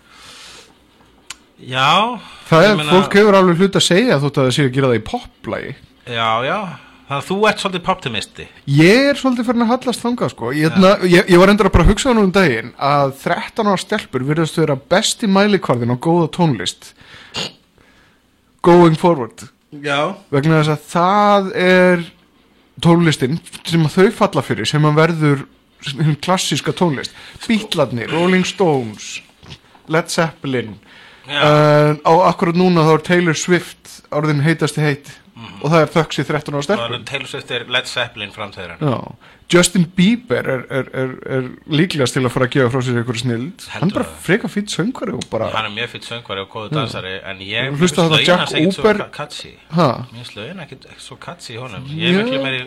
já, 1.61 2.19
Það 2.49 2.67
er, 2.67 2.77
meina- 2.81 2.93
fólk 2.97 3.19
hefur 3.21 3.39
alveg 3.39 3.63
hlut 3.63 3.79
að 3.79 3.87
segja 3.87 4.21
þótt 4.21 4.39
að 4.41 4.49
það 4.49 4.55
sé 4.57 4.67
að 4.67 4.77
gera 4.77 4.91
það 4.91 5.01
í 5.01 5.07
poplægi 5.11 5.75
já, 6.11 6.31
já, 6.49 6.59
þannig 7.11 7.25
að 7.25 7.27
þú 7.27 7.37
ert 7.49 7.63
svolítið 7.63 7.83
poptimisti. 7.89 8.45
Ég 8.71 9.09
er 9.11 9.19
svolítið 9.19 9.49
fyrir 9.49 9.65
að 9.65 9.71
hallast 9.73 10.03
þangað 10.05 10.31
sko. 10.31 10.51
Ég, 10.55 10.77
ja. 10.79 10.91
ég, 11.11 11.31
ég 11.35 11.41
var 11.43 11.51
endur 11.51 11.67
að 11.67 11.75
bara 11.75 11.87
hugsa 11.89 12.13
nú 12.15 12.23
um 12.29 12.35
daginn 12.35 12.71
að 12.79 13.15
13 13.25 13.67
ára 13.67 13.81
stelpur 13.83 14.27
virðast 14.29 14.61
vera 14.61 14.77
besti 14.79 15.27
mælikvarðin 15.27 15.91
á 15.91 15.99
góða 15.99 16.29
tónlist 16.37 16.93
going 18.63 18.95
forward. 19.01 19.49
Já, 19.75 20.15
vegna 20.31 20.61
þess 20.61 20.75
að 20.77 20.87
það 20.93 21.51
er 21.65 22.05
tónlistin 22.83 23.41
sem 23.67 23.87
að 23.87 23.97
þau 23.97 24.15
falla 24.21 24.45
fyrir 24.47 24.71
sem 24.71 24.87
að 24.87 25.01
verður 25.01 25.43
klassíska 26.23 26.75
tónlist. 26.79 27.17
Beatlarnir, 27.49 28.13
Rolling 28.15 28.47
Stones 28.47 29.17
Led 29.91 30.13
Zeppelin. 30.15 30.77
Uh, 31.31 31.99
á 32.07 32.13
akkurat 32.31 32.57
núna 32.59 32.87
þá 32.87 32.93
er 32.93 33.03
Taylor 33.07 33.39
Swift 33.39 33.99
orðin 34.15 34.43
heitasti 34.43 34.83
heit 34.83 35.11
og 35.61 35.67
það 35.69 35.81
er 35.81 35.93
þöks 35.97 36.23
í 36.23 36.25
13 36.29 36.57
ára 36.57 36.65
er 36.89 37.05
Taylor 37.11 37.53
er 37.57 37.67
Led 37.77 37.91
Zeppelin 37.91 38.33
framþeirinn 38.35 38.83
Já. 38.85 38.97
Justin 39.51 39.87
Bieber 39.97 40.47
er, 40.47 40.61
er, 40.71 40.91
er, 40.95 41.15
er 41.27 41.47
líklegast 41.67 42.15
til 42.15 42.23
að 42.23 42.35
fara 42.35 42.47
að 42.47 42.53
gefa 42.55 42.71
frá 42.71 42.85
sér 42.87 43.01
einhverju 43.01 43.23
snild 43.25 43.65
hann 43.75 43.89
er 43.89 43.97
bara 43.97 44.21
freka 44.27 44.51
fýtt 44.53 44.71
söngvari 44.71 45.17
bara 45.33 45.51
hann 45.57 45.71
er 45.71 45.75
mjög 45.75 45.95
fyrir 45.97 46.07
söngvari 46.07 46.45
og 46.45 46.53
góðu 46.55 46.73
dansari 46.77 47.17
en 47.27 47.43
ég 47.43 47.75
þarna 47.75 48.21
lögin 48.21 48.39
hans 48.39 48.55
ekkert 48.55 48.77
svo 48.77 48.85
Uber- 48.85 49.01
ka- 49.01 49.09
catchy. 49.17 49.53
Ha, 49.75 49.89
Mér 50.11 50.21
finnst 50.21 50.37
lögin 50.37 50.63
ekkert 50.65 50.87
ekkert 50.87 51.05
svo 51.05 51.17
katsi 51.21 51.55
í 51.55 51.61
honum. 51.61 51.87
Ég 51.91 52.15
er 52.15 52.25
miklu 52.25 52.43
meiri 52.45 52.63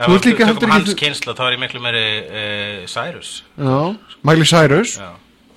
Ef 0.00 0.06
heldur 0.06 0.30
við 0.30 0.54
tökum 0.56 0.74
hans 0.74 0.94
kynsla 0.96 1.34
þá 1.36 1.44
er 1.46 1.56
ég 1.56 1.62
miklu 1.64 1.82
meiri 1.84 2.04
uh, 2.24 2.86
Cyrus. 2.88 3.32
Já, 3.58 3.96
Miley 4.22 4.48
Cyrus. 4.48 4.96
Já, 5.00 5.10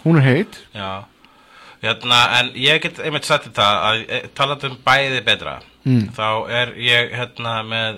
hún 0.03 0.19
er 0.19 0.27
heit. 0.27 0.60
Já. 0.76 0.91
Hérna, 1.84 2.19
en 2.40 2.52
ég 2.56 2.81
get 2.84 2.99
einmitt 3.03 3.27
sagt 3.27 3.49
þetta 3.49 3.65
að 3.90 4.03
e, 4.07 4.19
talandi 4.35 4.69
um 4.72 4.77
bæði 4.85 5.19
betra 5.26 5.57
Mm. 5.84 6.14
þá 6.15 6.27
er 6.47 6.69
ég 6.80 7.11
hérna 7.11 7.57
með 7.68 7.97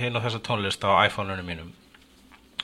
hinn 0.00 0.16
og 0.16 0.24
þessa 0.24 0.38
tónlist 0.46 0.84
á 0.84 1.04
iPhone-unum 1.04 1.44
mínum 1.44 1.72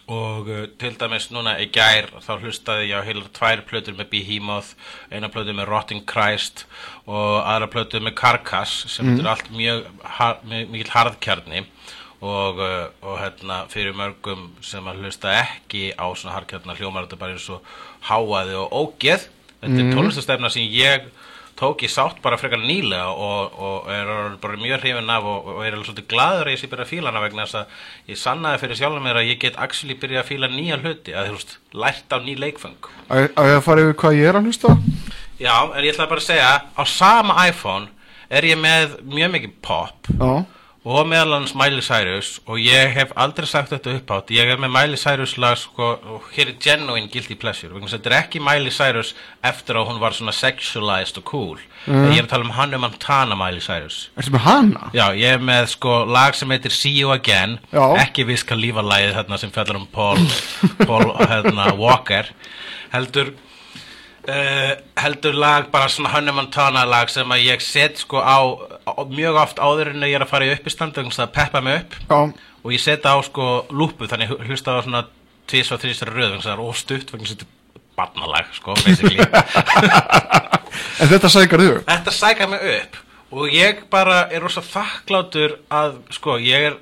og 0.09 0.49
uh, 0.49 0.63
til 0.81 0.95
dæmis 0.97 1.29
núna 1.35 1.59
í 1.61 1.67
gær 1.73 2.09
þá 2.25 2.31
hlustaði 2.39 2.89
ég 2.89 3.03
á 3.05 3.05
heilar 3.05 3.29
tvær 3.37 3.63
plötur 3.69 3.97
með 3.99 4.09
Behemoth, 4.15 4.73
eina 5.13 5.29
plötu 5.33 5.53
með 5.53 5.69
Rotting 5.69 6.07
Christ 6.09 6.65
og 7.05 7.43
aðra 7.43 7.69
plötu 7.75 8.01
með 8.01 8.17
Carcass 8.23 8.87
sem 8.89 9.05
mm. 9.05 9.21
er 9.21 9.31
allt 9.35 9.53
mjög 9.53 9.85
har, 10.17 10.41
mikill 10.49 10.95
harðkjarni 10.95 11.67
og, 12.25 12.59
uh, 12.65 12.89
og 13.05 13.21
hérna 13.21 13.63
fyrir 13.69 13.97
mörgum 13.99 14.49
sem 14.65 14.89
að 14.89 15.05
hlusta 15.05 15.37
ekki 15.43 15.91
á 15.93 16.09
svona 16.17 16.39
harðkjarna 16.39 16.79
hljómar 16.81 17.05
þetta 17.05 17.21
bara 17.21 17.37
eins 17.37 17.51
og 17.53 17.69
háaði 18.09 18.57
og 18.63 18.73
ógeð 18.73 19.29
þetta 19.61 19.85
er 19.85 19.93
tónlistastefna 19.93 20.51
sem 20.57 20.65
ég 20.73 21.11
tók 21.59 21.83
í 21.83 21.91
sátt 21.91 22.23
bara 22.23 22.39
frekar 22.39 22.63
nýlega 22.63 23.11
og, 23.11 23.59
og 23.59 23.91
er 23.93 24.13
bara 24.43 24.61
mjög 24.61 24.83
hrifin 24.85 25.11
af 25.11 25.27
og, 25.27 25.53
og 25.55 25.61
er 25.67 25.75
alveg 25.75 25.91
svolítið 25.91 26.09
glaður 26.13 26.49
að 26.49 26.55
ég 26.55 26.63
sé 26.63 26.71
byrja 26.71 26.87
að 26.87 26.93
fíla 26.93 27.13
hana 27.13 27.25
vegna 27.25 27.47
þess 27.47 27.61
að 27.61 28.13
ég 28.13 28.23
sannaði 28.23 28.63
fyrir 28.63 28.81
sjálfum 28.81 29.07
mér 29.09 29.21
að 29.21 29.31
ég 29.33 29.43
get 29.43 29.59
actually 29.59 29.99
byrja 29.99 30.23
að 30.23 30.31
fíla 30.31 30.53
nýja 30.55 30.81
hluti 30.83 31.15
að 31.15 31.31
þú 31.33 31.39
veist, 31.39 31.59
lært 31.75 32.15
á 32.15 32.19
ný 32.23 32.39
leikfeng 32.39 32.91
á 33.11 33.15
á 33.35 33.43
ég 33.43 33.59
að 33.59 33.65
fara 33.67 33.87
yfir 33.87 34.01
hvað 34.05 34.21
ég 34.21 34.31
er 34.31 34.39
að 34.39 34.51
hlusta 34.51 34.77
Já, 35.39 35.71
en 35.71 35.85
ég 35.87 35.95
ætla 35.95 36.09
bara 36.11 36.19
að 36.19 36.31
segja 36.33 36.55
á 36.75 36.83
sama 36.91 37.35
iPhone 37.47 37.87
er 38.29 38.47
ég 38.49 38.59
með 38.59 38.97
mjög 39.07 39.35
mikið 39.37 39.53
pop. 39.63 40.09
Já, 40.11 40.31
og 40.87 41.09
meðal 41.11 41.35
hans 41.35 41.55
Miley 41.59 41.83
Cyrus 41.83 42.37
og 42.47 42.61
ég 42.63 42.93
hef 42.95 43.11
aldrei 43.19 43.49
sagt 43.51 43.73
þetta 43.73 43.97
uppátt 43.99 44.31
ég 44.35 44.47
er 44.53 44.61
með 44.63 44.71
Miley 44.77 45.01
Cyrus 45.01 45.35
lag 45.41 45.57
sko, 45.59 45.89
og 45.99 46.29
hér 46.37 46.53
er 46.53 46.61
genuine 46.63 47.11
guilty 47.11 47.35
pleasure 47.39 47.75
þetta 47.75 48.13
er 48.13 48.17
ekki 48.21 48.43
Miley 48.43 48.71
Cyrus 48.75 49.15
eftir 49.43 49.79
að 49.81 49.89
hún 49.91 49.99
var 50.03 50.15
svona 50.15 50.35
sexualized 50.37 51.19
og 51.19 51.27
cool 51.29 51.59
ég 51.89 52.15
er 52.21 52.23
að 52.29 52.31
tala 52.31 52.47
um 52.47 52.55
Hannah 52.55 52.83
Montana 52.83 53.39
Miley 53.39 53.65
Cyrus 53.65 54.09
ertu 54.17 54.37
með 54.37 54.47
hana? 54.47 54.93
Já, 54.95 55.07
ég 55.19 55.35
er 55.39 55.43
með 55.51 55.67
sko 55.75 55.99
lag 56.07 56.39
sem 56.39 56.55
heitir 56.55 56.75
See 56.75 56.95
You 57.01 57.11
Again 57.17 57.59
Já. 57.73 57.85
ekki 58.05 58.29
viska 58.29 58.59
lífa 58.59 58.85
lagið 58.87 59.17
þarna 59.19 59.43
sem 59.43 59.53
fjallar 59.55 59.83
um 59.83 59.91
Paul, 59.93 60.23
Paul 60.85 61.11
hérna, 61.27 61.73
Walker 61.79 62.31
heldur 62.95 63.35
uh, 64.29 64.73
heldur 65.03 65.37
lag, 65.39 65.69
bara 65.73 65.89
svona 65.93 66.13
Hannah 66.13 66.37
Montana 66.37 66.85
lag 66.89 67.11
sem 67.13 67.29
að 67.35 67.45
ég 67.47 67.65
set 67.65 68.03
sko 68.03 68.21
á, 68.23 68.39
á 68.85 69.03
mjög 69.11 69.41
oft 69.45 69.61
áður 69.63 69.93
en 69.95 70.07
ég 70.09 70.17
er 70.19 70.27
að 70.27 70.33
fara 70.33 70.49
í 70.49 70.55
uppistand 70.55 70.97
þannig 70.97 71.19
að 71.25 71.35
peppa 71.37 71.63
mig 71.65 71.81
upp. 71.83 71.99
Já, 72.09 72.19
og 72.65 72.75
ég 72.75 72.83
set 72.83 73.07
á 73.09 73.17
sko 73.27 73.49
lúpu 73.71 74.09
þannig 74.11 74.35
hlusta 74.49 74.79
á 74.79 74.85
svona 74.85 75.05
tvís 75.49 75.73
og 75.73 75.83
þrýstar 75.83 76.13
röð 76.13 76.35
þannig 76.35 76.45
að 76.45 76.49
það 76.51 76.57
er 76.57 76.67
óstutt 76.69 77.13
vegna 77.15 77.31
þetta 77.33 77.49
er 77.49 77.83
barnalag 77.99 78.51
sko, 78.57 78.79
basically. 78.85 79.25
En 81.03 81.09
þetta 81.11 81.31
sækar 81.33 81.63
þau 81.63 81.79
Þetta 81.89 82.13
sækja 82.15 82.47
mig 82.51 82.67
upp. 82.75 82.99
Og 83.29 83.53
ég 83.53 83.81
bara 83.93 84.23
er 84.33 84.43
rosa 84.45 84.63
þakklátur 84.65 85.59
að 85.75 85.99
sko 86.15 86.37
ég 86.41 86.69
er 86.71 86.77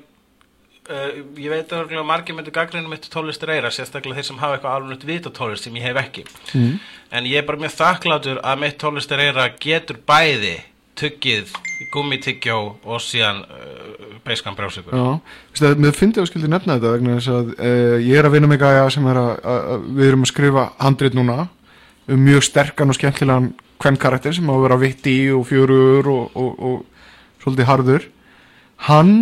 uh, 0.89 1.19
ég 1.37 1.51
veit 1.51 1.71
að 1.71 1.83
örugglega 1.83 2.05
margir 2.07 2.37
myndu 2.37 2.53
gaggrinu 2.55 2.91
mitt 2.91 3.09
tónlistir 3.13 3.51
eira, 3.53 3.71
sérstaklega 3.73 4.19
þeir 4.19 4.29
sem 4.29 4.39
hafa 4.41 4.57
eitthvað 4.57 4.79
alveg 4.79 5.05
vita 5.07 5.33
tónlist 5.33 5.67
sem 5.67 5.77
ég 5.79 5.85
hef 5.87 5.99
ekki. 6.01 6.25
Mm. 6.53 6.79
en 7.11 7.29
ég 7.29 7.41
er 7.41 7.47
bara 7.47 7.61
mjög 7.61 7.75
þakklátur 7.77 8.41
að 8.43 8.63
mitt 8.63 8.79
tónlistir 8.81 9.23
eira 9.23 9.49
getur 9.61 10.01
bæði 10.07 10.57
tuggið, 10.97 11.51
gummityggjó 11.93 12.57
og 12.81 13.03
síðan 13.03 13.43
uh, 13.45 14.17
beiskan 14.25 14.57
að, 14.57 15.77
mér 15.83 15.93
finnst 15.95 16.17
ég 16.17 16.25
að 16.25 16.31
skildi 16.31 16.49
nefna 16.51 16.79
þetta 16.79 16.93
vegna 16.95 17.19
þess 17.19 17.33
að 17.35 17.53
uh, 17.53 17.95
ég 18.01 18.17
er 18.17 18.27
að 18.27 18.35
vinna 18.37 18.49
gæja 18.63 18.89
sem 18.95 19.07
er 19.11 19.21
að, 19.21 19.31
að, 19.37 19.69
að 19.75 19.87
við 19.99 20.09
erum 20.09 20.25
að 20.25 20.31
skrifa 20.33 20.67
handrit 20.81 21.17
núna 21.17 21.37
um 22.07 22.21
mjög 22.23 22.45
sterkan 22.47 22.93
og 22.93 22.97
skemmtilegan 22.97 23.49
hvern 23.81 23.99
karakter 24.01 24.33
sem 24.33 24.47
á 24.49 24.53
að 24.55 24.63
vera 24.65 24.79
vitti 24.81 25.17
og 25.35 25.43
fjörur 25.49 26.07
og, 26.09 26.37
og, 26.39 26.61
og 26.69 27.43
svolítið 27.43 27.69
harður. 27.69 28.07
Hann 28.87 29.13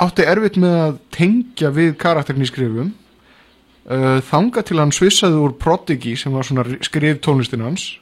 átti 0.00 0.26
erfitt 0.28 0.58
með 0.60 0.76
að 0.84 0.98
tengja 1.14 1.70
við 1.74 1.94
karakterin 2.00 2.44
í 2.44 2.48
skrifum. 2.48 2.92
Uh, 3.90 4.20
þanga 4.28 4.62
til 4.66 4.78
hann 4.78 4.92
svissaði 4.94 5.40
úr 5.40 5.56
Prodigy 5.58 6.12
sem 6.18 6.34
var 6.36 6.46
svona 6.46 6.66
skrif 6.84 7.18
tónlistin 7.24 7.64
hans 7.64 7.96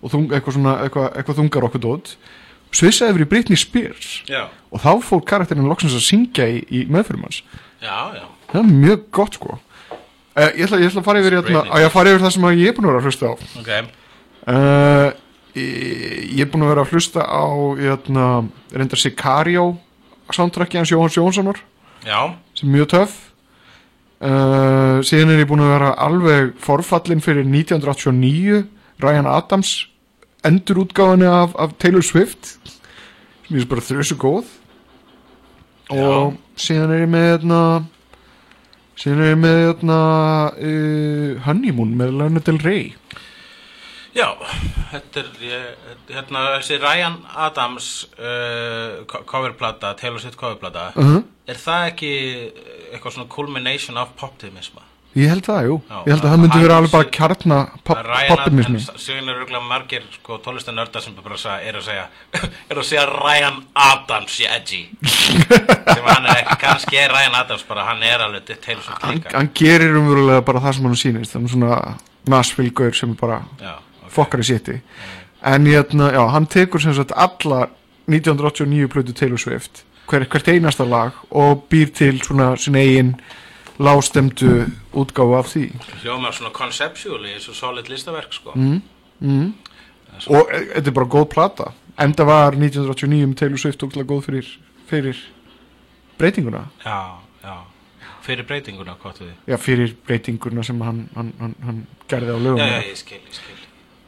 og 0.00 0.12
þung, 0.12 0.30
eitthvað, 0.30 0.56
svona, 0.56 0.76
eitthvað, 0.84 1.08
eitthvað 1.18 1.40
þungar 1.40 1.66
okkur 1.66 1.82
dót 1.82 2.12
svissaði 2.76 3.14
yfir 3.14 3.24
í 3.24 3.28
Britney 3.30 3.58
Spears. 3.60 4.08
Já, 4.30 4.46
og 4.70 4.82
þá 4.82 4.90
fór 5.04 5.22
karakterinn 5.28 5.68
loksins 5.68 5.96
að 5.96 6.04
syngja 6.06 6.48
í, 6.50 6.62
í 6.68 6.84
meðfyrum 6.92 7.26
hans. 7.26 7.42
Já, 7.82 8.16
já. 8.16 8.24
Það 8.50 8.60
er 8.62 8.72
mjög 8.72 9.06
gott 9.18 9.38
sko. 9.38 9.58
Uh, 10.36 10.50
ég, 10.52 10.66
ætla, 10.66 10.80
ég 10.82 10.90
ætla 10.90 11.02
að 11.02 11.08
fara 11.08 11.22
yfir, 11.22 11.38
hérna, 11.40 11.62
að 11.78 11.88
fara 11.94 12.12
yfir 12.12 12.26
það 12.26 12.34
sem 12.36 12.48
ég 12.52 12.70
er 12.70 12.76
búin 12.76 12.88
að 12.88 12.92
vera 12.92 13.02
að 13.02 13.08
hlusta 13.10 13.32
á. 13.32 13.34
Ok, 13.60 13.72
uh, 14.52 15.08
ég, 15.56 15.72
ég 16.36 16.44
er 16.44 16.52
búin 16.52 16.66
að 16.66 16.72
vera 16.74 16.86
að 16.86 16.94
hlusta 16.94 17.24
á 17.26 17.46
hérna, 17.80 18.28
reyndar 18.76 19.00
Sicario 19.00 19.66
soundtracki 20.34 20.78
hans 20.80 20.90
Jóhans 20.90 21.16
Jónssonar 21.16 21.60
já, 22.06 22.34
sem 22.54 22.68
er 22.68 22.74
mjög 22.78 22.90
töff. 22.94 23.16
Uh, 24.16 25.02
síðan 25.04 25.34
er 25.34 25.42
ég 25.42 25.48
búin 25.50 25.60
að 25.60 25.74
vera 25.74 25.90
alveg 26.00 26.54
forfallin 26.62 27.20
fyrir 27.20 27.44
1989 27.44 28.62
Ryan 29.04 29.28
Adams 29.28 29.74
endurútgáðinu 30.46 31.28
af, 31.28 31.52
af 31.60 31.74
Taylor 31.78 32.04
Swift. 32.06 32.56
Sem 33.44 33.58
ég 33.58 33.66
er 33.66 33.70
bara 33.70 33.84
þrjusu 33.84 34.16
góð. 34.20 34.48
Og 35.92 36.38
síðan 36.58 36.94
er 36.94 37.04
ég 37.04 37.12
með 37.12 37.28
hérna 37.28 37.60
síðan 38.96 39.22
er 39.22 39.32
ég 39.34 39.40
með 39.42 39.60
hérna 39.60 40.00
uh, 40.56 41.44
Honeymoon 41.46 41.92
með 42.00 42.16
Lana 42.22 42.42
Del 42.46 42.62
Rey 42.64 42.94
Já, 44.16 44.28
þetta 44.94 45.20
er 45.22 45.30
ég, 45.44 45.86
hérna, 46.08 46.42
þessi 46.56 46.78
Ryan 46.80 47.18
Adams 47.46 47.88
uh, 48.16 49.04
co- 49.10 49.22
coverplata, 49.28 49.94
Taylor 50.00 50.22
Swift 50.22 50.38
coverplata 50.40 50.90
uh 50.96 51.16
er 51.46 51.54
það 51.62 51.84
ekki 51.92 52.08
eitthvað 52.90 53.12
svona 53.14 53.28
culmination 53.30 53.98
of 54.02 54.08
poptimisma? 54.18 54.80
ég 55.16 55.30
held 55.30 55.46
það, 55.46 55.60
jú. 55.68 55.76
Já, 55.88 55.98
ég 56.02 56.10
held 56.12 56.24
að 56.26 56.32
það 56.32 56.40
myndi 56.42 56.58
vera 56.64 56.78
alveg 56.80 56.90
bara 56.92 57.06
kjarna 57.16 57.58
pop, 57.86 58.00
Ryan 58.08 58.32
poppinismi 58.32 58.80
Adams, 58.82 59.04
síðan 59.04 59.30
eru 59.30 59.38
örugglega 59.44 59.68
margir 59.68 60.02
sko, 60.16 60.36
tónlistanörda 60.44 61.00
sem 61.04 61.14
bara 61.20 61.38
eru 61.68 61.80
að 61.80 61.86
segja 61.86 62.08
eru 62.72 62.82
að 62.82 62.88
segja 62.90 63.04
Ryan 63.12 63.60
Adams 63.84 64.40
í 64.42 64.48
edgy. 64.56 64.82
Sem 65.06 66.04
hann 66.10 66.26
er 66.26 66.42
ekki, 66.42 66.58
kannski 66.66 66.98
er 67.00 67.14
Ryan 67.14 67.38
Adams 67.44 67.64
bara, 67.70 67.86
hann 67.92 68.02
er 68.04 68.26
alveg 68.26 68.50
Taylor 68.66 68.82
Swift 68.84 69.06
líka. 69.12 69.32
Hann 69.38 69.52
gerir 69.56 69.96
umverulega 70.02 70.42
bara 70.50 70.64
það 70.66 70.76
sem 70.80 70.90
hann 70.90 71.00
sýnist. 71.04 71.36
Þannig 71.36 71.54
svona 71.54 71.80
Nashville-gaur 72.26 72.96
sem 72.98 73.14
er 73.14 73.20
bara 73.22 73.40
Já, 73.62 73.76
ok. 74.06 74.12
fokkar 74.14 74.44
í 74.44 74.48
sétti 74.48 74.80
en 75.46 75.66
hérna, 75.68 76.12
já, 76.14 76.22
hann 76.32 76.46
tekur 76.46 76.82
sem 76.82 76.94
sagt 76.96 77.12
alla 77.14 77.66
1989 78.06 78.88
plötu 78.88 79.12
Taylor 79.12 79.38
Swift 79.38 79.84
hver, 80.06 80.26
hvert 80.30 80.48
einasta 80.48 80.84
lag 80.84 81.10
og 81.30 81.66
býr 81.70 81.90
til 81.94 82.20
svona 82.22 82.56
sin 82.56 82.74
eigin 82.74 83.14
lástemdu 83.78 84.70
útgáfu 84.92 85.34
af 85.36 85.46
því. 85.52 85.70
Hljómar 86.02 86.32
svona 86.32 86.50
conceptually 86.50 87.32
eins 87.34 87.48
og 87.48 87.54
solid 87.54 87.88
listaverk 87.88 88.32
sko. 88.32 88.52
Mm. 88.54 89.54
og 90.26 90.48
e, 90.52 90.60
þetta 90.74 90.88
er 90.88 90.94
bara 90.94 91.06
góð 91.06 91.24
plata. 91.24 91.72
Enda 92.00 92.24
var 92.24 92.56
1989 92.56 93.26
með 93.26 93.36
Taylor 93.36 93.58
Swift 93.58 93.82
ógæslega 93.82 94.08
góð 94.08 94.22
fyrir, 94.24 94.58
fyrir 94.86 95.16
breytinguna. 96.18 96.66
Já, 96.84 97.20
já, 97.44 97.56
fyrir 98.22 98.46
breytinguna, 98.46 98.96
hvað 99.02 99.20
við. 99.20 99.34
Já, 99.46 99.56
fyrir 99.56 99.94
breytinguna 100.06 100.62
sem 100.62 100.80
hann, 100.80 101.08
hann, 101.16 101.32
hann, 101.40 101.54
hann 101.64 101.86
gerði 102.08 102.32
á 102.32 102.38
lögum. 102.38 102.60
Já, 102.60 102.66
já, 102.66 102.88
ég 102.88 102.96
skil, 102.96 103.20
ég 103.20 103.40
skil. 103.40 103.55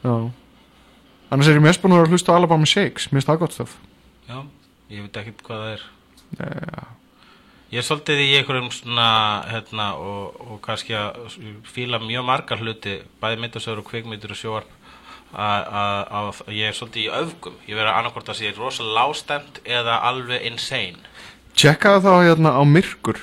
Annars 0.03 1.47
er 1.49 1.57
ég 1.59 1.61
mest 1.65 1.81
búin 1.83 1.93
að 1.97 2.07
hlusta 2.13 2.35
Alabama 2.35 2.65
Shakes 2.69 3.09
mér 3.09 3.19
finnst 3.19 3.29
það 3.31 3.41
gott 3.43 3.55
stöf 3.57 3.75
Já, 4.29 4.39
ég 4.93 5.01
veit 5.05 5.17
ekki 5.21 5.33
hvað 5.43 5.65
það 5.65 5.73
er 5.75 5.83
Já. 6.39 6.87
Ég 7.69 7.77
er 7.77 7.85
svolítið 7.85 8.19
í 8.23 8.29
einhverjum 8.39 8.71
svona, 8.73 9.07
hérna, 9.45 9.91
og, 10.01 10.37
og 10.41 10.55
kannski 10.65 10.95
að 10.97 11.35
fíla 11.69 11.99
mjög 12.01 12.23
margar 12.25 12.57
hluti, 12.63 12.95
bæði 13.21 13.37
myndasögur 13.43 13.83
og 13.83 13.85
kvikmyndir 13.91 14.31
og 14.33 14.39
sjóarp, 14.39 14.71
að- 15.37 16.39
ég 16.49 16.65
er 16.71 16.73
svolítið 16.73 17.03
í 17.03 17.11
öfgum. 17.13 17.59
Ég 17.69 17.77
verið 17.77 17.91
að 17.91 17.99
annarkvort 17.99 18.31
að 18.33 18.39
sé 18.39 18.53
rosa 18.57 18.83
lástemt 18.89 19.59
eða 19.69 19.99
alveg 20.01 20.47
insane. 20.49 20.97
tjekkaðu 21.53 22.01
þá 22.07 22.11
hérna 22.25 22.55
á 22.57 22.61
Myrkur 22.65 23.19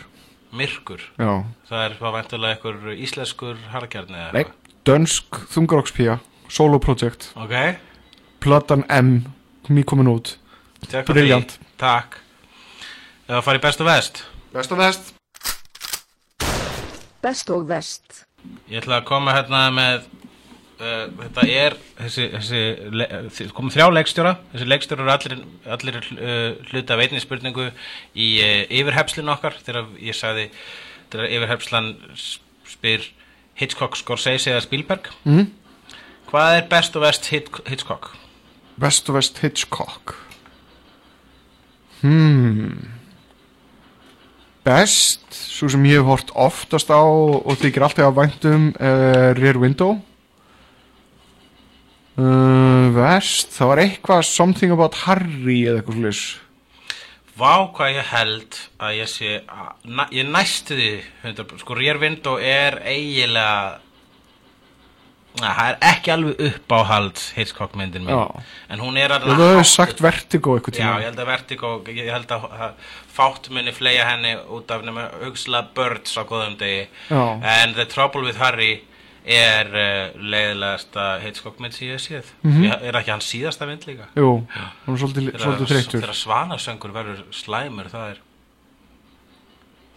Myrkur. 0.53 1.01
já, 1.19 1.43
Það 1.69 1.83
er 1.89 1.95
hvað 1.99 2.15
væntulega 2.21 2.55
einhver 2.55 2.97
íslenskur 3.03 3.57
harkjarni 3.73 4.15
eða 4.15 4.33
nei, 4.33 4.45
dönsk 4.87 5.43
þungarokkspía 5.51 6.21
solo 6.57 6.79
project, 6.83 7.31
Ok, 7.37 7.55
platan 8.41 8.85
M 8.89 9.13
nýkomin 9.69 10.09
út, 10.13 10.37
tekka 10.89 11.13
Brilliant. 11.13 11.57
því. 11.59 11.73
Takk. 11.83 12.19
Það 13.27 13.43
fara 13.49 13.59
í 13.59 13.63
best 13.67 13.81
og 13.83 13.89
vest. 13.91 14.25
best 14.55 14.73
of 14.73 14.79
best 14.79 15.13
Best 17.23 17.51
og 17.51 17.65
vest. 17.69 18.23
Ég 18.71 18.79
ætla 18.83 19.01
að 19.01 19.07
koma 19.09 19.33
hérna 19.35 19.65
með 19.75 20.05
uh, 20.79 21.09
þetta 21.25 21.47
er 21.51 21.75
þessi, 21.99 22.27
þessi 22.37 23.47
komum 23.57 23.73
þrjá 23.75 23.89
leikstjóra 23.97 24.37
þessi 24.53 24.69
leikstjóra 24.71 25.03
eru 25.03 25.15
allir, 25.17 25.41
allir 25.75 25.99
uh, 25.99 26.69
hluti 26.71 26.95
af 26.95 27.03
einni 27.03 27.23
spurningu 27.25 27.67
í 28.15 28.29
uh, 28.45 28.61
yfirhepslinu 28.71 29.33
okkar 29.35 29.59
þegar 29.67 29.89
ég 29.99 30.15
sagði 30.15 30.47
þegar 31.11 31.33
yfirhepslan 31.41 31.91
spyr 32.71 33.09
Hitchcock, 33.59 33.97
Scorsese 33.99 34.53
eða 34.55 34.63
Spielberg 34.69 35.11
Mhm. 35.25 35.49
Hvað 36.37 36.55
er 36.59 36.67
best 36.69 36.97
og 36.99 37.01
vest 37.01 37.27
Hit, 37.33 37.47
Hitchcock? 37.65 38.11
best 38.77 39.09
of 39.09 39.15
best 39.17 39.39
Hitchcock. 39.41 40.13
Hmm. 42.03 42.91
Best 44.67 45.25
svo 45.33 45.71
sem 45.73 45.87
ég 45.89 45.97
hef 45.97 46.11
hort 46.11 46.33
oftast 46.37 46.93
á 46.93 47.01
og 47.01 47.57
þykir 47.57 47.87
alltaf 47.87 48.11
að 48.11 48.19
væntum 48.19 48.67
uh, 48.77 49.33
Rear 49.39 49.57
Window. 49.63 49.97
Uh, 52.21 52.93
verst 52.93 53.57
það 53.57 53.73
var 53.73 53.83
eitthvað 53.87 54.29
something 54.29 54.77
about 54.77 55.01
Harry 55.07 55.63
eða 55.65 55.81
eitthvað 55.81 55.99
slis 56.03 56.21
Vá 57.37 57.69
hvað 57.77 57.99
ég 57.99 58.07
held 58.13 58.61
að 58.81 58.95
ég 58.97 59.11
sé 59.13 59.33
að, 59.41 59.73
na, 59.89 60.07
ég 60.13 60.29
næstu 60.29 60.77
því 60.79 60.93
100%, 61.29 61.65
sko 61.65 61.77
Rear 61.77 62.01
Window 62.01 62.41
er 62.41 62.79
eiginlega 62.89 63.81
það 65.45 65.69
er 65.69 65.77
ekki 65.93 66.11
alveg 66.15 66.41
uppáhald 66.49 67.19
Hitchcock 67.37 67.75
myndin 67.77 68.05
mín 68.07 68.17
Já. 68.17 68.43
en 68.71 68.81
hún 68.81 68.97
er 68.97 69.11
þú 69.11 69.31
alveg 69.33 69.39
hefur 69.53 69.65
sagt 69.71 70.01
Vertigo 70.03 70.57
eitthvað 70.57 70.75
Já, 70.75 70.81
tíma 70.81 70.99
ég 71.03 71.09
held 71.11 71.19
að 71.21 71.27
Vertigo, 71.27 71.71
ég 71.93 72.11
held 72.13 72.31
að 72.37 72.45
að 72.57 72.73
fátt 73.17 73.49
muni 73.51 73.73
fleia 73.73 74.05
henni 74.09 74.35
út 74.53 74.71
af 74.71 74.83
nema 74.85 75.09
hugsla 75.25 75.63
Birds 75.75 76.17
á 76.17 76.23
góðum 76.25 76.57
degi 76.61 76.89
Já. 77.11 77.23
en 77.43 77.75
The 77.75 77.87
Trouble 77.87 78.25
with 78.25 78.39
Harry 78.39 78.83
er 79.27 79.67
uh, 79.67 80.21
leiðilegasta 80.23 81.19
Hitchcock 81.25 81.59
mynd 81.59 81.75
sem 81.75 81.89
ég 81.89 81.97
hef 81.99 82.05
séð 82.07 82.29
Mhm. 82.47 82.63
ég, 82.69 82.83
er 82.87 82.95
ekki 83.01 83.11
hann 83.11 83.21
síðasta 83.27 83.67
mynd 83.67 83.83
líka 83.89 84.07
Jú, 84.15 84.47
hún 84.87 84.95
er 84.95 85.01
svolítið, 85.03 85.33
þreyttur 85.67 86.01
þegar 86.01 86.15
svanasöngur 86.15 86.93
verður 86.95 87.25
slæmur 87.35 87.89
það 87.91 88.11
er 88.13 88.21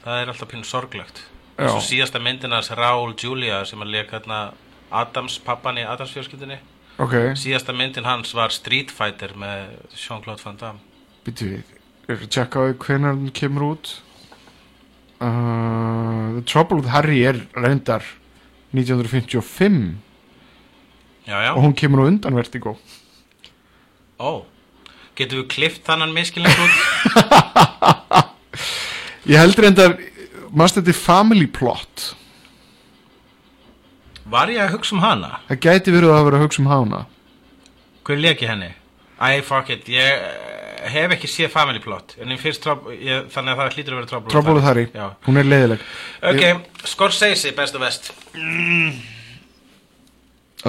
það 0.05 0.21
er 0.23 0.31
alltaf 0.33 0.49
pínu 0.49 0.65
sorglegt 0.65 1.21
Já. 1.59 1.65
eins 1.67 1.75
og 1.75 1.83
síðasta 1.85 2.19
myndinans 2.23 2.71
Raúl 2.71 3.13
Julia 3.19 3.61
sem 3.67 3.81
að 3.83 3.91
leika 3.93 4.17
hérna 4.17 4.39
Adams, 4.91 5.39
pappan 5.45 5.79
í 5.79 5.85
Adams 5.87 6.13
fjölskyldinni 6.15 6.59
Ok, 6.99 7.13
síðasta 7.39 7.71
myndin 7.71 8.07
hans 8.07 8.33
var 8.35 8.51
Street 8.51 8.91
Fighter 8.91 9.31
með 9.39 9.69
Jean-Claude 9.95 10.43
Van 10.43 10.57
Damme. 10.59 10.81
Býtu 11.23 11.53
við 11.53 11.75
Er 12.09 12.17
að 12.17 12.29
tjekka 12.33 12.57
á 12.57 12.61
því 12.65 12.75
hvenær 12.81 13.11
hann 13.13 13.33
kemur 13.37 13.63
út. 13.67 13.89
Uh, 15.21 16.39
The 16.39 16.43
Trouble 16.49 16.79
with 16.79 16.89
Harry 16.89 17.19
er 17.27 17.37
reyndar 17.53 18.01
1955 18.73 19.99
Já, 21.29 21.37
já, 21.45 21.51
og 21.53 21.61
hún 21.61 21.75
kemur 21.77 22.01
á 22.01 22.09
undan 22.09 22.37
Vertigo. 22.39 22.77
Ó 24.17 24.45
Getum 25.19 25.43
við 25.43 25.49
klift 25.51 25.83
þannan 25.85 26.15
miskilning 26.15 26.55
út? 26.63 26.75
ég 29.31 29.37
heldur 29.37 29.67
enda 29.67 29.89
maður 30.55 30.81
er 30.87 30.95
family 30.97 31.45
plot 31.45 32.13
Var 34.29 34.51
ég 34.53 34.61
að 34.61 34.75
hugsa 34.77 34.95
um 34.95 35.01
hana? 35.03 35.39
það 35.49 35.63
gæti 35.65 35.93
verið 35.95 36.13
að 36.13 36.27
vera 36.27 36.39
að 36.39 36.45
hugsa 36.45 36.61
um 36.63 36.69
hana 36.69 37.01
Hver 38.05 38.21
leki 38.21 38.47
henni? 38.49 38.71
Æ, 39.19 39.41
fuck 39.43 39.69
it, 39.73 39.89
ég 39.91 40.15
eh, 40.15 40.89
hef 40.93 41.13
ekki 41.15 41.29
séð 41.29 41.51
Family 41.53 41.81
Plot 41.83 42.15
ég 42.21 42.59
trob, 42.63 42.87
ég, 42.93 43.27
þannig 43.33 43.53
að 43.53 43.61
það 43.61 43.75
hlýtur 43.75 43.93
að 43.95 43.99
vera 43.99 44.11
Trouble 44.13 44.33
Trouble 44.33 44.65
Harry, 44.65 44.87
Já. 44.93 45.07
hún 45.27 45.41
er 45.41 45.49
leiðileg 45.49 45.85
Ok, 46.31 46.43
Scorsese, 46.87 47.53
best 47.57 47.75
og 47.75 47.83
vest 47.83 48.11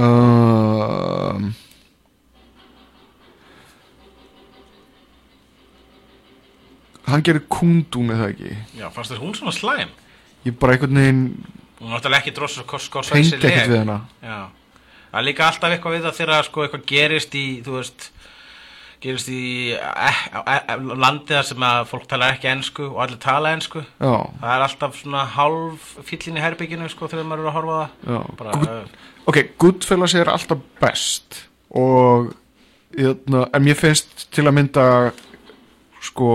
um, 0.01 1.53
hann 7.11 7.25
gerir 7.27 7.45
kundún 7.51 8.13
eða 8.15 8.33
ekki 8.33 8.55
Já, 8.79 8.89
fannst 8.95 9.13
þér 9.15 9.25
hún 9.25 9.37
svona 9.39 9.55
slæm? 9.55 9.97
ég 10.47 10.57
bara 10.57 10.75
einhvern 10.77 10.97
veginn 10.97 11.25
Hún 11.81 11.95
náttúrulega 11.95 12.21
ekki 12.21 12.35
leg. 13.41 13.69
við 13.71 13.79
hana. 13.81 13.99
Já, 14.21 14.41
það 15.11 15.21
er 15.21 15.27
líka 15.27 15.47
alltaf 15.49 15.75
eitthvað 15.75 15.95
við 15.97 16.07
það 16.07 16.19
þegar 16.19 16.49
sko 16.49 16.65
eitthvað 16.65 16.89
gerist 16.91 17.37
í, 17.41 17.45
þú 17.65 17.77
veist 17.79 18.09
gerist 19.01 19.31
í 19.33 19.45
eh, 19.73 20.19
eh, 20.43 20.75
landið 20.77 21.39
þar 21.39 21.47
sem 21.49 21.65
að 21.71 21.79
fólk 21.89 22.05
tala 22.11 22.29
ekki 22.35 22.51
ensku 22.51 22.89
og 22.91 23.01
allir 23.07 23.21
tala 23.23 23.55
ensku. 23.57 23.85
Já, 23.97 24.13
það 24.43 24.53
er 24.53 24.67
alltaf 24.67 24.99
svona 25.01 25.25
hálf 25.39 25.89
fyllin 26.11 26.37
í 26.37 26.45
herbygginu 26.45 26.91
sko 26.93 27.09
þegar 27.09 27.31
maður 27.31 27.47
eru 27.47 27.53
að 27.53 27.57
horfa 27.57 27.79
það. 27.81 28.29
Bara, 28.43 28.59
Good, 28.59 28.69
uh, 28.69 29.11
ok, 29.33 29.43
Goodfellas 29.65 30.17
er 30.21 30.33
alltaf 30.35 30.65
best 30.83 31.45
og 31.71 32.35
jötna, 32.99 33.47
en 33.55 33.65
mér 33.65 33.79
finnst 33.79 34.27
til 34.35 34.45
að 34.45 34.57
mynda 34.59 34.87
sko 36.05 36.33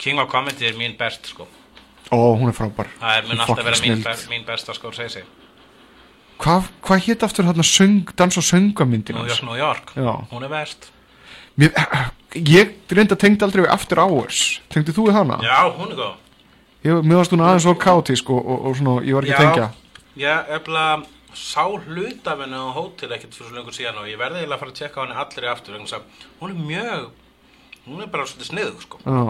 King 0.00 0.20
of 0.22 0.30
Comedy 0.32 0.66
er 0.70 0.78
mín 0.78 0.96
best 0.98 1.28
sko 1.28 1.46
ó, 2.12 2.20
hún 2.38 2.50
er 2.52 2.56
frábær. 2.56 2.90
Það 3.00 3.18
er 3.18 3.28
mun 3.28 3.44
alltaf 3.44 3.62
vera 3.64 3.78
mín, 3.78 3.80
snilld. 3.80 4.04
be 4.04 4.34
mín 4.34 4.44
besta 4.46 4.74
Scorsese. 4.76 5.22
Hvað 6.42 6.68
hva 6.82 6.98
hétt 6.98 7.22
aftur 7.22 7.46
hérna 7.46 7.64
söng, 7.66 8.10
dans 8.18 8.36
og 8.36 8.44
söngamyndin 8.44 9.16
New? 9.16 9.28
York, 9.28 9.42
New 9.46 9.56
York, 9.56 9.92
Já. 9.96 10.26
hún 10.32 10.42
er 10.44 10.50
best 10.50 10.90
Mér, 11.54 11.72
ég 12.34 12.72
reynda 12.88 13.16
tengd 13.16 13.42
aldrei 13.44 13.66
við 13.66 13.72
After 13.74 14.00
Hours. 14.00 14.60
Tengdi 14.72 14.94
þú 14.96 15.10
við 15.10 15.18
hana? 15.18 15.36
já, 15.44 15.68
hún 15.76 15.92
er 15.92 15.98
góð. 15.98 16.14
Ég, 16.82 17.02
mér 17.04 17.20
varst 17.20 17.34
hún 17.34 17.44
aðeins 17.44 17.66
svo 17.66 17.74
kátísk 17.76 18.30
og, 18.32 18.40
og, 18.40 18.64
og 18.70 18.78
svona, 18.78 18.94
ég 19.04 19.18
var 19.18 19.26
ekki 19.28 19.36
að 19.36 19.42
tengja. 19.44 19.66
Já, 20.16 20.32
efla 20.56 20.86
sá 21.36 21.64
hlut 21.68 22.26
af 22.28 22.40
henni 22.40 22.56
á 22.56 22.68
hótel 22.72 23.12
ekkert 23.12 23.36
fyrir 23.36 23.50
svo 23.50 23.56
lengur 23.58 23.76
síðan 23.76 24.00
og 24.00 24.08
ég 24.08 24.20
verði 24.20 24.40
eiginlega 24.42 24.56
að 24.56 24.64
fara 24.64 24.72
að 24.72 24.80
tjekka 24.80 25.00
á 25.00 25.02
henni 25.04 25.20
allir 25.22 25.46
í 25.46 25.52
aftur 25.52 25.78
hún 26.40 26.50
er 26.50 26.58
mjög 26.72 27.06
hún 27.86 28.02
er 28.02 28.10
bara 28.12 28.26
svolítið 28.28 28.50
sniðug 28.50 28.82
sko. 28.84 29.00
Já 29.04 29.22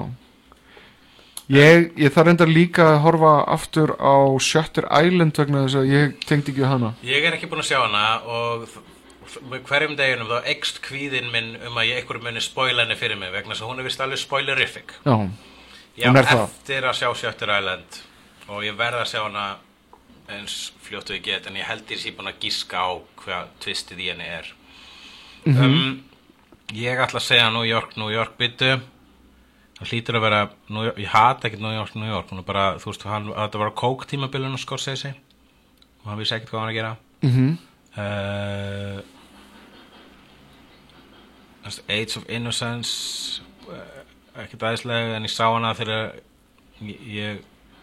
Ég, 1.50 1.88
ég 1.98 2.12
þarf 2.14 2.28
reyndar 2.28 2.48
líka 2.48 2.84
að 2.94 3.00
horfa 3.04 3.32
aftur 3.50 3.92
á 3.98 4.14
Shutter 4.40 4.86
Island 4.94 5.36
vegna 5.36 5.64
þess 5.66 5.78
að 5.80 5.90
ég 5.90 6.12
tengdi 6.28 6.52
ekki 6.54 6.68
hana. 6.70 6.92
Ég 7.04 7.24
er 7.26 7.34
ekki 7.36 7.48
búin 7.50 7.60
að 7.64 7.68
sjá 7.72 7.80
hana 7.82 8.04
og 8.22 8.68
hverjum 9.68 9.96
deginum 9.98 10.30
þá 10.30 10.46
ekst 10.52 10.78
kvíðin 10.84 11.30
minn 11.32 11.56
um 11.66 11.76
að 11.80 11.88
ég 11.90 12.00
einhverjum 12.02 12.28
muni 12.28 12.40
spoila 12.44 12.84
henni 12.84 12.96
fyrir 13.00 13.18
mig 13.20 13.32
vegna 13.34 13.52
þess 13.56 13.64
að 13.66 13.72
hún 13.72 13.82
er 13.82 13.88
vist 13.88 14.00
alveg 14.04 14.22
spoilerific. 14.22 14.94
Já, 15.04 15.16
Ég 15.98 16.06
Hún 16.08 16.16
á 16.16 16.20
er 16.22 16.24
það. 16.30 16.42
eftir 16.46 16.86
að 16.88 16.96
sjá 17.02 17.08
Shutter 17.20 17.50
Island 17.58 17.98
og 18.48 18.62
ég 18.64 18.78
verð 18.78 19.02
að 19.02 19.10
sjá 19.10 19.20
hana 19.26 19.46
eins 20.32 20.54
fljóttu 20.86 21.18
ég 21.18 21.24
get 21.26 21.46
en 21.50 21.58
ég 21.60 21.66
held 21.68 21.90
ég 21.92 22.00
sé 22.00 22.14
búin 22.16 22.30
að 22.30 22.38
gíska 22.40 22.80
á 22.80 22.90
hvað 23.20 23.50
tvistið 23.60 24.00
í 24.00 24.08
henni 24.14 24.30
er. 24.38 24.48
Um, 25.50 26.02
Ég 26.72 26.96
ætla 27.02 27.20
að 27.20 27.26
segja 27.26 27.50
New 27.52 27.66
York, 27.68 27.98
New 28.00 28.08
York 28.08 28.38
byttu 28.40 28.78
það 29.82 29.90
hlýtur 29.90 30.18
að 30.18 30.24
vera 30.26 30.40
York, 30.70 30.98
ég 31.02 31.10
hata 31.10 31.48
ekkert 31.48 31.62
New 31.64 31.74
York, 31.74 31.94
New 31.98 32.08
York. 32.08 32.30
Hún 32.30 32.42
er 32.42 32.46
bara, 32.46 32.64
þú 32.78 32.92
veist, 32.92 33.06
hann, 33.10 33.28
þetta 33.34 33.60
var 33.62 33.74
kók 33.78 34.06
tímabilinu 34.10 34.60
Scorsese. 34.60 35.14
Og 36.02 36.10
hann 36.10 36.20
vissi 36.20 36.36
ekkert 36.36 36.52
hvað 36.52 36.62
hann 36.62 36.72
að 36.72 36.78
gera. 36.78 36.96
Mm 37.22 37.58
uh, 37.96 39.02
Age 41.88 42.16
of 42.18 42.26
Innocence 42.28 43.42
uh, 43.70 44.02
ekkert 44.42 44.64
aðeinslega 44.66 45.16
en 45.16 45.28
ég 45.28 45.30
sá 45.30 45.44
hana 45.46 45.74
þegar 45.78 46.16
ég, 46.82 47.42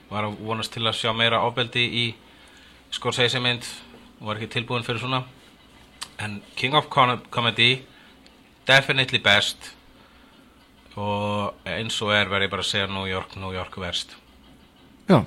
var 0.09 0.25
að 0.27 0.39
vonast 0.43 0.73
til 0.73 0.83
að 0.83 0.97
sjá 0.99 1.13
meira 1.15 1.43
ofbeldi 1.45 1.85
í 1.85 2.05
Scorsese 2.91 3.39
mynd. 3.39 3.67
Og 4.19 4.27
var 4.27 4.39
ekki 4.39 4.51
tilbúin 4.57 4.83
fyrir 4.83 4.99
svona. 4.99 5.23
En 6.19 6.41
King 6.59 6.75
of 6.75 6.89
Com- 6.91 7.21
Comedy 7.31 7.85
definitely 8.67 9.19
best 9.23 9.71
og 10.99 11.69
eins 11.69 11.97
og 12.03 12.11
er 12.15 12.29
verð 12.31 12.47
ég 12.47 12.51
bara 12.53 12.65
að 12.65 12.69
segja 12.71 12.89
New 12.91 13.07
York, 13.09 13.35
New 13.39 13.53
York 13.55 13.75
verst. 13.81 14.15
Já. 15.09 15.21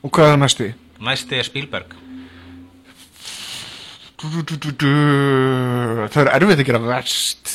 Og 0.00 0.12
hvað 0.12 0.28
er 0.28 0.34
það 0.36 0.42
næsti? 0.44 0.68
næsti 1.00 1.38
er 1.40 1.46
Spielberg. 1.48 1.96
Du, 4.20 4.28
du, 4.28 4.42
du, 4.44 4.56
du, 4.60 4.70
du. 4.76 4.90
Það 6.12 6.26
er 6.26 6.34
erfitt 6.36 6.60
að 6.60 6.66
gera 6.68 6.80
verst. 6.84 7.52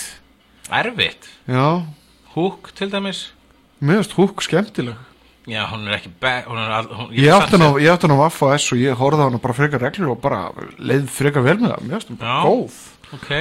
Erfitt, 0.74 1.28
Já, 1.46 1.86
Hook 2.34 2.72
til 2.76 2.90
dæmis? 2.92 3.28
Finnst 3.80 4.16
húk 4.18 4.42
skemmtileg. 4.44 4.98
Já, 5.46 5.62
hún 5.70 5.86
er 5.86 6.00
ekki 6.00 6.10
er 6.26 6.48
hún, 6.50 7.12
Ég 7.14 7.30
átti 7.30 7.60
hana 7.60 8.18
á 8.18 8.24
Vaffa 8.24 8.56
S 8.58 8.72
og 8.74 8.82
ég 8.82 8.98
horfði 8.98 9.22
á 9.22 9.28
hana 9.30 9.38
bara 9.44 9.54
frekar 9.54 9.84
reglur 9.86 10.16
og 10.16 10.22
bara 10.24 10.40
leið 10.82 11.06
frekar 11.14 11.46
vel 11.46 11.60
með 11.62 11.76
það, 11.76 11.86
finnst 11.92 12.10
hún 12.10 12.18
bara 12.18 12.34
Já. 12.34 12.50
góð. 12.50 12.80
Ok 13.14 13.32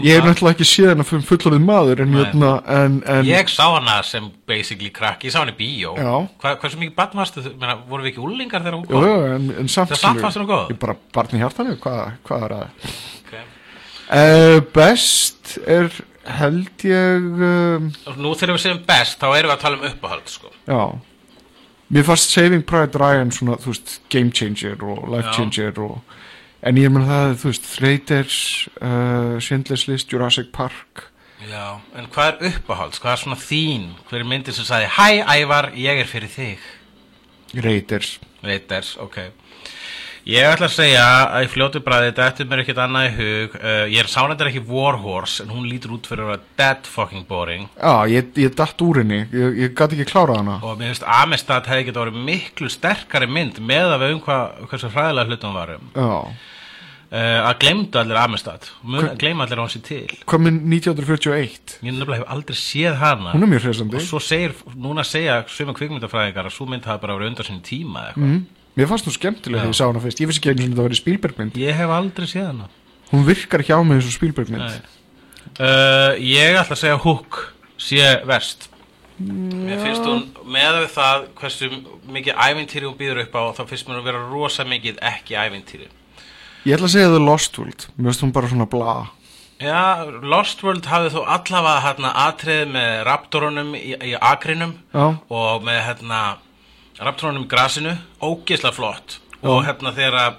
Ég 0.00 0.16
hef 0.16 0.24
náttúrulega 0.24 0.56
ekki 0.56 0.66
séð 0.68 0.88
hana 0.92 1.04
fyrir 1.06 1.24
fullorðið 1.28 1.64
maður 1.66 2.02
en, 2.04 2.14
jötna, 2.16 2.52
en, 2.78 2.94
en 3.12 3.26
Ég 3.28 3.50
sá 3.52 3.64
hana 3.66 3.98
sem 4.06 4.30
basically 4.48 4.92
krakk, 4.94 5.26
ég 5.28 5.34
sá 5.34 5.40
hana 5.42 5.52
í 5.52 5.58
bíó 5.58 5.92
Já. 5.98 6.12
Hva, 6.42 6.54
Hversu 6.62 6.80
mikið 6.80 6.94
barn 6.96 7.20
varstu, 7.22 7.44
þú- 7.44 7.54
meina, 7.60 7.76
voru 7.90 8.06
við 8.06 8.12
ekki 8.14 8.24
úlingar 8.24 8.64
þegar 8.64 8.78
hún 8.78 8.86
kom? 8.88 9.04
jú, 9.04 9.12
en, 9.36 9.50
en 9.62 9.72
samt 9.72 9.92
fannst 9.98 10.40
hún 10.40 10.48
góð? 10.48 10.72
Ég 10.72 10.80
bara 10.82 10.96
barn 11.14 11.36
í 11.36 11.42
hjartanu, 11.42 11.76
hvað, 11.82 12.16
hvað 12.28 12.48
er 12.48 12.56
það? 12.56 12.90
Okay. 13.26 13.46
Uh, 14.12 14.58
best 14.74 15.56
er 15.66 15.92
held 16.40 16.84
ég 16.86 17.30
um, 17.52 17.88
Nú 18.16 18.34
þegar 18.38 18.56
við 18.56 18.64
segjum 18.66 18.84
best, 18.88 19.18
þá 19.20 19.32
erum 19.32 19.50
við 19.50 19.56
að 19.56 19.64
tala 19.66 19.80
um 19.80 19.88
uppáhald 19.90 20.30
sko. 20.30 20.52
Já 20.68 20.82
Mér 21.92 22.06
fannst 22.08 22.30
Saving 22.32 22.62
Private 22.64 22.96
Ryan 22.98 23.30
svona, 23.34 23.58
veist, 23.60 23.98
game 24.08 24.32
changer 24.32 24.80
og 24.80 25.10
life 25.12 25.28
Já. 25.28 25.32
changer 25.36 25.80
og, 25.84 25.98
en 26.62 26.78
ég 26.80 26.92
menn 26.94 27.08
það, 27.08 27.34
þú 27.42 27.50
veist, 27.50 27.70
Raiders 27.82 28.38
uh, 28.80 29.38
Schindler's 29.42 29.88
List, 29.90 30.12
Jurassic 30.12 30.52
Park. 30.54 31.08
Já, 31.42 31.80
en 31.98 32.06
hvað 32.14 32.28
er 32.30 32.52
uppáhald? 32.52 32.98
Hvað 33.02 33.16
er 33.16 33.22
svona 33.24 33.40
þín? 33.42 33.88
Hver 34.08 34.22
er 34.22 34.28
myndin 34.30 34.54
sem 34.54 34.66
sagði 34.68 34.92
Hæ 34.94 35.24
Ævar, 35.42 35.72
ég 35.74 35.98
er 36.04 36.06
fyrir 36.06 36.30
þig 36.30 36.68
Raiders 37.64 38.12
Raiders, 38.46 38.92
ok. 39.02 39.24
Ég 40.22 40.46
ætla 40.46 40.68
að 40.68 40.74
segja 40.76 41.02
að 41.34 41.44
í 41.44 41.48
fljótu 41.50 41.80
bræði 41.82 42.12
þetta 42.14 42.44
er 42.44 42.48
mér 42.52 42.60
ekkert 42.62 42.80
annað 42.84 43.06
í 43.08 43.14
hug. 43.16 43.56
Uh, 43.58 43.80
Ég 43.90 44.04
er 44.04 44.10
sánendar 44.10 44.52
ekki 44.52 44.62
Warhorse 44.68 45.42
en 45.42 45.50
hún 45.50 45.66
lítur 45.66 45.96
út 45.96 46.06
fyrir 46.06 46.22
að 46.22 46.30
vera 46.30 46.44
dead 46.60 46.86
fucking 46.86 47.26
boring. 47.26 47.66
Já, 47.74 48.06
ég, 48.06 48.28
ég 48.38 48.54
datt 48.54 48.84
úr 48.86 49.00
henni, 49.02 49.24
ég, 49.34 49.58
ég 49.64 49.74
gat 49.74 49.96
ekki 49.96 50.06
klárað 50.12 50.38
hana. 50.44 50.60
Og 50.62 50.78
mér 50.78 50.92
finnst 50.92 51.08
Amistad 51.10 51.66
hefði 51.66 51.88
getið 51.88 52.04
verið 52.04 52.22
miklu 52.30 52.70
sterkari 52.70 53.26
mynd 53.26 53.58
með 53.66 53.96
að 53.96 54.04
við 54.04 54.14
um 54.14 54.22
hvað 54.28 54.62
hversu 54.70 54.92
fræðilega 54.94 55.32
hlutum 55.32 55.58
varum. 55.58 55.90
Já, 55.98 56.12
að 57.12 57.58
glemdu 57.60 57.98
allir 58.00 58.16
Amistad. 58.16 58.70
Mun 58.88 59.04
að 59.04 59.18
gleyma 59.20 59.44
allir 59.44 59.60
hún 59.60 59.68
sé 59.68 59.82
til. 59.84 60.06
Hvað 60.24 60.44
með 60.46 60.54
1941 60.78 61.74
ég 61.84 61.92
nefnilega 61.92 62.22
hef 62.22 62.30
aldrei 62.32 62.56
séð 62.56 62.96
hana. 63.02 63.34
Hún 63.34 63.44
er 63.44 63.50
mjög 63.52 63.66
hressandi. 63.66 63.98
Og 64.00 64.06
svo 64.06 64.20
segir, 64.24 64.54
núna 64.80 65.04
segja 65.04 65.42
svima 65.52 65.74
kvikmyndafræðingar 65.76 66.48
að 66.48 66.56
svo 66.56 66.68
mynd 66.70 66.88
hafi 66.88 67.04
bara 67.04 67.18
verið 67.18 67.34
undan 67.34 67.48
sinni 67.50 67.64
tíma 67.68 68.06
eða 68.06 68.14
eitthvað. 68.14 68.32
Mm. 68.32 68.42
Mér 68.80 68.88
fannst 68.88 69.10
hún 69.10 69.16
skemmtilega 69.18 69.66
þegar 69.66 69.74
ég 69.74 69.80
sá 69.82 69.84
hana 69.84 70.04
fyrst. 70.06 70.24
Ég 70.24 70.32
vissi 70.32 70.40
ekki 70.40 70.52
að 70.54 70.64
það 70.64 70.88
verið 70.88 71.02
Spielbergmynd. 71.02 71.60
Ég 71.60 71.80
hef 71.82 71.94
aldrei 71.98 72.32
séð 72.32 72.48
hana. 72.48 72.72
Hún 73.12 73.28
virkar 73.28 73.60
ekki 73.60 73.76
á 73.76 73.80
mig 73.84 74.00
eins 74.00 74.08
og 74.08 74.16
Spielbergmynd. 74.16 74.64
Nei. 74.72 75.00
uh, 75.60 76.12
ég 76.16 76.56
ætla 76.56 76.78
að 76.78 76.84
segja 76.86 77.00
Hook 77.04 77.42
sé 77.76 78.12
verst. 78.24 78.70
Mér 79.20 79.82
finnst 79.84 80.06
hún 80.08 80.30
með 80.48 80.78
við 80.80 80.92
það 80.96 81.26
hversu 81.36 81.68
mikið 82.08 82.40
ævintýri 82.48 82.88
hún 82.88 82.96
býður 82.96 83.26
upp 83.26 83.36
á 83.36 83.42
þá 83.60 83.66
finnst 83.68 83.90
mér 83.90 84.00
hún 84.00 84.06
vera 84.08 84.22
rosa 84.30 84.64
mikið 84.64 85.02
ekki 85.04 85.36
ævintýri 85.36 85.90
Ég 86.62 86.76
ætla 86.76 86.86
að 86.86 86.92
segja 86.94 87.10
The 87.10 87.18
Lost 87.18 87.58
World. 87.58 87.84
Mér 87.96 88.12
finnst 88.12 88.22
hún 88.22 88.32
bara 88.34 88.50
svona 88.50 88.68
bla. 88.70 88.92
Já, 89.62 90.06
Lost 90.22 90.62
World 90.62 90.86
hafði 90.90 91.10
þó 91.16 91.20
allavega 91.34 91.82
hérna 91.88 92.12
atrið 92.28 92.62
með 92.70 92.92
raptorunum 93.08 93.74
í, 93.78 93.96
í 93.98 94.12
akrinum 94.18 94.76
Já. 94.94 95.04
og 95.26 95.66
með 95.66 95.80
hérna 95.88 96.20
raptorunum 97.02 97.48
í 97.48 97.50
grasinu, 97.50 97.96
ógislega 98.22 98.74
flott. 98.78 99.18
Og 99.42 99.64
hérna 99.66 99.90
þegar 99.96 100.38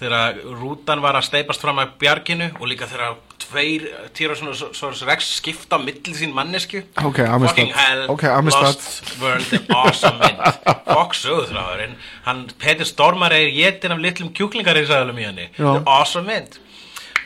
þegar 0.00 0.38
rútan 0.60 1.02
var 1.04 1.18
að 1.18 1.26
steipast 1.28 1.60
fram 1.60 1.78
að 1.82 1.90
bjarginu 2.00 2.46
og 2.58 2.68
líka 2.70 2.88
þegar 2.88 3.18
tveir 3.42 3.84
Tyrannosaurus 4.16 5.02
Rex 5.08 5.28
skipta 5.40 5.76
á 5.76 5.80
milli 5.82 6.14
sín 6.16 6.32
mannesku 6.36 6.80
Ok, 7.04 7.18
I 7.20 7.36
missed 7.40 7.50
Fucking 7.52 7.72
that. 7.74 7.82
hell, 7.90 8.02
Ok, 8.14 8.24
I 8.30 8.40
missed 8.46 8.62
Lost 8.62 9.12
World 9.20 9.52
er 9.58 9.64
awesome 9.76 10.18
mynd 10.22 10.40
Fox 10.94 11.22
sögðuþráðurinn 11.26 11.94
hann, 12.26 12.44
Peter 12.62 12.88
Stormare 12.88 13.40
er 13.44 13.52
jetin 13.54 13.92
af 13.94 14.00
litlum 14.02 14.32
kjúklingar 14.36 14.78
í 14.80 14.86
sæðalum 14.88 15.20
í 15.20 15.26
henni 15.28 15.48
awesome 15.84 16.26
mynd 16.30 16.58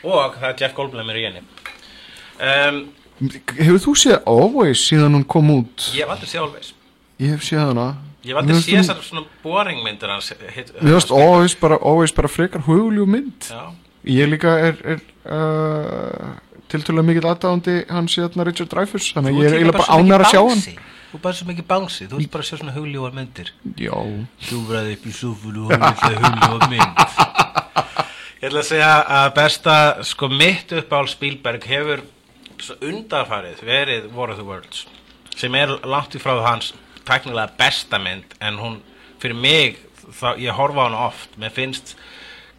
og 0.05 0.35
það 0.41 0.49
er 0.51 0.59
Jeff 0.61 0.75
Goldblum 0.77 1.09
er 1.15 1.17
í 1.17 1.23
henni. 1.25 1.41
Um, 2.37 2.81
Hefur 3.57 3.79
þú 3.81 3.93
séð 3.97 4.17
Always 4.29 4.83
síðan 4.85 5.15
hún 5.17 5.23
kom 5.31 5.49
út? 5.55 5.87
Ég 5.95 6.03
hef 6.05 6.11
aldrei 6.13 6.29
séð 6.29 6.43
Always. 6.43 6.73
Ég 7.23 7.31
hef 7.33 7.45
séð 7.47 7.63
hana 7.71 7.87
Ég 8.25 8.33
Mér 8.39 8.57
séð 8.57 8.65
finnst 8.65 8.89
þessar 8.91 9.03
svona 9.05 9.27
boring 9.43 9.83
myndir 9.85 10.09
hans 10.09 10.31
hún- 10.33 10.41
Mér 10.81 10.95
finnst 10.97 11.11
Always 11.13 11.55
bara, 11.61 11.77
always 11.83 12.13
bara 12.13 12.29
frekar 12.29 12.63
huguljú 12.65 13.05
mynd. 13.07 13.51
Já, 13.51 13.73
Ég 14.05 14.29
líka 14.29 14.53
er, 14.61 14.77
er 14.85 15.01
uh, 15.33 16.35
tiltölulega 16.69 17.07
mikill 17.09 17.29
aðdáðandi 17.31 17.77
hans 17.91 18.17
hérna 18.17 18.45
Richard 18.45 18.69
Dreyfuss 18.73 19.13
þannig 19.17 19.33
að 19.33 19.39
ég 19.41 19.47
er 19.49 19.57
eiginlega 19.59 19.79
bara 19.79 19.99
ánar 20.01 20.25
að 20.25 20.33
sjá 20.35 20.43
hann. 20.49 20.65
Þú 21.15 21.19
er 21.19 21.23
bara 21.25 21.39
svo 21.39 21.47
mikið 21.49 21.67
bánsi, 21.71 22.07
þú 22.11 22.19
ert 22.21 22.31
bara 22.35 22.43
að 22.45 22.49
sjá 22.49 22.59
svona 22.59 22.75
hugljóar 22.75 23.13
myndir. 23.15 23.53
Já, 23.79 23.95
Þú 24.49 24.59
verði 24.69 24.97
upp 24.99 25.05
í 25.07 25.13
súfulu 25.15 25.65
og 25.65 25.73
vilja 25.73 26.21
hugljóar 26.25 26.67
mynd. 26.73 27.05
Ég 28.45 28.51
ætla 28.51 28.61
að 28.61 28.69
segja 28.69 28.91
að 29.09 29.29
besta, 29.39 29.75
sko 30.05 30.29
mitt 30.29 30.73
uppál 30.77 31.07
Spielberg 31.09 31.65
hefur 31.65 32.03
svo 32.61 32.77
undarfarið 32.85 33.63
verið 33.65 34.11
War 34.13 34.33
of 34.35 34.37
the 34.41 34.45
Worlds 34.45 34.85
sem 35.35 35.55
er 35.59 35.73
langt 35.89 36.13
í 36.15 36.21
frá 36.23 36.37
hans 36.45 36.75
tæknilega 37.09 37.57
besta 37.59 38.01
mynd 38.03 38.37
en 38.41 38.61
hún 38.61 38.79
fyrir 39.23 39.37
mig, 39.39 39.79
þá, 40.05 40.35
ég 40.41 40.57
horfa 40.57 40.85
á 40.85 40.87
hana 40.89 41.03
oft 41.09 41.37
mér 41.41 41.55
finnst 41.55 41.95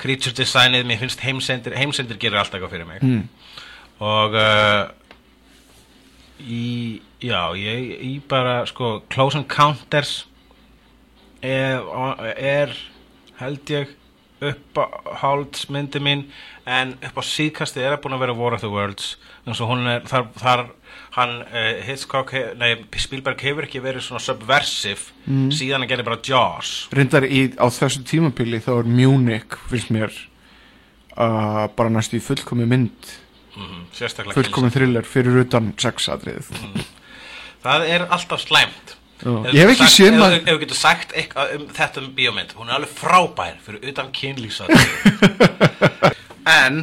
creature 0.02 0.36
designið 0.36 0.88
mér 0.90 1.02
finnst 1.04 1.24
heimsendir, 1.24 1.76
heimsendir 1.78 2.20
gerir 2.22 2.42
alltaf 2.42 2.60
eitthvað 2.60 2.76
fyrir 2.76 2.90
mig 2.90 3.04
mm. 3.04 3.24
og 4.04 4.38
uh, 4.40 4.86
í, 6.40 7.02
já, 7.24 7.42
ég 7.60 7.92
í 8.06 8.16
bara, 8.30 8.64
sko, 8.70 8.98
Close 9.12 9.40
Encounters 9.40 10.26
er, 11.46 11.86
er 12.36 12.74
held 13.40 13.72
ég 13.72 13.94
upp 14.46 14.80
á 14.82 14.86
háldsmyndi 15.22 16.02
mín 16.04 16.26
en 16.68 16.96
upp 17.00 17.22
á 17.22 17.24
síðkasti 17.24 17.84
er 17.84 17.96
að 17.96 18.04
búin 18.04 18.18
að 18.18 18.26
vera 18.26 18.36
War 18.38 18.58
of 18.58 18.64
the 18.64 18.72
Worlds 18.72 19.16
eins 19.46 19.62
og 19.64 19.72
hún 19.72 19.88
er 19.90 20.04
þar, 20.10 20.28
þar 20.42 20.66
hann 21.16 21.38
uh, 21.46 21.68
Hitchcock, 21.88 22.32
nei 22.60 22.74
Spielberg 23.00 23.40
hefur 23.46 23.68
ekki 23.68 23.80
verið 23.84 24.04
svona 24.08 24.24
subversive 24.24 25.12
Mm. 25.26 25.48
síðan 25.50 25.82
að 25.86 25.90
gera 25.90 26.04
bara 26.06 26.20
Jaws. 26.22 26.72
Reyndar 26.94 27.24
í, 27.26 27.40
á 27.58 27.66
þessu 27.74 28.04
tímapili 28.06 28.60
þá 28.62 28.76
er 28.84 28.90
Munich, 28.92 29.56
finnst 29.72 29.90
mér 29.96 30.12
uh, 31.18 31.66
bara 31.74 31.90
næstu 31.90 32.20
í 32.20 32.22
fullkomi 32.22 32.68
mynd. 32.70 33.08
Mm, 33.56 33.88
sérstaklega 33.96 34.36
fullkomi 34.38 34.70
thriller 34.76 35.08
fyrir 35.08 35.40
utan 35.46 35.72
sexatrið 35.80 36.52
það 37.66 37.86
er 37.90 38.04
alltaf 38.12 38.44
slæmt. 38.44 38.94
Ef 39.24 39.54
Ég 39.56 39.64
hef 39.64 39.72
ekki 39.78 39.88
séð 39.94 40.18
maður 40.20 40.42
ef 40.44 40.50
við 40.52 40.60
getum 40.66 40.78
sagt 40.78 41.14
eitthvað 41.16 41.54
um 41.56 41.64
þetta 41.74 42.02
um 42.04 42.10
bíómynd 42.18 42.52
hún 42.60 42.68
er 42.70 42.76
alveg 42.76 42.92
frábær 43.00 43.56
fyrir 43.64 43.88
utan 43.94 44.12
kynlýsat 44.14 44.70
en 46.66 46.82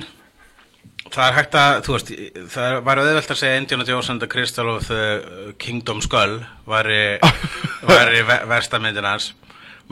það 1.12 1.26
er 1.28 1.36
hægt 1.36 1.54
að 1.60 1.78
þú 1.86 1.94
veist, 1.96 2.10
það 2.54 2.74
var 2.86 3.00
auðvelt 3.02 3.30
að 3.34 3.38
segja 3.42 3.60
Indiana 3.60 3.86
Jones 3.88 4.10
and 4.12 4.22
the 4.24 4.28
Crystal 4.32 4.68
of 4.72 4.86
the 4.88 5.54
Kingdom 5.62 6.00
Skull 6.04 6.38
væri, 6.68 7.00
væri 7.92 8.22
ve- 8.28 8.42
versta 8.50 8.80
myndin 8.82 9.04
hans. 9.08 9.30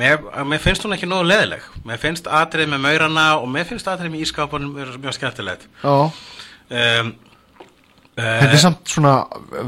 Mér, 0.01 0.20
mér 0.48 0.60
finnst 0.62 0.84
hún 0.86 0.94
ekki 0.97 1.09
nógu 1.10 1.26
leðileg 1.28 1.64
mér 1.84 1.98
finnst 2.01 2.28
atrið 2.30 2.70
með 2.72 2.80
maurana 2.86 3.24
og 3.42 3.48
mér 3.52 3.66
finnst 3.68 3.88
atrið 3.90 4.14
með 4.14 4.22
ískapunum 4.28 4.70
mjög 5.02 5.16
skemmtilegt. 5.18 5.66
Já, 5.82 5.97
um, 6.70 7.10
þetta 8.20 8.48
er 8.55 8.62
samt 8.62 8.88
svona 8.90 9.12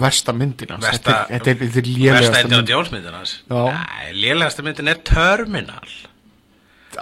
versta 0.01 0.33
myndina 0.37 0.79
Versta- 0.81 1.27
þetta 1.29 1.53
er, 1.53 1.59
er, 1.59 1.67
er 1.67 1.75
Versta 1.75 1.85
lélegasta 1.91 2.41
Indiana 2.47 2.71
Jones 2.73 2.91
myndin 2.95 3.19
hans. 3.19 3.35
Já. 3.51 3.63
Nei, 3.77 4.09
lélegasta 4.23 4.65
myndin 4.65 4.89
er 4.95 5.03
Terminal. 5.09 5.93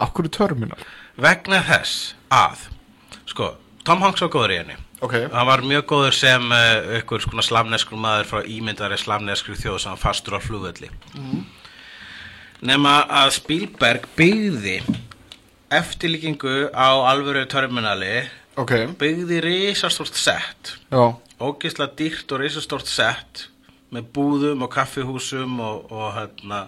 Akkur 0.01 0.27
er 0.29 0.35
törminar 0.35 0.83
vegna 1.21 1.59
þess 1.67 2.13
að 2.33 2.61
sko, 3.29 3.49
Tom 3.85 4.03
Hanks 4.05 4.23
var 4.25 4.33
góður 4.33 4.55
í 4.55 4.61
henni. 4.61 4.77
Ok. 5.01 5.15
hann 5.33 5.47
var 5.49 5.63
mjög 5.65 5.87
góður 5.89 6.13
sem 6.17 6.51
uh, 6.53 6.99
ykkur 6.99 7.23
skona 7.25 7.45
slamneskur 7.45 8.01
maður 8.01 8.27
frá 8.29 8.41
ímyndari 8.45 8.99
slamneskri 9.01 9.57
þjóð 9.57 9.79
sem 9.87 10.01
fastur 10.01 10.37
á 10.37 10.41
flugvelli. 10.45 10.91
Nema 12.61 12.99
að 13.23 13.31
Spielberg 13.39 14.05
byggði 14.19 14.83
eftirlíkingu 15.73 16.69
á 16.77 16.91
alvöru 17.09 17.47
terminali 17.49 18.27
Ok, 18.61 18.75
byggði 19.01 19.39
risastórt 19.41 20.19
sett 20.19 20.75
ógisla 21.41 21.87
dýrt 21.97 22.35
og 22.35 22.43
risastórt 22.43 22.91
sett 22.91 23.47
með 23.95 24.11
búðum 24.13 24.67
og 24.67 24.73
kaffihúsum 24.75 25.55
og, 25.65 25.87
og, 25.89 26.11
hérna, 26.19 26.59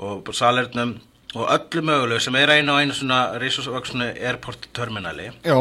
og 0.00 0.30
salernum 0.32 0.94
og 1.34 1.52
öllu 1.52 1.84
mögulegu 1.84 2.22
sem 2.24 2.38
er 2.40 2.54
einu 2.54 2.72
og 2.72 2.80
einu 2.80 2.96
svona 2.96 3.20
risastóksnu 3.42 4.08
airport 4.16 4.70
terminali. 4.72 5.28
Já 5.44 5.60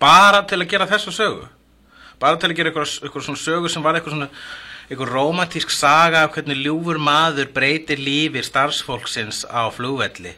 bara 0.00 0.42
til 0.48 0.60
að 0.62 0.70
gera 0.72 0.88
þessa 0.90 1.14
sögu 1.14 1.46
bara 2.18 2.38
til 2.40 2.50
að 2.50 2.58
gera 2.58 2.72
eitthvað, 2.72 3.22
svona 3.22 3.42
sögu 3.42 3.70
sem 3.72 3.84
var 3.84 3.98
eitthvað 3.98 4.16
svona 4.16 4.30
eitthvað 4.88 5.12
romantísk 5.12 5.72
saga 5.74 6.24
af 6.24 6.34
hvernig 6.34 6.62
ljúfur 6.64 6.98
maður 7.02 7.50
breytir 7.54 8.00
lífi 8.00 8.42
starfsfólksins 8.46 9.44
á 9.52 9.68
flugvelli 9.74 10.34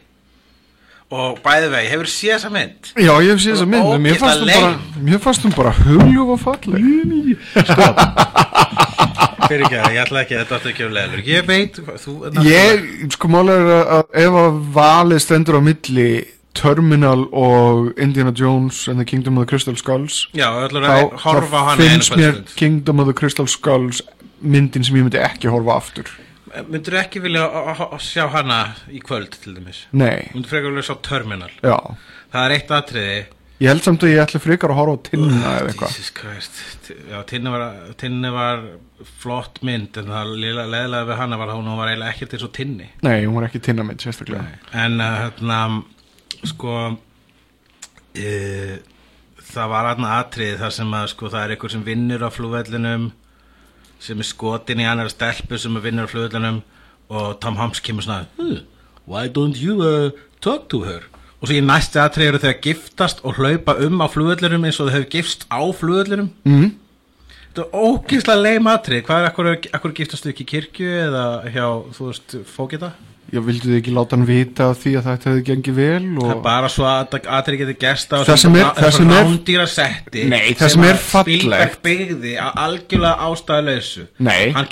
og 1.11 1.39
bæði 1.43 1.67
vegi, 1.73 1.89
hefur 1.91 2.07
séð 2.07 2.33
þessa 2.37 2.49
mynd? 2.53 2.91
Já, 2.95 3.11
ég 3.19 3.33
hef 3.33 3.41
séð 3.43 3.55
þessa 3.55 3.67
mynd, 3.67 3.87
en 3.95 4.03
mér 4.05 4.19
fannst 4.21 4.43
hún 4.43 4.51
bara, 4.55 4.69
mér 5.07 5.19
fannst 5.25 5.47
hún 5.47 5.55
bara 5.57 5.73
hugljúf 5.75 6.29
og 6.35 6.39
falleg. 6.45 6.77
fyrir 9.51 9.65
ekki 9.65 9.79
að 9.81 9.95
ég 9.97 10.01
ætla 10.05 10.21
ekki 10.23 10.37
að 10.37 10.43
þetta 10.43 10.57
átti 10.57 10.71
ekki 10.71 10.85
að 10.85 10.93
leðlur 10.95 11.25
ég 11.27 11.47
veit, 11.49 11.79
þú 12.03 12.13
Ég, 12.47 12.85
sko 13.15 13.31
málega 13.31 13.59
er 13.59 13.91
að 13.97 14.21
ef 14.23 14.37
að 14.43 14.61
valið 14.77 15.23
stendur 15.25 15.59
á 15.59 15.61
milli 15.65 16.07
Terminal 16.53 17.25
og 17.31 17.93
Indiana 17.99 18.31
Jones 18.35 18.87
and 18.87 18.97
the 18.99 19.05
Kingdom 19.05 19.37
of 19.37 19.45
the 19.45 19.49
Crystal 19.49 19.75
Skulls, 19.79 20.27
já, 20.35 20.49
þá, 20.51 20.81
að 20.83 21.13
horfa 21.23 21.61
á 21.61 21.63
þá 21.71 21.77
finnst 21.79 22.15
mér 22.19 22.41
Kingdom 22.59 22.99
of 22.99 23.07
the 23.07 23.13
Crystal 23.17 23.47
Skulls 23.47 24.01
myndin 24.43 24.83
sem 24.83 24.95
ég 24.99 25.05
myndi 25.07 25.21
ekki 25.21 25.51
horfa 25.53 25.77
aftur. 25.79 26.11
myndur 26.67 26.97
ekki 26.99 27.21
vilja 27.23 27.45
að- 27.47 27.99
sjá 28.03 28.25
hana 28.29 28.75
í 28.91 28.99
kvöld 28.99 29.31
til 29.41 29.53
dæmis? 29.55 29.85
Nei, 29.93 30.27
myndur 30.33 30.49
frekar 30.51 30.73
vilja 30.73 30.89
sjá 30.89 30.97
Terminal? 31.01 31.51
Já. 31.63 31.77
það 32.33 32.45
er 32.45 32.51
eitt 32.57 32.71
atriði. 32.71 33.21
Ég 33.61 33.67
held 33.69 33.83
samt 33.85 34.01
að 34.03 34.09
ég 34.09 34.19
ætla 34.25 34.39
frekar 34.41 34.71
að 34.73 34.79
horfa 34.81 34.93
á 34.97 35.03
tinna 35.05 35.49
eða 35.61 35.67
eitthvað. 35.69 35.91
Jesus 35.93 36.09
Christ. 36.17 36.51
T- 36.87 36.95
Já, 37.11 37.21
Tinni 37.29 37.49
var, 37.53 37.75
tinni 37.95 38.31
var 38.33 38.63
flott 39.21 39.61
mynd 39.61 39.95
en 40.01 40.05
það 40.09 40.31
leðilega 40.41 41.05
við 41.11 41.17
hana 41.21 41.37
var 41.37 41.47
að 41.53 41.59
hún 41.61 41.77
var 41.77 41.87
eiginlega 41.91 42.09
ekkert 42.15 42.33
eins 42.33 42.43
og 42.47 42.51
Tinni. 42.57 42.87
Nei, 43.05 43.23
hún 43.25 43.35
var 43.37 43.45
ekki 43.47 43.61
tinna 43.61 43.83
mynd, 43.85 44.01
sérstaklega. 44.01 44.47
en 44.73 44.99
uh, 44.99 45.29
hérna 45.29 45.59
sko 46.49 46.75
uh, 46.95 48.75
það 49.51 49.71
var 49.73 49.89
aðna 49.91 50.11
atrið 50.21 50.57
þar 50.61 50.73
sem 50.75 50.93
að 50.97 51.07
sko 51.13 51.29
það 51.31 51.43
er 51.45 51.53
einhver 51.55 51.73
sem 51.73 51.85
vinnur 51.85 52.23
á 52.25 52.29
flugvellinum 52.33 53.09
sem 54.01 54.17
er 54.23 54.25
skotin 54.27 54.81
í 54.81 54.87
annar 54.89 55.11
stelpu 55.13 55.59
sem 55.61 55.75
er 55.77 55.83
vinnur 55.85 56.07
á 56.09 56.11
flugvellinum 56.13 56.61
og 57.11 57.39
Tom 57.43 57.57
Hanks 57.59 57.81
kemur 57.83 58.05
svona 58.05 58.25
"Hmm, 58.37 58.61
why 59.05 59.27
don't 59.27 59.57
you 59.59 59.81
uh, 59.83 60.11
talk 60.41 60.69
to 60.69 60.83
her 60.87 61.01
og 61.41 61.47
svo 61.49 61.57
í 61.57 61.61
næsti 61.65 61.99
atrið 61.99 62.27
eru 62.31 62.39
þau 62.43 62.51
að 62.53 62.61
giftast 62.67 63.23
og 63.25 63.35
hlaupa 63.39 63.75
um 63.85 64.01
á 64.01 64.07
flugvellinum 64.09 64.65
eins 64.65 64.79
og 64.79 64.87
þau 64.89 64.95
hefur 64.99 65.09
gifst 65.17 65.45
á 65.51 65.61
flugvellinum 65.73 66.31
Mm. 66.45 66.71
Þetta 67.51 67.65
er 67.67 67.71
ógíslega 67.83 68.39
leim 68.41 68.67
atrið 68.71 69.01
Hvað 69.03 69.17
er, 69.19 69.25
akkur, 69.27 69.47
akkur 69.75 69.91
giftastu 69.91 70.29
ekki 70.31 70.45
í 70.45 70.51
kirkju 70.53 70.87
eða 70.87 71.23
hjá, 71.51 71.65
þú 71.97 72.05
veist, 72.07 72.35
fókita? 72.47 72.93
Já, 73.31 73.39
vildu 73.39 73.69
þið 73.69 73.75
ekki 73.77 73.91
láta 73.95 74.17
hann 74.17 74.25
vita 74.27 74.65
af 74.73 74.79
því 74.81 74.91
að 74.99 75.05
þetta 75.07 75.29
hefði 75.31 75.43
gengið 75.47 75.75
vel 75.77 75.99
Það 76.17 76.31
er 76.31 76.35
og... 76.35 76.41
bara 76.43 76.67
svo 76.73 76.83
að 76.83 77.13
atrið 77.37 77.61
getur 77.61 77.77
gest 77.79 78.11
á 78.11 78.17
Það 78.27 78.39
sem 78.41 78.57
er- 78.59 78.71
það 78.75 78.91
sem 78.97 79.11
er- 79.15 79.29
setti 79.71 80.23
Nei, 80.27 80.49
það 80.59 80.73
sem 80.73 80.83
er 80.89 80.99
fallegt- 80.99 81.77
byggði 81.85 82.33
að 82.43 82.59
algjörlega 82.65 83.29
ástæðuleysu 83.29 84.03
Nei. 84.27 84.51
Hann 84.57 84.67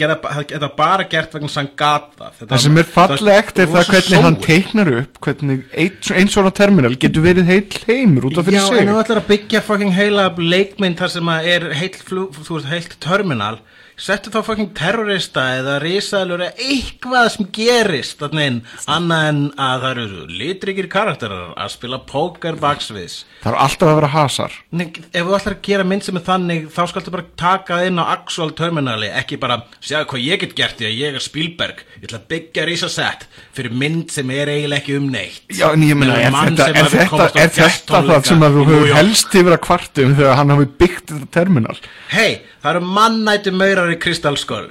þetta 0.51 0.69
bara 0.81 1.07
gert 1.15 1.33
vegna 1.37 1.47
sem 1.53 1.61
hann 1.63 1.71
gat 1.79 2.11
það 2.19 2.43
Það 2.51 2.63
sem 2.65 2.77
er 2.83 2.89
fallegt 2.97 3.63
er 3.63 3.71
það 3.71 3.89
hvernig 3.93 4.23
hann 4.27 4.35
sóun. 4.35 4.45
teiknar 4.49 4.93
upp 4.99 5.21
hvernig 5.23 5.63
ein- 5.73 6.13
einn 6.19 6.27
svona 6.35 6.51
terminal 6.59 6.95
getur 6.99 7.23
verið 7.29 7.45
heill 7.53 7.81
heimur 7.87 8.27
út 8.27 8.37
af 8.43 8.45
fyrir 8.49 8.59
Já, 8.59 8.67
sig 8.67 8.83
en 8.83 8.91
þú 8.91 8.99
ætlar 9.05 9.23
að 9.23 9.29
byggja 9.31 9.61
fucking 9.71 9.93
heila 9.95 10.29
leikmynd 10.35 10.99
þar 10.99 11.15
sem 11.15 11.31
að 11.31 11.47
er 11.55 11.69
heilt, 11.79 11.95
flug, 12.03 12.35
veist, 12.35 12.67
heilt 12.67 12.99
terminal 12.99 13.59
settu 13.99 14.31
þá 14.31 14.39
fucking 14.47 14.71
terrorista 14.77 15.43
eða 15.59 15.75
risaðlur 15.83 16.43
eða 16.45 16.67
eitthvað 16.69 17.27
sem 17.33 17.49
gerist 17.55 18.21
þannig 18.21 18.49
inn, 18.49 18.59
annað 18.89 19.25
en 19.29 19.41
að 19.59 19.83
það 19.83 19.89
eru 19.91 20.25
litrikir 20.39 20.89
karakterar 20.91 21.51
að 21.59 21.73
spila 21.75 21.99
póker 22.09 22.59
baksviðs. 22.61 23.17
Það 23.43 23.51
er 23.51 23.59
alltaf 23.65 23.91
að 23.91 23.97
vera 23.99 24.11
hasar. 24.13 24.55
Nei, 24.75 24.85
ef 25.11 25.27
þú 25.27 25.35
ætlar 25.37 25.57
að 25.57 25.63
gera 25.67 25.87
mynd 25.87 26.05
sem 26.07 26.19
er 26.19 26.25
þannig 26.29 26.69
þá 26.75 26.81
skaltu 26.91 27.13
bara 27.15 27.27
taka 27.39 27.79
það 27.79 27.89
inn 27.91 28.01
á 28.01 28.05
actual 28.15 28.49
terminali 28.55 29.11
ekki 29.19 29.39
bara, 29.41 29.59
sjáðu 29.83 30.09
hvað 30.13 30.25
ég 30.25 30.43
get 30.43 30.55
gert 30.57 30.79
því 30.79 30.89
að 30.89 30.97
ég 30.99 31.19
er 31.19 31.25
Spielberg, 31.25 31.83
ég 31.99 32.07
ætla 32.07 32.21
að 32.21 32.29
byggja 32.33 32.67
risasett 32.69 33.27
fyrir 33.57 33.75
mynd 33.83 34.13
sem 34.15 34.31
er 34.35 34.53
eiginlega 34.53 34.83
ekki 34.83 34.99
um 34.99 35.09
neitt. 35.11 35.43
Já, 35.51 35.67
en 35.73 35.83
ég 35.87 35.99
meina, 35.99 36.15
er 36.19 36.35
þetta, 36.35 36.69
er 36.71 36.91
þetta, 36.93 37.29
er 37.35 37.53
þetta 37.57 38.03
það 38.09 38.31
sem 38.31 38.47
að 38.47 38.59
þú 38.59 38.79
helst 38.95 39.39
yfir 39.41 39.55
að 39.55 39.63
kvartum 39.67 40.15
þegar 40.19 40.39
hann 40.39 40.55
hafi 40.55 40.69
byggt 40.79 41.13
þetta 41.13 41.29
terminal? 41.35 41.77
Hei, 42.13 42.29
það 42.61 42.71
eru 42.75 42.81
mannættu 42.97 43.51
maurar 43.55 43.89
í 43.93 43.95
kristalskól 44.03 44.67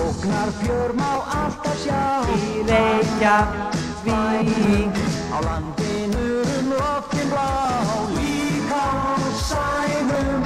Ógnar 0.00 0.50
fjör 0.60 0.90
má 1.00 1.10
alltaf 1.40 1.76
sjá 1.82 2.04
Í 2.34 2.36
Reykjavík. 2.68 4.94
Á 5.34 5.36
landinu 5.46 6.26
um 6.56 6.66
loftin 6.72 7.26
blá 7.32 7.50
líka 8.16 8.84
á 9.10 9.12
sænum. 9.48 10.42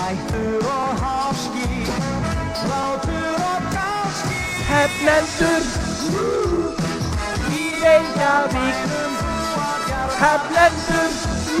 Hættur 0.00 0.62
og 0.76 0.90
háski 1.02 1.68
Látur 2.70 3.36
og 3.52 3.60
gáski 3.74 4.38
Hefnendur 4.70 5.62
Í 7.60 7.62
Reykjavík. 7.82 8.78
Hefnendur 10.20 11.12
Í 11.58 11.60